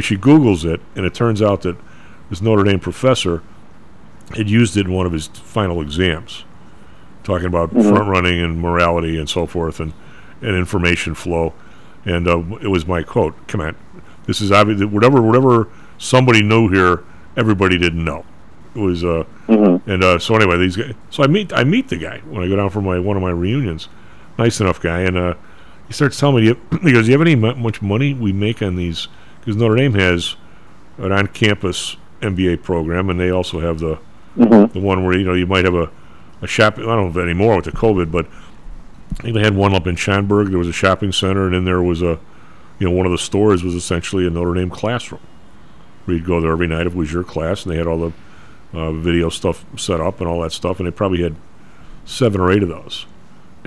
She 0.00 0.16
Google's 0.16 0.64
it, 0.64 0.80
and 0.96 1.04
it 1.04 1.12
turns 1.12 1.42
out 1.42 1.60
that 1.62 1.76
this 2.30 2.40
Notre 2.40 2.64
Dame 2.64 2.80
professor 2.80 3.42
had 4.36 4.48
used 4.50 4.76
it 4.76 4.86
in 4.86 4.92
one 4.92 5.06
of 5.06 5.12
his 5.12 5.26
final 5.28 5.80
exams, 5.80 6.44
talking 7.24 7.46
about 7.46 7.72
Mhm. 7.74 7.88
front 7.88 8.08
running 8.08 8.40
and 8.40 8.58
morality 8.60 9.18
and 9.18 9.28
so 9.28 9.46
forth, 9.46 9.80
and, 9.80 9.92
and 10.40 10.56
information 10.56 11.14
flow. 11.14 11.52
And 12.04 12.26
uh, 12.26 12.42
it 12.60 12.68
was 12.68 12.86
my 12.86 13.02
quote. 13.02 13.34
Come 13.46 13.60
on, 13.60 13.76
this 14.26 14.40
is 14.40 14.50
obvious. 14.50 14.82
Whatever, 14.84 15.20
whatever 15.22 15.68
somebody 15.98 16.42
knew 16.42 16.68
here, 16.68 17.02
everybody 17.36 17.78
didn't 17.78 18.04
know. 18.04 18.24
It 18.74 18.80
was 18.80 19.04
uh, 19.04 19.24
Mhm. 19.48 19.82
and 19.86 20.02
uh, 20.02 20.18
so 20.18 20.34
anyway, 20.34 20.56
these 20.58 20.76
guys. 20.76 20.94
So 21.10 21.22
I 21.22 21.26
meet 21.26 21.52
I 21.52 21.62
meet 21.64 21.88
the 21.88 21.96
guy 21.96 22.20
when 22.28 22.42
I 22.42 22.48
go 22.48 22.56
down 22.56 22.70
for 22.70 22.80
my 22.80 22.98
one 22.98 23.16
of 23.16 23.22
my 23.22 23.30
reunions. 23.30 23.88
Nice 24.38 24.60
enough 24.60 24.80
guy, 24.80 25.00
and 25.02 25.16
uh, 25.16 25.34
he 25.86 25.92
starts 25.92 26.18
telling 26.18 26.44
me 26.44 26.54
he 26.82 26.90
goes, 26.92 27.04
do 27.04 27.12
"You 27.12 27.18
have 27.18 27.20
any 27.20 27.36
mu- 27.36 27.54
much 27.54 27.82
money 27.82 28.14
we 28.14 28.32
make 28.32 28.62
on 28.62 28.76
these?" 28.76 29.08
Because 29.40 29.56
Notre 29.56 29.76
Dame 29.76 29.94
has 29.94 30.36
an 30.98 31.12
on-campus 31.12 31.96
MBA 32.22 32.62
program, 32.62 33.10
and 33.10 33.20
they 33.20 33.30
also 33.30 33.60
have 33.60 33.78
the 33.78 33.98
Mhm. 34.38 34.72
the 34.72 34.80
one 34.80 35.04
where 35.04 35.16
you 35.16 35.24
know 35.24 35.34
you 35.34 35.46
might 35.46 35.64
have 35.64 35.74
a 35.74 35.90
a 36.40 36.46
shop. 36.46 36.78
I 36.78 36.82
don't 36.82 37.14
know 37.14 37.20
if 37.20 37.24
anymore 37.24 37.56
with 37.56 37.66
the 37.66 37.72
COVID, 37.72 38.10
but 38.10 38.26
I 39.18 39.22
think 39.22 39.34
they 39.34 39.42
had 39.42 39.54
one 39.54 39.74
up 39.74 39.86
in 39.86 39.94
Schaumburg. 39.96 40.48
There 40.48 40.58
was 40.58 40.68
a 40.68 40.72
shopping 40.72 41.12
center, 41.12 41.44
and 41.46 41.54
then 41.54 41.64
there 41.64 41.82
was 41.82 42.02
a, 42.02 42.18
you 42.78 42.88
know, 42.88 42.90
one 42.90 43.06
of 43.06 43.12
the 43.12 43.18
stores 43.18 43.62
was 43.62 43.74
essentially 43.74 44.26
a 44.26 44.30
Notre 44.30 44.54
Dame 44.54 44.70
classroom. 44.70 45.20
Where 46.04 46.16
you'd 46.16 46.26
go 46.26 46.40
there 46.40 46.50
every 46.52 46.66
night 46.66 46.86
if 46.86 46.94
it 46.94 46.98
was 46.98 47.12
your 47.12 47.22
class, 47.22 47.64
and 47.64 47.72
they 47.72 47.76
had 47.78 47.86
all 47.86 47.98
the 47.98 48.12
uh, 48.76 48.90
video 48.92 49.28
stuff 49.28 49.64
set 49.76 50.00
up 50.00 50.18
and 50.20 50.28
all 50.28 50.40
that 50.40 50.50
stuff, 50.52 50.80
and 50.80 50.86
they 50.86 50.90
probably 50.90 51.22
had 51.22 51.36
seven 52.04 52.40
or 52.40 52.50
eight 52.50 52.62
of 52.64 52.68
those. 52.70 53.06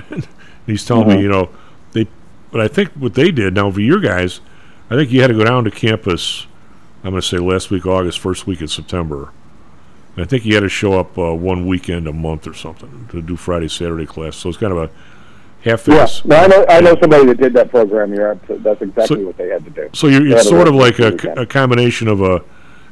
and 0.10 0.28
he's 0.66 0.84
telling 0.84 1.08
Mhm. 1.08 1.16
me, 1.18 1.22
you 1.22 1.30
know, 1.30 1.48
they, 1.94 2.08
but 2.52 2.60
I 2.60 2.68
think 2.68 2.90
what 3.00 3.14
they 3.14 3.32
did 3.32 3.54
now 3.54 3.72
for 3.72 3.80
your 3.80 4.00
guys, 4.02 4.42
I 4.90 4.96
think 4.96 5.12
you 5.12 5.22
had 5.22 5.28
to 5.28 5.34
go 5.36 5.46
down 5.46 5.64
to 5.64 5.72
campus. 5.72 6.46
I'm 7.06 7.12
going 7.12 7.22
to 7.22 7.28
say 7.28 7.38
last 7.38 7.70
week, 7.72 7.86
August, 7.86 8.20
first 8.20 8.46
week 8.48 8.60
of 8.62 8.70
September. 8.72 9.30
And 10.16 10.24
I 10.24 10.28
think 10.28 10.46
you 10.46 10.54
had 10.54 10.62
to 10.62 10.70
show 10.70 10.98
up 11.00 11.18
uh, 11.18 11.34
one 11.34 11.68
weekend 11.68 12.08
a 12.08 12.14
month 12.14 12.48
or 12.48 12.54
something 12.54 13.08
to 13.12 13.22
do 13.22 13.36
Friday, 13.36 13.68
Saturday 13.68 14.06
class. 14.06 14.36
So 14.38 14.50
it's 14.50 14.58
kind 14.58 14.72
of 14.72 14.78
a 14.80 14.90
half 15.70 15.88
Yeah, 15.88 16.08
no, 16.24 16.36
I 16.38 16.48
know. 16.48 16.66
I 16.70 16.80
know 16.82 16.96
somebody 17.02 17.26
that 17.26 17.38
did 17.38 17.54
that 17.54 17.70
program. 17.70 18.14
You're 18.14 18.36
that's 18.48 18.82
exactly 18.82 19.18
So- 19.18 19.26
what 19.26 19.38
they 19.38 19.50
had 19.50 19.66
to 19.66 19.72
do. 19.72 19.90
So 19.94 20.08
you're, 20.08 20.26
it's 20.28 20.48
sort 20.48 20.68
of 20.68 20.76
like 20.76 21.00
a, 21.00 21.16
a 21.42 21.46
combination 21.46 22.08
of 22.08 22.22
a 22.22 22.44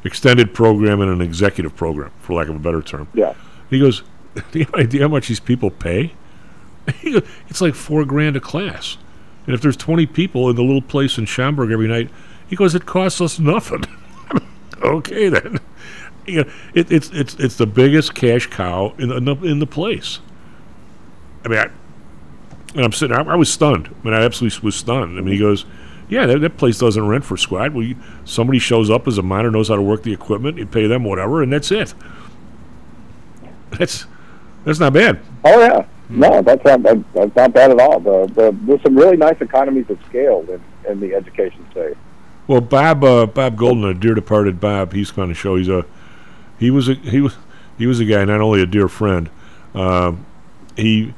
extended 0.04 0.54
program 0.54 1.00
and 1.00 1.10
an 1.10 1.22
executive 1.22 1.76
program, 1.78 2.12
for 2.20 2.34
lack 2.34 2.50
of 2.50 2.56
a 2.56 2.60
better 2.60 2.82
term. 2.82 3.08
Yeah. 3.14 3.34
He 3.70 3.80
goes, 3.80 4.04
"Do 4.52 4.60
you 4.60 4.66
have 4.66 4.74
any 4.74 4.84
idea 4.84 5.02
how 5.04 5.08
much 5.08 5.28
these 5.30 5.40
people 5.40 5.70
pay?" 5.72 6.14
He 7.00 7.14
goes, 7.14 7.24
it's 7.48 7.62
like 7.62 7.76
four 7.76 8.04
grand 8.04 8.36
a 8.36 8.42
class, 8.42 8.98
and 9.48 9.56
if 9.56 9.62
there's 9.62 9.78
20 9.78 10.06
people 10.08 10.50
in 10.50 10.58
the 10.58 10.64
little 10.64 10.82
place 10.82 11.18
in 11.18 11.24
Schaumburg 11.26 11.72
every 11.72 11.88
night, 11.88 12.10
he 12.46 12.58
goes, 12.58 12.76
"It 12.76 12.86
costs 12.86 13.22
us 13.22 13.40
nothing." 13.40 13.86
okay 14.84 15.30
then. 15.30 15.60
You 16.26 16.44
know, 16.44 16.52
it, 16.74 16.92
it's 16.92 17.10
it's 17.10 17.36
it's 17.36 17.58
the 17.58 17.66
biggest 17.66 18.16
cash 18.16 18.48
cow 18.48 18.94
in 18.98 19.10
the, 19.10 19.18
in 19.18 19.26
the 19.26 19.36
in 19.44 19.60
the 19.60 19.68
place. 19.68 20.20
I 21.44 21.48
mean, 21.50 21.60
I, 21.60 21.64
and 22.76 22.86
I'm 22.86 22.92
sitting. 22.92 23.16
I, 23.16 23.22
I 23.22 23.36
was 23.36 23.52
stunned. 23.52 23.88
I 23.88 24.06
mean, 24.06 24.14
I 24.14 24.24
absolutely 24.24 24.66
was 24.66 24.76
stunned. 24.76 25.18
I 25.18 25.22
mean, 25.22 25.34
he 25.34 25.40
goes, 25.40 25.66
"Yeah, 26.10 26.26
that, 26.26 26.40
that 26.40 26.58
place 26.58 26.78
doesn't 26.78 27.08
rent 27.08 27.26
for 27.26 27.38
squad. 27.38 27.74
Well, 27.74 27.84
you, 27.84 27.96
somebody 28.26 28.60
shows 28.60 28.90
up 28.90 29.08
as 29.08 29.18
a 29.18 29.22
miner, 29.22 29.52
knows 29.52 29.70
how 29.70 29.76
to 29.76 29.82
work 29.82 30.04
the 30.04 30.14
equipment. 30.14 30.58
You 30.58 30.66
pay 30.66 30.88
them 30.88 31.04
whatever, 31.04 31.44
and 31.44 31.52
that's 31.52 31.72
it. 31.72 31.94
That's 33.72 34.06
that's 34.66 34.80
not 34.80 34.94
bad. 34.94 35.20
Oh 35.44 35.60
yeah, 35.60 35.86
no, 36.10 36.44
that's 36.44 36.64
not 36.64 36.84
that, 36.84 37.04
that's 37.14 37.36
not 37.36 37.54
bad 37.54 37.72
at 37.72 37.80
all. 37.80 38.00
The, 38.00 38.28
the 38.28 38.58
there's 38.62 38.82
some 38.84 38.96
really 38.96 39.18
nice 39.18 39.42
economies 39.42 39.90
of 39.90 39.98
scale 40.08 40.46
in, 40.48 40.62
in 40.92 41.00
the 41.00 41.16
education 41.16 41.66
space. 41.72 41.96
Well, 42.46 42.62
Bob 42.62 43.04
uh, 43.04 43.26
Bob 43.26 43.58
Golden, 43.58 43.84
a 43.86 43.96
dear 43.96 44.14
departed 44.14 44.60
Bob, 44.60 44.94
he's 44.94 45.18
on 45.18 45.30
the 45.30 45.34
show. 45.34 45.56
He's 45.56 45.70
a 45.70 45.86
he 46.64 46.72
was 46.72 46.90
a 46.90 46.96
he 46.96 47.22
was 47.22 47.36
he 47.78 47.88
was 47.88 48.00
a 48.00 48.06
guy, 48.06 48.24
not 48.26 48.42
only 48.42 48.62
a 48.62 48.66
dear 48.66 48.88
friend. 48.88 49.30
Um, 49.74 50.26
he 50.76 51.14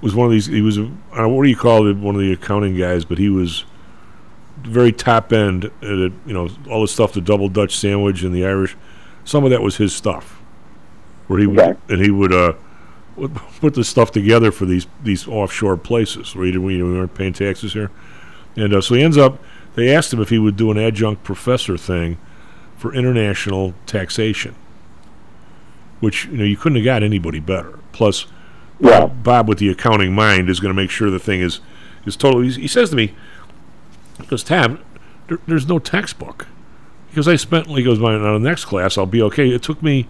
was 0.00 0.14
one 0.14 0.26
of 0.26 0.32
these. 0.32 0.46
He 0.46 0.62
was 0.62 0.78
a, 0.78 0.82
I 1.12 1.18
don't 1.18 1.28
know, 1.28 1.28
what 1.28 1.44
do 1.44 1.50
you 1.50 1.56
call 1.56 1.86
it? 1.86 1.96
One 1.96 2.14
of 2.14 2.20
the 2.20 2.32
accounting 2.32 2.76
guys, 2.76 3.04
but 3.04 3.18
he 3.18 3.28
was 3.28 3.64
very 4.58 4.92
top 4.92 5.32
end. 5.32 5.66
At 5.66 5.72
you 5.82 6.12
know, 6.26 6.48
all 6.70 6.82
the 6.82 6.88
stuff, 6.88 7.12
the 7.12 7.20
double 7.20 7.48
Dutch 7.48 7.76
sandwich 7.76 8.22
and 8.22 8.34
the 8.34 8.46
Irish. 8.46 8.76
Some 9.24 9.44
of 9.44 9.50
that 9.50 9.62
was 9.62 9.76
his 9.76 9.94
stuff, 9.94 10.40
where 11.26 11.38
he 11.38 11.46
would 11.46 11.78
and 11.88 12.00
he 12.00 12.10
would 12.10 12.32
uh 12.32 12.54
put 13.60 13.74
the 13.74 13.84
stuff 13.84 14.12
together 14.12 14.52
for 14.52 14.64
these 14.64 14.86
these 15.02 15.26
offshore 15.26 15.76
places 15.76 16.34
where 16.34 16.46
you, 16.46 16.62
we 16.62 16.82
weren't 16.82 17.14
paying 17.14 17.32
taxes 17.32 17.72
here. 17.72 17.90
And 18.56 18.74
uh, 18.74 18.80
so 18.80 18.94
he 18.94 19.02
ends 19.02 19.18
up. 19.18 19.42
They 19.74 19.94
asked 19.94 20.12
him 20.12 20.20
if 20.20 20.30
he 20.30 20.38
would 20.38 20.56
do 20.56 20.70
an 20.70 20.78
adjunct 20.78 21.22
professor 21.22 21.76
thing 21.76 22.18
for 22.76 22.94
international 22.94 23.74
taxation, 23.86 24.54
which 26.00 26.26
you 26.26 26.36
know 26.38 26.44
you 26.44 26.56
couldn't 26.56 26.76
have 26.76 26.84
got 26.84 27.02
anybody 27.02 27.40
better. 27.40 27.78
Plus, 27.92 28.26
Yeah. 28.80 29.06
Bob 29.06 29.48
with 29.48 29.58
the 29.58 29.68
accounting 29.68 30.14
mind 30.14 30.48
is 30.48 30.60
going 30.60 30.74
to 30.74 30.80
make 30.80 30.90
sure 30.90 31.10
the 31.10 31.18
thing 31.18 31.40
is 31.40 31.60
is 32.06 32.16
totally. 32.16 32.50
He 32.50 32.68
says 32.68 32.90
to 32.90 32.96
me, 32.96 33.14
he 34.20 34.26
goes, 34.26 34.44
"Tab, 34.44 34.80
there, 35.28 35.38
there's 35.46 35.66
no 35.66 35.78
textbook." 35.78 36.46
Because 37.10 37.26
I 37.26 37.36
spent, 37.36 37.66
he 37.68 37.82
goes, 37.82 37.98
"My 37.98 38.14
on 38.14 38.42
the 38.42 38.48
next 38.48 38.66
class, 38.66 38.96
I'll 38.98 39.06
be 39.06 39.22
okay." 39.22 39.50
It 39.50 39.62
took 39.62 39.82
me, 39.82 40.06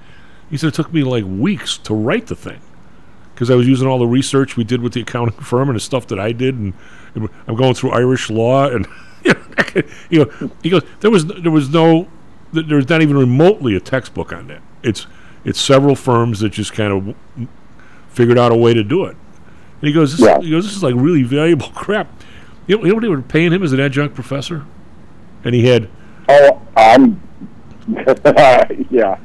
he 0.51 0.57
said, 0.57 0.69
it 0.69 0.75
took 0.75 0.93
me 0.93 1.03
like 1.05 1.25
weeks 1.25 1.79
to 1.79 1.95
write 1.95 2.27
the 2.27 2.37
thing 2.37 2.61
because 3.35 3.51
I 3.51 3.55
was 3.55 3.69
using 3.69 3.87
all 3.87 3.99
the 4.01 4.07
research 4.07 4.57
we 4.57 4.65
did 4.65 4.83
with 4.83 4.93
the 4.95 5.01
accounting 5.03 5.39
firm 5.41 5.69
and 5.69 5.77
the 5.77 5.81
stuff 5.81 6.09
that 6.09 6.19
I 6.19 6.33
did, 6.33 6.57
and, 6.57 6.75
and 7.15 7.29
I'm 7.47 7.55
going 7.55 7.75
through 7.75 7.93
Irish 7.93 8.29
law, 8.31 8.69
and 8.69 8.87
you 10.11 10.25
know, 10.25 10.51
he 10.63 10.71
goes, 10.71 10.83
there 11.01 11.11
was 11.11 11.27
there 11.27 11.51
was 11.51 11.71
no, 11.71 12.09
th- 12.53 12.67
there's 12.67 12.89
not 12.89 13.01
even 13.01 13.17
remotely 13.17 13.77
a 13.77 13.81
textbook 13.81 14.33
on 14.33 14.49
that. 14.49 14.61
It's 14.83 15.07
it's 15.45 15.61
several 15.61 15.95
firms 15.95 16.41
that 16.41 16.51
just 16.51 16.73
kind 16.73 16.93
of 16.93 17.47
figured 18.09 18.39
out 18.39 18.53
a 18.53 18.57
way 18.57 18.75
to 18.75 18.83
do 18.85 19.05
it. 19.05 19.17
And 19.81 19.87
he 19.89 19.93
goes, 19.93 20.17
this, 20.17 20.27
Yeah. 20.27 20.41
he 20.41 20.51
goes, 20.51 20.65
this 20.65 20.77
is 20.77 20.83
like 20.83 20.95
really 20.97 21.23
valuable 21.23 21.69
crap. 21.75 22.09
You 22.67 22.77
know, 22.79 22.83
you 22.85 22.89
know 22.91 22.95
what 22.97 23.03
they 23.03 23.09
were 23.09 23.23
paying 23.23 23.53
him 23.53 23.63
as 23.63 23.73
an 23.73 23.81
adjunct 23.81 24.15
professor, 24.15 24.65
and 25.45 25.55
he 25.55 25.67
had. 25.67 25.89
Oh, 26.29 26.61
I'm. 26.77 27.21
yeah. 28.91 29.17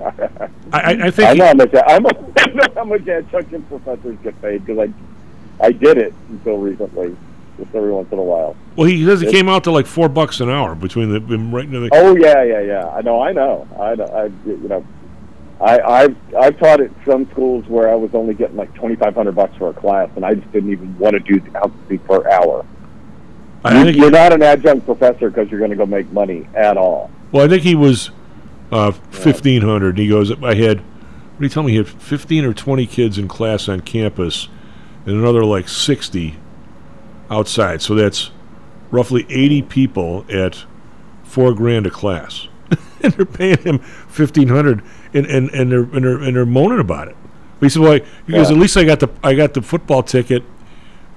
I, 0.71 0.79
I, 0.79 0.97
I 1.07 1.11
think 1.11 1.29
I 1.29 1.33
know 1.33 1.45
how 1.47 1.53
much 1.53 1.73
I'm 1.85 2.05
a, 2.05 2.73
how 2.75 2.83
much 2.85 3.07
adjunct 3.07 3.67
professors 3.67 4.17
get 4.23 4.41
paid 4.41 4.65
because 4.65 4.87
I 4.89 5.65
I 5.65 5.71
did 5.73 5.97
it 5.97 6.13
until 6.29 6.57
recently, 6.57 7.15
just 7.57 7.75
every 7.75 7.91
once 7.91 8.09
in 8.13 8.19
a 8.19 8.23
while. 8.23 8.55
Well, 8.77 8.87
he 8.87 9.03
says 9.05 9.21
it 9.21 9.25
It's- 9.27 9.35
came 9.37 9.49
out 9.49 9.65
to 9.65 9.71
like 9.71 9.85
four 9.85 10.07
bucks 10.07 10.39
an 10.39 10.49
hour 10.49 10.75
between 10.75 11.11
the 11.11 11.19
right 11.37 11.69
the. 11.69 11.89
Oh 11.91 12.15
yeah, 12.15 12.43
yeah, 12.43 12.61
yeah. 12.61 12.87
I 12.87 13.01
know, 13.01 13.21
I 13.21 13.33
know. 13.33 13.67
I, 13.77 13.95
know, 13.95 14.05
I 14.05 14.25
you 14.47 14.67
know, 14.69 14.85
I 15.61 15.79
I've 15.79 16.15
I've 16.35 16.57
taught 16.59 16.81
at 16.81 16.91
some 17.05 17.29
schools 17.31 17.65
where 17.67 17.89
I 17.89 17.95
was 17.95 18.13
only 18.13 18.33
getting 18.33 18.55
like 18.57 18.73
twenty 18.75 18.95
five 18.95 19.15
hundred 19.15 19.35
bucks 19.35 19.55
for 19.57 19.69
a 19.69 19.73
class, 19.73 20.09
and 20.15 20.25
I 20.25 20.33
just 20.33 20.51
didn't 20.51 20.71
even 20.71 20.97
want 20.99 21.13
to 21.13 21.19
do 21.19 21.39
the 21.39 21.57
outfit 21.57 22.03
per 22.05 22.29
hour. 22.29 22.65
I 23.63 23.77
You- 23.77 23.85
think 23.85 23.97
you're 23.97 24.11
not 24.11 24.33
an 24.33 24.41
adjunct 24.43 24.85
professor 24.85 25.29
because 25.29 25.49
you're 25.49 25.59
going 25.59 25.71
to 25.71 25.77
go 25.77 25.85
make 25.85 26.11
money 26.11 26.47
at 26.53 26.75
all. 26.77 27.09
Well, 27.31 27.45
I 27.45 27.47
think 27.47 27.63
he 27.63 27.75
was 27.75 28.11
uh, 28.71 28.91
fifteen 28.91 29.61
hundred. 29.61 29.97
He 29.97 30.07
goes, 30.07 30.31
I 30.43 30.55
had. 30.55 30.79
What 30.81 31.39
do 31.39 31.45
you 31.45 31.49
tell 31.49 31.63
me? 31.63 31.71
He 31.71 31.77
had 31.77 31.87
fifteen 31.87 32.43
or 32.45 32.53
twenty 32.53 32.85
kids 32.85 33.17
in 33.17 33.27
class 33.27 33.69
on 33.69 33.79
campus, 33.81 34.49
and 35.05 35.15
another 35.15 35.45
like 35.45 35.67
sixty 35.69 36.35
outside. 37.31 37.81
So 37.81 37.95
that's 37.95 38.31
roughly 38.91 39.25
eighty 39.29 39.61
people 39.61 40.25
at 40.29 40.65
four 41.23 41.53
grand 41.53 41.87
a 41.87 41.89
class, 41.89 42.47
and 43.01 43.13
they're 43.13 43.25
paying 43.25 43.57
him 43.59 43.79
fifteen 43.79 44.49
hundred, 44.49 44.83
and 45.13 45.25
and 45.25 45.49
and 45.51 45.71
they're 45.71 45.83
and 45.83 46.03
they're 46.03 46.17
and 46.17 46.35
they're 46.35 46.45
moaning 46.45 46.79
about 46.79 47.07
it. 47.07 47.15
But 47.59 47.65
he 47.65 47.69
said, 47.69 47.81
"Well, 47.81 47.93
he 48.25 48.33
goes, 48.33 48.49
Yeah. 48.49 48.55
at 48.55 48.61
least 48.61 48.77
I 48.77 48.83
got 48.83 48.99
the 48.99 49.09
I 49.23 49.33
got 49.33 49.53
the 49.53 49.61
football 49.61 50.03
ticket." 50.03 50.43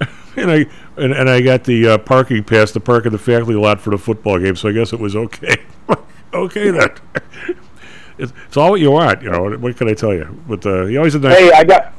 and 0.36 0.50
I 0.50 0.66
and, 0.96 1.12
and 1.12 1.28
I 1.28 1.40
got 1.40 1.64
the 1.64 1.88
uh, 1.88 1.98
parking 1.98 2.44
pass 2.44 2.72
to 2.72 2.80
park 2.80 3.06
at 3.06 3.12
the 3.12 3.18
faculty 3.18 3.54
lot 3.54 3.80
for 3.80 3.90
the 3.90 3.98
football 3.98 4.38
game, 4.38 4.56
so 4.56 4.68
I 4.68 4.72
guess 4.72 4.92
it 4.92 5.00
was 5.00 5.16
okay. 5.16 5.56
okay 6.34 6.70
then. 6.70 6.90
it's, 8.18 8.32
it's 8.46 8.56
all 8.56 8.70
what 8.70 8.80
you 8.80 8.90
want, 8.90 9.22
you 9.22 9.30
know. 9.30 9.50
What 9.56 9.76
can 9.76 9.88
I 9.88 9.94
tell 9.94 10.14
you? 10.14 10.24
But 10.46 10.64
uh, 10.66 10.86
he 10.86 10.96
always 10.96 11.14
had 11.14 11.22
nice. 11.22 11.38
Hey, 11.38 11.50
I 11.52 11.64
got 11.64 11.92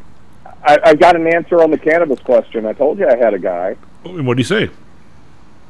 I, 0.63 0.77
I 0.83 0.95
got 0.95 1.15
an 1.15 1.27
answer 1.27 1.61
on 1.61 1.71
the 1.71 1.77
cannabis 1.77 2.19
question. 2.19 2.65
I 2.65 2.73
told 2.73 2.99
you 2.99 3.07
I 3.07 3.15
had 3.15 3.33
a 3.33 3.39
guy. 3.39 3.75
What 4.03 4.37
did 4.37 4.39
he 4.39 4.43
say? 4.43 4.69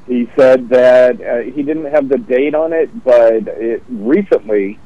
He 0.08 0.30
said 0.38 0.70
that 0.70 1.22
uh, 1.22 1.40
he 1.52 1.64
didn't 1.64 1.92
have 1.92 2.08
the 2.08 2.18
date 2.18 2.56
on 2.56 2.72
it, 2.72 3.04
but 3.04 3.48
it 3.48 3.84
recently, 3.90 4.80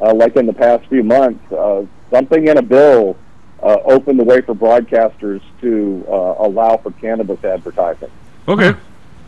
uh, 0.00 0.14
like 0.14 0.36
in 0.36 0.46
the 0.46 0.52
past 0.52 0.86
few 0.88 1.02
months, 1.02 1.50
uh, 1.52 1.84
something 2.10 2.46
in 2.48 2.58
a 2.58 2.62
bill 2.62 3.16
uh, 3.62 3.78
opened 3.84 4.18
the 4.18 4.24
way 4.24 4.40
for 4.40 4.54
broadcasters 4.54 5.40
to 5.60 6.04
uh, 6.08 6.34
allow 6.46 6.76
for 6.76 6.90
cannabis 6.92 7.42
advertising. 7.44 8.10
Okay. 8.48 8.74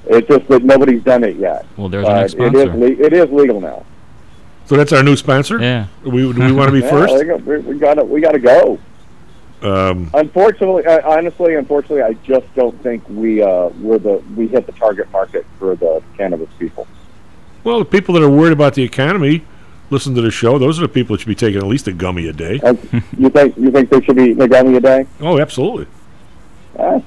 It's 0.06 0.28
just 0.28 0.46
that 0.48 0.62
nobody's 0.64 1.02
done 1.02 1.24
it 1.24 1.36
yet. 1.36 1.66
Well, 1.76 1.88
there's 1.88 2.06
our 2.06 2.20
next 2.22 2.34
But 2.34 2.48
it 2.48 2.54
is 2.54 2.62
sponsor. 2.64 2.78
le- 2.78 3.06
it 3.06 3.12
is 3.12 3.30
legal 3.30 3.60
now. 3.60 3.84
So 4.66 4.76
that's 4.76 4.92
our 4.92 5.02
new 5.02 5.16
sponsor. 5.16 5.58
Yeah. 5.60 5.86
We 6.04 6.10
do 6.32 6.32
we 6.32 6.52
want 6.52 6.68
to 6.68 6.72
be 6.72 6.80
Yeah, 6.86 6.90
first? 6.90 7.14
we 7.14 7.24
got- 7.24 7.42
we, 7.44 7.58
we 7.58 7.78
got 7.78 7.94
to 7.94 8.04
we 8.04 8.20
got 8.20 8.32
to 8.32 8.38
go. 8.38 8.78
Um, 9.60 10.08
Unfortunately, 10.14 10.86
uh, 10.86 11.00
honestly, 11.10 11.56
unfortunately, 11.56 12.02
I 12.02 12.12
just 12.24 12.46
don't 12.54 12.80
think 12.82 13.02
we 13.08 13.42
uh, 13.42 13.68
we're 13.80 13.98
the 13.98 14.22
we 14.36 14.46
hit 14.46 14.66
the 14.66 14.72
target 14.72 15.10
market 15.10 15.44
for 15.58 15.74
the 15.74 16.00
cannabis 16.16 16.48
people. 16.60 16.86
well, 17.64 17.80
the 17.80 17.84
people 17.84 18.14
that 18.14 18.22
are 18.22 18.30
worried 18.30 18.52
about 18.52 18.74
the 18.74 18.84
economy 18.84 19.44
listen 19.90 20.14
to 20.14 20.20
the 20.22 20.30
show. 20.30 20.58
Those 20.58 20.78
are 20.78 20.82
the 20.82 20.88
people 20.88 21.14
that 21.16 21.20
should 21.20 21.28
be 21.28 21.34
taking 21.34 21.58
at 21.60 21.66
least 21.66 21.86
a 21.88 21.92
gummy 21.92 22.28
a 22.28 22.32
day. 22.32 22.60
Uh, 22.62 22.74
you 23.16 23.28
think 23.30 23.56
you 23.56 23.70
think 23.70 23.90
they 23.90 24.00
should 24.02 24.16
be 24.16 24.24
eating 24.24 24.40
a 24.42 24.48
gummy 24.48 24.76
a 24.76 24.80
day? 24.80 25.06
Oh, 25.20 25.38
absolutely. 25.40 25.86
Uh, 26.78 27.00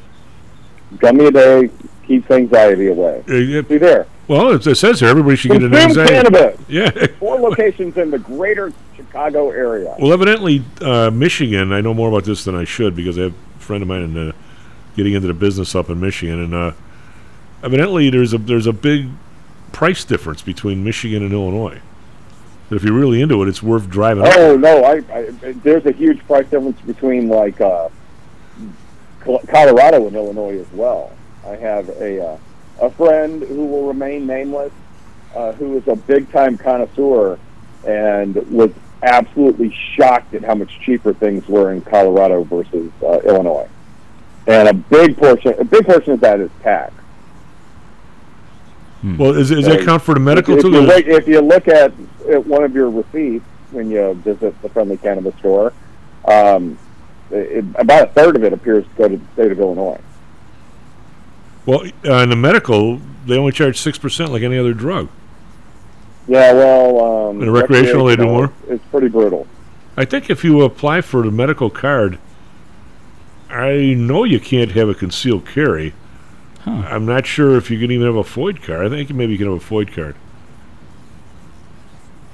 gummy 0.97 1.25
a 1.25 1.31
day 1.31 1.69
keeps 2.05 2.29
anxiety 2.31 2.87
away. 2.87 3.23
Uh, 3.29 3.33
yeah, 3.35 3.61
See 3.67 3.77
there, 3.77 4.05
Well, 4.27 4.49
it, 4.51 4.65
it 4.67 4.75
says 4.75 4.99
here 4.99 5.09
everybody 5.09 5.35
should 5.37 5.51
get 5.51 5.63
an 5.63 5.71
Consume 5.71 6.01
anxiety. 6.01 6.13
cannabis. 6.13 6.59
Yeah. 6.67 6.89
Four 7.19 7.39
locations 7.39 7.97
in 7.97 8.11
the 8.11 8.19
greater 8.19 8.71
Chicago 8.95 9.49
area. 9.49 9.93
Well, 9.99 10.13
evidently, 10.13 10.63
uh, 10.81 11.09
Michigan. 11.11 11.71
I 11.73 11.81
know 11.81 11.93
more 11.93 12.09
about 12.09 12.23
this 12.25 12.43
than 12.45 12.55
I 12.55 12.63
should 12.63 12.95
because 12.95 13.17
I 13.17 13.23
have 13.23 13.33
a 13.33 13.59
friend 13.59 13.81
of 13.81 13.87
mine 13.89 14.03
in 14.03 14.29
uh, 14.29 14.31
getting 14.95 15.13
into 15.13 15.27
the 15.27 15.33
business 15.33 15.75
up 15.75 15.89
in 15.89 15.99
Michigan, 15.99 16.39
and 16.43 16.53
uh, 16.53 16.71
evidently 17.63 18.09
there's 18.09 18.33
a 18.33 18.37
there's 18.37 18.67
a 18.67 18.73
big 18.73 19.07
price 19.71 20.03
difference 20.03 20.41
between 20.41 20.83
Michigan 20.83 21.23
and 21.23 21.31
Illinois. 21.33 21.79
That 22.71 22.77
if 22.77 22.83
you're 22.85 22.97
really 22.97 23.21
into 23.21 23.43
it, 23.43 23.49
it's 23.49 23.61
worth 23.61 23.89
driving. 23.89 24.23
up. 24.23 24.31
Oh 24.37 24.55
no, 24.55 24.85
I, 24.85 25.03
I 25.13 25.23
there's 25.61 25.85
a 25.85 25.91
huge 25.91 26.25
price 26.25 26.47
difference 26.47 26.79
between 26.79 27.27
like 27.27 27.59
uh, 27.59 27.89
Colorado 29.19 30.07
and 30.07 30.15
Illinois 30.15 30.57
as 30.57 30.71
well. 30.71 31.11
I 31.45 31.57
have 31.57 31.89
a 31.89 32.25
uh, 32.25 32.37
a 32.79 32.89
friend 32.91 33.43
who 33.43 33.65
will 33.65 33.87
remain 33.87 34.25
nameless, 34.25 34.71
uh, 35.35 35.51
who 35.51 35.75
is 35.75 35.85
a 35.89 35.97
big 35.97 36.31
time 36.31 36.57
connoisseur, 36.57 37.37
and 37.85 38.35
was 38.49 38.71
absolutely 39.03 39.75
shocked 39.97 40.33
at 40.33 40.41
how 40.41 40.55
much 40.55 40.79
cheaper 40.79 41.13
things 41.13 41.49
were 41.49 41.73
in 41.73 41.81
Colorado 41.81 42.45
versus 42.45 42.89
uh, 43.03 43.19
Illinois. 43.25 43.67
And 44.47 44.69
a 44.69 44.73
big 44.73 45.17
portion, 45.17 45.55
a 45.59 45.65
big 45.65 45.85
portion 45.85 46.13
of 46.13 46.21
that 46.21 46.39
is 46.39 46.49
tax. 46.63 46.93
Well, 49.03 49.35
is, 49.35 49.49
is 49.51 49.65
that 49.65 49.83
count 49.83 50.03
for 50.03 50.13
the 50.13 50.19
medical 50.19 50.55
if, 50.55 50.61
too? 50.61 50.67
If 50.67 50.73
you, 50.73 50.81
look, 50.81 51.05
if 51.05 51.27
you 51.27 51.41
look 51.41 51.67
at, 51.67 51.91
at 52.31 52.45
one 52.45 52.63
of 52.63 52.73
your 52.73 52.89
receipts 52.89 53.45
when 53.71 53.89
you 53.89 54.13
visit 54.15 54.59
the 54.61 54.69
friendly 54.69 54.97
cannabis 54.97 55.35
store, 55.39 55.73
um, 56.25 56.77
it, 57.29 57.65
about 57.75 58.09
a 58.09 58.11
third 58.11 58.35
of 58.35 58.43
it 58.43 58.53
appears 58.53 58.83
to 58.85 58.89
go 58.95 59.07
to 59.07 59.17
the 59.17 59.25
state 59.33 59.51
of 59.51 59.59
Illinois. 59.59 60.01
Well, 61.65 61.83
uh, 62.05 62.23
in 62.23 62.29
the 62.29 62.35
medical, 62.35 62.99
they 63.25 63.37
only 63.37 63.51
charge 63.51 63.79
six 63.79 63.97
percent, 63.97 64.31
like 64.31 64.43
any 64.43 64.57
other 64.57 64.73
drug. 64.73 65.09
Yeah, 66.27 66.53
well, 66.53 67.29
um, 67.29 67.39
In 67.39 67.45
the 67.47 67.51
recreational, 67.51 68.05
they 68.05 68.15
do 68.15 68.25
more? 68.25 68.53
It's 68.67 68.83
pretty 68.85 69.07
brutal. 69.07 69.47
I 69.97 70.05
think 70.05 70.29
if 70.29 70.43
you 70.43 70.61
apply 70.61 71.01
for 71.01 71.23
the 71.23 71.31
medical 71.31 71.69
card, 71.69 72.19
I 73.49 73.95
know 73.97 74.23
you 74.23 74.39
can't 74.39 74.71
have 74.71 74.87
a 74.87 74.93
concealed 74.93 75.45
carry. 75.45 75.93
I'm 76.65 77.05
not 77.05 77.25
sure 77.25 77.57
if 77.57 77.71
you 77.71 77.79
can 77.79 77.91
even 77.91 78.05
have 78.05 78.15
a 78.15 78.23
FOID 78.23 78.61
card. 78.61 78.85
I 78.85 78.89
think 78.89 79.09
maybe 79.09 79.31
you 79.33 79.37
can 79.37 79.51
have 79.51 79.61
a 79.61 79.65
FOID 79.65 79.93
card. 79.93 80.15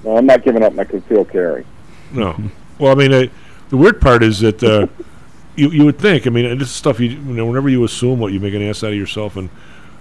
No, 0.07 0.15
I'm 0.15 0.25
not 0.25 0.41
giving 0.41 0.63
up 0.63 0.73
my 0.73 0.85
concealed 0.85 1.29
carry. 1.29 1.65
No. 2.13 2.33
well, 2.79 2.93
I 2.93 2.95
mean, 2.95 3.11
uh, 3.13 3.25
the 3.67 3.75
weird 3.75 3.99
part 3.99 4.23
is 4.23 4.39
that 4.39 4.63
uh, 4.63 4.87
you 5.57 5.69
you 5.71 5.83
would 5.83 5.97
think. 5.99 6.25
I 6.25 6.29
mean, 6.29 6.57
this 6.57 6.69
is 6.69 6.73
stuff 6.75 7.01
you, 7.01 7.09
you 7.09 7.17
know. 7.19 7.45
Whenever 7.45 7.67
you 7.67 7.83
assume 7.83 8.17
what 8.19 8.31
you 8.31 8.39
make 8.39 8.53
an 8.53 8.61
ass 8.61 8.83
out 8.85 8.91
of 8.93 8.97
yourself, 8.97 9.35
and 9.35 9.49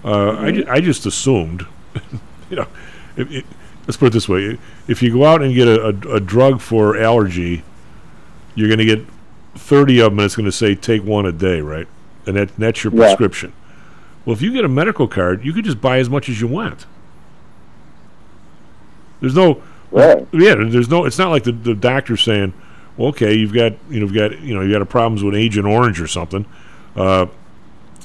uh, 0.04 0.36
I, 0.38 0.52
ju- 0.52 0.66
I 0.68 0.80
just 0.80 1.06
assumed, 1.06 1.66
you 2.50 2.56
know, 2.56 2.68
if, 3.16 3.28
it, 3.32 3.44
let's 3.88 3.96
put 3.96 4.06
it 4.06 4.12
this 4.12 4.28
way: 4.28 4.56
if 4.86 5.02
you 5.02 5.12
go 5.12 5.24
out 5.24 5.42
and 5.42 5.52
get 5.52 5.66
a, 5.66 5.86
a, 5.86 6.14
a 6.14 6.20
drug 6.20 6.60
for 6.60 6.96
allergy, 6.96 7.64
you're 8.54 8.68
going 8.68 8.78
to 8.78 8.84
get 8.84 9.04
thirty 9.56 9.98
of 9.98 10.12
them, 10.12 10.20
and 10.20 10.26
it's 10.26 10.36
going 10.36 10.46
to 10.46 10.52
say 10.52 10.76
take 10.76 11.02
one 11.02 11.26
a 11.26 11.32
day, 11.32 11.60
right? 11.60 11.88
And 12.26 12.36
that 12.36 12.56
that's 12.56 12.84
your 12.84 12.92
Yeah. 12.92 13.06
prescription. 13.06 13.52
Well, 14.24 14.34
if 14.36 14.40
you 14.42 14.52
get 14.52 14.64
a 14.64 14.68
medical 14.68 15.08
card, 15.08 15.44
you 15.44 15.52
could 15.52 15.64
just 15.64 15.80
buy 15.80 15.98
as 15.98 16.08
much 16.08 16.28
as 16.28 16.40
you 16.40 16.46
want. 16.46 16.86
There's 19.20 19.34
no, 19.34 19.62
Right. 19.90 20.26
yeah. 20.32 20.54
There's 20.56 20.88
no. 20.88 21.04
It's 21.04 21.18
not 21.18 21.30
like 21.30 21.44
the, 21.44 21.52
the 21.52 21.74
doctor 21.74 22.16
saying, 22.16 22.52
"Well, 22.96 23.08
okay, 23.08 23.34
you've 23.34 23.52
got 23.52 23.72
you 23.88 24.00
know, 24.00 24.06
you've 24.06 24.14
got 24.14 24.40
you 24.40 24.54
know, 24.54 24.60
you 24.62 24.72
got 24.72 24.82
a 24.82 24.86
problems 24.86 25.22
with 25.22 25.34
Agent 25.34 25.66
Orange 25.66 26.00
or 26.00 26.06
something." 26.06 26.44
Uh, 26.94 27.26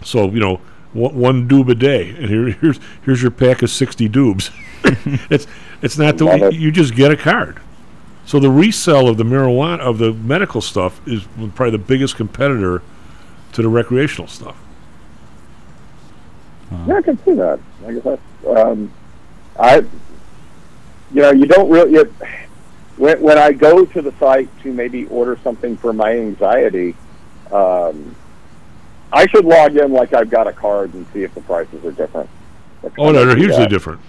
so 0.04 0.30
you 0.30 0.40
know, 0.40 0.62
one, 0.94 1.16
one 1.16 1.50
doob 1.50 1.70
a 1.70 1.76
day, 1.76 2.10
and 2.10 2.26
here, 2.28 2.50
here's 2.52 2.80
here's 3.04 3.22
your 3.22 3.32
pack 3.32 3.62
of 3.62 3.70
sixty 3.70 4.08
doobs. 4.08 4.52
it's 5.32 5.48
it's 5.82 5.98
not 5.98 6.18
the 6.18 6.26
Love 6.26 6.42
it. 6.44 6.54
you 6.54 6.72
just 6.72 6.96
get 6.96 7.12
a 7.12 7.18
card. 7.18 7.60
So 8.26 8.40
the 8.40 8.50
resale 8.52 9.10
of 9.10 9.18
the 9.18 9.24
marijuana 9.24 9.80
of 9.80 9.98
the 9.98 10.14
medical 10.14 10.62
stuff 10.62 11.06
is 11.08 11.24
probably 11.56 11.72
the 11.72 11.78
biggest 11.80 12.16
competitor 12.16 12.82
to 13.54 13.62
the 13.62 13.68
recreational 13.68 14.28
stuff. 14.28 14.56
Yeah, 16.88 16.96
I 16.96 17.02
can 17.02 17.18
see 17.26 17.34
that. 17.34 17.60
I 17.86 17.94
guess 17.94 18.04
that's, 18.04 18.22
um, 18.48 18.94
I, 19.60 19.84
you 21.14 21.22
know, 21.22 21.32
you 21.32 21.46
don't 21.46 21.70
really. 21.70 21.94
You, 21.94 22.14
when 22.98 23.22
when 23.22 23.38
I 23.38 23.52
go 23.52 23.86
to 23.86 24.02
the 24.02 24.14
site 24.20 24.50
to 24.64 24.74
maybe 24.74 25.06
order 25.08 25.38
something 25.44 25.78
for 25.78 25.94
my 25.94 26.12
anxiety, 26.12 26.96
um, 27.52 28.16
I 29.12 29.28
should 29.28 29.46
log 29.46 29.76
in 29.76 29.92
like 29.92 30.14
I've 30.14 30.30
got 30.30 30.48
a 30.48 30.54
card 30.54 30.94
and 30.94 31.06
see 31.14 31.24
if 31.24 31.34
the 31.34 31.42
prices 31.42 31.84
are 31.84 31.92
different. 31.92 32.30
Oh 32.98 33.12
no, 33.12 33.26
they're 33.26 33.38
hugely 33.38 33.58
that. 33.58 33.70
different. 33.70 34.02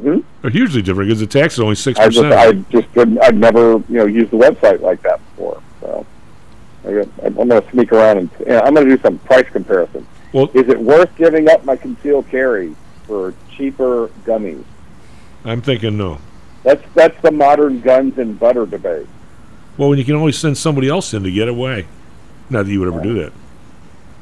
Mhm. 0.00 0.22
They're 0.42 0.50
hugely 0.50 0.80
different 0.82 1.08
because 1.08 1.20
the 1.20 1.26
tax 1.26 1.54
is 1.54 1.60
only 1.60 1.74
six 1.74 1.98
percent. 1.98 2.32
I 2.32 2.52
just 2.52 2.92
couldn't. 2.92 3.18
I've 3.22 3.34
never, 3.34 3.72
you 3.72 3.84
know, 3.88 4.06
used 4.06 4.30
the 4.30 4.36
website 4.36 4.80
like 4.80 5.02
that 5.02 5.20
before. 5.30 5.60
So 5.80 6.06
I 6.84 6.88
I'm 7.24 7.34
going 7.34 7.48
to 7.48 7.64
sneak 7.70 7.92
around 7.92 8.18
and 8.18 8.30
yeah, 8.46 8.60
I'm 8.60 8.74
going 8.74 8.88
to 8.88 8.96
do 8.96 9.02
some 9.02 9.18
price 9.18 9.48
comparison. 9.50 10.06
Well, 10.32 10.50
is 10.54 10.68
it 10.68 10.78
worth 10.78 11.14
giving 11.16 11.48
up 11.50 11.64
my 11.64 11.76
concealed 11.76 12.28
carry 12.28 12.74
for 13.06 13.34
cheaper 13.56 14.08
gummies? 14.24 14.64
I'm 15.44 15.62
thinking 15.62 15.96
no. 15.96 16.18
That's 16.62 16.82
that's 16.94 17.20
the 17.22 17.30
modern 17.30 17.80
guns 17.80 18.18
and 18.18 18.38
butter 18.38 18.66
debate. 18.66 19.06
Well, 19.76 19.88
when 19.88 19.98
you 19.98 20.04
can 20.04 20.16
always 20.16 20.36
send 20.36 20.58
somebody 20.58 20.88
else 20.88 21.14
in 21.14 21.22
to 21.22 21.30
get 21.30 21.48
away. 21.48 21.86
Not 22.50 22.64
that 22.64 22.72
you 22.72 22.80
would 22.80 22.88
ever 22.88 23.02
do 23.02 23.14
that. 23.14 23.32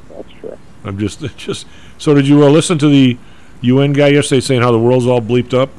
That's 0.09 0.31
true. 0.39 0.57
I'm 0.83 0.97
just 0.97 1.19
just. 1.37 1.65
So 1.97 2.13
did 2.13 2.27
you 2.27 2.43
uh, 2.43 2.49
listen 2.49 2.77
to 2.79 2.87
the 2.87 3.17
UN 3.61 3.93
guy 3.93 4.09
yesterday 4.09 4.41
saying 4.41 4.61
how 4.61 4.71
the 4.71 4.79
world's 4.79 5.07
all 5.07 5.21
bleeped 5.21 5.53
up? 5.53 5.69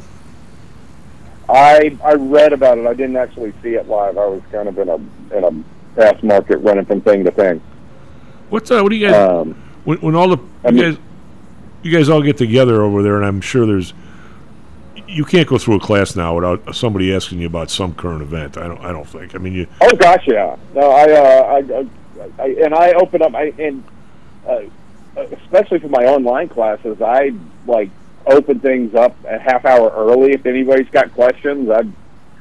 I 1.48 1.96
I 2.04 2.14
read 2.14 2.52
about 2.52 2.78
it. 2.78 2.86
I 2.86 2.94
didn't 2.94 3.16
actually 3.16 3.52
see 3.62 3.74
it 3.74 3.88
live. 3.88 4.18
I 4.18 4.26
was 4.26 4.42
kind 4.50 4.68
of 4.68 4.78
in 4.78 4.88
a 4.88 4.96
in 5.36 5.44
a 5.44 5.64
fast 5.94 6.22
market 6.22 6.58
running 6.58 6.84
from 6.84 7.00
thing 7.00 7.24
to 7.24 7.30
thing. 7.30 7.62
What's 8.50 8.70
uh, 8.70 8.80
what 8.80 8.90
do 8.90 8.96
you 8.96 9.08
guys 9.08 9.14
Um, 9.14 9.54
when 9.84 9.98
when 9.98 10.14
all 10.14 10.28
the 10.28 10.38
you 10.70 10.82
guys 10.82 10.98
you 11.82 11.92
guys 11.92 12.08
all 12.08 12.22
get 12.22 12.36
together 12.36 12.82
over 12.82 13.02
there, 13.02 13.16
and 13.16 13.24
I'm 13.24 13.40
sure 13.40 13.66
there's 13.66 13.94
you 15.08 15.24
can't 15.24 15.48
go 15.48 15.58
through 15.58 15.76
a 15.76 15.80
class 15.80 16.14
now 16.14 16.34
without 16.34 16.74
somebody 16.74 17.14
asking 17.14 17.40
you 17.40 17.46
about 17.46 17.70
some 17.70 17.94
current 17.94 18.22
event. 18.22 18.56
I 18.56 18.68
don't 18.68 18.80
I 18.80 18.92
don't 18.92 19.08
think. 19.08 19.34
I 19.34 19.38
mean 19.38 19.54
you 19.54 19.66
Oh 19.80 19.94
gosh, 19.96 20.26
yeah. 20.26 20.56
No, 20.74 20.90
I, 20.90 21.10
uh, 21.10 21.42
I, 21.42 21.58
I, 21.58 22.42
I 22.42 22.46
and 22.64 22.74
I 22.74 22.92
open 22.92 23.22
up, 23.22 23.34
I, 23.34 23.52
and 23.58 23.82
uh, 24.46 24.60
especially 25.16 25.78
for 25.78 25.88
my 25.88 26.04
online 26.04 26.48
classes, 26.48 27.00
I 27.00 27.32
like 27.66 27.90
open 28.26 28.60
things 28.60 28.94
up 28.94 29.16
a 29.24 29.38
half 29.38 29.64
hour 29.64 29.90
early. 29.90 30.32
If 30.32 30.46
anybody's 30.46 30.90
got 30.90 31.12
questions, 31.14 31.70
I've 31.70 31.90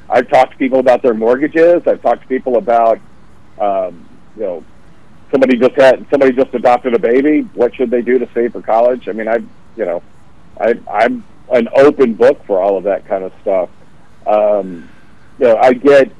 I've 0.10 0.30
talked 0.30 0.52
to 0.52 0.58
people 0.58 0.80
about 0.80 1.02
their 1.02 1.14
mortgages. 1.14 1.84
I've 1.86 2.02
talked 2.02 2.22
to 2.22 2.28
people 2.28 2.58
about, 2.58 3.00
um, 3.60 4.08
you 4.36 4.44
know, 4.44 4.66
somebody 5.32 5.58
just 5.58 5.76
had 5.76 6.06
somebody 6.10 6.34
just 6.34 6.54
adopted 6.54 6.94
a 6.94 7.00
baby. 7.00 7.42
What 7.54 7.76
should 7.76 7.92
they 7.92 8.02
do 8.02 8.20
to 8.20 8.30
save 8.34 8.54
for 8.54 8.62
college? 8.62 9.08
I 9.08 9.14
mean, 9.14 9.28
I, 9.28 9.38
you 9.76 9.86
know, 9.86 10.04
I 10.60 10.80
I'm 10.90 11.24
an 11.52 11.68
open 11.76 12.14
book 12.14 12.44
for 12.46 12.60
all 12.60 12.78
of 12.78 12.84
that 12.84 13.08
kind 13.08 13.24
of 13.24 13.32
stuff. 13.42 13.70
Um, 14.26 14.90
you 15.40 15.46
know, 15.46 15.58
I 15.58 15.74
get 15.74 16.12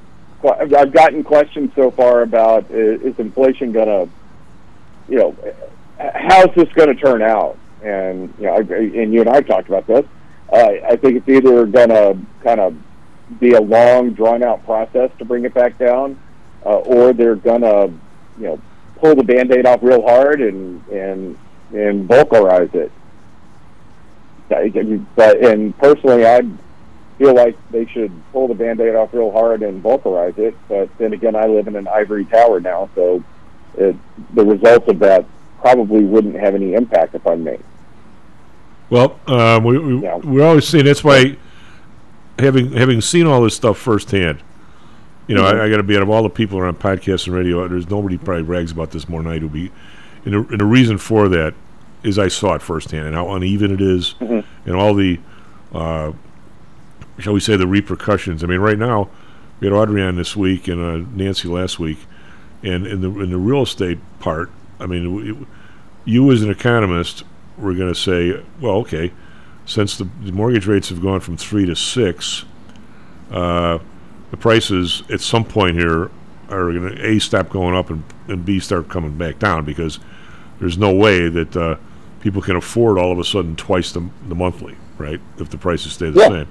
I've 0.44 0.94
gotten 0.94 1.24
questions 1.24 1.72
so 1.76 1.92
far 1.92 2.22
about 2.22 2.70
is 2.70 3.18
inflation 3.18 3.72
going 3.72 3.88
to, 3.88 4.10
you 5.10 5.18
know, 5.18 5.36
how's 5.98 6.54
this 6.56 6.72
going 6.74 6.90
to 6.90 6.96
turn 6.96 7.22
out? 7.22 7.58
And 7.84 8.34
you 8.40 8.46
know, 8.46 8.54
I, 8.54 8.60
and 8.60 9.14
you 9.14 9.22
and 9.22 9.30
I 9.30 9.42
talked 9.42 9.68
about 9.68 9.88
this. 9.88 10.06
Uh, 10.52 10.74
I 10.88 10.96
think 10.96 11.18
it's 11.18 11.30
either 11.30 11.66
going 11.66 11.90
to 11.90 12.18
kind 12.44 12.60
of 12.60 12.76
be 13.40 13.54
a 13.54 13.62
long, 13.62 14.12
drawn 14.12 14.44
out 14.44 14.64
process 14.64 15.12
to 15.20 15.26
bring 15.26 15.44
it 15.44 15.54
back 15.54 15.78
down, 15.78 16.18
uh, 16.66 16.78
or 16.78 17.14
they're 17.14 17.36
going 17.36 17.62
to, 17.62 17.92
you 18.40 18.46
know, 18.48 18.62
pull 18.96 19.16
the 19.16 19.24
band-aid 19.24 19.66
off 19.66 19.84
real 19.84 20.02
hard 20.02 20.42
and 20.42 20.86
and 20.88 21.38
and 21.74 22.08
Volckerize 22.08 22.74
it. 22.76 22.92
But 24.50 25.38
and 25.44 25.78
personally, 25.78 26.26
I 26.26 26.42
feel 27.18 27.34
like 27.34 27.58
they 27.72 27.86
should 27.88 28.12
pull 28.32 28.48
the 28.48 28.54
band-aid 28.54 28.96
off 28.96 29.14
real 29.14 29.32
hard 29.32 29.64
and 29.64 29.84
Volckerize 29.84 30.38
it. 30.38 30.56
But 30.70 30.90
then 30.98 31.14
again, 31.14 31.36
I 31.36 31.48
live 31.48 31.68
in 31.68 31.76
an 31.76 31.88
ivory 31.88 32.26
tower 32.26 32.60
now, 32.60 32.90
so 32.96 33.24
it, 33.78 33.96
the 34.34 34.46
results 34.46 34.88
of 34.88 35.00
that 35.00 35.26
probably 35.60 36.04
wouldn't 36.04 36.36
have 36.36 36.56
any 36.56 36.74
impact 36.74 37.16
upon 37.16 37.44
me. 37.44 37.58
Well, 38.90 39.20
um, 39.28 39.64
we 39.64 39.78
we 39.80 39.96
we're 39.96 40.46
always 40.48 40.68
seeing 40.68 40.86
that's 40.86 41.04
why 41.04 41.36
having 42.40 42.72
having 42.72 43.02
seen 43.02 43.26
all 43.28 43.42
this 43.42 43.56
stuff 43.56 43.78
firsthand. 43.78 44.40
You 45.28 45.36
know, 45.36 45.44
Mhm. 45.44 45.60
I, 45.60 45.66
I 45.66 45.70
got 45.70 45.78
to 45.78 45.84
be 45.84 45.98
out 45.98 46.04
of 46.04 46.10
all 46.10 46.24
the 46.24 46.30
people 46.30 46.58
around 46.58 46.80
podcasts 46.80 47.28
and 47.28 47.36
radio. 47.36 47.68
There's 47.68 47.90
nobody 47.90 48.18
probably 48.18 48.44
brags 48.44 48.72
about 48.72 48.92
this 48.92 49.10
more 49.10 49.22
than 49.22 49.30
I 49.32 49.40
do. 49.40 49.50
Be, 49.50 49.72
and 50.24 50.34
the, 50.34 50.38
and 50.52 50.60
the 50.62 50.66
reason 50.66 50.98
for 50.98 51.28
that 51.28 51.54
is 52.04 52.20
I 52.20 52.28
saw 52.28 52.54
it 52.54 52.62
firsthand 52.62 53.08
and 53.08 53.16
how 53.16 53.30
uneven 53.34 53.72
it 53.72 53.82
is 53.82 54.16
and 54.66 54.76
all 54.76 54.94
the, 54.94 55.20
uh, 55.74 56.12
shall 57.20 57.34
we 57.34 57.40
say, 57.40 57.56
the 57.56 57.68
repercussions. 57.68 58.44
I 58.44 58.48
mean, 58.48 58.60
right 58.60 58.78
now 58.78 59.10
we 59.60 59.68
had 59.68 59.74
Audrey 59.74 60.02
on 60.04 60.16
this 60.16 60.36
week 60.36 60.68
and 60.68 60.82
uh, 60.82 61.10
Nancy 61.16 61.48
last 61.48 61.80
week, 61.80 61.98
and 62.64 62.86
in 62.86 63.02
the 63.02 63.10
in 63.20 63.32
the 63.32 63.38
real 63.38 63.64
estate 63.64 63.98
part, 64.20 64.52
I 64.80 64.86
mean, 64.86 65.04
w- 65.18 65.48
you 66.06 66.32
as 66.32 66.44
an 66.44 66.52
economist 66.52 67.24
were 67.58 67.74
going 67.74 67.92
to 67.92 68.00
say, 68.00 68.42
well, 68.62 68.76
okay, 68.76 69.12
since 69.66 69.98
the, 69.98 70.08
the 70.24 70.32
mortgage 70.32 70.68
rates 70.68 70.90
have 70.90 71.02
gone 71.02 71.20
from 71.20 71.38
three 71.38 71.66
to 71.66 71.76
six, 71.76 72.46
uh, 73.32 73.80
the 74.32 74.38
prices 74.38 75.04
at 75.10 75.22
some 75.22 75.44
point 75.44 75.76
here 75.76 76.12
are 76.50 76.72
going 76.72 76.96
to 76.96 77.06
a 77.06 77.20
stop 77.20 77.50
going 77.50 77.76
up 77.76 77.90
and, 77.90 78.04
and 78.28 78.46
b 78.46 78.60
start 78.60 78.88
coming 78.88 79.18
back 79.18 79.38
down 79.40 79.66
because 79.66 80.00
there's 80.60 80.78
no 80.78 80.94
way 80.94 81.30
that 81.30 81.56
uh, 81.56 81.76
people 82.20 82.42
can 82.42 82.56
afford 82.56 82.98
all 82.98 83.12
of 83.12 83.20
a 83.20 83.24
sudden 83.24 83.56
twice 83.56 83.92
the, 83.92 84.08
the 84.28 84.36
monthly, 84.36 84.76
right? 84.98 85.20
If 85.38 85.50
the 85.50 85.58
prices 85.58 85.94
stay 85.94 86.10
the 86.10 86.20
Yeah. 86.20 86.28
same. 86.30 86.48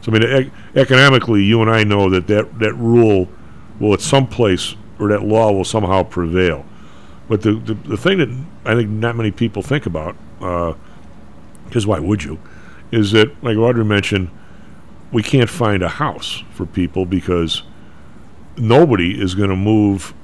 So 0.00 0.12
I 0.12 0.18
mean, 0.18 0.22
ec- 0.22 0.52
economically, 0.76 1.42
you 1.42 1.60
and 1.60 1.70
I 1.70 1.82
know 1.84 2.08
that, 2.10 2.26
that 2.28 2.58
that 2.60 2.74
rule 2.74 3.28
will 3.80 3.94
at 3.94 4.00
some 4.00 4.26
place 4.26 4.74
or 4.98 5.08
that 5.08 5.22
law 5.24 5.50
will 5.52 5.64
somehow 5.64 6.02
prevail. 6.04 6.64
But 7.28 7.42
the, 7.42 7.52
the, 7.54 7.74
the 7.74 7.96
thing 7.96 8.18
that 8.18 8.28
I 8.64 8.74
think 8.74 8.88
not 8.88 9.16
many 9.16 9.30
people 9.30 9.62
think 9.62 9.86
about, 9.86 10.16
because 11.66 11.86
why 11.86 11.98
would 11.98 12.22
you, 12.24 12.38
is 12.90 13.12
that 13.12 13.42
like 13.42 13.56
Audrey 13.56 13.84
mentioned, 13.84 14.30
we 15.12 15.22
can't 15.22 15.50
find 15.50 15.82
a 15.82 15.88
house 15.88 16.42
for 16.52 16.64
people 16.64 17.04
because 17.06 17.62
nobody 18.56 19.20
is 19.20 19.34
going 19.34 19.50
to 19.50 19.56
move 19.56 20.14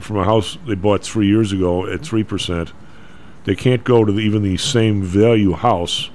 from 0.00 0.16
a 0.18 0.24
house 0.24 0.58
they 0.66 0.74
bought 0.74 1.02
three 1.04 1.26
years 1.26 1.52
ago 1.52 1.86
at 1.86 2.02
three 2.02 2.24
percent. 2.24 2.72
They 3.44 3.54
can't 3.54 3.84
go 3.84 4.04
to 4.04 4.12
the, 4.12 4.20
even 4.20 4.42
the 4.42 4.56
same 4.56 5.02
value 5.02 5.52
house 5.52 6.10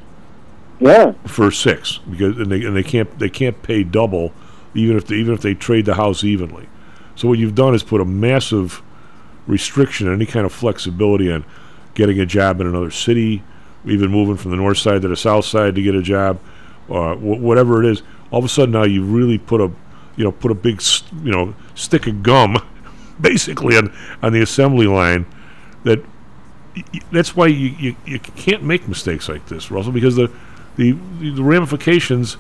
Yeah. 0.80 1.14
for 1.28 1.52
six 1.52 2.00
because 2.10 2.38
and 2.38 2.52
they 2.52 2.64
and 2.66 2.76
they 2.76 2.84
can't 2.84 3.20
they 3.20 3.30
can't 3.30 3.62
pay 3.62 3.84
double 3.84 4.34
even 4.76 4.96
if 4.98 5.06
they, 5.08 5.16
even 5.16 5.34
if 5.34 5.42
they 5.42 5.54
trade 5.54 5.86
the 5.86 5.96
house 5.96 6.24
evenly. 6.24 6.68
So 7.16 7.28
what 7.28 7.38
you've 7.40 7.56
done 7.56 7.74
is 7.76 7.84
put 7.84 8.02
a 8.02 8.06
massive 8.06 8.82
restriction 9.48 10.08
on 10.08 10.14
any 10.14 10.26
kind 10.26 10.46
of 10.46 10.54
flexibility 10.54 11.32
on 11.32 11.44
getting 11.96 12.20
a 12.20 12.26
job 12.26 12.62
in 12.62 12.68
another 12.68 12.92
city, 12.92 13.44
even 13.86 14.12
moving 14.12 14.38
from 14.38 14.52
the 14.52 14.58
north 14.58 14.78
side 14.78 15.02
to 15.02 15.08
the 15.08 15.16
south 15.18 15.46
side 15.46 15.76
to 15.76 15.82
get 15.82 15.96
a 15.96 16.02
job, 16.04 16.40
uh, 16.90 17.16
wh- 17.16 17.42
whatever 17.42 17.84
it 17.84 17.90
is. 17.90 18.04
All 18.32 18.40
of 18.40 18.46
a 18.46 18.50
sudden 18.50 18.72
now 18.72 18.84
you 18.84 19.04
really 19.04 19.38
put 19.38 19.60
a 19.60 19.72
you 20.16 20.24
know 20.24 20.32
put 20.32 20.52
a 20.52 20.56
big 20.56 20.78
s 20.78 21.04
you 21.24 21.32
know 21.32 21.56
stick 21.76 22.06
of 22.08 22.22
gum 22.24 22.58
basically 23.22 23.78
on 23.78 23.92
on 24.22 24.34
the 24.34 24.42
assembly 24.42 24.88
line 24.88 25.26
that 25.84 26.00
y- 26.76 26.84
that's 27.12 27.36
why 27.36 27.48
you, 27.48 27.70
you, 27.80 27.96
you 28.06 28.20
can't 28.20 28.64
make 28.64 28.88
mistakes 28.88 29.28
like 29.30 29.48
this, 29.48 29.72
Russell, 29.72 29.92
because 29.92 30.16
the, 30.16 30.32
the 30.78 30.92
the 31.20 31.44
ramifications 31.44 32.38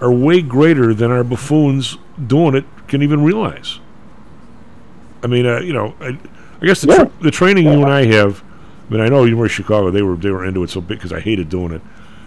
are 0.00 0.12
way 0.12 0.42
greater 0.42 0.92
than 0.94 1.10
our 1.10 1.24
buffoons 1.24 1.96
doing 2.26 2.54
it 2.54 2.64
can 2.88 3.02
even 3.02 3.22
realize. 3.24 3.78
I 5.22 5.26
mean, 5.26 5.46
uh, 5.46 5.60
you 5.60 5.72
know, 5.72 5.94
I, 6.00 6.18
I 6.60 6.66
guess 6.66 6.82
the, 6.82 6.88
Yeah. 6.92 7.04
the 7.22 7.30
training 7.30 7.64
you 7.64 7.82
and 7.82 7.86
I 7.92 8.04
have. 8.06 8.42
I 8.88 8.92
mean, 8.92 9.00
I 9.00 9.08
know 9.08 9.24
University 9.24 9.62
of 9.62 9.66
Chicago; 9.66 9.90
they 9.90 10.02
were 10.02 10.16
they 10.16 10.30
were 10.30 10.44
into 10.44 10.62
it 10.62 10.70
so 10.70 10.80
big 10.80 10.98
because 10.98 11.12
I 11.12 11.20
hated 11.20 11.48
doing 11.48 11.72
it. 11.72 11.80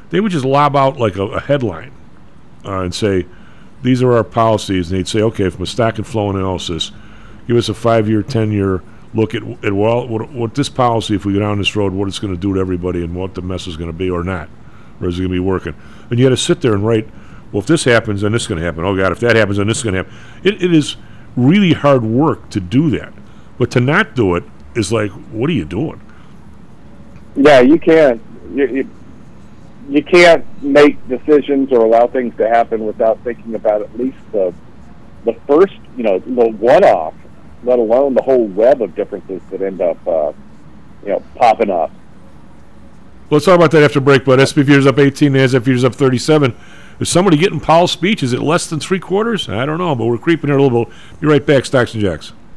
They 0.09 0.19
would 0.19 0.31
just 0.31 0.45
lob 0.45 0.75
out 0.75 0.97
like 0.97 1.17
a, 1.17 1.23
a 1.23 1.39
headline 1.39 1.91
uh, 2.65 2.79
and 2.79 2.93
say, 2.95 3.25
"These 3.83 4.01
are 4.01 4.11
our 4.13 4.23
policies," 4.23 4.89
and 4.89 4.97
they'd 4.99 5.07
say, 5.07 5.21
"Okay, 5.21 5.49
from 5.49 5.61
a 5.61 5.67
stock 5.67 5.97
and 5.97 6.07
flow 6.07 6.29
analysis, 6.31 6.91
give 7.47 7.57
us 7.57 7.69
a 7.69 7.73
five-year, 7.73 8.23
ten-year 8.23 8.81
look 9.13 9.33
at 9.33 9.41
at 9.63 9.73
well, 9.73 10.07
what, 10.07 10.31
what 10.31 10.53
this 10.53 10.69
policy, 10.69 11.15
if 11.15 11.25
we 11.25 11.33
go 11.33 11.39
down 11.39 11.57
this 11.57 11.75
road, 11.75 11.93
what 11.93 12.07
it's 12.07 12.19
going 12.19 12.33
to 12.33 12.39
do 12.39 12.53
to 12.53 12.59
everybody, 12.59 13.03
and 13.03 13.15
what 13.15 13.33
the 13.35 13.41
mess 13.41 13.67
is 13.67 13.77
going 13.77 13.91
to 13.91 13.97
be, 13.97 14.09
or 14.09 14.23
not, 14.23 14.49
or 15.01 15.07
is 15.07 15.15
it 15.15 15.21
going 15.21 15.31
to 15.31 15.35
be 15.35 15.39
working?" 15.39 15.75
And 16.09 16.19
you 16.19 16.25
had 16.25 16.31
to 16.31 16.37
sit 16.37 16.61
there 16.61 16.73
and 16.73 16.85
write, 16.85 17.07
"Well, 17.51 17.61
if 17.61 17.67
this 17.67 17.83
happens, 17.85 18.21
then 18.21 18.33
this 18.33 18.43
is 18.43 18.47
going 18.47 18.59
to 18.59 18.65
happen. 18.65 18.83
Oh 18.83 18.95
God, 18.95 19.11
if 19.11 19.19
that 19.21 19.35
happens, 19.35 19.57
then 19.57 19.67
this 19.67 19.77
is 19.77 19.83
going 19.83 19.95
to 19.95 20.03
happen." 20.03 20.13
It, 20.43 20.61
it 20.61 20.73
is 20.73 20.97
really 21.35 21.73
hard 21.73 22.03
work 22.03 22.49
to 22.49 22.59
do 22.59 22.89
that, 22.91 23.13
but 23.57 23.71
to 23.71 23.79
not 23.79 24.15
do 24.15 24.35
it 24.35 24.43
is 24.75 24.91
like, 24.91 25.11
what 25.31 25.49
are 25.49 25.53
you 25.53 25.65
doing? 25.65 26.01
Yeah, 27.35 27.61
you 27.61 27.79
can't. 27.79 28.21
You, 28.53 28.67
you, 28.67 28.89
you 29.89 30.03
can't 30.03 30.45
make 30.61 31.07
decisions 31.07 31.71
or 31.71 31.79
allow 31.85 32.07
things 32.07 32.35
to 32.37 32.47
happen 32.47 32.85
without 32.85 33.23
thinking 33.23 33.55
about 33.55 33.81
at 33.81 33.97
least 33.97 34.17
the 34.31 34.53
the 35.23 35.33
first, 35.45 35.75
you 35.97 36.03
know, 36.03 36.19
the 36.19 36.49
one-off, 36.49 37.13
let 37.63 37.79
alone 37.79 38.13
the 38.13 38.21
whole 38.21 38.45
web 38.45 38.81
of 38.81 38.95
differences 38.95 39.41
that 39.51 39.61
end 39.61 39.81
up, 39.81 40.07
uh, 40.07 40.31
you 41.03 41.09
know, 41.09 41.23
popping 41.35 41.69
up. 41.69 41.91
Let's 43.29 43.45
talk 43.45 43.55
about 43.55 43.71
that 43.71 43.83
after 43.83 43.99
break, 43.99 44.23
but 44.23 44.39
SP 44.39 44.63
futures 44.63 44.85
up 44.85 44.99
18, 44.99 45.33
NASDAQ 45.33 45.63
futures 45.63 45.83
up 45.83 45.95
37. 45.95 46.55
Is 46.99 47.09
somebody 47.09 47.37
getting 47.37 47.59
Powell's 47.59 47.91
speech? 47.91 48.23
Is 48.23 48.33
it 48.33 48.41
less 48.41 48.67
than 48.69 48.79
three 48.79 48.99
quarters? 48.99 49.49
I 49.49 49.65
don't 49.65 49.77
know, 49.77 49.95
but 49.95 50.05
we're 50.05 50.17
creeping 50.17 50.49
here 50.49 50.57
a 50.57 50.63
little 50.63 50.85
bit. 50.85 50.93
Be 51.19 51.27
right 51.27 51.45
back, 51.45 51.65
Stocks 51.65 51.93
and 51.93 52.01
Jocks. 52.01 52.33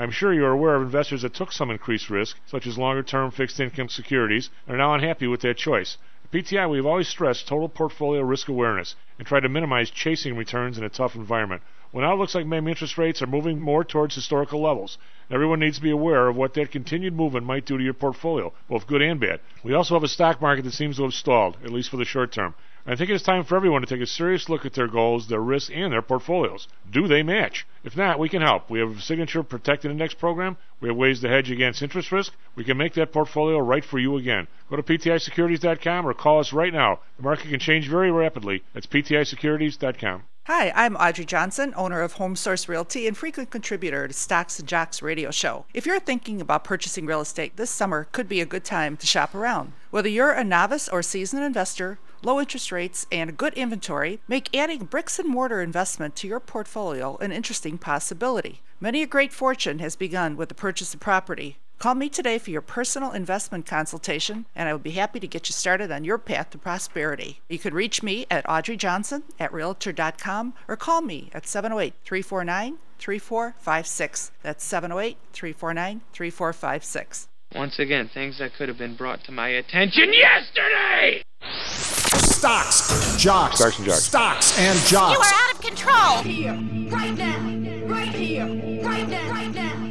I'm 0.00 0.12
sure 0.12 0.32
you 0.32 0.44
are 0.44 0.52
aware 0.52 0.76
of 0.76 0.82
investors 0.82 1.22
that 1.22 1.34
took 1.34 1.50
some 1.50 1.72
increased 1.72 2.08
risk, 2.08 2.36
such 2.46 2.68
as 2.68 2.78
longer 2.78 3.02
term 3.02 3.32
fixed 3.32 3.58
income 3.58 3.88
securities, 3.88 4.48
and 4.64 4.76
are 4.76 4.78
now 4.78 4.94
unhappy 4.94 5.26
with 5.26 5.40
that 5.40 5.56
choice. 5.56 5.98
At 6.24 6.30
PTI, 6.30 6.70
we've 6.70 6.86
always 6.86 7.08
stressed 7.08 7.48
total 7.48 7.68
portfolio 7.68 8.22
risk 8.22 8.48
awareness 8.48 8.94
and 9.18 9.26
tried 9.26 9.40
to 9.40 9.48
minimize 9.48 9.90
chasing 9.90 10.36
returns 10.36 10.78
in 10.78 10.84
a 10.84 10.88
tough 10.88 11.16
environment. 11.16 11.62
Well, 11.90 12.06
now 12.06 12.12
it 12.12 12.18
looks 12.18 12.36
like 12.36 12.46
maybe 12.46 12.70
interest 12.70 12.96
rates 12.96 13.22
are 13.22 13.26
moving 13.26 13.60
more 13.60 13.82
towards 13.82 14.14
historical 14.14 14.62
levels. 14.62 14.98
Everyone 15.32 15.58
needs 15.58 15.78
to 15.78 15.82
be 15.82 15.90
aware 15.90 16.28
of 16.28 16.36
what 16.36 16.54
that 16.54 16.70
continued 16.70 17.14
movement 17.14 17.46
might 17.46 17.66
do 17.66 17.76
to 17.76 17.82
your 17.82 17.92
portfolio, 17.92 18.52
both 18.68 18.86
good 18.86 19.02
and 19.02 19.18
bad. 19.18 19.40
We 19.64 19.74
also 19.74 19.94
have 19.94 20.04
a 20.04 20.08
stock 20.08 20.40
market 20.40 20.62
that 20.62 20.74
seems 20.74 20.98
to 20.98 21.02
have 21.02 21.14
stalled, 21.14 21.56
at 21.64 21.72
least 21.72 21.90
for 21.90 21.96
the 21.96 22.04
short 22.04 22.30
term. 22.30 22.54
I 22.90 22.96
think 22.96 23.10
it's 23.10 23.22
time 23.22 23.44
for 23.44 23.54
everyone 23.54 23.82
to 23.82 23.86
take 23.86 24.00
a 24.00 24.06
serious 24.06 24.48
look 24.48 24.64
at 24.64 24.72
their 24.72 24.88
goals, 24.88 25.28
their 25.28 25.42
risks, 25.42 25.70
and 25.74 25.92
their 25.92 26.00
portfolios. 26.00 26.66
Do 26.90 27.06
they 27.06 27.22
match? 27.22 27.66
If 27.84 27.98
not, 27.98 28.18
we 28.18 28.30
can 28.30 28.40
help. 28.40 28.70
We 28.70 28.80
have 28.80 28.96
a 28.96 29.00
signature 29.02 29.42
protected 29.42 29.90
index 29.90 30.14
program. 30.14 30.56
We 30.80 30.88
have 30.88 30.96
ways 30.96 31.20
to 31.20 31.28
hedge 31.28 31.50
against 31.50 31.82
interest 31.82 32.10
risk. 32.10 32.32
We 32.56 32.64
can 32.64 32.78
make 32.78 32.94
that 32.94 33.12
portfolio 33.12 33.58
right 33.58 33.84
for 33.84 33.98
you 33.98 34.16
again. 34.16 34.48
Go 34.70 34.76
to 34.76 34.82
PTIsecurities.com 34.82 36.06
or 36.06 36.14
call 36.14 36.40
us 36.40 36.54
right 36.54 36.72
now. 36.72 37.00
The 37.18 37.24
market 37.24 37.50
can 37.50 37.60
change 37.60 37.90
very 37.90 38.10
rapidly. 38.10 38.62
That's 38.72 38.86
PTIsecurities.com. 38.86 40.22
Hi, 40.50 40.72
I'm 40.74 40.96
Audrey 40.96 41.26
Johnson, 41.26 41.74
owner 41.76 42.00
of 42.00 42.14
Home 42.14 42.34
Source 42.34 42.70
Realty 42.70 43.06
and 43.06 43.14
frequent 43.14 43.50
contributor 43.50 44.08
to 44.08 44.14
Stocks 44.14 44.58
and 44.58 44.66
Jocks 44.66 45.02
radio 45.02 45.30
show. 45.30 45.66
If 45.74 45.84
you're 45.84 46.00
thinking 46.00 46.40
about 46.40 46.64
purchasing 46.64 47.04
real 47.04 47.20
estate, 47.20 47.58
this 47.58 47.68
summer 47.68 48.08
could 48.12 48.30
be 48.30 48.40
a 48.40 48.46
good 48.46 48.64
time 48.64 48.96
to 48.96 49.06
shop 49.06 49.34
around. 49.34 49.74
Whether 49.90 50.08
you're 50.08 50.32
a 50.32 50.42
novice 50.42 50.88
or 50.88 51.02
seasoned 51.02 51.44
investor, 51.44 51.98
low 52.22 52.40
interest 52.40 52.72
rates 52.72 53.06
and 53.12 53.36
good 53.36 53.52
inventory 53.58 54.20
make 54.26 54.56
adding 54.56 54.86
bricks 54.86 55.18
and 55.18 55.28
mortar 55.28 55.60
investment 55.60 56.16
to 56.16 56.26
your 56.26 56.40
portfolio 56.40 57.18
an 57.18 57.30
interesting 57.30 57.76
possibility. 57.76 58.62
Many 58.80 59.02
a 59.02 59.06
great 59.06 59.34
fortune 59.34 59.80
has 59.80 59.96
begun 59.96 60.34
with 60.34 60.48
the 60.48 60.54
purchase 60.54 60.94
of 60.94 61.00
property. 61.00 61.58
Call 61.78 61.94
me 61.94 62.08
today 62.08 62.38
for 62.38 62.50
your 62.50 62.60
personal 62.60 63.12
investment 63.12 63.64
consultation, 63.64 64.46
and 64.56 64.68
I 64.68 64.72
will 64.72 64.80
be 64.80 64.90
happy 64.92 65.20
to 65.20 65.28
get 65.28 65.48
you 65.48 65.52
started 65.52 65.92
on 65.92 66.02
your 66.02 66.18
path 66.18 66.50
to 66.50 66.58
prosperity. 66.58 67.40
You 67.48 67.60
can 67.60 67.72
reach 67.72 68.02
me 68.02 68.26
at 68.32 68.48
Audrey 68.48 68.76
Johnson 68.76 69.22
at 69.38 69.52
Realtor.com 69.52 70.54
or 70.66 70.76
call 70.76 71.02
me 71.02 71.30
at 71.32 71.46
708 71.46 71.94
349 72.04 72.78
3456. 72.98 74.32
That's 74.42 74.64
708 74.64 75.18
349 75.32 76.00
3456. 76.12 77.28
Once 77.54 77.78
again, 77.78 78.10
things 78.12 78.38
that 78.40 78.54
could 78.54 78.68
have 78.68 78.76
been 78.76 78.96
brought 78.96 79.22
to 79.24 79.30
my 79.32 79.48
attention 79.48 80.12
yesterday! 80.12 81.22
Stocks, 81.70 83.16
jocks, 83.22 83.58
Stocks 83.58 83.78
and 83.78 83.86
jocks. 83.86 84.02
stocks 84.02 84.58
and 84.58 84.78
jocks. 84.80 85.14
You 85.14 85.20
are 85.20 85.32
out 85.32 85.54
of 85.54 85.60
control. 85.60 86.22
Here, 86.22 86.52
right 86.90 87.16
now, 87.16 87.38
right 87.86 88.08
here, 88.14 88.46
right 88.84 89.08
now, 89.08 89.30
right 89.30 89.54
now. 89.54 89.87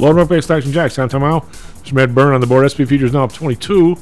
Load 0.00 0.18
up 0.18 0.28
base 0.28 0.46
stocks 0.46 0.64
and 0.64 0.72
jocks. 0.72 0.96
Down 0.96 1.10
tomorrow. 1.10 1.40
Mr. 1.40 1.92
Matt 1.92 2.14
Byrne 2.14 2.32
on 2.32 2.40
the 2.40 2.46
board. 2.46 2.68
SP 2.70 2.88
futures 2.88 3.12
now 3.12 3.24
up 3.24 3.32
22. 3.34 3.92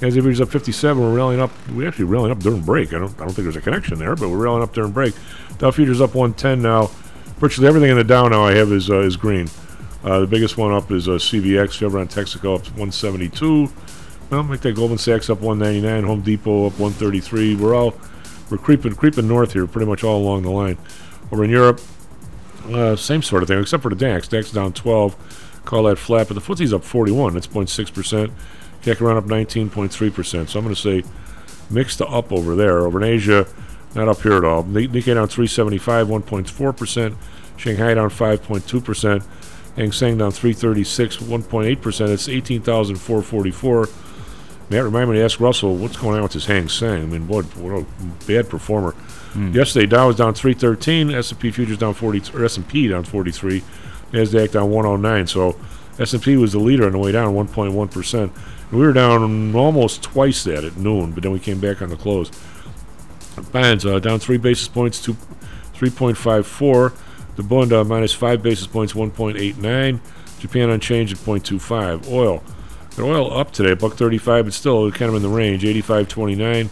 As 0.00 0.14
NASDAQ 0.14 0.22
futures 0.22 0.40
up 0.40 0.48
57. 0.50 1.02
We're 1.02 1.12
rallying 1.12 1.40
up. 1.40 1.50
We 1.70 1.84
actually 1.84 2.04
rallying 2.04 2.30
up 2.30 2.38
during 2.38 2.60
break. 2.60 2.94
I 2.94 2.98
don't. 2.98 3.12
I 3.16 3.24
don't 3.24 3.32
think 3.32 3.44
there's 3.44 3.56
a 3.56 3.60
connection 3.60 3.98
there, 3.98 4.14
but 4.14 4.28
we're 4.28 4.36
rallying 4.36 4.62
up 4.62 4.72
during 4.72 4.92
break. 4.92 5.14
Dow 5.58 5.72
futures 5.72 6.00
up 6.00 6.14
110 6.14 6.62
now. 6.62 6.86
Virtually 7.38 7.66
everything 7.66 7.90
in 7.90 7.96
the 7.96 8.04
Dow 8.04 8.28
now 8.28 8.44
I 8.44 8.54
have 8.54 8.70
is 8.70 8.88
uh, 8.88 9.00
is 9.00 9.16
green. 9.16 9.48
Uh, 10.04 10.20
the 10.20 10.26
biggest 10.28 10.56
one 10.56 10.72
up 10.72 10.92
is 10.92 11.08
uh, 11.08 11.12
CVX. 11.12 11.72
Chevron 11.72 12.06
Texaco 12.06 12.54
up 12.54 12.64
172. 12.78 13.68
Well, 14.30 14.42
make 14.44 14.60
that 14.60 14.76
Goldman 14.76 14.98
Sachs 14.98 15.28
up 15.28 15.40
199. 15.40 16.04
Home 16.04 16.20
Depot 16.20 16.66
up 16.66 16.78
133. 16.78 17.56
We're 17.56 17.74
all 17.74 17.94
we're 18.48 18.58
creeping 18.58 18.94
creeping 18.94 19.26
north 19.26 19.54
here, 19.54 19.66
pretty 19.66 19.86
much 19.86 20.04
all 20.04 20.22
along 20.22 20.42
the 20.42 20.50
line. 20.50 20.78
Over 21.32 21.42
in 21.42 21.50
Europe, 21.50 21.80
uh, 22.66 22.96
same 22.96 23.22
sort 23.22 23.42
of 23.42 23.48
thing, 23.48 23.60
except 23.60 23.82
for 23.82 23.88
the 23.88 23.96
DAX. 23.96 24.28
DAX 24.28 24.52
down 24.52 24.72
12. 24.72 25.16
Call 25.68 25.82
that 25.82 25.98
flat, 25.98 26.28
but 26.28 26.34
the 26.34 26.40
FTSE's 26.40 26.72
up 26.72 26.82
41. 26.82 27.34
That's 27.34 27.46
0.6%. 27.46 28.32
CAC 28.80 29.00
around 29.02 29.18
up 29.18 29.24
19.3%. 29.24 30.48
So 30.48 30.58
I'm 30.58 30.64
going 30.64 30.74
to 30.74 30.80
say 30.80 31.04
mixed 31.68 31.98
to 31.98 32.06
up 32.06 32.32
over 32.32 32.56
there. 32.56 32.78
Over 32.86 33.02
in 33.02 33.06
Asia, 33.06 33.46
not 33.94 34.08
up 34.08 34.22
here 34.22 34.32
at 34.32 34.44
all. 34.44 34.62
Ni- 34.62 34.88
Nikkei 34.88 35.12
down 35.14 35.28
375, 35.28 36.06
1.4%. 36.06 37.16
Shanghai 37.58 37.92
down 37.92 38.08
5.2%. 38.08 39.26
Hang 39.76 39.92
Seng 39.92 40.16
down 40.16 40.30
336, 40.30 41.18
1.8%. 41.18 42.08
It's 42.08 42.30
18,444. 42.30 43.88
Matt 44.70 44.84
reminded 44.84 45.12
me 45.12 45.18
to 45.18 45.24
ask 45.24 45.38
Russell 45.38 45.76
what's 45.76 45.98
going 45.98 46.16
on 46.16 46.22
with 46.22 46.32
this 46.32 46.46
Hang 46.46 46.70
Seng. 46.70 47.02
I 47.02 47.04
mean, 47.04 47.28
what, 47.28 47.44
what 47.58 47.82
a 47.82 47.86
bad 48.26 48.48
performer. 48.48 48.92
Hmm. 49.32 49.52
Yesterday, 49.52 49.84
Dow 49.84 50.06
was 50.06 50.16
down 50.16 50.32
313, 50.32 51.10
S&P 51.10 51.50
futures 51.50 51.76
down 51.76 51.92
40, 51.92 52.34
or 52.34 52.46
S&P 52.46 52.88
down 52.88 53.04
43, 53.04 53.62
Nasdaq 54.12 54.52
down 54.52 54.70
109. 54.70 55.26
So 55.26 55.56
S&P 55.98 56.36
was 56.36 56.52
the 56.52 56.58
leader 56.58 56.86
on 56.86 56.92
the 56.92 56.98
way 56.98 57.12
down, 57.12 57.34
1.1 57.34 57.90
percent. 57.90 58.32
We 58.70 58.80
were 58.80 58.92
down 58.92 59.54
almost 59.54 60.02
twice 60.02 60.44
that 60.44 60.62
at 60.64 60.76
noon, 60.76 61.12
but 61.12 61.22
then 61.22 61.32
we 61.32 61.38
came 61.38 61.58
back 61.58 61.80
on 61.80 61.88
the 61.88 61.96
close. 61.96 62.30
Bonds 63.52 63.86
uh, 63.86 63.98
down 63.98 64.18
three 64.18 64.36
basis 64.36 64.68
points 64.68 65.00
to 65.02 65.14
3.54. 65.74 66.94
The 67.36 67.42
bond 67.42 67.72
uh, 67.72 67.84
minus 67.84 68.12
five 68.12 68.42
basis 68.42 68.66
points, 68.66 68.92
1.89. 68.92 70.00
Japan 70.38 70.70
unchanged 70.70 71.14
at 71.14 71.18
0.25. 71.24 72.10
Oil, 72.10 72.42
oil 72.98 73.36
up 73.36 73.52
today, 73.52 73.74
buck 73.74 73.94
35, 73.94 74.46
but 74.46 74.54
still 74.54 74.90
kind 74.90 75.08
of 75.08 75.14
in 75.14 75.22
the 75.22 75.28
range, 75.28 75.62
85.29. 75.62 76.68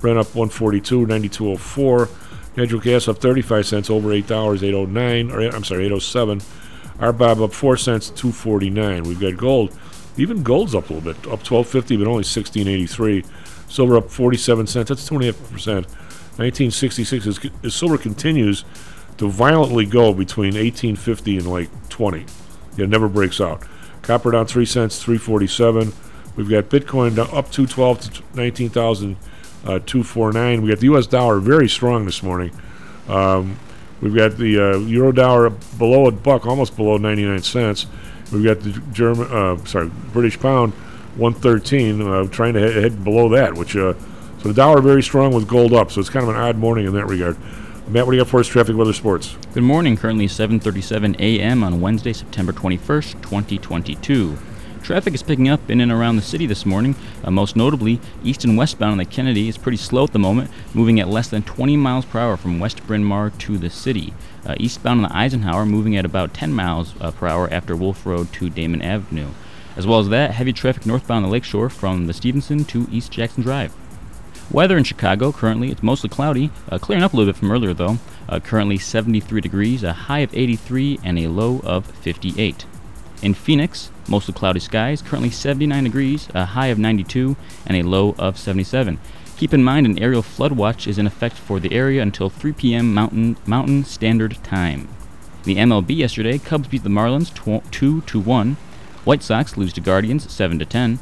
Brent 0.00 0.18
up 0.18 0.26
142, 0.34 1.06
92.04. 1.06 2.56
Natural 2.56 2.80
gas 2.80 3.08
up 3.08 3.18
35 3.18 3.66
cents, 3.66 3.90
over 3.90 4.12
eight 4.12 4.26
dollars, 4.26 4.62
809. 4.62 5.30
Or 5.30 5.40
I'm 5.54 5.64
sorry, 5.64 5.86
807. 5.86 6.40
RBOB 6.98 7.44
up 7.44 7.52
four 7.52 7.76
cents, 7.76 8.10
249. 8.10 9.04
We've 9.04 9.20
got 9.20 9.36
gold. 9.36 9.76
Even 10.16 10.42
gold's 10.42 10.74
up 10.74 10.90
a 10.90 10.94
little 10.94 11.12
bit, 11.12 11.18
up 11.26 11.48
1250, 11.48 11.96
but 11.96 12.02
only 12.02 12.24
1683. 12.24 13.24
Silver 13.68 13.96
up 13.96 14.10
47 14.10 14.66
cents. 14.66 14.88
That's 14.88 15.06
two 15.06 15.14
and 15.14 15.24
a 15.24 15.26
half 15.26 15.50
percent. 15.50 15.86
1966 16.38 17.26
is, 17.26 17.40
as 17.64 17.74
silver 17.74 17.98
continues 17.98 18.64
to 19.18 19.28
violently 19.28 19.84
go 19.84 20.12
between 20.12 20.54
1850 20.54 21.38
and 21.38 21.50
like 21.50 21.88
20. 21.88 22.24
It 22.76 22.88
never 22.88 23.08
breaks 23.08 23.40
out. 23.40 23.62
Copper 24.02 24.30
down 24.30 24.46
three 24.46 24.64
cents, 24.64 25.02
347. 25.02 25.92
We've 26.36 26.48
got 26.48 26.64
Bitcoin 26.64 27.18
up 27.18 27.50
212 27.50 28.00
to 28.00 28.22
19,000. 28.34 29.16
Uh, 29.64 29.80
249. 29.80 30.62
We 30.62 30.68
got 30.70 30.78
the 30.78 30.84
U.S. 30.84 31.06
dollar 31.06 31.40
very 31.40 31.68
strong 31.68 32.04
this 32.04 32.22
morning. 32.22 32.52
Um, 33.08 33.58
we've 34.00 34.14
got 34.14 34.36
the 34.36 34.58
uh, 34.58 34.78
euro 34.78 35.12
dollar 35.12 35.50
below 35.50 36.06
a 36.06 36.12
buck, 36.12 36.46
almost 36.46 36.76
below 36.76 36.96
99 36.96 37.42
cents. 37.42 37.86
We've 38.32 38.44
got 38.44 38.60
the 38.60 38.70
German, 38.92 39.30
uh, 39.30 39.64
sorry, 39.64 39.90
British 40.12 40.38
pound 40.38 40.72
113, 41.16 42.02
uh, 42.02 42.24
trying 42.28 42.54
to 42.54 42.60
head, 42.60 43.02
below 43.02 43.28
that. 43.30 43.54
Which 43.54 43.76
uh, 43.76 43.94
so 44.42 44.48
the 44.48 44.54
dollar 44.54 44.80
very 44.80 45.02
strong 45.02 45.34
with 45.34 45.48
gold 45.48 45.72
up. 45.72 45.90
So 45.90 46.00
it's 46.00 46.10
kind 46.10 46.28
of 46.28 46.34
an 46.34 46.40
odd 46.40 46.56
morning 46.56 46.86
in 46.86 46.94
that 46.94 47.06
regard. 47.06 47.36
Matt, 47.88 48.04
what 48.04 48.12
do 48.12 48.18
you 48.18 48.22
got 48.22 48.30
for 48.30 48.40
us? 48.40 48.46
Traffic, 48.46 48.76
weather, 48.76 48.92
sports. 48.92 49.36
Good 49.54 49.62
morning. 49.62 49.96
Currently 49.96 50.26
7:37 50.26 51.18
a.m. 51.18 51.64
on 51.64 51.80
Wednesday, 51.80 52.12
September 52.12 52.52
21st, 52.52 53.22
2022. 53.22 54.38
Traffic 54.88 55.12
is 55.12 55.22
picking 55.22 55.50
up 55.50 55.68
in 55.68 55.82
and 55.82 55.92
around 55.92 56.16
the 56.16 56.22
city 56.22 56.46
this 56.46 56.64
morning. 56.64 56.96
Uh, 57.22 57.30
most 57.30 57.56
notably, 57.56 58.00
east 58.24 58.44
and 58.44 58.56
westbound 58.56 58.92
on 58.92 58.96
the 58.96 59.04
Kennedy 59.04 59.46
is 59.46 59.58
pretty 59.58 59.76
slow 59.76 60.04
at 60.04 60.14
the 60.14 60.18
moment, 60.18 60.50
moving 60.72 60.98
at 60.98 61.08
less 61.08 61.28
than 61.28 61.42
20 61.42 61.76
miles 61.76 62.06
per 62.06 62.18
hour 62.18 62.38
from 62.38 62.58
West 62.58 62.86
Bryn 62.86 63.04
Mawr 63.04 63.28
to 63.28 63.58
the 63.58 63.68
city. 63.68 64.14
Uh, 64.46 64.54
eastbound 64.58 65.04
on 65.04 65.10
the 65.10 65.14
Eisenhower 65.14 65.66
moving 65.66 65.94
at 65.94 66.06
about 66.06 66.32
10 66.32 66.54
miles 66.54 66.94
uh, 67.02 67.10
per 67.10 67.26
hour 67.26 67.52
after 67.52 67.76
Wolf 67.76 68.06
Road 68.06 68.32
to 68.32 68.48
Damen 68.48 68.82
Avenue. 68.82 69.28
As 69.76 69.86
well 69.86 69.98
as 69.98 70.08
that, 70.08 70.30
heavy 70.30 70.54
traffic 70.54 70.86
northbound 70.86 71.18
on 71.18 71.30
the 71.30 71.34
Lakeshore 71.34 71.68
from 71.68 72.06
the 72.06 72.14
Stevenson 72.14 72.64
to 72.64 72.88
East 72.90 73.12
Jackson 73.12 73.42
Drive. 73.42 73.74
Weather 74.50 74.78
in 74.78 74.84
Chicago 74.84 75.32
currently 75.32 75.70
it's 75.70 75.82
mostly 75.82 76.08
cloudy, 76.08 76.50
uh, 76.70 76.78
clearing 76.78 77.04
up 77.04 77.12
a 77.12 77.16
little 77.18 77.30
bit 77.30 77.38
from 77.38 77.52
earlier 77.52 77.74
though. 77.74 77.98
Uh, 78.26 78.40
currently 78.40 78.78
73 78.78 79.42
degrees, 79.42 79.82
a 79.82 79.92
high 79.92 80.20
of 80.20 80.34
83, 80.34 81.00
and 81.04 81.18
a 81.18 81.28
low 81.28 81.60
of 81.62 81.84
58. 81.84 82.64
In 83.20 83.34
Phoenix, 83.34 83.90
mostly 84.08 84.34
cloudy 84.34 84.60
skies, 84.60 85.02
currently 85.02 85.30
79 85.30 85.84
degrees, 85.84 86.28
a 86.34 86.44
high 86.44 86.68
of 86.68 86.78
92, 86.78 87.36
and 87.66 87.76
a 87.76 87.82
low 87.82 88.14
of 88.18 88.38
77. 88.38 88.98
Keep 89.36 89.54
in 89.54 89.62
mind 89.62 89.86
an 89.86 89.96
areal 89.98 90.24
flood 90.24 90.52
watch 90.52 90.86
is 90.86 90.98
in 90.98 91.06
effect 91.06 91.36
for 91.36 91.60
the 91.60 91.72
area 91.72 92.02
until 92.02 92.28
3 92.28 92.52
p.m. 92.52 92.92
Mountain 92.92 93.36
Mountain 93.46 93.84
Standard 93.84 94.36
Time. 94.42 94.88
The 95.44 95.56
MLB 95.56 95.96
yesterday, 95.96 96.38
Cubs 96.38 96.68
beat 96.68 96.82
the 96.82 96.88
Marlins 96.88 97.32
2 97.70 98.00
to 98.00 98.20
1. 98.20 98.56
White 99.04 99.22
Sox 99.22 99.56
lose 99.56 99.72
to 99.74 99.80
Guardians 99.80 100.30
7 100.30 100.58
to 100.58 100.64
10. 100.64 100.98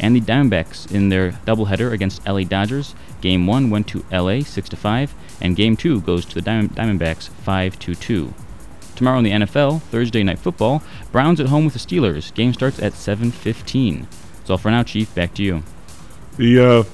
And 0.00 0.16
the 0.16 0.20
Diamondbacks 0.20 0.90
in 0.90 1.10
their 1.10 1.32
doubleheader 1.46 1.92
against 1.92 2.26
LA 2.26 2.44
Dodgers, 2.44 2.94
game 3.20 3.46
1 3.46 3.70
went 3.70 3.86
to 3.88 4.04
LA 4.10 4.40
6 4.40 4.68
to 4.70 4.76
5, 4.76 5.14
and 5.40 5.54
game 5.54 5.76
2 5.76 6.00
goes 6.00 6.24
to 6.24 6.34
the 6.34 6.42
Diamond- 6.42 6.74
Diamondbacks 6.74 7.28
5 7.28 7.78
to 7.80 7.94
2. 7.94 8.34
Tomorrow 8.96 9.18
in 9.18 9.24
the 9.24 9.30
NFL, 9.30 9.82
Thursday 9.82 10.22
night 10.22 10.38
football, 10.38 10.82
Browns 11.12 11.38
at 11.40 11.46
home 11.46 11.64
with 11.64 11.74
the 11.74 11.78
Steelers. 11.80 12.32
Game 12.34 12.52
starts 12.52 12.80
at 12.80 12.94
7:15. 12.94 14.06
That's 14.38 14.50
all 14.50 14.58
for 14.58 14.70
now, 14.70 14.82
Chief. 14.82 15.14
Back 15.14 15.34
to 15.34 15.42
you. 15.42 15.62
The 16.36 16.58
uh, 16.58 16.84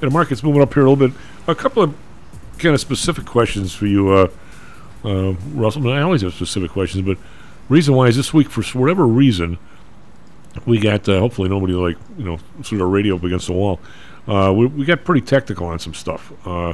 the 0.00 0.10
market's 0.10 0.42
moving 0.42 0.62
up 0.62 0.72
here 0.72 0.84
a 0.84 0.90
little 0.90 1.08
bit. 1.08 1.16
A 1.46 1.54
couple 1.54 1.82
of 1.82 1.94
kind 2.58 2.74
of 2.74 2.80
specific 2.80 3.26
questions 3.26 3.74
for 3.74 3.86
you, 3.86 4.10
uh, 4.10 4.28
uh, 5.04 5.32
Russell. 5.54 5.90
I 5.90 6.00
always 6.02 6.22
have 6.22 6.34
specific 6.34 6.70
questions, 6.70 7.04
but 7.04 7.18
reason 7.68 7.94
why 7.94 8.06
is 8.06 8.16
this 8.16 8.32
week 8.32 8.50
for 8.50 8.62
whatever 8.78 9.06
reason 9.06 9.58
we 10.66 10.78
got 10.78 11.08
uh, 11.08 11.18
hopefully 11.18 11.48
nobody 11.48 11.72
like 11.72 11.96
you 12.18 12.24
know 12.24 12.38
sort 12.62 12.80
of 12.80 12.88
radio 12.88 13.16
up 13.16 13.24
against 13.24 13.46
the 13.46 13.52
wall. 13.52 13.80
Uh, 14.26 14.52
we, 14.54 14.66
we 14.66 14.84
got 14.84 15.04
pretty 15.04 15.24
technical 15.24 15.66
on 15.66 15.78
some 15.78 15.94
stuff, 15.94 16.32
uh, 16.46 16.72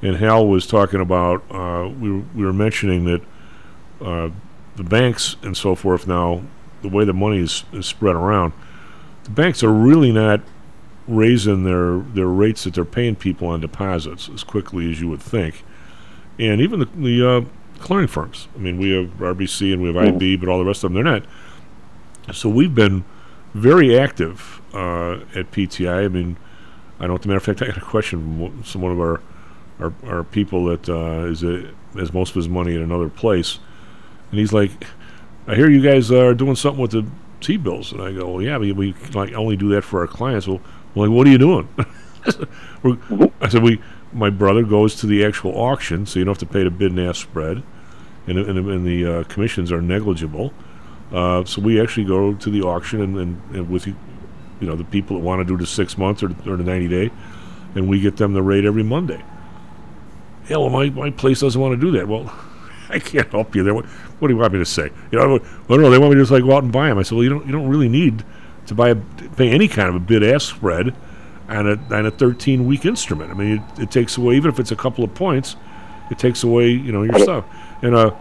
and 0.00 0.16
Hal 0.16 0.46
was 0.46 0.66
talking 0.66 1.00
about 1.00 1.42
uh, 1.50 1.88
we 1.88 2.10
we 2.10 2.44
were 2.44 2.52
mentioning 2.52 3.04
that 3.04 3.22
uh, 4.02 4.30
the 4.76 4.82
banks 4.84 5.36
and 5.42 5.56
so 5.56 5.74
forth 5.74 6.06
now 6.06 6.42
the 6.82 6.88
way 6.88 7.04
the 7.04 7.12
money 7.12 7.38
is, 7.38 7.64
is 7.72 7.86
spread 7.86 8.16
around, 8.16 8.52
the 9.24 9.30
banks 9.30 9.62
are 9.62 9.72
really 9.72 10.12
not 10.12 10.40
raising 11.08 11.64
their 11.64 11.98
their 11.98 12.26
rates 12.28 12.64
that 12.64 12.74
they're 12.74 12.84
paying 12.84 13.16
people 13.16 13.48
on 13.48 13.60
deposits 13.60 14.28
as 14.28 14.44
quickly 14.44 14.90
as 14.90 15.00
you 15.00 15.08
would 15.08 15.22
think, 15.22 15.64
and 16.38 16.60
even 16.60 16.80
the 16.80 16.86
the 16.96 17.28
uh, 17.28 17.40
clearing 17.78 18.08
firms. 18.08 18.48
I 18.54 18.58
mean, 18.58 18.78
we 18.78 18.90
have 18.90 19.10
RBC 19.18 19.72
and 19.72 19.82
we 19.82 19.92
have 19.92 19.96
IB, 19.96 20.36
but 20.36 20.48
all 20.48 20.58
the 20.58 20.64
rest 20.64 20.84
of 20.84 20.92
them 20.92 21.02
they're 21.02 21.12
not. 21.12 21.24
So 22.34 22.48
we've 22.48 22.74
been 22.74 23.04
very 23.54 23.98
active 23.98 24.60
uh, 24.72 25.20
at 25.34 25.50
PTI. 25.50 26.04
I 26.04 26.08
mean, 26.08 26.36
I 26.98 27.06
don't. 27.06 27.18
As 27.20 27.24
a 27.24 27.28
matter 27.28 27.38
of 27.38 27.42
fact, 27.44 27.62
I 27.62 27.66
got 27.66 27.76
a 27.76 27.80
question 27.80 28.20
from 28.20 28.40
one- 28.40 28.64
some 28.64 28.82
one 28.82 28.92
of 28.92 29.00
our 29.00 29.20
our, 29.80 29.92
our 30.06 30.24
people 30.24 30.64
that 30.66 30.88
uh, 30.88 31.26
is 31.26 31.42
a, 31.42 31.70
has 31.94 32.12
most 32.12 32.30
of 32.30 32.34
his 32.36 32.48
money 32.48 32.74
in 32.74 32.82
another 32.82 33.08
place, 33.08 33.58
and 34.32 34.40
he's 34.40 34.52
like, 34.52 34.72
"I 35.46 35.54
hear 35.54 35.70
you 35.70 35.80
guys 35.80 36.10
are 36.10 36.34
doing 36.34 36.56
something 36.56 36.82
with 36.82 36.90
the 36.90 37.06
T 37.40 37.56
bills," 37.56 37.92
and 37.92 38.02
I 38.02 38.10
go, 38.10 38.32
"Well, 38.32 38.42
yeah, 38.42 38.58
we, 38.58 38.72
we 38.72 38.94
like 39.14 39.32
only 39.34 39.56
do 39.56 39.68
that 39.68 39.82
for 39.82 40.00
our 40.00 40.08
clients." 40.08 40.48
Well, 40.48 40.60
I'm 40.96 41.02
like, 41.02 41.10
what 41.10 41.26
are 41.26 41.30
you 41.30 41.38
doing? 41.38 41.68
I 43.40 43.48
said 43.48 43.62
we 43.62 43.80
my 44.12 44.30
brother 44.30 44.62
goes 44.62 44.96
to 44.96 45.06
the 45.06 45.24
actual 45.24 45.52
auction, 45.52 46.06
so 46.06 46.18
you 46.18 46.24
don't 46.24 46.32
have 46.32 46.48
to 46.48 46.52
pay 46.52 46.64
the 46.64 46.70
bid 46.70 46.92
and 46.92 47.00
ask 47.00 47.22
spread, 47.22 47.62
and, 48.26 48.38
and, 48.38 48.58
and 48.58 48.86
the 48.86 49.06
uh, 49.06 49.24
commissions 49.24 49.70
are 49.70 49.80
negligible. 49.80 50.52
Uh, 51.12 51.44
so 51.44 51.60
we 51.60 51.80
actually 51.80 52.04
go 52.04 52.34
to 52.34 52.50
the 52.50 52.62
auction 52.62 53.02
and, 53.02 53.16
and, 53.18 53.54
and 53.54 53.70
with 53.70 53.86
you, 53.86 53.94
you 54.60 54.66
know 54.66 54.76
the 54.76 54.84
people 54.84 55.16
that 55.16 55.22
want 55.22 55.40
to 55.40 55.44
do 55.44 55.58
the 55.58 55.66
six 55.66 55.98
months 55.98 56.22
or, 56.22 56.30
or 56.46 56.56
the 56.56 56.64
ninety 56.64 56.88
day, 56.88 57.10
and 57.74 57.88
we 57.88 58.00
get 58.00 58.16
them 58.16 58.32
the 58.32 58.42
rate 58.42 58.64
every 58.64 58.82
Monday. 58.82 59.22
Yeah, 60.48 60.56
well, 60.56 60.70
my, 60.70 60.90
my 60.90 61.10
place 61.10 61.40
doesn't 61.40 61.60
want 61.60 61.78
to 61.78 61.80
do 61.80 61.96
that. 61.98 62.08
Well, 62.08 62.32
I 62.88 62.98
can't 62.98 63.30
help 63.30 63.54
you 63.54 63.62
there. 63.62 63.74
What, 64.22 64.28
do 64.28 64.34
you 64.34 64.40
want 64.40 64.52
me 64.52 64.60
to 64.60 64.64
say? 64.64 64.88
You 65.10 65.18
know, 65.18 65.40
well, 65.66 65.80
no, 65.80 65.90
they 65.90 65.98
want 65.98 66.12
me 66.12 66.14
to 66.14 66.22
just 66.22 66.30
like 66.30 66.44
go 66.44 66.52
out 66.52 66.62
and 66.62 66.70
buy 66.70 66.86
them. 66.86 66.96
I 66.96 67.02
said, 67.02 67.16
well, 67.16 67.24
you 67.24 67.30
don't 67.30 67.44
you 67.44 67.50
don't 67.50 67.68
really 67.68 67.88
need 67.88 68.24
to 68.66 68.74
buy 68.74 68.90
a, 68.90 68.94
pay 68.94 69.50
any 69.50 69.66
kind 69.66 69.88
of 69.88 69.96
a 69.96 69.98
bid 69.98 70.22
ask 70.22 70.54
spread 70.54 70.94
on 71.48 71.68
a 71.68 71.72
on 71.92 72.06
a 72.06 72.10
13 72.12 72.64
week 72.64 72.84
instrument. 72.84 73.32
I 73.32 73.34
mean, 73.34 73.58
it, 73.58 73.82
it 73.82 73.90
takes 73.90 74.16
away 74.16 74.36
even 74.36 74.48
if 74.48 74.60
it's 74.60 74.70
a 74.70 74.76
couple 74.76 75.02
of 75.02 75.12
points, 75.12 75.56
it 76.08 76.20
takes 76.20 76.44
away 76.44 76.68
you 76.68 76.92
know 76.92 77.02
your 77.02 77.18
stuff. 77.18 77.44
And 77.82 77.96
uh, 77.96 78.14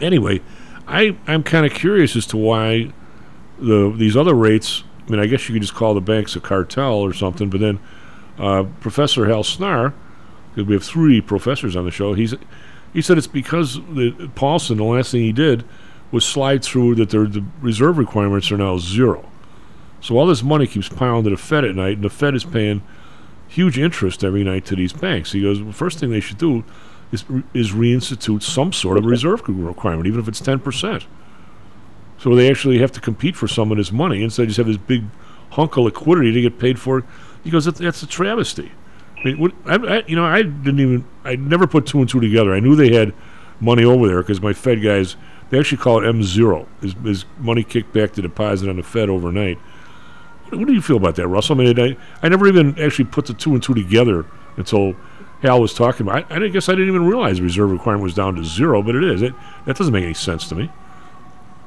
anyway, 0.00 0.40
I 0.88 1.14
I'm 1.26 1.42
kind 1.42 1.66
of 1.66 1.74
curious 1.74 2.16
as 2.16 2.24
to 2.28 2.38
why 2.38 2.92
the 3.58 3.94
these 3.94 4.16
other 4.16 4.34
rates. 4.34 4.84
I 5.06 5.10
mean, 5.10 5.20
I 5.20 5.26
guess 5.26 5.50
you 5.50 5.52
could 5.52 5.60
just 5.60 5.74
call 5.74 5.92
the 5.92 6.00
banks 6.00 6.34
a 6.34 6.40
cartel 6.40 6.94
or 6.94 7.12
something. 7.12 7.50
But 7.50 7.60
then 7.60 7.78
uh, 8.38 8.64
Professor 8.80 9.26
Hal 9.26 9.42
Snarr, 9.42 9.92
because 10.54 10.66
we 10.66 10.72
have 10.72 10.82
three 10.82 11.20
professors 11.20 11.76
on 11.76 11.84
the 11.84 11.90
show, 11.90 12.14
he's 12.14 12.34
he 12.92 13.02
said 13.02 13.18
it's 13.18 13.26
because 13.26 13.74
the 13.74 14.30
Paulson, 14.34 14.78
the 14.78 14.84
last 14.84 15.12
thing 15.12 15.22
he 15.22 15.32
did 15.32 15.64
was 16.10 16.24
slide 16.24 16.64
through 16.64 16.94
that 16.94 17.10
their 17.10 17.26
the 17.26 17.44
reserve 17.60 17.98
requirements 17.98 18.50
are 18.50 18.56
now 18.56 18.78
zero. 18.78 19.28
So 20.00 20.16
all 20.16 20.26
this 20.26 20.42
money 20.42 20.66
keeps 20.66 20.88
piling 20.88 21.24
to 21.24 21.30
the 21.30 21.36
Fed 21.36 21.64
at 21.64 21.74
night, 21.74 21.94
and 21.96 22.04
the 22.04 22.10
Fed 22.10 22.34
is 22.34 22.44
paying 22.44 22.82
huge 23.48 23.78
interest 23.78 24.22
every 24.22 24.44
night 24.44 24.64
to 24.66 24.76
these 24.76 24.92
banks. 24.92 25.32
He 25.32 25.42
goes, 25.42 25.58
the 25.58 25.72
first 25.72 25.98
thing 25.98 26.10
they 26.10 26.20
should 26.20 26.38
do 26.38 26.64
is 27.12 27.24
is 27.54 27.72
reinstitute 27.72 28.42
some 28.42 28.72
sort 28.72 28.98
of 28.98 29.04
reserve 29.04 29.42
requirement, 29.48 30.06
even 30.06 30.20
if 30.20 30.28
it's 30.28 30.40
ten 30.40 30.58
percent. 30.58 31.06
So 32.18 32.34
they 32.34 32.50
actually 32.50 32.78
have 32.78 32.92
to 32.92 33.00
compete 33.00 33.36
for 33.36 33.46
some 33.46 33.70
of 33.70 33.76
this 33.76 33.92
money 33.92 34.22
instead 34.22 34.42
of 34.42 34.48
just 34.48 34.56
have 34.56 34.66
this 34.66 34.76
big 34.76 35.04
hunk 35.50 35.76
of 35.76 35.84
liquidity 35.84 36.32
to 36.32 36.40
get 36.40 36.58
paid 36.58 36.78
for. 36.78 37.04
He 37.44 37.50
goes, 37.50 37.66
that's 37.66 38.02
a 38.02 38.06
travesty. 38.06 38.72
I 39.18 39.24
mean, 39.24 39.38
what, 39.38 39.52
I, 39.64 39.74
I, 39.76 40.04
you 40.06 40.16
know, 40.16 40.24
I 40.24 40.42
didn't 40.42 40.80
even, 40.80 41.04
I 41.24 41.36
never 41.36 41.66
put 41.66 41.86
two 41.86 42.00
and 42.00 42.08
two 42.08 42.20
together. 42.20 42.54
I 42.54 42.60
knew 42.60 42.76
they 42.76 42.92
had 42.92 43.14
money 43.60 43.84
over 43.84 44.06
there 44.06 44.22
because 44.22 44.40
my 44.40 44.52
Fed 44.52 44.82
guys, 44.82 45.16
they 45.50 45.58
actually 45.58 45.78
call 45.78 46.02
it 46.02 46.08
M 46.08 46.22
zero, 46.22 46.66
is, 46.82 46.94
is 47.04 47.24
money 47.38 47.64
kicked 47.64 47.92
back 47.92 48.12
to 48.12 48.22
deposit 48.22 48.68
on 48.68 48.76
the 48.76 48.82
Fed 48.82 49.08
overnight. 49.08 49.58
What, 50.48 50.58
what 50.58 50.68
do 50.68 50.74
you 50.74 50.82
feel 50.82 50.96
about 50.96 51.16
that, 51.16 51.28
Russell? 51.28 51.60
I 51.60 51.64
mean, 51.64 51.80
I, 51.80 51.96
I 52.22 52.28
never 52.28 52.46
even 52.46 52.78
actually 52.80 53.06
put 53.06 53.26
the 53.26 53.34
two 53.34 53.54
and 53.54 53.62
two 53.62 53.74
together 53.74 54.26
until 54.56 54.94
Hal 55.42 55.60
was 55.60 55.74
talking 55.74 56.06
about. 56.06 56.30
I, 56.30 56.44
I 56.44 56.48
guess 56.48 56.68
I 56.68 56.72
didn't 56.72 56.88
even 56.88 57.06
realize 57.06 57.40
reserve 57.40 57.70
requirement 57.70 58.04
was 58.04 58.14
down 58.14 58.36
to 58.36 58.44
zero, 58.44 58.82
but 58.82 58.94
it 58.94 59.04
is. 59.04 59.22
It, 59.22 59.34
that 59.64 59.76
doesn't 59.76 59.92
make 59.92 60.04
any 60.04 60.14
sense 60.14 60.48
to 60.48 60.54
me. 60.54 60.70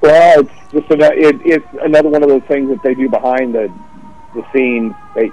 Well, 0.02 0.42
it's 0.42 0.52
just 0.72 0.86
it, 0.92 1.42
it's 1.44 1.66
another 1.82 2.10
one 2.10 2.24
of 2.24 2.30
those 2.30 2.44
things 2.44 2.70
that 2.70 2.82
they 2.84 2.94
do 2.94 3.10
behind 3.10 3.54
the 3.54 3.74
the 4.34 4.46
scene. 4.54 4.96
They 5.16 5.32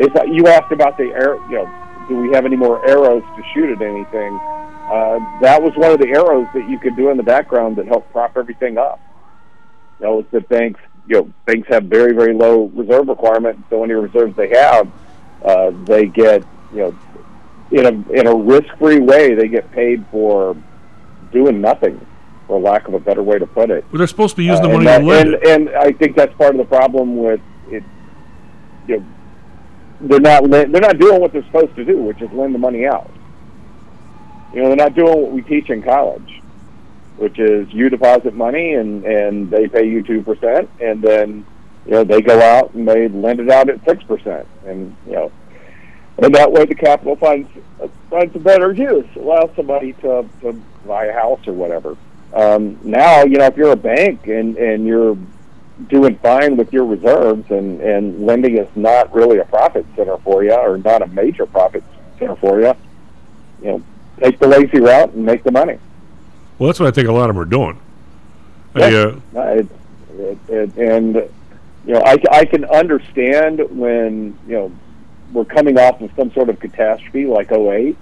uh, 0.00 0.24
you 0.24 0.46
asked 0.46 0.72
about 0.72 0.96
the 0.96 1.04
air. 1.04 1.34
You 1.50 1.56
know, 1.58 2.06
do 2.08 2.16
we 2.16 2.30
have 2.34 2.44
any 2.46 2.56
more 2.56 2.86
arrows 2.88 3.22
to 3.36 3.42
shoot 3.52 3.70
at 3.70 3.82
anything? 3.82 4.38
Uh, 4.38 5.18
that 5.42 5.60
was 5.62 5.72
one 5.76 5.90
of 5.92 5.98
the 5.98 6.08
arrows 6.08 6.46
that 6.54 6.68
you 6.68 6.78
could 6.78 6.96
do 6.96 7.10
in 7.10 7.16
the 7.16 7.22
background 7.22 7.76
that 7.76 7.86
helped 7.86 8.10
prop 8.12 8.36
everything 8.36 8.78
up. 8.78 9.00
You 10.00 10.06
know, 10.06 10.18
it's 10.20 10.30
that 10.30 10.48
banks, 10.48 10.80
you 11.06 11.16
know, 11.16 11.32
banks 11.46 11.68
have 11.68 11.84
very 11.84 12.14
very 12.14 12.34
low 12.34 12.66
reserve 12.74 13.08
requirement. 13.08 13.64
So 13.68 13.84
any 13.84 13.94
reserves 13.94 14.36
they 14.36 14.48
have, 14.50 14.90
uh, 15.44 15.72
they 15.84 16.06
get 16.06 16.42
you 16.72 16.78
know, 16.78 16.98
in 17.70 17.86
a 17.86 18.12
in 18.12 18.26
a 18.26 18.34
risk 18.34 18.68
free 18.78 19.00
way, 19.00 19.34
they 19.34 19.48
get 19.48 19.70
paid 19.72 20.04
for 20.10 20.56
doing 21.32 21.60
nothing 21.60 22.00
for 22.46 22.58
lack 22.58 22.88
of 22.88 22.94
a 22.94 23.00
better 23.00 23.22
way 23.22 23.38
to 23.38 23.46
put 23.46 23.70
it. 23.70 23.84
But 23.90 23.98
they're 23.98 24.06
supposed 24.06 24.36
to 24.36 24.38
be 24.38 24.44
using 24.44 24.64
Uh, 24.64 24.68
the 24.68 24.74
money 24.74 24.86
that, 24.86 25.02
and, 25.02 25.34
and 25.34 25.70
I 25.76 25.92
think 25.92 26.16
that's 26.16 26.34
part 26.34 26.52
of 26.54 26.58
the 26.58 26.64
problem 26.64 27.16
with 27.18 27.40
it. 27.68 27.82
You 28.86 29.00
know, 29.00 29.06
they're 30.00 30.20
not 30.20 30.48
they're 30.50 30.66
not 30.68 30.98
doing 30.98 31.20
what 31.20 31.32
they're 31.32 31.44
supposed 31.44 31.74
to 31.76 31.84
do, 31.84 31.98
which 31.98 32.20
is 32.22 32.30
lend 32.32 32.54
the 32.54 32.58
money 32.58 32.86
out. 32.86 33.10
You 34.52 34.62
know, 34.62 34.68
they're 34.68 34.76
not 34.76 34.94
doing 34.94 35.22
what 35.22 35.32
we 35.32 35.42
teach 35.42 35.70
in 35.70 35.82
college, 35.82 36.40
which 37.16 37.38
is 37.38 37.72
you 37.72 37.88
deposit 37.90 38.34
money 38.34 38.74
and 38.74 39.04
and 39.04 39.50
they 39.50 39.68
pay 39.68 39.88
you 39.88 40.02
two 40.02 40.22
percent, 40.22 40.70
and 40.80 41.02
then 41.02 41.46
you 41.84 41.92
know 41.92 42.04
they 42.04 42.20
go 42.20 42.40
out 42.40 42.74
and 42.74 42.86
they 42.86 43.08
lend 43.08 43.40
it 43.40 43.50
out 43.50 43.68
at 43.68 43.84
six 43.84 44.02
percent, 44.04 44.46
and 44.66 44.96
you 45.06 45.12
know. 45.12 45.32
And 46.20 46.34
that 46.34 46.50
way, 46.50 46.64
the 46.64 46.74
capital 46.74 47.14
finds 47.14 47.48
finds 48.10 48.34
a 48.34 48.40
better 48.40 48.72
use, 48.72 49.06
allows 49.16 49.50
somebody 49.54 49.92
to, 49.94 50.28
to 50.40 50.52
buy 50.84 51.06
a 51.06 51.12
house 51.12 51.46
or 51.46 51.52
whatever. 51.52 51.96
Um, 52.32 52.78
now, 52.82 53.22
you 53.22 53.38
know, 53.38 53.46
if 53.46 53.56
you're 53.56 53.72
a 53.72 53.76
bank 53.76 54.26
and 54.26 54.56
and 54.56 54.84
you're 54.86 55.16
doing 55.86 56.16
fine 56.18 56.56
with 56.56 56.72
your 56.72 56.84
reserves 56.84 57.48
and 57.50 57.80
and 57.80 58.26
lending 58.26 58.58
is 58.58 58.68
not 58.74 59.12
really 59.14 59.38
a 59.38 59.44
profit 59.44 59.86
center 59.94 60.18
for 60.18 60.42
you 60.42 60.52
or 60.52 60.78
not 60.78 61.02
a 61.02 61.06
major 61.08 61.46
profit 61.46 61.84
center 62.18 62.34
for 62.36 62.60
you, 62.60 62.74
you 63.62 63.68
know, 63.68 63.82
take 64.20 64.38
the 64.38 64.48
lazy 64.48 64.80
route 64.80 65.12
and 65.12 65.24
make 65.24 65.44
the 65.44 65.52
money. 65.52 65.78
Well, 66.58 66.68
that's 66.68 66.80
what 66.80 66.88
I 66.88 66.90
think 66.90 67.08
a 67.08 67.12
lot 67.12 67.30
of 67.30 67.36
them 67.36 67.42
are 67.42 67.48
doing. 67.48 67.80
Yeah. 68.74 68.86
uh, 68.86 69.20
Uh, 69.34 69.40
it, 69.40 69.68
it, 70.18 70.38
it, 70.48 70.76
and 70.76 71.14
you 71.86 71.94
know, 71.94 72.02
I, 72.04 72.18
I 72.30 72.44
can 72.44 72.64
understand 72.64 73.60
when 73.70 74.36
you 74.46 74.54
know 74.54 74.72
we're 75.32 75.44
coming 75.44 75.78
off 75.78 76.00
of 76.00 76.10
some 76.16 76.32
sort 76.32 76.48
of 76.48 76.58
catastrophe 76.58 77.26
like 77.26 77.52
08, 77.52 77.96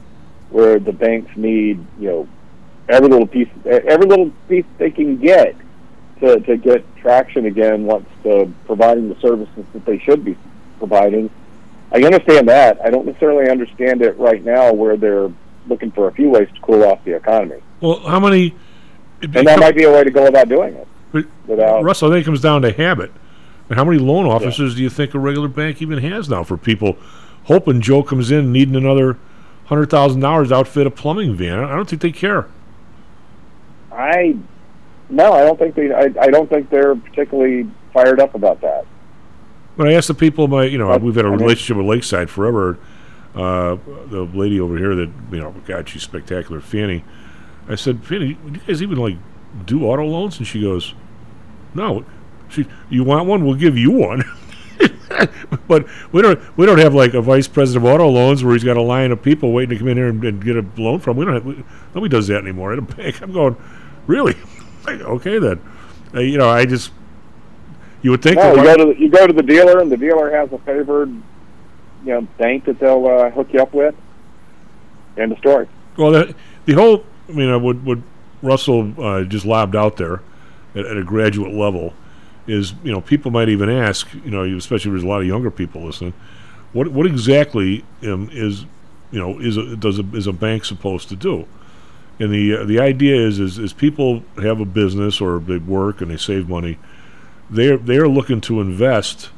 where 0.50 0.78
the 0.78 0.92
banks 0.92 1.36
need 1.36 1.84
you 1.98 2.08
know 2.08 2.28
every 2.88 3.08
little 3.08 3.26
piece, 3.26 3.48
every 3.64 4.06
little 4.06 4.30
piece 4.48 4.64
they 4.78 4.90
can 4.90 5.18
get 5.18 5.54
to 6.20 6.40
to 6.40 6.56
get 6.56 6.84
traction 6.96 7.46
again 7.46 7.84
once 7.84 8.06
the 8.22 8.50
providing 8.66 9.08
the 9.08 9.18
services 9.20 9.64
that 9.72 9.84
they 9.84 9.98
should 9.98 10.24
be 10.24 10.36
providing. 10.78 11.30
I 11.92 12.02
understand 12.02 12.48
that. 12.48 12.80
I 12.84 12.90
don't 12.90 13.06
necessarily 13.06 13.48
understand 13.50 14.02
it 14.02 14.18
right 14.18 14.44
now, 14.44 14.72
where 14.72 14.96
they're 14.96 15.30
looking 15.68 15.90
for 15.92 16.08
a 16.08 16.12
few 16.12 16.30
ways 16.30 16.48
to 16.54 16.60
cool 16.60 16.84
off 16.84 17.02
the 17.04 17.14
economy, 17.16 17.60
well, 17.80 18.00
how 18.00 18.20
many? 18.20 18.54
and 19.22 19.46
that 19.46 19.58
might 19.58 19.74
be 19.74 19.84
a 19.84 19.90
way 19.92 20.04
to 20.04 20.10
go 20.10 20.26
about 20.26 20.48
doing 20.48 20.74
it. 20.74 20.86
But 21.12 21.26
without- 21.46 21.82
Russell, 21.82 22.10
I 22.10 22.14
think 22.16 22.22
it 22.22 22.26
comes 22.26 22.40
down 22.40 22.62
to 22.62 22.72
habit. 22.72 23.10
And 23.68 23.76
how 23.76 23.84
many 23.84 23.98
loan 23.98 24.26
officers 24.26 24.76
do 24.76 24.82
you 24.82 24.90
think 24.90 25.12
a 25.14 25.18
regular 25.18 25.48
bank 25.48 25.82
even 25.82 25.98
has 25.98 26.28
now 26.28 26.44
for 26.44 26.56
people 26.56 26.96
hoping 27.44 27.80
Joe 27.80 28.02
comes 28.02 28.30
in 28.30 28.52
needing 28.52 28.76
another 28.76 29.16
hundred 29.64 29.90
thousand 29.90 30.20
dollars 30.20 30.48
to 30.50 30.54
outfit 30.56 30.86
a 30.86 30.90
plumbing 30.90 31.34
van? 31.34 31.58
I 31.58 31.74
don't 31.74 31.88
think 31.88 32.02
they 32.02 32.12
care. 32.12 32.46
I 33.90 34.36
no, 35.08 35.32
I 35.32 35.42
don't 35.42 35.58
think 35.58 35.74
they. 35.74 35.92
I, 35.92 36.12
I 36.20 36.28
don't 36.28 36.48
think 36.48 36.70
they're 36.70 36.96
particularly 36.96 37.70
fired 37.92 38.20
up 38.20 38.34
about 38.34 38.60
that. 38.60 38.84
When 39.76 39.88
I 39.88 39.92
asked 39.92 40.08
the 40.08 40.14
people, 40.14 40.48
my 40.48 40.64
you 40.64 40.78
know, 40.78 40.96
we've 40.98 41.14
had 41.14 41.24
a 41.24 41.28
I 41.28 41.30
mean- 41.32 41.40
relationship 41.40 41.76
with 41.76 41.86
Lakeside 41.86 42.30
forever. 42.30 42.78
Uh, 43.34 43.76
the 44.06 44.22
lady 44.32 44.58
over 44.58 44.78
here 44.78 44.94
that 44.94 45.10
you 45.30 45.38
know, 45.38 45.54
God, 45.66 45.88
she's 45.88 46.02
spectacular, 46.02 46.58
Fanny. 46.58 47.04
I 47.68 47.74
said, 47.74 48.02
Fanny, 48.02 48.34
do 48.34 48.52
you 48.52 48.60
guys 48.66 48.82
even 48.82 48.96
like 48.96 49.16
do 49.66 49.84
auto 49.84 50.06
loans? 50.06 50.38
And 50.38 50.46
she 50.46 50.62
goes, 50.62 50.94
No. 51.74 52.04
She, 52.48 52.64
you 52.88 53.04
want 53.04 53.26
one? 53.26 53.44
We'll 53.44 53.56
give 53.56 53.76
you 53.76 53.90
one. 53.90 54.24
but 55.68 55.86
we 56.12 56.22
don't. 56.22 56.40
We 56.56 56.64
don't 56.64 56.78
have 56.78 56.94
like 56.94 57.14
a 57.14 57.20
vice 57.20 57.48
president 57.48 57.84
of 57.84 57.92
auto 57.92 58.08
loans 58.08 58.44
where 58.44 58.54
he's 58.54 58.64
got 58.64 58.76
a 58.76 58.82
line 58.82 59.12
of 59.12 59.22
people 59.22 59.52
waiting 59.52 59.70
to 59.70 59.78
come 59.78 59.88
in 59.88 59.96
here 59.96 60.08
and, 60.08 60.22
and 60.24 60.44
get 60.44 60.56
a 60.56 60.64
loan 60.76 61.00
from. 61.00 61.16
We 61.16 61.24
don't 61.24 61.34
have. 61.34 61.44
We, 61.44 61.64
nobody 61.94 62.08
does 62.08 62.28
that 62.28 62.42
anymore 62.42 62.72
at 62.72 62.78
a 62.78 62.82
bank. 62.82 63.20
I'm 63.20 63.32
going, 63.32 63.56
really? 64.06 64.36
Okay 64.88 65.38
then. 65.38 65.60
Uh, 66.14 66.20
you 66.20 66.38
know, 66.38 66.48
I 66.48 66.64
just. 66.64 66.92
You 68.02 68.12
would 68.12 68.22
think. 68.22 68.36
No, 68.36 68.54
that 68.54 68.56
you 68.56 68.64
go 68.64 68.76
to 68.76 68.84
the, 68.94 69.00
you 69.00 69.10
go 69.10 69.26
to 69.26 69.32
the 69.32 69.42
dealer, 69.42 69.80
and 69.80 69.90
the 69.90 69.96
dealer 69.96 70.30
has 70.30 70.52
a 70.52 70.58
favored, 70.58 71.08
you 71.08 71.22
know, 72.04 72.20
bank 72.38 72.66
that 72.66 72.78
they'll 72.78 73.06
uh, 73.06 73.30
hook 73.30 73.48
you 73.52 73.60
up 73.60 73.74
with. 73.74 73.94
End 75.16 75.32
of 75.32 75.38
story. 75.38 75.66
Well, 75.96 76.10
the, 76.10 76.34
the 76.66 76.74
whole, 76.74 77.04
I 77.28 77.32
mean, 77.32 77.50
uh, 77.50 77.58
what, 77.58 77.76
what 77.78 77.98
Russell 78.42 78.92
uh, 79.02 79.24
just 79.24 79.46
lobbed 79.46 79.74
out 79.74 79.96
there 79.96 80.20
at, 80.74 80.84
at 80.84 80.96
a 80.96 81.02
graduate 81.02 81.54
level 81.54 81.94
is, 82.46 82.74
you 82.84 82.92
know, 82.92 83.00
people 83.00 83.30
might 83.30 83.48
even 83.48 83.70
ask, 83.70 84.12
you 84.12 84.30
know, 84.30 84.44
especially 84.56 84.90
if 84.90 84.92
there's 84.92 85.02
a 85.02 85.08
lot 85.08 85.20
of 85.20 85.26
younger 85.26 85.50
people 85.50 85.84
listening, 85.84 86.12
what 86.72 86.88
what 86.88 87.06
exactly 87.06 87.84
um, 88.04 88.28
is, 88.30 88.66
you 89.10 89.18
know, 89.18 89.40
is 89.40 89.56
a, 89.56 89.74
does 89.76 89.98
a, 89.98 90.04
is 90.14 90.26
a 90.26 90.32
bank 90.32 90.64
supposed 90.64 91.08
to 91.08 91.16
do? 91.16 91.48
And 92.18 92.32
the 92.32 92.56
uh, 92.56 92.64
the 92.64 92.80
idea 92.80 93.14
is, 93.14 93.38
is 93.38 93.58
is 93.58 93.72
people 93.72 94.22
have 94.42 94.60
a 94.60 94.64
business 94.64 95.20
or 95.20 95.38
they 95.38 95.58
work 95.58 96.00
and 96.00 96.10
they 96.10 96.16
save 96.16 96.48
money, 96.48 96.78
they're 97.50 97.76
they're 97.76 98.08
looking 98.08 98.40
to 98.42 98.60
invest 98.60 99.30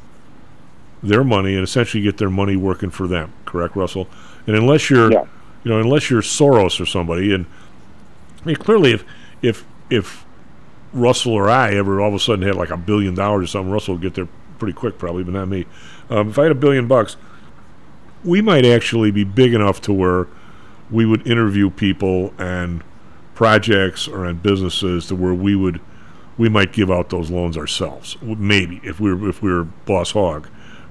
their 1.02 1.24
money 1.24 1.54
and 1.54 1.64
essentially 1.64 2.02
get 2.02 2.18
their 2.18 2.30
money 2.30 2.56
working 2.56 2.90
for 2.90 3.06
them. 3.06 3.32
Correct, 3.44 3.76
Russell? 3.76 4.08
And 4.46 4.56
unless 4.56 4.90
you're, 4.90 5.10
you 5.12 5.26
know, 5.64 5.80
unless 5.80 6.10
you're 6.10 6.22
Soros 6.22 6.80
or 6.80 6.86
somebody, 6.86 7.32
and 7.32 7.46
I 8.42 8.44
mean, 8.44 8.56
clearly, 8.56 8.92
if 8.92 9.04
if 9.42 9.64
if 9.90 10.24
Russell 10.92 11.32
or 11.32 11.50
I 11.50 11.74
ever 11.74 12.00
all 12.00 12.08
of 12.08 12.14
a 12.14 12.18
sudden 12.18 12.46
had 12.46 12.56
like 12.56 12.70
a 12.70 12.76
billion 12.76 13.14
dollars 13.14 13.44
or 13.44 13.46
something, 13.48 13.72
Russell 13.72 13.94
would 13.94 14.02
get 14.02 14.14
there 14.14 14.28
pretty 14.58 14.72
quick, 14.72 14.98
probably, 14.98 15.24
but 15.24 15.34
not 15.34 15.48
me. 15.48 15.66
Um, 16.10 16.30
if 16.30 16.38
I 16.38 16.44
had 16.44 16.52
a 16.52 16.56
billion 16.56 16.86
bucks, 16.88 17.16
we 18.24 18.40
might 18.40 18.64
actually 18.64 19.10
be 19.10 19.24
big 19.24 19.54
enough 19.54 19.80
to 19.82 19.92
where 19.92 20.26
we 20.90 21.04
would 21.04 21.26
interview 21.26 21.70
people 21.70 22.32
and 22.38 22.82
projects 23.34 24.08
or 24.08 24.26
on 24.26 24.36
businesses 24.36 25.06
to 25.06 25.14
where 25.14 25.34
we 25.34 25.54
would 25.54 25.80
we 26.36 26.48
might 26.48 26.72
give 26.72 26.90
out 26.90 27.10
those 27.10 27.30
loans 27.30 27.56
ourselves 27.56 28.16
maybe 28.22 28.80
if 28.82 29.00
we 29.00 29.12
were 29.12 29.28
if 29.28 29.42
we 29.42 29.52
were 29.52 29.64
boss 29.64 30.12
hog 30.12 30.48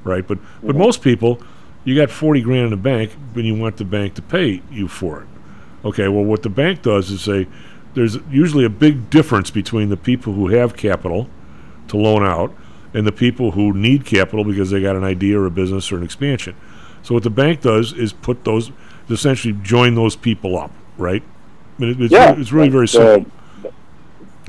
right? 0.07 0.26
But 0.28 0.40
but 0.64 0.76
most 0.76 1.02
people 1.02 1.41
you 1.84 1.95
got 1.95 2.10
40 2.10 2.41
grand 2.41 2.65
in 2.65 2.69
the 2.72 2.78
bank 2.78 3.15
and 3.36 3.45
you 3.45 3.56
want 3.56 3.78
the 3.78 3.86
bank 3.86 4.15
to 4.15 4.22
pay 4.22 4.61
you 4.72 4.88
for 4.88 5.22
it. 5.22 5.28
Okay 5.86 6.07
well 6.07 6.24
what 6.24 6.44
the 6.44 6.49
bank 6.49 6.82
does 6.82 7.11
is 7.11 7.22
say 7.22 7.48
there's 7.94 8.18
usually 8.30 8.65
a 8.65 8.69
big 8.69 9.10
difference 9.10 9.52
between 9.52 9.90
the 9.90 9.98
people 9.98 10.34
who 10.34 10.48
have 10.48 10.76
capital 10.76 11.30
to 11.88 11.98
loan 11.98 12.24
out 12.24 12.53
and 12.94 13.06
the 13.06 13.11
people 13.11 13.52
who 13.52 13.74
need 13.74 14.06
capital 14.06 14.44
because 14.44 14.72
they 14.72 14.82
got 14.82 14.95
an 14.95 15.03
idea 15.03 15.40
or 15.40 15.45
a 15.45 15.52
business 15.52 15.91
or 15.91 15.98
an 15.98 16.03
expansion. 16.03 16.56
So 17.03 17.14
what 17.14 17.24
the 17.24 17.30
bank 17.30 17.61
does 17.61 17.94
is 17.94 18.14
put 18.14 18.44
those 18.44 18.72
essentially 19.09 19.53
join 19.63 19.95
those 19.95 20.15
people 20.15 20.57
up 20.57 20.71
right 20.97 21.23
I 21.77 21.81
mean, 21.81 21.91
it- 21.91 22.01
it's, 22.01 22.11
Yeah, 22.11 22.35
it's 22.38 22.51
really 22.51 22.69
very 22.69 22.85
that's, 22.85 22.95
uh, 22.95 23.15
simple 23.15 23.31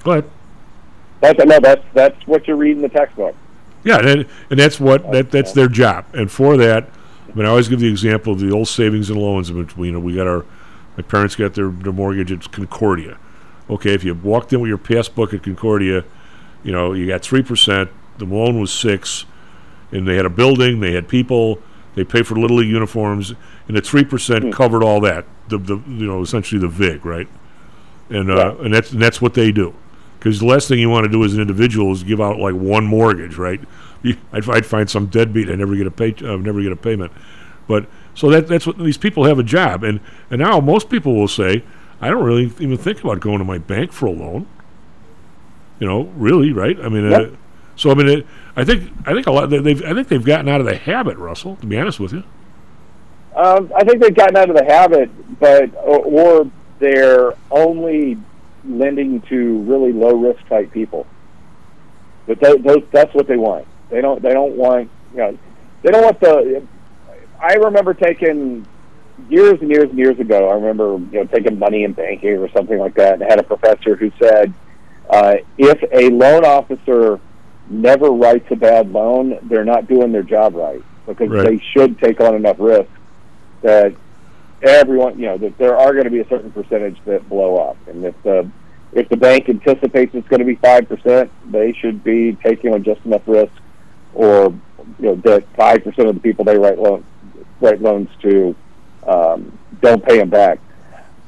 go 0.03 0.11
ahead 0.13 0.25
That's 1.21 1.45
no, 1.45 1.59
that's 1.61 1.85
that's 1.95 2.27
what 2.27 2.47
you 2.47 2.55
read 2.55 2.77
in 2.77 2.83
the 2.83 2.89
textbook. 2.89 3.35
Yeah, 3.85 3.99
and, 3.99 4.27
and 4.51 4.59
that's 4.59 4.79
what 4.79 5.11
that 5.13 5.31
that's 5.31 5.53
their 5.53 5.69
job. 5.69 6.05
And 6.15 6.31
for 6.31 6.57
that, 6.57 6.89
I 7.29 7.35
mean, 7.35 7.47
I 7.47 7.49
always 7.49 7.69
give 7.69 7.81
the 7.81 7.89
example 7.89 8.33
of 8.33 8.41
the 8.41 8.51
old 8.53 8.69
savings 8.69 9.11
and 9.11 9.21
loans. 9.21 9.51
In 9.51 9.65
between, 9.65 9.87
you 9.87 9.93
know, 9.93 10.01
we 10.01 10.15
got 10.15 10.27
our 10.27 10.45
my 10.97 11.03
parents 11.03 11.37
got 11.37 11.55
their, 11.55 11.71
their 11.71 11.93
mortgage 11.93 12.31
at 12.33 12.51
Concordia. 12.53 13.19
Okay, 13.71 13.95
if 13.95 14.03
you 14.05 14.15
walked 14.15 14.53
in 14.53 14.61
with 14.61 14.69
your 14.69 14.79
passbook 14.79 15.33
at 15.35 15.43
Concordia, 15.43 16.05
you 16.63 16.73
know, 16.73 16.93
you 16.93 17.07
got 17.07 17.23
three 17.23 17.43
percent. 17.43 17.91
The 18.19 18.25
loan 18.25 18.61
was 18.61 18.73
six, 18.73 19.25
and 19.93 20.07
they 20.07 20.17
had 20.17 20.27
a 20.27 20.31
building, 20.31 20.81
they 20.81 20.93
had 20.93 21.09
people, 21.09 21.61
they 21.95 22.05
paid 22.05 22.27
for 22.27 22.37
little 22.37 22.57
league 22.59 22.69
uniforms, 22.71 23.35
and 23.69 23.77
the 23.77 23.81
three 23.81 24.05
percent 24.05 24.53
covered 24.53 24.83
all 24.83 25.01
that. 25.03 25.27
The 25.49 25.59
the 25.59 25.77
you 25.87 26.07
know 26.07 26.23
essentially 26.23 26.61
the 26.61 26.69
vig 26.69 27.05
right, 27.07 27.29
and 28.11 28.31
uh, 28.31 28.57
and 28.61 28.73
that's 28.75 28.93
and 28.93 29.01
that's 29.01 29.21
what 29.23 29.35
they 29.35 29.53
do. 29.53 29.75
Because 30.19 30.41
the 30.41 30.47
last 30.47 30.67
thing 30.67 30.81
you 30.81 30.91
want 30.91 31.05
to 31.05 31.13
do 31.13 31.23
as 31.25 31.35
an 31.35 31.41
individual 31.41 31.93
is 31.93 32.03
give 32.03 32.21
out 32.21 32.39
like 32.39 32.55
one 32.55 32.85
mortgage, 32.85 33.37
right? 33.37 33.61
I'd, 34.33 34.49
I'd 34.49 34.67
find 34.67 34.91
some 34.91 35.07
deadbeat. 35.07 35.49
I 35.49 35.55
never 35.55 35.77
get 35.77 35.87
a 35.87 35.91
pay. 35.93 36.15
Uh, 36.21 36.37
never 36.37 36.61
get 36.63 36.73
a 36.73 36.77
payment. 36.77 37.13
But 37.69 37.87
so 38.15 38.29
that 38.31 38.49
that's 38.49 38.67
what 38.67 38.79
these 38.79 38.99
people 38.99 39.25
have 39.25 39.39
a 39.39 39.43
job, 39.45 39.85
and 39.85 40.01
and 40.31 40.41
now 40.41 40.59
most 40.61 40.89
people 40.91 41.15
will 41.15 41.29
say, 41.29 41.63
I 42.01 42.09
don't 42.09 42.25
really 42.25 42.45
even 42.59 42.77
think 42.79 43.03
about 43.03 43.21
going 43.21 43.39
to 43.39 43.45
my 43.45 43.59
bank 43.59 43.93
for 43.93 44.07
a 44.07 44.11
loan. 44.11 44.47
You 45.81 45.87
know, 45.87 46.03
really, 46.17 46.53
right? 46.53 46.79
I 46.81 46.89
mean, 46.89 47.13
uh, 47.13 47.31
so 47.77 47.91
I 47.91 47.95
mean, 47.95 48.09
it, 48.09 48.27
I 48.57 48.65
think 48.65 48.91
I 49.07 49.13
think 49.15 49.27
a 49.27 49.31
lot 49.33 49.51
they- 49.51 49.59
they've 49.61 49.85
I 49.85 49.95
think 49.95 50.09
they've 50.09 50.25
gotten 50.25 50.49
out 50.49 50.61
of 50.61 50.67
the 50.67 50.77
habit, 50.77 51.17
Russell. 51.19 51.57
To 51.57 51.67
be 51.67 51.79
honest 51.79 52.01
with 52.01 52.13
you, 52.13 52.25
Um, 53.37 53.71
I 53.77 53.85
think 53.85 54.03
they've 54.03 54.15
gotten 54.15 54.37
out 54.37 54.51
of 54.51 54.57
the 54.57 54.65
habit, 54.65 55.11
but 55.39 55.75
or, 55.77 55.99
or 56.05 56.51
they're 56.81 57.33
only 57.51 58.19
lending 58.65 59.21
to 59.23 59.59
really 59.63 59.93
low 59.93 60.15
risk 60.17 60.47
type 60.49 60.73
people. 60.73 61.07
But 62.27 62.41
those, 62.41 62.57
those, 62.63 62.83
that's 62.93 63.15
what 63.15 63.27
they 63.27 63.37
want. 63.37 63.67
They 63.91 64.01
don't. 64.01 64.21
They 64.23 64.33
don't 64.33 64.57
want. 64.57 64.91
You 65.13 65.19
know, 65.19 65.39
they 65.83 65.91
don't 65.91 66.03
want 66.05 66.21
the. 66.21 66.63
I 67.41 67.55
remember 67.55 67.95
taking 67.95 68.67
years 69.29 69.61
and 69.61 69.71
years 69.71 69.89
and 69.91 69.99
years 69.99 70.19
ago. 70.19 70.49
I 70.51 70.55
remember 70.55 70.99
you 71.13 71.21
know 71.21 71.25
taking 71.25 71.59
money 71.59 71.85
in 71.85 71.93
banking 71.93 72.39
or 72.39 72.51
something 72.51 72.79
like 72.79 72.95
that, 72.97 73.15
and 73.15 73.23
I 73.23 73.27
had 73.29 73.39
a 73.39 73.45
professor 73.45 73.95
who 73.97 74.11
said, 74.21 74.53
uh, 75.09 75.37
if 75.57 75.83
a 75.93 76.11
loan 76.11 76.45
officer 76.45 77.21
never 77.71 78.11
writes 78.11 78.47
a 78.51 78.57
bad 78.57 78.91
loan, 78.91 79.39
they're 79.45 79.65
not 79.65 79.87
doing 79.87 80.11
their 80.13 80.23
job 80.23 80.55
right 80.55 80.83
because 81.07 81.31
Right. 81.31 81.47
they 81.47 81.65
should 81.73 81.99
take 81.99 82.21
on 82.21 82.35
enough 82.35 82.57
risk 82.59 82.89
that 83.63 83.95
everyone, 84.63 85.19
you 85.19 85.27
know, 85.27 85.39
that 85.39 85.59
there 85.59 85.77
are 85.77 85.93
going 85.93 86.05
to 86.05 86.11
be 86.11 86.21
a 86.21 86.29
certain 86.29 86.51
percentage 86.51 86.99
that 87.05 87.29
blow 87.29 87.57
up, 87.57 87.77
and 87.89 88.05
if 88.05 88.15
the 88.23 88.51
if 88.93 89.09
the 89.09 89.17
bank 89.17 89.49
anticipates 89.49 90.15
it's 90.15 90.27
going 90.29 90.41
to 90.41 90.47
be 90.47 90.57
five 90.57 90.89
percent, 90.89 91.31
they 91.51 91.73
should 91.73 92.03
be 92.03 92.33
taking 92.43 92.73
on 92.73 92.83
just 92.83 93.05
enough 93.05 93.23
risk, 93.27 93.53
or 94.15 94.55
you 94.99 95.05
know, 95.05 95.15
that 95.17 95.45
five 95.57 95.85
percent 95.85 96.09
of 96.09 96.15
the 96.15 96.21
people 96.21 96.45
they 96.45 96.59
write 96.59 96.79
loan 96.79 97.05
write 97.61 97.81
loans 97.83 98.09
to 98.23 98.55
um, 99.07 99.59
don't 99.81 100.05
pay 100.05 100.19
them 100.19 100.31
back. 100.31 100.59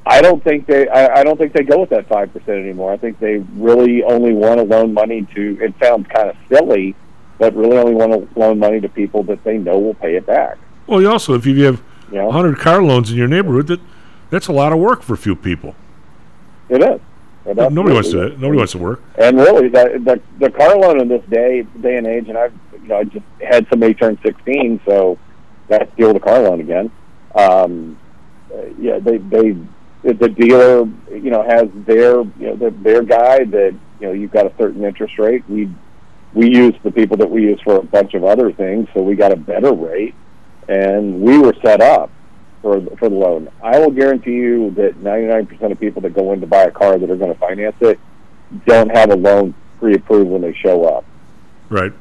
I 0.07 0.23
don't 0.23 0.43
think 0.43 0.67
they. 0.67 0.89
I, 0.89 1.21
I 1.21 1.25
don't 1.25 1.37
think 1.37 1.53
they 1.53 1.63
go 1.63 1.81
with 1.81 1.91
that 1.91 2.09
five 2.09 2.33
percent 2.33 2.59
anymore. 2.59 2.93
I 2.93 2.97
think 2.97 3.19
they 3.19 3.39
really 3.55 4.03
only 4.03 4.33
want 4.33 4.59
to 4.59 4.65
loan 4.65 4.95
money 4.95 5.27
to. 5.35 5.59
It 5.61 5.75
sounds 5.81 6.07
kind 6.09 6.31
of 6.31 6.37
silly, 6.49 6.95
but 7.39 7.55
really 7.55 7.77
only 7.77 7.95
want 7.95 8.13
to 8.13 8.39
loan 8.39 8.59
money 8.59 8.81
to 8.81 8.89
people 8.89 9.23
that 9.25 9.45
they 9.45 9.59
know 9.59 9.79
will 9.79 9.95
pay 9.95 10.17
it 10.17 10.27
back. 10.27 10.57
well, 10.87 11.01
you 11.01 11.11
also 11.11 11.35
if 11.35 11.45
you 11.45 11.63
have 11.65 11.83
Yeah. 12.11 12.25
100 12.25 12.59
car 12.59 12.83
loans 12.83 13.11
in 13.11 13.17
your 13.17 13.29
neighborhood, 13.29 13.67
that 13.69 13.81
that's 14.31 14.49
a 14.49 14.53
lot 14.53 14.73
of 14.73 14.79
work 14.79 15.03
for 15.03 15.15
a 15.15 15.19
few 15.19 15.37
people. 15.37 15.75
It 16.69 16.83
is. 16.83 17.01
It 17.47 17.57
Nobody 17.73 17.95
wants 17.95 18.11
to. 18.11 18.31
Nobody 18.31 18.59
wants 18.59 18.73
to 18.73 18.79
work. 18.79 19.03
And 19.19 19.39
really, 19.39 19.69
the, 19.69 20.01
the 20.05 20.47
the 20.47 20.51
car 20.51 20.77
loan 20.77 21.01
in 21.01 21.09
this 21.09 21.25
day 21.31 21.63
day 21.81 21.97
and 21.97 22.07
age, 22.07 22.29
and 22.29 22.37
I've 22.37 22.53
you 22.73 22.89
know 22.89 22.99
I 22.99 23.05
just 23.05 23.25
had 23.41 23.67
somebody 23.71 23.95
turn 23.95 24.19
sixteen, 24.23 24.81
so 24.87 25.19
got 25.69 25.79
to 25.79 25.87
deal 25.97 26.09
with 26.09 26.19
a 26.19 26.21
car 26.21 26.41
loan 26.43 26.61
again. 26.61 26.93
Um, 27.35 27.99
yeah, 28.79 28.99
they 28.99 29.19
they 29.19 29.57
the 30.03 30.29
dealer 30.29 30.85
you 31.11 31.31
know 31.31 31.43
has 31.43 31.69
their 31.87 32.21
you 32.21 32.47
know 32.47 32.57
their, 32.57 32.71
their 32.71 33.03
guy 33.03 33.45
that 33.45 33.75
you 34.01 34.07
know 34.07 34.13
you've 34.13 34.33
got 34.33 34.47
a 34.47 34.53
certain 34.59 34.85
interest 34.85 35.19
rate. 35.19 35.43
We 35.49 35.71
we 36.35 36.55
use 36.55 36.75
the 36.83 36.93
people 36.93 37.17
that 37.19 37.31
we 37.31 37.43
use 37.43 37.61
for 37.63 37.77
a 37.77 37.83
bunch 37.83 38.15
of 38.15 38.25
other 38.25 38.53
things, 38.53 38.89
so 38.95 39.03
we 39.03 39.15
got 39.17 39.33
a 39.33 39.37
better 39.37 39.73
rate, 39.73 40.15
and 40.69 41.21
we 41.21 41.39
were 41.39 41.55
set 41.65 41.81
up 41.81 42.11
for 42.63 42.81
the- 42.81 42.97
for 42.97 43.09
the 43.09 43.15
loan. 43.15 43.49
I 43.63 43.79
will 43.79 43.91
guarantee 43.91 44.33
you 44.35 44.71
that 44.73 45.03
99% 45.03 45.73
of 45.73 45.81
people 45.81 46.03
that 46.03 46.15
go 46.15 46.33
in 46.33 46.41
to 46.41 46.47
buy 46.47 46.65
a 46.65 46.71
car 46.71 46.99
that 46.99 47.11
are 47.11 47.17
going 47.17 47.33
to 47.33 47.39
finance 47.39 47.77
it 47.81 47.99
don't 48.67 48.95
have 48.95 49.11
a 49.11 49.17
loan 49.17 49.55
pre-approved 49.79 50.31
when 50.31 50.43
they 50.43 50.53
show 50.53 50.85
up. 50.85 51.05
Right. 51.69 51.93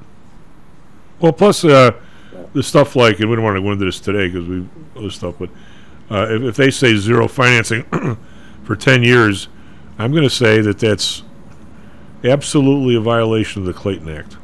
Well, 1.20 1.32
plus 1.32 1.64
uh, 1.64 1.92
the 2.54 2.64
stuff 2.64 2.96
like, 2.96 3.20
and 3.20 3.30
we 3.30 3.36
don't 3.36 3.46
want 3.46 3.58
to 3.58 3.62
go 3.62 3.72
into 3.72 3.86
this 3.86 4.00
today 4.00 4.28
because 4.28 4.48
we 4.48 4.68
other 4.96 5.10
stuff, 5.12 5.36
but 5.40 5.50
uh, 6.10 6.28
if, 6.30 6.42
if 6.42 6.56
they 6.56 6.72
say 6.72 6.96
zero 6.96 7.28
financing 7.28 7.84
for 8.64 8.76
ten 8.76 9.04
years, 9.04 9.48
I'm 9.98 10.12
going 10.12 10.24
to 10.24 10.30
say 10.30 10.62
that 10.62 10.80
that's 10.80 11.24
absolutely 12.24 12.96
a 12.96 13.00
violation 13.00 13.62
of 13.62 13.68
the 13.68 13.74
Clayton 13.74 14.10
Act. 14.10 14.38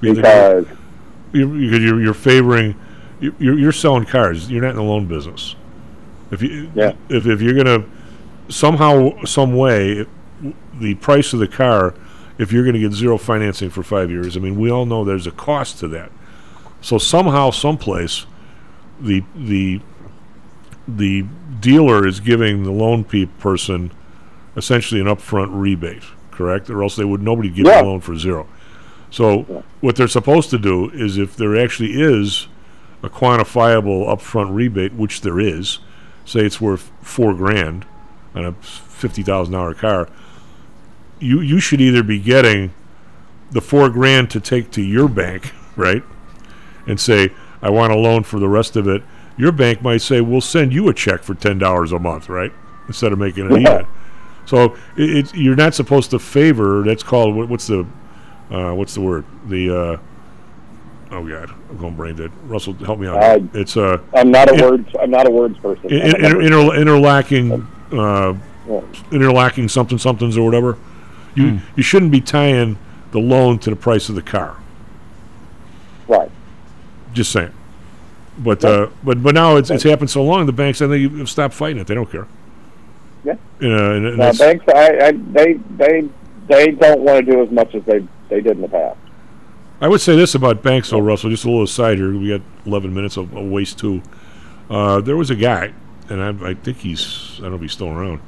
Because 0.00 0.66
you're, 1.32 1.56
you're, 1.56 1.80
you're, 1.80 2.00
you're 2.02 2.14
favoring, 2.14 2.78
you- 3.20 3.34
you're, 3.38 3.58
you're 3.58 3.72
selling 3.72 4.04
cars. 4.04 4.50
You're 4.50 4.62
not 4.62 4.70
in 4.70 4.76
the 4.76 4.82
loan 4.82 5.06
business. 5.06 5.54
If 6.30 6.42
you, 6.42 6.70
Yeah. 6.74 6.94
if, 7.08 7.26
if 7.26 7.40
you're 7.42 7.54
going 7.54 7.66
to 7.82 7.84
somehow, 8.52 9.22
some 9.24 9.54
way, 9.56 10.06
the 10.78 10.94
price 10.96 11.32
of 11.32 11.38
the 11.40 11.48
car, 11.48 11.94
if 12.38 12.50
you're 12.52 12.64
going 12.64 12.74
to 12.74 12.80
get 12.80 12.92
zero 12.92 13.18
financing 13.18 13.70
for 13.70 13.82
five 13.82 14.10
years, 14.10 14.36
I 14.36 14.40
mean, 14.40 14.58
we 14.58 14.70
all 14.70 14.86
know 14.86 15.04
there's 15.04 15.26
a 15.26 15.30
cost 15.32 15.78
to 15.80 15.88
that. 15.88 16.10
So 16.80 16.98
somehow, 16.98 17.50
someplace, 17.50 18.26
the 19.00 19.22
the 19.36 19.80
the 20.88 21.24
dealer 21.60 22.06
is 22.06 22.18
giving 22.20 22.64
the 22.64 22.72
loan 22.72 23.04
pe- 23.04 23.26
person 23.26 23.92
essentially 24.56 25.00
an 25.00 25.06
upfront 25.06 25.50
rebate, 25.52 26.02
correct? 26.32 26.68
Or 26.70 26.82
else 26.82 26.96
they 26.96 27.04
would 27.04 27.22
nobody 27.22 27.48
give 27.50 27.66
Yeah. 27.66 27.82
a 27.82 27.84
loan 27.84 28.00
for 28.00 28.16
zero. 28.16 28.48
So 29.12 29.62
what 29.82 29.96
they're 29.96 30.08
supposed 30.08 30.48
to 30.50 30.58
do 30.58 30.88
is, 30.90 31.18
if 31.18 31.36
there 31.36 31.54
actually 31.56 31.92
is 32.00 32.48
a 33.02 33.10
quantifiable 33.10 34.06
upfront 34.08 34.54
rebate, 34.54 34.94
which 34.94 35.20
there 35.20 35.38
is, 35.38 35.80
say 36.24 36.40
it's 36.40 36.60
worth 36.62 36.90
four 37.02 37.34
grand 37.34 37.84
on 38.34 38.46
a 38.46 38.52
fifty 38.54 39.22
thousand 39.22 39.52
dollar 39.52 39.74
car, 39.74 40.08
you 41.20 41.40
you 41.42 41.60
should 41.60 41.80
either 41.80 42.02
be 42.02 42.18
getting 42.18 42.72
the 43.50 43.60
four 43.60 43.90
grand 43.90 44.30
to 44.30 44.40
take 44.40 44.70
to 44.70 44.82
your 44.82 45.08
bank, 45.08 45.52
right, 45.76 46.02
and 46.86 46.98
say 46.98 47.32
I 47.60 47.68
want 47.68 47.92
a 47.92 47.96
loan 47.96 48.22
for 48.22 48.40
the 48.40 48.48
rest 48.48 48.76
of 48.76 48.88
it. 48.88 49.02
Your 49.36 49.52
bank 49.52 49.82
might 49.82 50.00
say 50.00 50.22
we'll 50.22 50.40
send 50.40 50.72
you 50.72 50.88
a 50.88 50.94
check 50.94 51.22
for 51.22 51.34
ten 51.34 51.58
dollars 51.58 51.92
a 51.92 51.98
month, 51.98 52.30
right, 52.30 52.52
instead 52.88 53.12
of 53.12 53.18
making 53.18 53.50
it 53.52 53.60
Yeah. 53.60 53.74
even. 53.74 53.86
So 54.46 54.64
it, 54.96 55.10
it's 55.16 55.34
you're 55.34 55.54
not 55.54 55.74
supposed 55.74 56.10
to 56.12 56.18
favor. 56.18 56.82
That's 56.82 57.02
called 57.02 57.36
what, 57.36 57.50
what's 57.50 57.66
the 57.66 57.86
uh, 58.52 58.74
what's 58.74 58.94
the 58.94 59.00
word? 59.00 59.24
The 59.46 59.70
uh, 59.70 59.96
oh 61.14 61.28
god, 61.28 61.50
I'm 61.70 61.76
going 61.78 61.96
brain 61.96 62.16
dead. 62.16 62.30
Russell, 62.44 62.74
help 62.74 62.98
me 62.98 63.06
out. 63.08 63.22
Uh, 63.22 63.40
it's 63.54 63.76
uh, 63.76 63.98
I'm 64.14 64.30
not 64.30 64.50
a 64.50 64.54
in- 64.54 64.60
words 64.60 64.88
I'm 65.00 65.10
not 65.10 65.26
a 65.26 65.30
words 65.30 65.58
person. 65.58 65.90
in, 65.90 66.00
I'm 66.16 66.24
inter, 66.24 66.40
inter, 66.42 66.58
interlacking 66.80 67.66
uh, 67.92 68.34
Yeah. 68.68 68.80
interlacking 69.10 69.68
something 69.70 69.98
somethings 69.98 70.36
or 70.36 70.44
whatever. 70.44 70.78
You 71.34 71.60
you 71.76 71.82
shouldn't 71.82 72.12
be 72.12 72.20
tying 72.20 72.76
the 73.12 73.18
loan 73.18 73.58
to 73.60 73.70
the 73.70 73.76
price 73.76 74.08
of 74.08 74.14
the 74.14 74.22
car. 74.22 74.56
Right. 76.08 76.30
Just 77.14 77.32
saying. 77.32 77.52
But 78.38 78.64
uh, 78.64 78.88
but 79.02 79.22
but 79.22 79.34
now 79.34 79.56
it's 79.56 79.70
it's 79.70 79.82
happened 79.82 80.10
so 80.10 80.22
long. 80.24 80.46
The 80.46 80.52
banks 80.52 80.80
I 80.82 80.88
think 80.88 81.16
have 81.18 81.28
stopped 81.30 81.54
fighting 81.54 81.80
it. 81.80 81.86
They 81.86 81.94
don't 81.94 82.10
care. 82.10 82.26
Yeah. 83.24 83.36
You 83.60 83.68
know, 83.68 83.94
and, 83.94 84.06
and 84.06 84.16
Now, 84.18 84.32
banks, 84.32 84.64
I, 84.74 84.98
I, 85.00 85.12
they, 85.12 85.52
they, 85.76 86.08
they 86.48 86.66
don't 86.72 87.02
want 87.02 87.24
to 87.24 87.32
do 87.32 87.40
as 87.40 87.50
much 87.52 87.72
as 87.74 87.84
they, 87.84 88.00
they 88.32 88.40
did 88.40 88.56
in 88.56 88.62
the 88.62 88.68
past. 88.68 88.98
I 89.80 89.88
would 89.88 90.00
say 90.00 90.16
this 90.16 90.34
about 90.34 90.62
banks, 90.62 90.90
though, 90.90 91.00
Russell. 91.00 91.30
Just 91.30 91.44
a 91.44 91.48
little 91.48 91.64
aside 91.64 91.98
here. 91.98 92.16
We 92.16 92.28
got 92.28 92.40
11 92.66 92.94
minutes 92.94 93.16
of, 93.16 93.32
waste 93.32 93.78
too. 93.78 94.02
Uh, 94.70 95.00
there 95.00 95.16
was 95.16 95.30
a 95.30 95.34
guy, 95.34 95.72
and 96.08 96.22
I, 96.22 96.50
I 96.50 96.54
think 96.54 96.78
he's 96.78 97.34
I 97.38 97.42
don't 97.42 97.50
know 97.50 97.56
if 97.56 97.62
he's 97.62 97.72
still 97.72 97.90
around. 97.90 98.20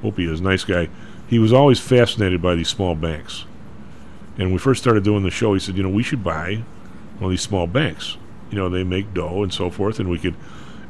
Hope 0.00 0.16
he 0.16 0.24
is. 0.24 0.40
Nice 0.40 0.64
guy. 0.64 0.88
He 1.28 1.38
was 1.38 1.52
always 1.52 1.78
fascinated 1.78 2.42
by 2.42 2.54
these 2.54 2.68
small 2.68 2.94
banks. 2.94 3.44
And 4.36 4.46
when 4.46 4.52
we 4.52 4.58
first 4.58 4.82
started 4.82 5.04
doing 5.04 5.22
the 5.22 5.30
show, 5.30 5.52
he 5.54 5.60
said, 5.60 5.76
you 5.76 5.82
know, 5.82 5.88
we 5.88 6.02
should 6.02 6.24
buy 6.24 6.64
one 7.18 7.24
of 7.24 7.30
these 7.30 7.42
small 7.42 7.66
banks. 7.66 8.16
You 8.50 8.58
know, 8.58 8.68
they 8.68 8.82
make 8.82 9.14
dough 9.14 9.42
and 9.42 9.52
so 9.52 9.70
forth, 9.70 10.00
and 10.00 10.08
we 10.08 10.18
could. 10.18 10.34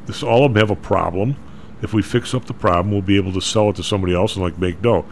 This 0.05 0.23
all 0.23 0.45
of 0.45 0.53
them 0.53 0.59
have 0.59 0.71
a 0.71 0.81
problem. 0.81 1.35
If 1.81 1.93
we 1.93 2.01
fix 2.01 2.33
up 2.33 2.45
the 2.45 2.53
problem, 2.53 2.91
we'll 2.91 3.01
be 3.01 3.17
able 3.17 3.33
to 3.33 3.41
sell 3.41 3.69
it 3.69 3.75
to 3.75 3.83
somebody 3.83 4.15
else 4.15 4.35
and 4.35 4.43
like 4.43 4.57
make 4.57 4.81
dough. 4.81 5.05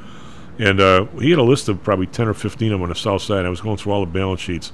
And 0.62 0.80
uh, 0.80 1.06
he 1.20 1.32
had 1.32 1.40
a 1.40 1.44
list 1.44 1.70
of 1.70 1.82
probably 1.82 2.06
10 2.06 2.28
or 2.28 2.36
15 2.36 2.72
of 2.72 2.76
them 2.76 2.84
on 2.84 2.90
the 2.90 2.96
south 2.96 3.24
side. 3.24 3.48
I 3.48 3.50
was 3.50 3.62
going 3.62 3.78
through 3.78 3.94
all 3.94 4.06
the 4.06 4.12
balance 4.12 4.42
sheets. 4.42 4.72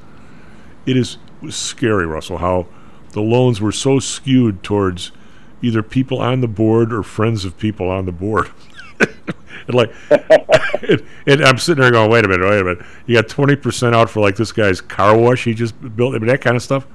It 0.85 0.97
is 0.97 1.17
scary, 1.49 2.05
Russell, 2.05 2.39
how 2.39 2.67
the 3.13 3.21
loans 3.21 3.61
were 3.61 3.71
so 3.71 3.99
skewed 3.99 4.63
towards 4.63 5.13
either 5.61 5.81
people 5.81 6.19
on 6.19 6.41
the 6.41 6.47
board 6.47 6.91
or 6.91 7.03
friends 7.03 7.45
of 7.45 7.57
people 7.57 7.89
on 7.89 8.05
the 8.05 8.11
board. 8.11 8.49
and 8.99 9.73
like, 9.73 9.93
and, 10.11 11.05
and 11.25 11.41
I'm 11.41 11.57
sitting 11.57 11.81
there 11.81 11.91
going, 11.91 12.11
wait 12.11 12.25
a 12.25 12.27
minute, 12.27 12.49
wait 12.49 12.59
a 12.59 12.63
minute. 12.65 12.85
You 13.05 13.15
got 13.15 13.29
20% 13.29 13.93
out 13.93 14.09
for 14.09 14.19
like 14.19 14.35
this 14.35 14.51
guy's 14.51 14.81
car 14.81 15.17
wash 15.17 15.45
he 15.45 15.53
just 15.53 15.73
built, 15.95 16.15
I 16.15 16.17
mean, 16.17 16.27
that 16.27 16.41
kind 16.41 16.57
of 16.57 16.63
stuff. 16.63 16.85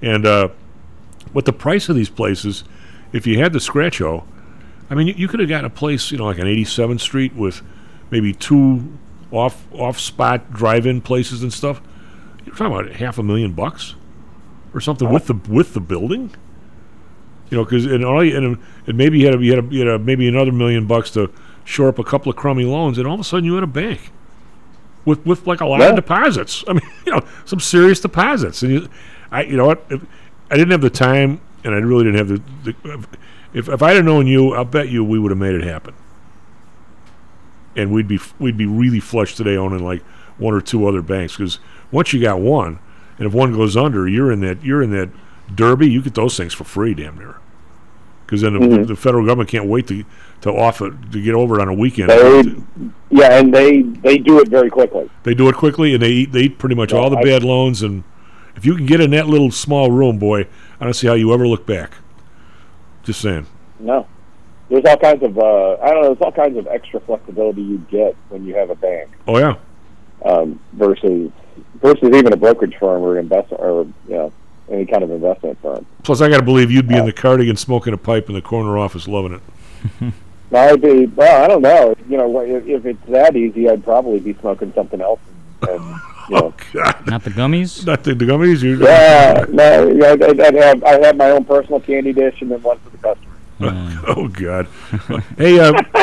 And 0.00 0.24
uh, 0.24 0.48
what 1.32 1.44
the 1.44 1.52
price 1.52 1.90
of 1.90 1.96
these 1.96 2.08
places, 2.08 2.64
if 3.12 3.26
you 3.26 3.40
had 3.40 3.52
the 3.52 3.58
scratcho, 3.58 4.24
I 4.88 4.94
mean, 4.94 5.06
you, 5.06 5.14
you 5.18 5.28
could 5.28 5.40
have 5.40 5.50
gotten 5.50 5.66
a 5.66 5.70
place, 5.70 6.10
you 6.10 6.16
know, 6.16 6.24
like 6.24 6.38
on 6.38 6.46
87th 6.46 7.00
Street 7.00 7.34
with 7.34 7.60
maybe 8.10 8.32
two 8.32 8.96
off 9.30 9.66
off 9.72 9.98
spot 9.98 10.52
drive 10.52 10.86
in 10.86 11.00
places 11.00 11.42
and 11.42 11.52
stuff. 11.52 11.80
You're 12.44 12.54
talking 12.54 12.74
about 12.78 12.92
half 12.96 13.18
a 13.18 13.22
million 13.22 13.52
bucks 13.52 13.94
or 14.74 14.80
something 14.80 15.10
with 15.10 15.26
the 15.26 15.34
with 15.48 15.74
the 15.74 15.80
building. 15.80 16.34
You 17.50 17.56
know, 17.58 17.64
because 17.64 17.86
and 17.86 18.04
all 18.04 18.22
you, 18.22 18.36
and, 18.36 18.58
and 18.86 18.98
maybe 18.98 19.18
you 19.20 19.26
had 19.26 19.34
a, 19.36 19.42
you 19.42 19.54
had, 19.54 19.64
a, 19.64 19.68
you 19.74 19.78
had 19.80 19.88
a, 19.88 19.98
maybe 19.98 20.28
another 20.28 20.52
million 20.52 20.86
bucks 20.86 21.10
to 21.12 21.32
shore 21.64 21.88
up 21.88 21.98
a 21.98 22.04
couple 22.04 22.28
of 22.30 22.36
crummy 22.36 22.64
loans, 22.64 22.98
and 22.98 23.06
all 23.06 23.14
of 23.14 23.20
a 23.20 23.24
sudden 23.24 23.44
you 23.46 23.54
had 23.54 23.64
a 23.64 23.66
bank 23.66 24.10
with 25.06 25.24
with 25.24 25.46
like 25.46 25.60
a 25.62 25.66
lot 25.66 25.80
Yeah. 25.80 25.88
of 25.90 25.96
deposits. 25.96 26.62
I 26.68 26.74
mean, 26.74 26.82
you 27.06 27.12
know, 27.12 27.24
some 27.46 27.60
serious 27.60 28.00
deposits. 28.00 28.62
And 28.62 28.72
you, 28.72 28.88
I, 29.30 29.42
you 29.44 29.56
know 29.56 29.66
what? 29.66 29.82
If, 29.88 30.04
I 30.50 30.56
didn't 30.56 30.72
have 30.72 30.80
the 30.82 30.90
time, 30.90 31.40
and 31.64 31.74
I 31.74 31.78
really 31.78 32.04
didn't 32.04 32.18
have 32.18 32.28
the. 32.28 32.74
the 32.82 33.08
if 33.54 33.68
if 33.70 33.82
I'd 33.82 33.96
have 33.96 34.04
known 34.04 34.26
you, 34.26 34.52
I'll 34.54 34.64
bet 34.66 34.90
you 34.90 35.02
we 35.02 35.18
would 35.18 35.30
have 35.30 35.38
made 35.38 35.54
it 35.54 35.64
happen. 35.64 35.94
And 37.76 37.92
we'd 37.92 38.08
be 38.08 38.18
we'd 38.38 38.56
be 38.56 38.66
really 38.66 39.00
flush 39.00 39.34
today 39.36 39.56
owning 39.56 39.84
like 39.84 40.02
one 40.38 40.54
or 40.54 40.60
two 40.60 40.86
other 40.86 41.02
banks 41.02 41.36
because 41.36 41.58
once 41.92 42.12
you 42.12 42.20
got 42.20 42.40
one, 42.40 42.78
and 43.18 43.26
if 43.26 43.32
one 43.34 43.52
goes 43.52 43.76
under, 43.76 44.08
you're 44.08 44.32
in 44.32 44.40
that 44.40 44.62
you're 44.64 44.82
in 44.82 44.90
that 44.92 45.10
derby. 45.54 45.88
You 45.88 46.02
get 46.02 46.14
those 46.14 46.36
things 46.36 46.54
for 46.54 46.64
free, 46.64 46.94
damn 46.94 47.16
near. 47.18 47.36
Because 48.26 48.42
then 48.42 48.52
the, 48.54 48.58
Mhm. 48.60 48.86
the 48.88 48.96
federal 48.96 49.24
government 49.24 49.48
can't 49.48 49.66
wait 49.66 49.86
to 49.88 50.04
to 50.42 50.50
offer 50.52 50.90
to 50.90 51.22
get 51.22 51.34
over 51.34 51.58
it 51.58 51.62
on 51.62 51.68
a 51.68 51.74
weekend. 51.74 52.10
They, 52.10 52.42
yeah, 53.10 53.38
and 53.38 53.52
they 53.54 53.82
they 53.82 54.18
do 54.18 54.38
it 54.40 54.48
very 54.48 54.70
quickly. 54.70 55.08
They 55.22 55.34
do 55.34 55.48
it 55.48 55.54
quickly, 55.54 55.94
and 55.94 56.02
they 56.02 56.10
eat, 56.10 56.32
they 56.32 56.42
eat 56.42 56.58
pretty 56.58 56.74
much 56.74 56.92
Yeah, 56.92 56.98
all 56.98 57.10
the 57.10 57.16
I- 57.18 57.22
bad 57.22 57.42
loans. 57.44 57.82
And 57.82 58.02
if 58.56 58.66
you 58.66 58.74
can 58.74 58.86
get 58.86 59.00
in 59.00 59.10
that 59.12 59.28
little 59.28 59.50
small 59.50 59.90
room, 59.90 60.18
boy, 60.18 60.46
I 60.80 60.84
don't 60.84 60.92
see 60.94 61.06
how 61.06 61.14
you 61.14 61.32
ever 61.32 61.46
look 61.48 61.64
back. 61.66 61.92
Just 63.04 63.20
saying. 63.20 63.46
No, 63.80 64.06
there's 64.68 64.84
all 64.84 64.96
kinds 64.96 65.22
of 65.22 65.38
uh, 65.38 65.76
I 65.82 65.90
don't 65.90 66.02
know. 66.02 66.14
There's 66.14 66.20
all 66.20 66.32
kinds 66.32 66.56
of 66.58 66.66
extra 66.66 67.00
flexibility 67.00 67.62
you 67.62 67.78
get 67.90 68.16
when 68.28 68.44
you 68.44 68.54
have 68.54 68.70
a 68.70 68.74
bank 68.74 69.10
Oh 69.26 69.38
yeah, 69.38 69.56
um, 70.24 70.60
versus 70.72 71.30
versus 71.76 72.08
even 72.14 72.32
a 72.32 72.36
brokerage 72.36 72.76
firm 72.78 73.02
or 73.02 73.18
investment 73.18 73.62
or 73.62 73.84
you 74.08 74.14
know 74.14 74.32
any 74.70 74.86
kind 74.86 75.02
of 75.02 75.10
investment 75.10 75.58
firm. 75.62 75.86
Plus, 76.02 76.20
I 76.20 76.28
got 76.28 76.38
to 76.38 76.44
believe 76.44 76.70
you'd 76.70 76.88
be 76.88 76.96
in 76.96 77.06
the 77.06 77.12
cardigan 77.12 77.56
smoking 77.56 77.94
a 77.94 77.96
pipe 77.96 78.28
in 78.28 78.34
the 78.34 78.42
corner 78.42 78.78
office, 78.78 79.08
loving 79.08 79.34
it. 79.34 80.12
I'd 80.54 80.80
be 80.80 81.06
well. 81.06 81.44
I 81.44 81.48
don't 81.48 81.62
know. 81.62 81.94
You 82.08 82.16
know, 82.16 82.40
if, 82.40 82.66
if 82.66 82.86
it's 82.86 83.06
that 83.08 83.36
easy, 83.36 83.68
I'd 83.68 83.84
probably 83.84 84.18
be 84.18 84.34
smoking 84.34 84.72
something 84.74 85.00
else. 85.00 85.20
And, 85.62 85.70
and, 85.70 86.00
you 86.30 86.36
know, 86.36 86.54
Not 87.06 87.24
the 87.24 87.30
gummies. 87.30 87.86
Not 87.86 88.04
the, 88.04 88.14
the 88.14 88.24
gummies. 88.24 88.62
You 88.62 88.82
yeah, 88.82 89.44
no, 89.48 89.88
yeah, 89.88 90.12
I'd, 90.12 90.40
I'd 90.40 90.54
have 90.54 90.84
I 90.84 91.00
have 91.06 91.16
my 91.16 91.30
own 91.30 91.44
personal 91.44 91.80
candy 91.80 92.12
dish 92.12 92.40
and 92.40 92.50
then 92.50 92.62
one 92.62 92.78
for 92.78 92.90
the 92.90 92.98
customer. 92.98 93.27
oh 94.06 94.28
God. 94.28 94.68
hey, 95.36 95.58
uh, 95.58 95.72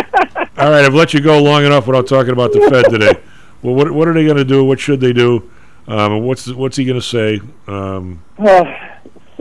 all 0.58 0.70
right. 0.70 0.86
I've 0.86 0.94
let 0.94 1.14
you 1.14 1.22
go 1.22 1.42
long 1.42 1.66
enough 1.66 1.88
without 1.88 2.08
talking 2.08 2.34
about 2.34 2.52
the 2.52 2.62
Fed 2.70 2.86
today. 2.90 3.22
Well, 3.64 3.74
what 3.74 3.92
what 3.94 4.08
are 4.08 4.14
they 4.14 4.26
going 4.26 4.38
to 4.38 4.46
do? 4.46 4.64
What 4.64 4.80
should 4.80 5.00
they 5.00 5.12
do? 5.12 5.50
Um, 5.88 6.22
what's 6.22 6.48
what's 6.54 6.78
he 6.78 6.86
going 6.86 7.00
to 7.00 7.06
say? 7.06 7.42
Um, 7.66 8.22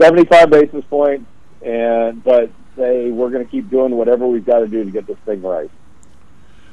Seventy-five 0.01 0.49
basis 0.49 0.83
points, 0.85 1.29
and 1.61 2.23
but 2.23 2.49
they 2.75 3.11
we're 3.11 3.29
going 3.29 3.45
to 3.45 3.51
keep 3.51 3.69
doing 3.69 3.95
whatever 3.95 4.25
we've 4.25 4.45
got 4.45 4.59
to 4.59 4.67
do 4.67 4.83
to 4.83 4.89
get 4.89 5.05
this 5.05 5.17
thing 5.25 5.43
right. 5.43 5.69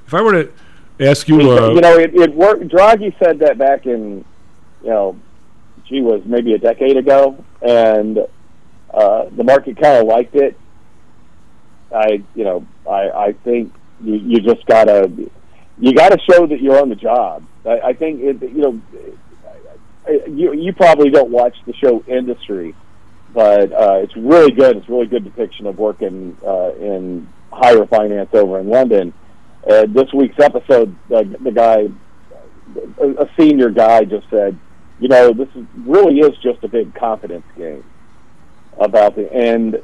if 0.07 0.15
I 0.15 0.23
were 0.23 0.45
to 0.45 0.53
ask 1.01 1.29
you, 1.29 1.41
uh, 1.41 1.71
you 1.73 1.81
know, 1.83 1.99
it, 1.99 2.15
it 2.15 2.35
worked. 2.35 2.63
Draghi 2.69 3.15
said 3.19 3.41
that 3.41 3.59
back 3.59 3.85
in, 3.85 4.25
you 4.83 4.89
know, 4.89 5.19
gee 5.87 6.01
was 6.01 6.23
maybe 6.25 6.55
a 6.55 6.59
decade 6.59 6.97
ago, 6.97 7.45
and 7.61 8.19
uh, 8.93 9.27
the 9.31 9.45
market 9.45 9.81
kind 9.81 9.99
of 9.99 10.07
liked 10.07 10.35
it. 10.35 10.59
I, 11.95 12.23
you 12.35 12.45
know, 12.45 12.67
I, 12.89 13.11
I 13.11 13.33
think 13.45 13.73
you, 14.03 14.15
you 14.15 14.41
just 14.41 14.67
gotta, 14.67 15.11
you 15.79 15.93
gotta 15.93 16.19
show 16.31 16.47
that 16.47 16.61
you're 16.61 16.81
on 16.81 16.89
the 16.89 16.97
job. 16.97 17.45
I, 17.65 17.81
I 17.81 17.93
think, 17.93 18.21
it, 18.21 18.43
you 18.43 18.63
know, 18.63 18.81
you 20.29 20.53
you 20.53 20.73
probably 20.73 21.11
don't 21.11 21.31
watch 21.31 21.57
the 21.67 21.75
show 21.75 22.03
Industry, 22.07 22.75
but 23.33 23.73
uh, 23.73 24.01
it's 24.03 24.17
really 24.17 24.51
good. 24.51 24.77
It's 24.77 24.89
a 24.89 24.93
really 24.93 25.07
good 25.07 25.25
depiction 25.25 25.67
of 25.67 25.79
working 25.79 26.37
uh, 26.45 26.73
in 26.75 27.29
higher 27.53 27.87
finance 27.87 28.31
over 28.33 28.59
in 28.59 28.69
London. 28.69 29.13
Uh, 29.69 29.87
this 29.87 30.13
week's 30.13 30.39
episode, 30.41 30.95
uh, 31.15 31.23
the 31.41 31.53
guy, 31.53 31.89
a, 33.01 33.29
senior 33.39 33.71
guy, 33.71 34.05
just 34.05 34.29
said, 34.29 34.59
"You 34.99 35.09
know, 35.09 35.33
this 35.33 35.49
is, 35.55 35.65
really 35.87 36.19
is 36.19 36.37
just 36.43 36.65
a 36.65 36.69
big 36.69 36.95
confidence 36.95 37.47
game 37.57 37.85
about 38.79 39.15
the 39.15 39.33
and 39.33 39.81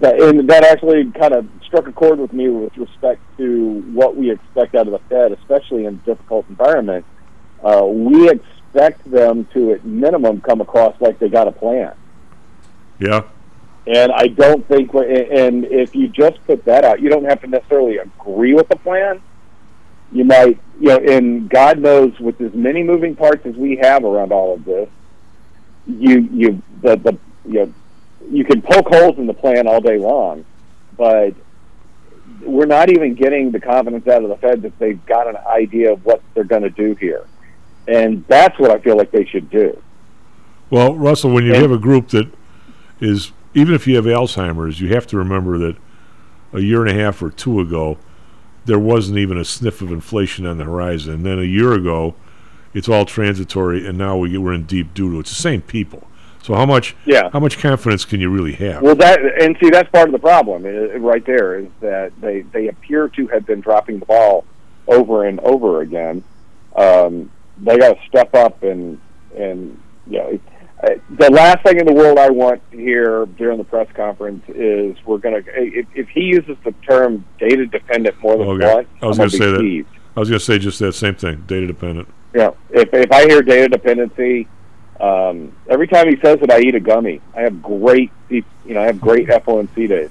that 0.00 0.20
and 0.20 0.48
that 0.48 0.64
actually 0.64 1.10
kind 1.12 1.34
of 1.34 1.48
struck 1.64 1.86
a 1.86 1.92
chord 1.92 2.18
with 2.18 2.32
me 2.32 2.48
with 2.48 2.76
respect 2.76 3.20
to 3.36 3.80
what 3.92 4.16
we 4.16 4.30
expect 4.30 4.74
out 4.74 4.86
of 4.86 4.92
the 4.92 5.00
Fed, 5.08 5.32
especially 5.32 5.84
in 5.84 5.94
a 5.94 5.98
difficult 5.98 6.48
environment. 6.48 7.04
Uh, 7.62 7.84
we 7.84 8.30
expect 8.30 9.10
them 9.10 9.46
to, 9.52 9.72
at 9.72 9.84
minimum, 9.84 10.40
come 10.40 10.60
across 10.60 10.98
like 11.00 11.18
they 11.18 11.28
got 11.28 11.48
a 11.48 11.52
plan." 11.52 11.94
yeah, 12.98 13.22
And 13.86 14.12
I 14.12 14.28
don't 14.28 14.66
think, 14.68 14.92
and 14.94 15.64
if 15.66 15.94
you 15.94 16.08
just 16.08 16.42
put 16.46 16.64
that 16.64 16.84
out, 16.84 17.00
you 17.00 17.08
don't 17.08 17.24
have 17.24 17.40
to 17.42 17.46
necessarily 17.46 17.98
agree 17.98 18.54
with 18.54 18.68
the 18.68 18.76
plan. 18.76 19.20
You 20.12 20.24
might, 20.24 20.58
you 20.80 20.88
know, 20.88 20.98
and 20.98 21.48
God 21.48 21.78
knows 21.78 22.18
with 22.18 22.40
as 22.40 22.54
many 22.54 22.82
moving 22.82 23.16
parts 23.16 23.44
as 23.44 23.54
we 23.54 23.76
have 23.82 24.04
around 24.04 24.32
all 24.32 24.54
of 24.54 24.64
this, 24.64 24.88
you, 25.86 26.20
you, 26.32 26.62
the, 26.80 26.96
the, 26.96 27.18
you 27.44 27.66
know, 27.66 27.74
you 28.30 28.44
can 28.44 28.62
poke 28.62 28.88
holes 28.88 29.18
in 29.18 29.26
the 29.26 29.34
plan 29.34 29.66
all 29.66 29.80
day 29.80 29.98
long, 29.98 30.44
but 30.96 31.34
we're 32.42 32.66
not 32.66 32.90
even 32.90 33.14
getting 33.14 33.50
the 33.50 33.60
confidence 33.60 34.06
out 34.08 34.22
of 34.22 34.28
the 34.28 34.36
Fed 34.36 34.62
that 34.62 34.78
they've 34.78 35.04
got 35.06 35.28
an 35.28 35.36
idea 35.46 35.92
of 35.92 36.04
what 36.04 36.20
they're 36.34 36.44
going 36.44 36.62
to 36.62 36.70
do 36.70 36.94
here. 36.94 37.24
And 37.88 38.24
that's 38.26 38.58
what 38.58 38.70
I 38.70 38.78
feel 38.78 38.96
like 38.96 39.10
they 39.10 39.24
should 39.26 39.48
do. 39.48 39.80
Well, 40.70 40.94
Russell, 40.94 41.30
when 41.30 41.44
you 41.44 41.52
And- 41.52 41.62
have 41.62 41.70
a 41.70 41.78
group 41.78 42.08
that 42.08 42.28
is, 43.00 43.32
even 43.54 43.74
if 43.74 43.86
you 43.86 43.96
have 43.96 44.04
Alzheimer's, 44.06 44.80
you 44.80 44.88
have 44.88 45.06
to 45.08 45.16
remember 45.16 45.58
that 45.58 45.76
a 46.52 46.60
year 46.60 46.84
and 46.84 46.90
a 46.90 47.00
half 47.00 47.22
or 47.22 47.30
two 47.30 47.60
ago, 47.60 47.98
there 48.64 48.78
wasn't 48.78 49.18
even 49.18 49.38
a 49.38 49.44
sniff 49.44 49.80
of 49.80 49.92
inflation 49.92 50.44
on 50.46 50.58
the 50.58 50.64
horizon. 50.64 51.14
And 51.14 51.24
then 51.24 51.38
a 51.38 51.42
year 51.44 51.72
ago, 51.72 52.14
it's 52.74 52.88
all 52.88 53.04
transitory, 53.04 53.86
and 53.86 53.96
now 53.96 54.16
we 54.16 54.30
get, 54.30 54.42
we're 54.42 54.52
in 54.52 54.64
deep 54.64 54.92
doo 54.92 55.10
doo. 55.12 55.20
It's 55.20 55.30
the 55.30 55.40
same 55.40 55.62
people. 55.62 56.06
So 56.46 56.54
how 56.54 56.64
much 56.64 56.94
Yeah. 57.06 57.28
how 57.32 57.40
much 57.40 57.58
confidence 57.58 58.04
can 58.04 58.20
you 58.20 58.30
really 58.30 58.52
have? 58.52 58.80
Well, 58.80 58.94
that 58.94 59.18
and 59.42 59.56
see 59.60 59.68
that's 59.68 59.90
part 59.90 60.06
of 60.08 60.12
the 60.12 60.20
problem 60.20 60.64
uh, 60.64 60.96
right 61.00 61.26
there 61.26 61.58
is 61.58 61.66
that 61.80 62.12
they 62.20 62.42
they 62.52 62.68
appear 62.68 63.08
to 63.08 63.26
have 63.28 63.44
been 63.44 63.60
dropping 63.60 63.98
the 63.98 64.06
ball 64.06 64.44
over 64.86 65.24
and 65.24 65.40
over 65.40 65.80
again. 65.80 66.22
Um, 66.76 67.32
they 67.58 67.76
got 67.78 67.94
to 67.94 68.06
step 68.06 68.32
up 68.36 68.62
and 68.62 69.00
and 69.36 69.76
you 70.08 70.18
know. 70.18 70.38
The 71.18 71.30
last 71.32 71.64
thing 71.64 71.80
in 71.80 71.86
the 71.86 71.92
world 71.94 72.16
I 72.16 72.30
want 72.30 72.60
to 72.70 72.76
hear 72.76 73.26
during 73.26 73.58
the 73.58 73.64
press 73.64 73.88
conference 73.96 74.44
is 74.48 74.94
we're 75.04 75.18
going 75.18 75.42
to. 75.42 75.50
If, 75.56 75.86
if 75.96 76.08
he 76.10 76.20
uses 76.20 76.56
the 76.64 76.70
term 76.88 77.24
data 77.40 77.66
dependent 77.66 78.20
more 78.20 78.36
than 78.36 78.46
Okay. 78.46 78.72
once, 78.74 78.88
I 79.02 79.06
was 79.06 79.18
going 79.18 79.30
to 79.30 79.36
say 79.36 79.50
that. 79.50 79.84
I 80.16 80.20
was 80.20 80.28
going 80.28 80.38
to 80.38 80.44
say 80.44 80.58
just 80.58 80.78
that 80.78 80.92
same 80.92 81.16
thing. 81.16 81.42
Data 81.48 81.66
dependent. 81.66 82.06
Yeah, 82.34 82.50
if 82.70 82.90
if 82.92 83.10
I 83.10 83.26
hear 83.26 83.42
data 83.42 83.68
dependency, 83.68 84.46
um, 85.00 85.52
every 85.68 85.86
time 85.88 86.08
he 86.08 86.16
says 86.20 86.38
it, 86.42 86.50
I 86.50 86.60
eat 86.60 86.74
a 86.74 86.80
gummy. 86.80 87.20
I 87.34 87.42
have 87.42 87.62
great, 87.62 88.10
you 88.28 88.44
know, 88.64 88.80
I 88.82 88.86
have 88.86 89.00
great 89.00 89.28
FOMC 89.28 89.88
days. 89.88 90.10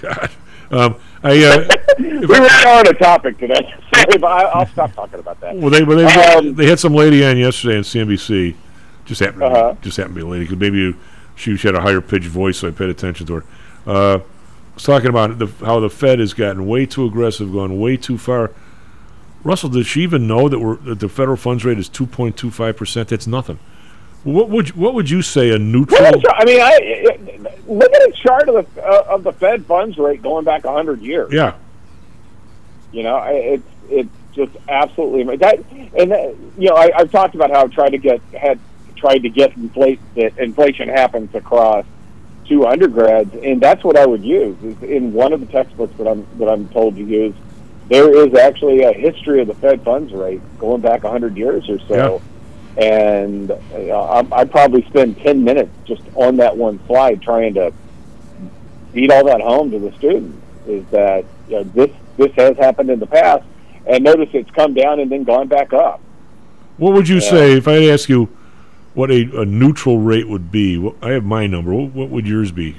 God, 0.00 0.30
um, 0.70 0.96
I 1.22 1.44
uh, 1.44 1.68
we 1.98 2.26
were 2.26 2.36
on 2.66 2.86
a 2.88 2.94
topic 2.94 3.38
today. 3.38 3.74
Sorry, 3.94 4.18
but 4.18 4.26
I, 4.26 4.42
I'll 4.44 4.66
stop 4.68 4.92
talking 4.94 5.20
about 5.20 5.40
that. 5.40 5.56
well 5.56 5.70
they 5.70 5.82
well, 5.84 5.96
they, 5.98 6.04
Um, 6.34 6.54
they 6.54 6.66
had 6.66 6.78
some 6.78 6.94
lady 6.94 7.24
on 7.24 7.36
yesterday 7.36 7.76
on 7.76 7.82
CNBC 7.82 8.54
Just 9.04 9.20
happened, 9.20 9.40
to 9.40 9.46
Uh-huh. 9.46 9.74
just 9.82 9.96
happened 9.96 10.14
to 10.16 10.20
be 10.22 10.26
a 10.26 10.30
lady. 10.30 10.44
Because 10.44 10.58
maybe 10.58 10.94
she, 11.34 11.56
she 11.56 11.68
had 11.68 11.74
a 11.74 11.80
higher 11.80 12.00
pitched 12.00 12.26
voice, 12.26 12.58
so 12.58 12.68
I 12.68 12.70
paid 12.70 12.88
attention 12.90 13.26
to 13.26 13.34
her. 13.34 13.44
Uh, 13.86 14.18
I 14.18 14.74
was 14.74 14.82
talking 14.82 15.08
about 15.08 15.38
the, 15.38 15.46
how 15.64 15.78
the 15.80 15.88
Fed 15.90 16.18
has 16.18 16.34
gotten 16.34 16.66
way 16.66 16.84
too 16.86 17.04
aggressive, 17.06 17.52
gone 17.52 17.78
way 17.78 17.96
too 17.96 18.18
far. 18.18 18.50
Russell, 19.44 19.68
does 19.70 19.86
she 19.86 20.02
even 20.02 20.26
know 20.26 20.48
that 20.48 20.58
we're 20.58 20.76
that 20.76 20.98
the 20.98 21.08
federal 21.08 21.36
funds 21.36 21.64
rate 21.64 21.78
is 21.78 21.88
two 21.88 22.06
point 22.06 22.36
two 22.36 22.50
five 22.50 22.76
percent? 22.76 23.08
That's 23.10 23.26
nothing. 23.28 23.58
What 24.26 24.48
would 24.50 24.68
you, 24.70 24.74
what 24.74 24.94
would 24.94 25.08
you 25.08 25.22
say 25.22 25.50
a 25.54 25.58
neutral? 25.58 25.98
Chart. 26.20 26.24
I 26.36 26.44
mean, 26.44 26.60
I, 26.60 27.48
look 27.68 27.92
at 27.94 28.02
the 28.10 28.12
chart 28.16 28.48
of 28.48 28.74
the 28.74 28.84
uh, 28.84 29.04
of 29.08 29.22
the 29.22 29.32
Fed 29.32 29.64
funds 29.66 29.96
rate 29.98 30.20
going 30.20 30.44
back 30.44 30.64
hundred 30.64 31.00
years. 31.00 31.32
Yeah, 31.32 31.54
You 32.92 33.04
know, 33.04 33.14
I- 33.16 33.32
it's 33.32 33.68
it's 33.88 34.10
just 34.34 34.52
absolutely 34.68 35.36
that. 35.36 35.60
And 35.96 36.10
that, 36.10 36.34
you 36.58 36.68
know, 36.68 36.74
I, 36.74 36.90
I've 36.96 37.12
talked 37.12 37.36
about 37.36 37.50
how 37.50 37.62
I've 37.62 37.70
tried 37.70 37.90
to 37.90 37.98
get 37.98 38.20
had 38.32 38.58
tried 38.96 39.18
to 39.18 39.28
get 39.28 39.56
inflate 39.56 40.00
that 40.16 40.36
inflation 40.38 40.88
happens 40.88 41.32
across 41.34 41.84
two 42.48 42.66
undergrads, 42.66 43.32
and 43.44 43.60
that's 43.60 43.84
what 43.84 43.96
I 43.96 44.06
would 44.06 44.24
use. 44.24 44.56
Is 44.64 44.82
in 44.82 45.12
one 45.12 45.32
of 45.34 45.40
the 45.40 45.46
textbooks 45.46 45.96
that 45.98 46.08
I'm 46.08 46.26
that 46.38 46.48
I'm 46.48 46.68
told 46.70 46.96
to 46.96 47.02
use, 47.04 47.34
there 47.88 48.12
is 48.26 48.34
actually 48.34 48.82
a 48.82 48.92
history 48.92 49.40
of 49.40 49.46
the 49.46 49.54
Fed 49.54 49.84
funds 49.84 50.12
rate 50.12 50.40
going 50.58 50.80
back 50.80 51.02
hundred 51.02 51.36
years 51.36 51.68
or 51.70 51.78
so. 51.78 51.94
And 52.76 53.50
uh, 53.50 53.56
I, 53.76 54.40
I'd 54.40 54.50
probably 54.50 54.84
spend 54.86 55.18
ten 55.18 55.42
minutes 55.44 55.70
just 55.84 56.02
on 56.14 56.36
that 56.36 56.56
one 56.56 56.78
slide 56.86 57.22
trying 57.22 57.54
to 57.54 57.72
beat 58.92 59.10
all 59.10 59.24
that 59.24 59.40
home 59.40 59.70
to 59.70 59.78
the 59.78 59.92
students. 59.92 60.36
Is 60.66 60.84
that 60.90 61.24
you 61.48 61.56
know, 61.56 61.62
this 61.64 61.90
this 62.16 62.32
has 62.34 62.56
happened 62.56 62.90
in 62.90 62.98
the 62.98 63.06
past, 63.06 63.44
and 63.86 64.04
notice 64.04 64.28
it's 64.32 64.50
come 64.50 64.74
down 64.74 65.00
and 65.00 65.10
then 65.10 65.24
gone 65.24 65.48
back 65.48 65.72
up. 65.72 66.00
What 66.76 66.92
would 66.92 67.08
you 67.08 67.20
say 67.20 67.52
if 67.52 67.66
I 67.66 67.88
ask 67.88 68.08
you 68.08 68.26
what 68.92 69.10
a, 69.10 69.40
a 69.40 69.44
neutral 69.46 69.98
rate 69.98 70.28
would 70.28 70.50
be? 70.50 70.92
I 71.00 71.12
have 71.12 71.24
my 71.24 71.46
number. 71.46 71.72
What, 71.72 71.92
what 71.92 72.10
would 72.10 72.26
yours 72.26 72.52
be? 72.52 72.76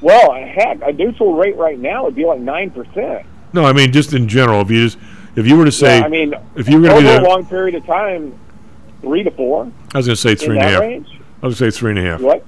Well, 0.00 0.32
heck, 0.32 0.80
a 0.82 0.92
neutral 0.92 1.34
rate 1.34 1.56
right 1.56 1.78
now 1.78 2.04
would 2.04 2.14
be 2.14 2.24
like 2.24 2.40
nine 2.40 2.70
percent. 2.70 3.26
No, 3.52 3.64
I 3.64 3.74
mean 3.74 3.92
just 3.92 4.14
in 4.14 4.28
general. 4.28 4.62
If 4.62 4.70
you 4.70 4.88
just 4.88 4.98
if 5.36 5.46
you 5.46 5.56
were 5.56 5.64
to 5.64 5.72
say, 5.72 5.98
yeah, 5.98 6.04
I 6.04 6.08
mean, 6.08 6.34
if 6.56 6.68
you 6.68 6.80
were 6.80 6.88
going 6.88 7.04
to 7.04 7.16
over 7.16 7.24
a 7.24 7.28
long 7.28 7.46
period 7.46 7.74
of 7.74 7.84
time, 7.84 8.38
three 9.00 9.22
to 9.22 9.30
four. 9.30 9.70
I 9.94 9.98
was 9.98 10.06
going 10.06 10.16
to 10.16 10.20
say 10.20 10.34
three 10.34 10.56
and 10.56 10.64
a 10.66 10.68
half. 10.68 10.80
range? 10.80 11.08
I 11.42 11.46
was 11.46 11.58
going 11.58 11.70
to 11.70 11.76
say 11.76 11.78
three 11.78 11.90
and 11.90 11.98
a 11.98 12.02
half. 12.02 12.20
What? 12.20 12.44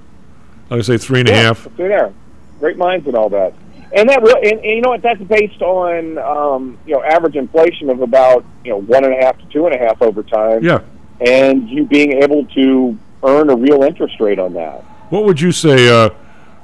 I 0.70 0.76
was 0.76 0.86
going 0.86 0.98
to 0.98 1.02
say 1.02 1.06
three 1.06 1.20
and 1.20 1.28
a 1.28 1.34
half. 1.34 1.64
See 1.64 1.70
there, 1.76 2.12
great 2.60 2.76
minds 2.76 3.06
and 3.06 3.16
all 3.16 3.28
that. 3.30 3.54
And 3.94 4.08
that 4.08 4.22
real, 4.22 4.36
and, 4.36 4.60
and 4.60 4.64
you 4.64 4.80
know 4.80 4.90
what? 4.90 5.02
That's 5.02 5.20
based 5.22 5.60
on 5.60 6.16
um, 6.18 6.78
you 6.86 6.94
know 6.94 7.02
average 7.02 7.36
inflation 7.36 7.90
of 7.90 8.00
about 8.00 8.44
you 8.64 8.70
know 8.70 8.80
one 8.80 9.04
and 9.04 9.12
a 9.12 9.24
half 9.24 9.38
to 9.38 9.44
two 9.46 9.66
and 9.66 9.74
a 9.74 9.78
half 9.78 10.00
over 10.00 10.22
time. 10.22 10.64
Yeah. 10.64 10.80
and 11.20 11.68
you 11.68 11.84
being 11.84 12.22
able 12.22 12.46
to 12.46 12.98
earn 13.22 13.50
a 13.50 13.56
real 13.56 13.82
interest 13.82 14.18
rate 14.18 14.38
on 14.38 14.54
that. 14.54 14.82
What 15.10 15.24
would 15.24 15.40
you 15.40 15.52
say? 15.52 15.88
Uh, 15.88 16.10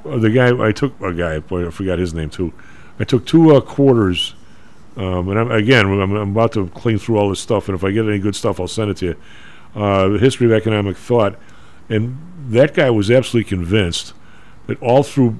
uh, 0.05 0.17
the 0.17 0.29
guy 0.29 0.67
I 0.67 0.71
took 0.71 0.99
a 1.01 1.13
guy. 1.13 1.39
Boy, 1.39 1.67
I 1.67 1.71
forgot 1.71 1.99
his 1.99 2.13
name 2.13 2.29
too. 2.29 2.53
I 2.99 3.03
took 3.03 3.25
two 3.25 3.55
uh, 3.55 3.61
quarters, 3.61 4.35
um, 4.97 5.29
and 5.29 5.39
I'm, 5.39 5.51
again, 5.51 5.85
I'm, 5.85 6.01
I'm 6.15 6.31
about 6.31 6.53
to 6.53 6.67
clean 6.69 6.97
through 6.97 7.17
all 7.17 7.29
this 7.29 7.39
stuff. 7.39 7.69
And 7.69 7.75
if 7.75 7.83
I 7.83 7.91
get 7.91 8.05
any 8.05 8.19
good 8.19 8.35
stuff, 8.35 8.59
I'll 8.59 8.67
send 8.67 8.91
it 8.91 8.97
to 8.97 9.05
you. 9.07 9.15
Uh, 9.75 10.09
the 10.09 10.19
history 10.19 10.47
of 10.47 10.51
economic 10.51 10.97
thought, 10.97 11.35
and 11.89 12.17
that 12.49 12.73
guy 12.73 12.89
was 12.89 13.11
absolutely 13.11 13.47
convinced 13.47 14.13
that 14.67 14.81
all 14.81 15.03
through 15.03 15.37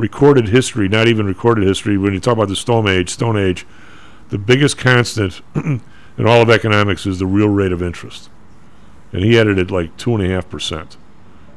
recorded 0.00 0.48
history, 0.48 0.88
not 0.88 1.06
even 1.06 1.26
recorded 1.26 1.66
history, 1.66 1.98
when 1.98 2.14
you 2.14 2.20
talk 2.20 2.32
about 2.32 2.48
the 2.48 2.56
Stone 2.56 2.88
Age, 2.88 3.10
Stone 3.10 3.36
Age, 3.36 3.66
the 4.30 4.38
biggest 4.38 4.78
constant 4.78 5.42
in 5.54 5.80
all 6.26 6.40
of 6.40 6.50
economics 6.50 7.06
is 7.06 7.18
the 7.18 7.26
real 7.26 7.48
rate 7.48 7.72
of 7.72 7.82
interest, 7.82 8.30
and 9.12 9.22
he 9.22 9.34
had 9.34 9.46
it 9.46 9.58
at 9.58 9.70
like 9.70 9.96
two 9.96 10.14
and 10.14 10.24
a 10.24 10.28
half 10.28 10.48
percent, 10.48 10.96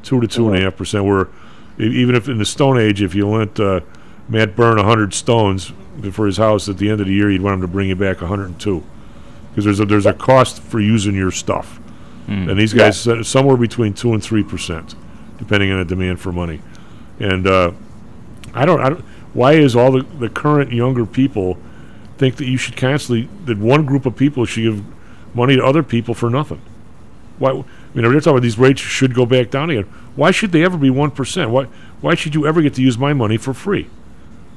two 0.04 0.20
to 0.20 0.28
two 0.28 0.50
and 0.50 0.58
a 0.58 0.62
half 0.62 0.76
percent. 0.76 1.06
Where 1.06 1.30
even 1.78 2.16
if 2.16 2.28
in 2.28 2.38
the 2.38 2.46
Stone 2.46 2.80
Age, 2.80 3.02
if 3.02 3.16
you 3.16 3.28
lent 3.28 3.60
uh, 3.60 3.82
Matt 4.28 4.56
Byrne 4.56 4.78
a 4.78 4.84
hundred 4.84 5.14
stones 5.14 5.72
for 6.12 6.26
his 6.26 6.38
house 6.38 6.68
at 6.68 6.78
the 6.78 6.90
end 6.90 7.00
of 7.00 7.08
the 7.08 7.14
year, 7.14 7.30
you'd 7.32 7.42
want 7.42 7.56
him 7.56 7.62
to 7.62 7.68
bring 7.68 7.90
you 7.90 7.96
back 7.96 8.22
a 8.22 8.28
hundred 8.28 8.46
and 8.46 8.60
two, 8.60 8.84
because 9.50 9.66
there's 9.66 9.80
a 9.80 9.86
there's 9.86 10.06
a 10.06 10.14
cost 10.14 10.62
for 10.62 10.80
using 10.80 11.16
your 11.16 11.32
stuff, 11.32 11.80
and 12.28 12.58
these 12.58 12.74
guys 12.74 13.00
said 13.00 13.26
somewhere 13.26 13.58
between 13.58 13.94
two 13.94 14.14
and 14.14 14.24
three 14.24 14.44
percent, 14.44 14.96
depending 15.38 15.72
on 15.72 15.80
the 15.80 15.86
demand 15.86 16.20
for 16.20 16.32
money, 16.32 16.62
and. 17.20 17.48
Uh, 17.48 17.72
I 18.56 18.66
don't. 18.66 18.80
I 18.82 18.90
don't. 18.90 19.02
Why 19.34 19.54
is 19.54 19.76
all 19.76 19.92
the, 19.92 20.04
the 20.20 20.30
current 20.30 20.72
younger 20.72 21.08
people 21.08 21.58
think 22.20 22.36
that 22.36 22.46
you 22.46 22.56
should 22.56 22.78
constantly 22.78 23.28
that 23.46 23.58
one 23.58 23.84
group 23.84 24.06
of 24.06 24.16
people 24.16 24.46
should 24.46 24.62
give 24.62 24.84
money 25.36 25.56
to 25.56 25.66
other 25.66 25.82
people 25.82 26.14
for 26.14 26.30
nothing? 26.30 26.62
Why? 27.40 27.50
I 27.50 27.54
mean, 27.54 27.64
they're 27.96 28.12
talking 28.20 28.34
about 28.34 28.42
these 28.44 28.60
rates 28.60 28.80
should 28.80 29.16
go 29.16 29.26
back 29.26 29.50
down 29.50 29.72
again. 29.72 29.86
Why 30.16 30.30
should 30.30 30.52
they 30.52 30.64
ever 30.64 30.78
be 30.78 30.92
one 30.92 31.10
percent? 31.10 31.50
Why? 31.50 31.64
Why 32.00 32.14
should 32.14 32.36
you 32.36 32.46
ever 32.46 32.62
get 32.62 32.76
to 32.76 32.84
use 32.84 32.96
my 32.96 33.12
money 33.14 33.38
for 33.38 33.56
free? 33.56 33.90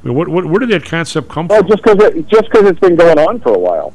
I 0.03 0.09
mean, 0.09 0.15
what, 0.15 0.29
what, 0.29 0.45
where 0.45 0.61
did 0.61 0.69
that 0.69 0.85
concept 0.85 1.31
come 1.31 1.49
Well, 1.49 1.61
from? 1.61 1.69
just 1.71 1.83
because 1.83 2.05
it, 2.05 2.27
just 2.29 2.45
because 2.51 2.67
it's 2.69 2.81
been 2.81 2.97
going 2.97 3.19
on 3.19 3.41
for 3.41 3.55
a 3.55 3.59
while. 3.59 3.95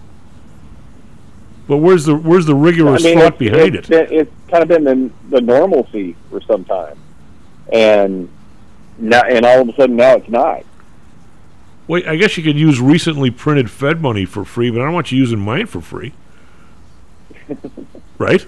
But 1.71 1.77
where's 1.77 2.03
the 2.03 2.17
where's 2.17 2.45
the 2.45 2.53
rigorous 2.53 3.05
I 3.05 3.07
mean, 3.07 3.17
thought 3.17 3.27
it's, 3.27 3.37
behind 3.37 3.75
it's, 3.75 3.89
it? 3.89 4.11
it's 4.11 4.31
kind 4.49 4.61
of 4.61 4.67
been 4.67 4.83
the, 4.83 5.09
the 5.29 5.39
normalcy 5.39 6.17
for 6.29 6.41
some 6.41 6.65
time, 6.65 6.99
and 7.71 8.27
now 8.97 9.21
and 9.21 9.45
all 9.45 9.61
of 9.61 9.69
a 9.69 9.75
sudden 9.77 9.95
now 9.95 10.17
it's 10.17 10.27
not. 10.27 10.65
Wait, 11.87 12.05
I 12.05 12.17
guess 12.17 12.35
you 12.35 12.43
could 12.43 12.57
use 12.57 12.81
recently 12.81 13.31
printed 13.31 13.71
Fed 13.71 14.01
money 14.01 14.25
for 14.25 14.43
free, 14.43 14.69
but 14.69 14.81
I 14.81 14.83
don't 14.83 14.93
want 14.93 15.13
you 15.13 15.17
using 15.17 15.39
mine 15.39 15.65
for 15.65 15.79
free. 15.79 16.11
right? 18.17 18.45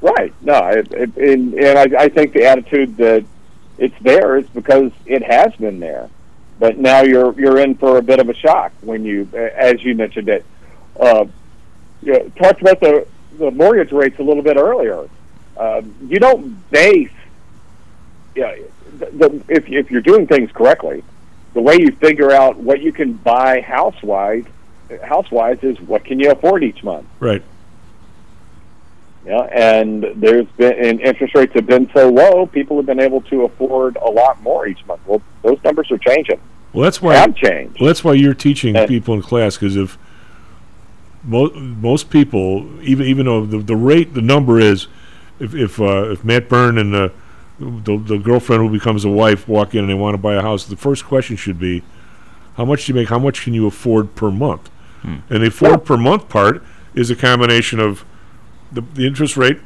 Right. 0.00 0.32
No, 0.40 0.68
it, 0.68 0.90
it, 0.90 1.14
and, 1.18 1.52
and 1.52 1.78
I, 1.78 2.04
I 2.04 2.08
think 2.08 2.32
the 2.32 2.46
attitude 2.46 2.96
that 2.96 3.26
it's 3.76 3.94
there 4.00 4.38
is 4.38 4.48
because 4.48 4.90
it 5.04 5.22
has 5.22 5.54
been 5.56 5.80
there, 5.80 6.08
but 6.58 6.78
now 6.78 7.02
you're 7.02 7.38
you're 7.38 7.58
in 7.58 7.74
for 7.74 7.98
a 7.98 8.02
bit 8.02 8.20
of 8.20 8.30
a 8.30 8.34
shock 8.34 8.72
when 8.80 9.04
you, 9.04 9.28
as 9.34 9.84
you 9.84 9.94
mentioned 9.94 10.30
it, 10.30 10.46
uh, 10.98 11.26
you 12.02 12.12
know, 12.12 12.28
talked 12.36 12.60
about 12.60 12.80
the 12.80 13.06
the 13.38 13.50
mortgage 13.50 13.92
rates 13.92 14.18
a 14.18 14.22
little 14.22 14.42
bit 14.42 14.56
earlier. 14.56 15.08
Um, 15.56 15.94
you 16.08 16.18
don't 16.18 16.70
base, 16.70 17.10
yeah, 18.34 18.56
the, 18.98 19.06
the, 19.06 19.42
if 19.48 19.68
if 19.68 19.90
you're 19.90 20.00
doing 20.00 20.26
things 20.26 20.50
correctly, 20.52 21.02
the 21.54 21.60
way 21.60 21.76
you 21.78 21.92
figure 21.92 22.32
out 22.32 22.56
what 22.56 22.80
you 22.80 22.92
can 22.92 23.14
buy 23.14 23.60
housewide, 23.60 24.46
housewise 24.90 25.62
is 25.64 25.80
what 25.80 26.04
can 26.04 26.18
you 26.18 26.30
afford 26.30 26.64
each 26.64 26.82
month. 26.82 27.06
Right. 27.20 27.42
Yeah, 29.24 29.42
and 29.52 30.04
there's 30.16 30.48
been 30.56 30.72
and 30.72 31.00
interest 31.00 31.34
rates 31.34 31.52
have 31.54 31.66
been 31.66 31.88
so 31.94 32.08
low, 32.08 32.46
people 32.46 32.76
have 32.78 32.86
been 32.86 33.00
able 33.00 33.20
to 33.22 33.44
afford 33.44 33.96
a 33.96 34.10
lot 34.10 34.42
more 34.42 34.66
each 34.66 34.84
month. 34.86 35.00
Well, 35.06 35.22
those 35.42 35.62
numbers 35.62 35.90
are 35.92 35.98
changing. 35.98 36.40
Well, 36.72 36.82
that's 36.82 37.00
why 37.00 37.16
Have 37.16 37.36
changed. 37.36 37.80
Well, 37.80 37.86
that's 37.86 38.02
why 38.02 38.14
you're 38.14 38.34
teaching 38.34 38.74
people 38.86 39.14
in 39.14 39.22
class 39.22 39.56
because 39.56 39.76
if 39.76 39.98
most 41.24 41.54
most 41.54 42.10
people, 42.10 42.66
even 42.82 43.06
even 43.06 43.26
though 43.26 43.46
the, 43.46 43.58
the 43.58 43.76
rate, 43.76 44.14
the 44.14 44.22
number 44.22 44.58
is, 44.58 44.88
if 45.38 45.54
if 45.54 45.80
uh, 45.80 46.10
if 46.10 46.24
Matt 46.24 46.48
Byrne 46.48 46.78
and 46.78 46.92
the, 46.92 47.12
the 47.58 47.96
the 47.96 48.18
girlfriend 48.18 48.62
who 48.62 48.70
becomes 48.70 49.04
a 49.04 49.10
wife 49.10 49.46
walk 49.48 49.74
in 49.74 49.80
and 49.80 49.88
they 49.88 49.94
want 49.94 50.14
to 50.14 50.18
buy 50.18 50.34
a 50.34 50.42
house, 50.42 50.64
the 50.66 50.76
first 50.76 51.04
question 51.04 51.36
should 51.36 51.58
be, 51.58 51.82
how 52.56 52.64
much 52.64 52.86
do 52.86 52.92
you 52.92 52.94
make? 52.94 53.08
How 53.08 53.18
much 53.18 53.42
can 53.42 53.54
you 53.54 53.66
afford 53.66 54.14
per 54.14 54.30
month? 54.30 54.68
And 55.04 55.42
the 55.42 55.48
afford 55.48 55.84
per 55.84 55.96
month 55.96 56.28
part 56.28 56.62
is 56.94 57.10
a 57.10 57.16
combination 57.16 57.80
of 57.80 58.04
the, 58.70 58.82
the 58.94 59.04
interest 59.04 59.36
rate 59.36 59.58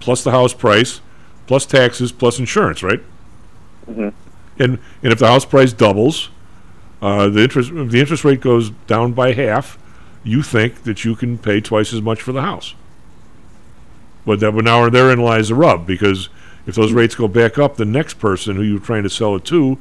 plus 0.00 0.24
the 0.24 0.32
house 0.32 0.52
price 0.52 1.00
plus 1.46 1.64
taxes 1.64 2.10
plus 2.10 2.40
insurance, 2.40 2.82
right? 2.82 3.00
Mhm. 3.88 4.12
And 4.58 4.78
and 5.02 5.12
if 5.12 5.18
the 5.20 5.28
house 5.28 5.44
price 5.44 5.72
doubles, 5.72 6.30
uh, 7.02 7.28
the 7.28 7.42
interest 7.42 7.70
the 7.70 8.00
interest 8.00 8.24
rate 8.24 8.40
goes 8.40 8.70
down 8.88 9.12
by 9.12 9.32
half, 9.32 9.78
you 10.22 10.42
think 10.42 10.82
that 10.84 11.04
you 11.04 11.16
can 11.16 11.38
pay 11.38 11.60
twice 11.60 11.92
as 11.92 12.02
much 12.02 12.20
for 12.20 12.32
the 12.32 12.42
house. 12.42 12.74
But 14.26 14.40
that 14.40 14.52
but 14.52 14.64
now 14.64 14.88
therein 14.88 15.20
lies 15.20 15.48
the 15.48 15.54
rub 15.54 15.86
because 15.86 16.28
if 16.66 16.74
those 16.74 16.92
rates 16.92 17.14
go 17.14 17.26
back 17.26 17.58
up, 17.58 17.76
the 17.76 17.84
next 17.84 18.14
person 18.14 18.56
who 18.56 18.62
you're 18.62 18.80
trying 18.80 19.02
to 19.02 19.10
sell 19.10 19.34
it 19.34 19.44
to, 19.46 19.78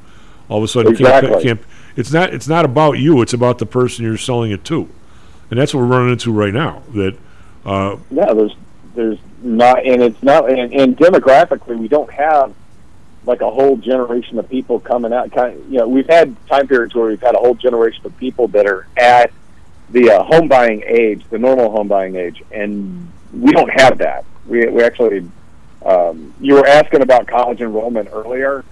all 0.48 0.60
of 0.60 0.64
a 0.64 0.68
sudden 0.68 0.95
can't, 0.95 1.24
Exactly. 1.26 1.44
can't. 1.44 1.61
It's 1.95 2.11
not. 2.11 2.34
It's 2.34 2.48
not 2.48 2.66
about 2.66 2.94
you. 2.94 3.22
It's 3.22 3.34
about 3.34 3.60
the 3.60 3.66
person 3.66 4.06
you're 4.06 4.18
selling 4.18 4.52
it 4.52 4.64
to, 4.66 4.88
and 5.49 5.60
that's 5.60 5.74
what 5.74 5.82
we're 5.82 5.88
running 5.88 6.11
into 6.11 6.32
right 6.32 6.53
now. 6.53 6.84
That 6.94 7.18
uh, 7.66 7.98
Yeah, 8.10 8.34
there's 8.34 8.56
there's 8.95 9.20
not, 9.41 9.86
and 9.86 10.02
it's 10.02 10.22
not, 10.24 10.49
and, 10.49 10.74
and 10.74 10.98
demographically, 10.98 11.78
we 11.78 11.88
don't 11.88 12.11
have 12.11 12.53
like 13.26 13.41
a 13.41 13.49
whole 13.49 13.78
generation 13.78 14.40
of 14.40 14.49
people 14.49 14.80
coming 14.80 15.11
out. 15.14 15.32
Kind 15.32 15.64
you 15.70 15.80
know, 15.80 15.88
we've 15.88 16.07
had 16.07 16.36
time 16.48 16.68
periods 16.68 16.95
where 16.95 17.07
we've 17.07 17.22
had 17.22 17.36
a 17.36 17.40
whole 17.40 17.56
generation 17.56 18.06
of 18.06 18.18
people 18.18 18.48
that 18.49 18.66
are 18.66 18.88
at 18.98 19.32
the 19.91 20.11
uh, 20.11 20.24
home 20.24 20.48
buying 20.48 20.84
age, 20.86 21.24
the 21.30 21.38
normal 21.38 21.72
home 21.72 21.88
buying 21.88 22.16
age, 22.16 22.44
and 22.52 23.11
we 23.34 23.52
don't 23.52 23.70
have 23.70 23.98
that. 23.99 24.26
We 24.45 24.68
we 24.68 24.84
actually, 24.84 25.30
um, 25.86 26.34
you 26.40 26.56
were 26.56 26.68
asking 26.68 27.02
about 27.02 27.28
college 27.28 27.61
enrollment 27.61 28.10
earlier. 28.11 28.64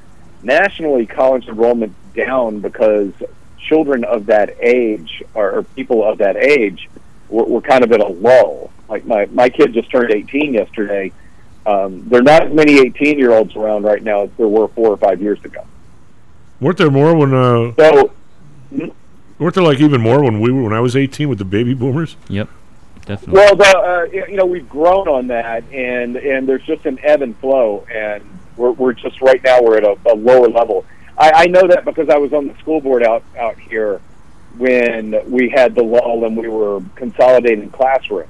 Nationally, 0.43 1.05
college 1.05 1.47
enrollment 1.47 1.93
down 2.13 2.59
because 2.59 3.11
children 3.59 4.03
of 4.03 4.27
that 4.27 4.55
age 4.61 5.23
or, 5.33 5.51
or 5.51 5.63
people 5.63 6.03
of 6.03 6.19
that 6.19 6.37
age 6.37 6.89
were, 7.29 7.43
were 7.43 7.61
kind 7.61 7.83
of 7.83 7.91
at 7.91 7.99
a 7.99 8.07
lull. 8.07 8.71
Like 8.87 9.05
my 9.05 9.25
my 9.27 9.49
kid 9.49 9.73
just 9.73 9.91
turned 9.91 10.11
18 10.11 10.53
yesterday. 10.53 11.11
Um, 11.65 12.07
there 12.07 12.21
are 12.21 12.23
not 12.23 12.43
as 12.43 12.53
many 12.53 12.79
18 12.79 13.19
year 13.19 13.33
olds 13.33 13.55
around 13.55 13.83
right 13.83 14.01
now 14.01 14.23
as 14.23 14.29
there 14.37 14.47
were 14.47 14.69
four 14.69 14.89
or 14.89 14.97
five 14.97 15.21
years 15.21 15.43
ago. 15.43 15.65
Weren't 16.61 16.77
there 16.77 16.89
more 16.89 17.15
when? 17.15 17.33
Uh, 17.33 17.73
so, 17.77 18.11
weren't 19.39 19.55
there 19.55 19.63
like 19.63 19.79
even 19.79 20.01
more 20.01 20.23
when 20.23 20.39
we 20.39 20.51
were 20.51 20.63
when 20.63 20.73
I 20.73 20.79
was 20.79 20.95
18 20.95 21.29
with 21.29 21.37
the 21.37 21.45
baby 21.45 21.73
boomers? 21.73 22.15
Yep, 22.29 22.49
definitely. 23.05 23.33
Well, 23.33 23.55
the, 23.55 23.65
uh, 23.65 24.27
you 24.27 24.37
know, 24.37 24.45
we've 24.45 24.69
grown 24.69 25.07
on 25.07 25.27
that, 25.27 25.63
and 25.71 26.15
and 26.17 26.47
there's 26.47 26.65
just 26.65 26.85
an 26.85 26.99
ebb 27.03 27.21
and 27.21 27.37
flow, 27.37 27.85
and 27.93 28.23
we're 28.55 28.71
we're 28.71 28.93
just 28.93 29.21
right 29.21 29.43
now 29.43 29.61
we're 29.61 29.77
at 29.77 29.83
a, 29.83 29.97
a 30.11 30.15
lower 30.15 30.47
level. 30.47 30.85
I, 31.17 31.31
I 31.31 31.45
know 31.47 31.67
that 31.67 31.85
because 31.85 32.09
I 32.09 32.17
was 32.17 32.33
on 32.33 32.47
the 32.47 32.55
school 32.55 32.81
board 32.81 33.03
out 33.03 33.23
out 33.37 33.57
here 33.59 34.01
when 34.57 35.15
we 35.29 35.49
had 35.49 35.75
the 35.75 35.83
lull 35.83 36.25
and 36.25 36.35
we 36.35 36.47
were 36.47 36.81
consolidating 36.95 37.69
classrooms. 37.69 38.29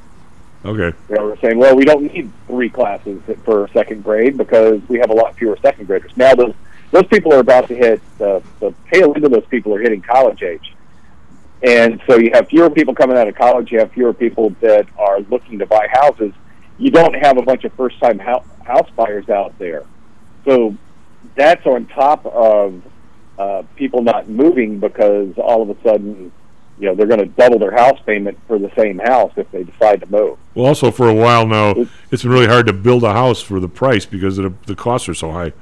Okay. 0.65 0.97
You 1.09 1.15
know, 1.15 1.23
we're 1.23 1.37
saying, 1.37 1.57
well, 1.57 1.75
we 1.75 1.85
don't 1.85 2.11
need 2.11 2.29
three 2.47 2.69
classes 2.69 3.21
for 3.45 3.69
second 3.69 4.03
grade 4.03 4.37
because 4.37 4.81
we 4.89 4.99
have 4.99 5.09
a 5.09 5.13
lot 5.13 5.35
fewer 5.37 5.57
second 5.61 5.85
graders. 5.87 6.11
Now 6.17 6.35
those 6.35 6.53
those 6.91 7.07
people 7.07 7.33
are 7.33 7.39
about 7.39 7.67
to 7.67 7.75
hit 7.75 8.01
the 8.17 8.41
the 8.59 8.73
tail 8.91 9.13
end 9.15 9.23
of 9.25 9.31
those 9.31 9.45
people 9.45 9.73
are 9.73 9.79
hitting 9.79 10.01
college 10.01 10.43
age, 10.43 10.73
and 11.63 12.01
so 12.07 12.17
you 12.17 12.31
have 12.33 12.47
fewer 12.47 12.69
people 12.69 12.93
coming 12.93 13.17
out 13.17 13.27
of 13.27 13.35
college. 13.35 13.71
You 13.71 13.79
have 13.79 13.91
fewer 13.91 14.13
people 14.13 14.51
that 14.61 14.87
are 14.97 15.21
looking 15.21 15.59
to 15.59 15.65
buy 15.65 15.87
houses. 15.91 16.33
You 16.77 16.91
don't 16.91 17.15
have 17.15 17.37
a 17.37 17.41
bunch 17.41 17.63
of 17.63 17.73
first 17.73 17.99
time 17.99 18.19
house 18.19 18.45
house 18.63 18.89
buyers 18.95 19.29
out 19.29 19.57
there, 19.57 19.85
so 20.45 20.75
that's 21.35 21.65
on 21.65 21.85
top 21.87 22.25
of 22.25 22.81
uh, 23.37 23.63
people 23.75 24.01
not 24.01 24.27
moving 24.27 24.79
because 24.79 25.37
all 25.37 25.61
of 25.61 25.69
a 25.69 25.81
sudden, 25.83 26.31
you 26.79 26.87
know, 26.87 26.95
they're 26.95 27.07
going 27.07 27.19
to 27.19 27.25
double 27.25 27.59
their 27.59 27.71
house 27.71 27.99
payment 28.05 28.37
for 28.47 28.59
the 28.59 28.71
same 28.75 28.99
house 28.99 29.31
if 29.35 29.49
they 29.51 29.63
decide 29.63 30.01
to 30.01 30.05
move. 30.07 30.37
Well, 30.55 30.67
also 30.67 30.91
for 30.91 31.07
a 31.07 31.13
while 31.13 31.47
now, 31.47 31.73
it's 32.11 32.23
been 32.23 32.31
really 32.31 32.47
hard 32.47 32.67
to 32.67 32.73
build 32.73 33.03
a 33.03 33.13
house 33.13 33.41
for 33.41 33.59
the 33.59 33.69
price 33.69 34.05
because 34.05 34.37
the 34.37 34.53
the 34.65 34.75
costs 34.75 35.09
are 35.09 35.13
so 35.13 35.31
high. 35.31 35.53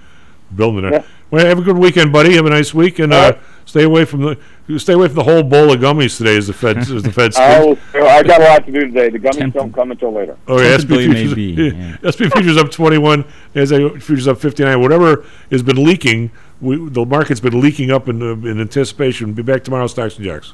Building 0.53 0.85
it. 0.85 0.93
Yeah. 0.93 1.03
Well, 1.31 1.45
have 1.45 1.57
a 1.57 1.63
good 1.63 1.77
weekend, 1.77 2.13
buddy. 2.13 2.35
Have 2.35 2.45
a 2.45 2.51
nice 2.51 2.73
week, 2.73 2.99
and 2.99 3.11
uh, 3.11 3.37
stay 3.65 3.83
away 3.83 4.05
from 4.05 4.21
the 4.21 4.39
stay 4.77 4.93
away 4.93 5.07
from 5.07 5.15
the 5.15 5.23
whole 5.23 5.43
bowl 5.43 5.71
of 5.71 5.79
gummies 5.79 6.17
today. 6.17 6.37
As 6.37 6.47
the 6.47 6.53
Fed 6.53 6.77
as 6.77 7.03
the 7.03 7.11
Fed 7.11 7.35
I, 7.37 7.77
I 7.93 8.23
got 8.23 8.41
a 8.41 8.45
lot 8.45 8.65
to 8.65 8.71
do 8.71 8.81
today. 8.81 9.09
The 9.09 9.19
gummies 9.19 9.53
don't 9.53 9.73
come 9.73 9.91
until 9.91 10.11
later. 10.11 10.37
Oh, 10.47 10.59
yeah, 10.59 10.77
SP 10.77 10.89
Tempting 10.89 11.09
may 11.11 11.27
futures, 11.27 11.35
be, 11.35 11.97
yeah. 12.01 12.11
SP 12.11 12.21
futures 12.33 12.57
up 12.57 12.71
21, 12.71 13.25
NASDAQ 13.53 14.01
futures 14.01 14.27
up 14.27 14.39
59. 14.39 14.81
Whatever 14.81 15.25
has 15.51 15.61
been 15.61 15.83
leaking, 15.83 16.31
we, 16.61 16.89
the 16.89 17.05
market's 17.05 17.39
been 17.39 17.59
leaking 17.59 17.91
up 17.91 18.09
in, 18.09 18.21
uh, 18.21 18.33
in 18.49 18.59
anticipation. 18.59 19.33
Be 19.33 19.43
back 19.43 19.63
tomorrow, 19.63 19.87
Stocks 19.87 20.15
and 20.17 20.25
Jocks. 20.25 20.53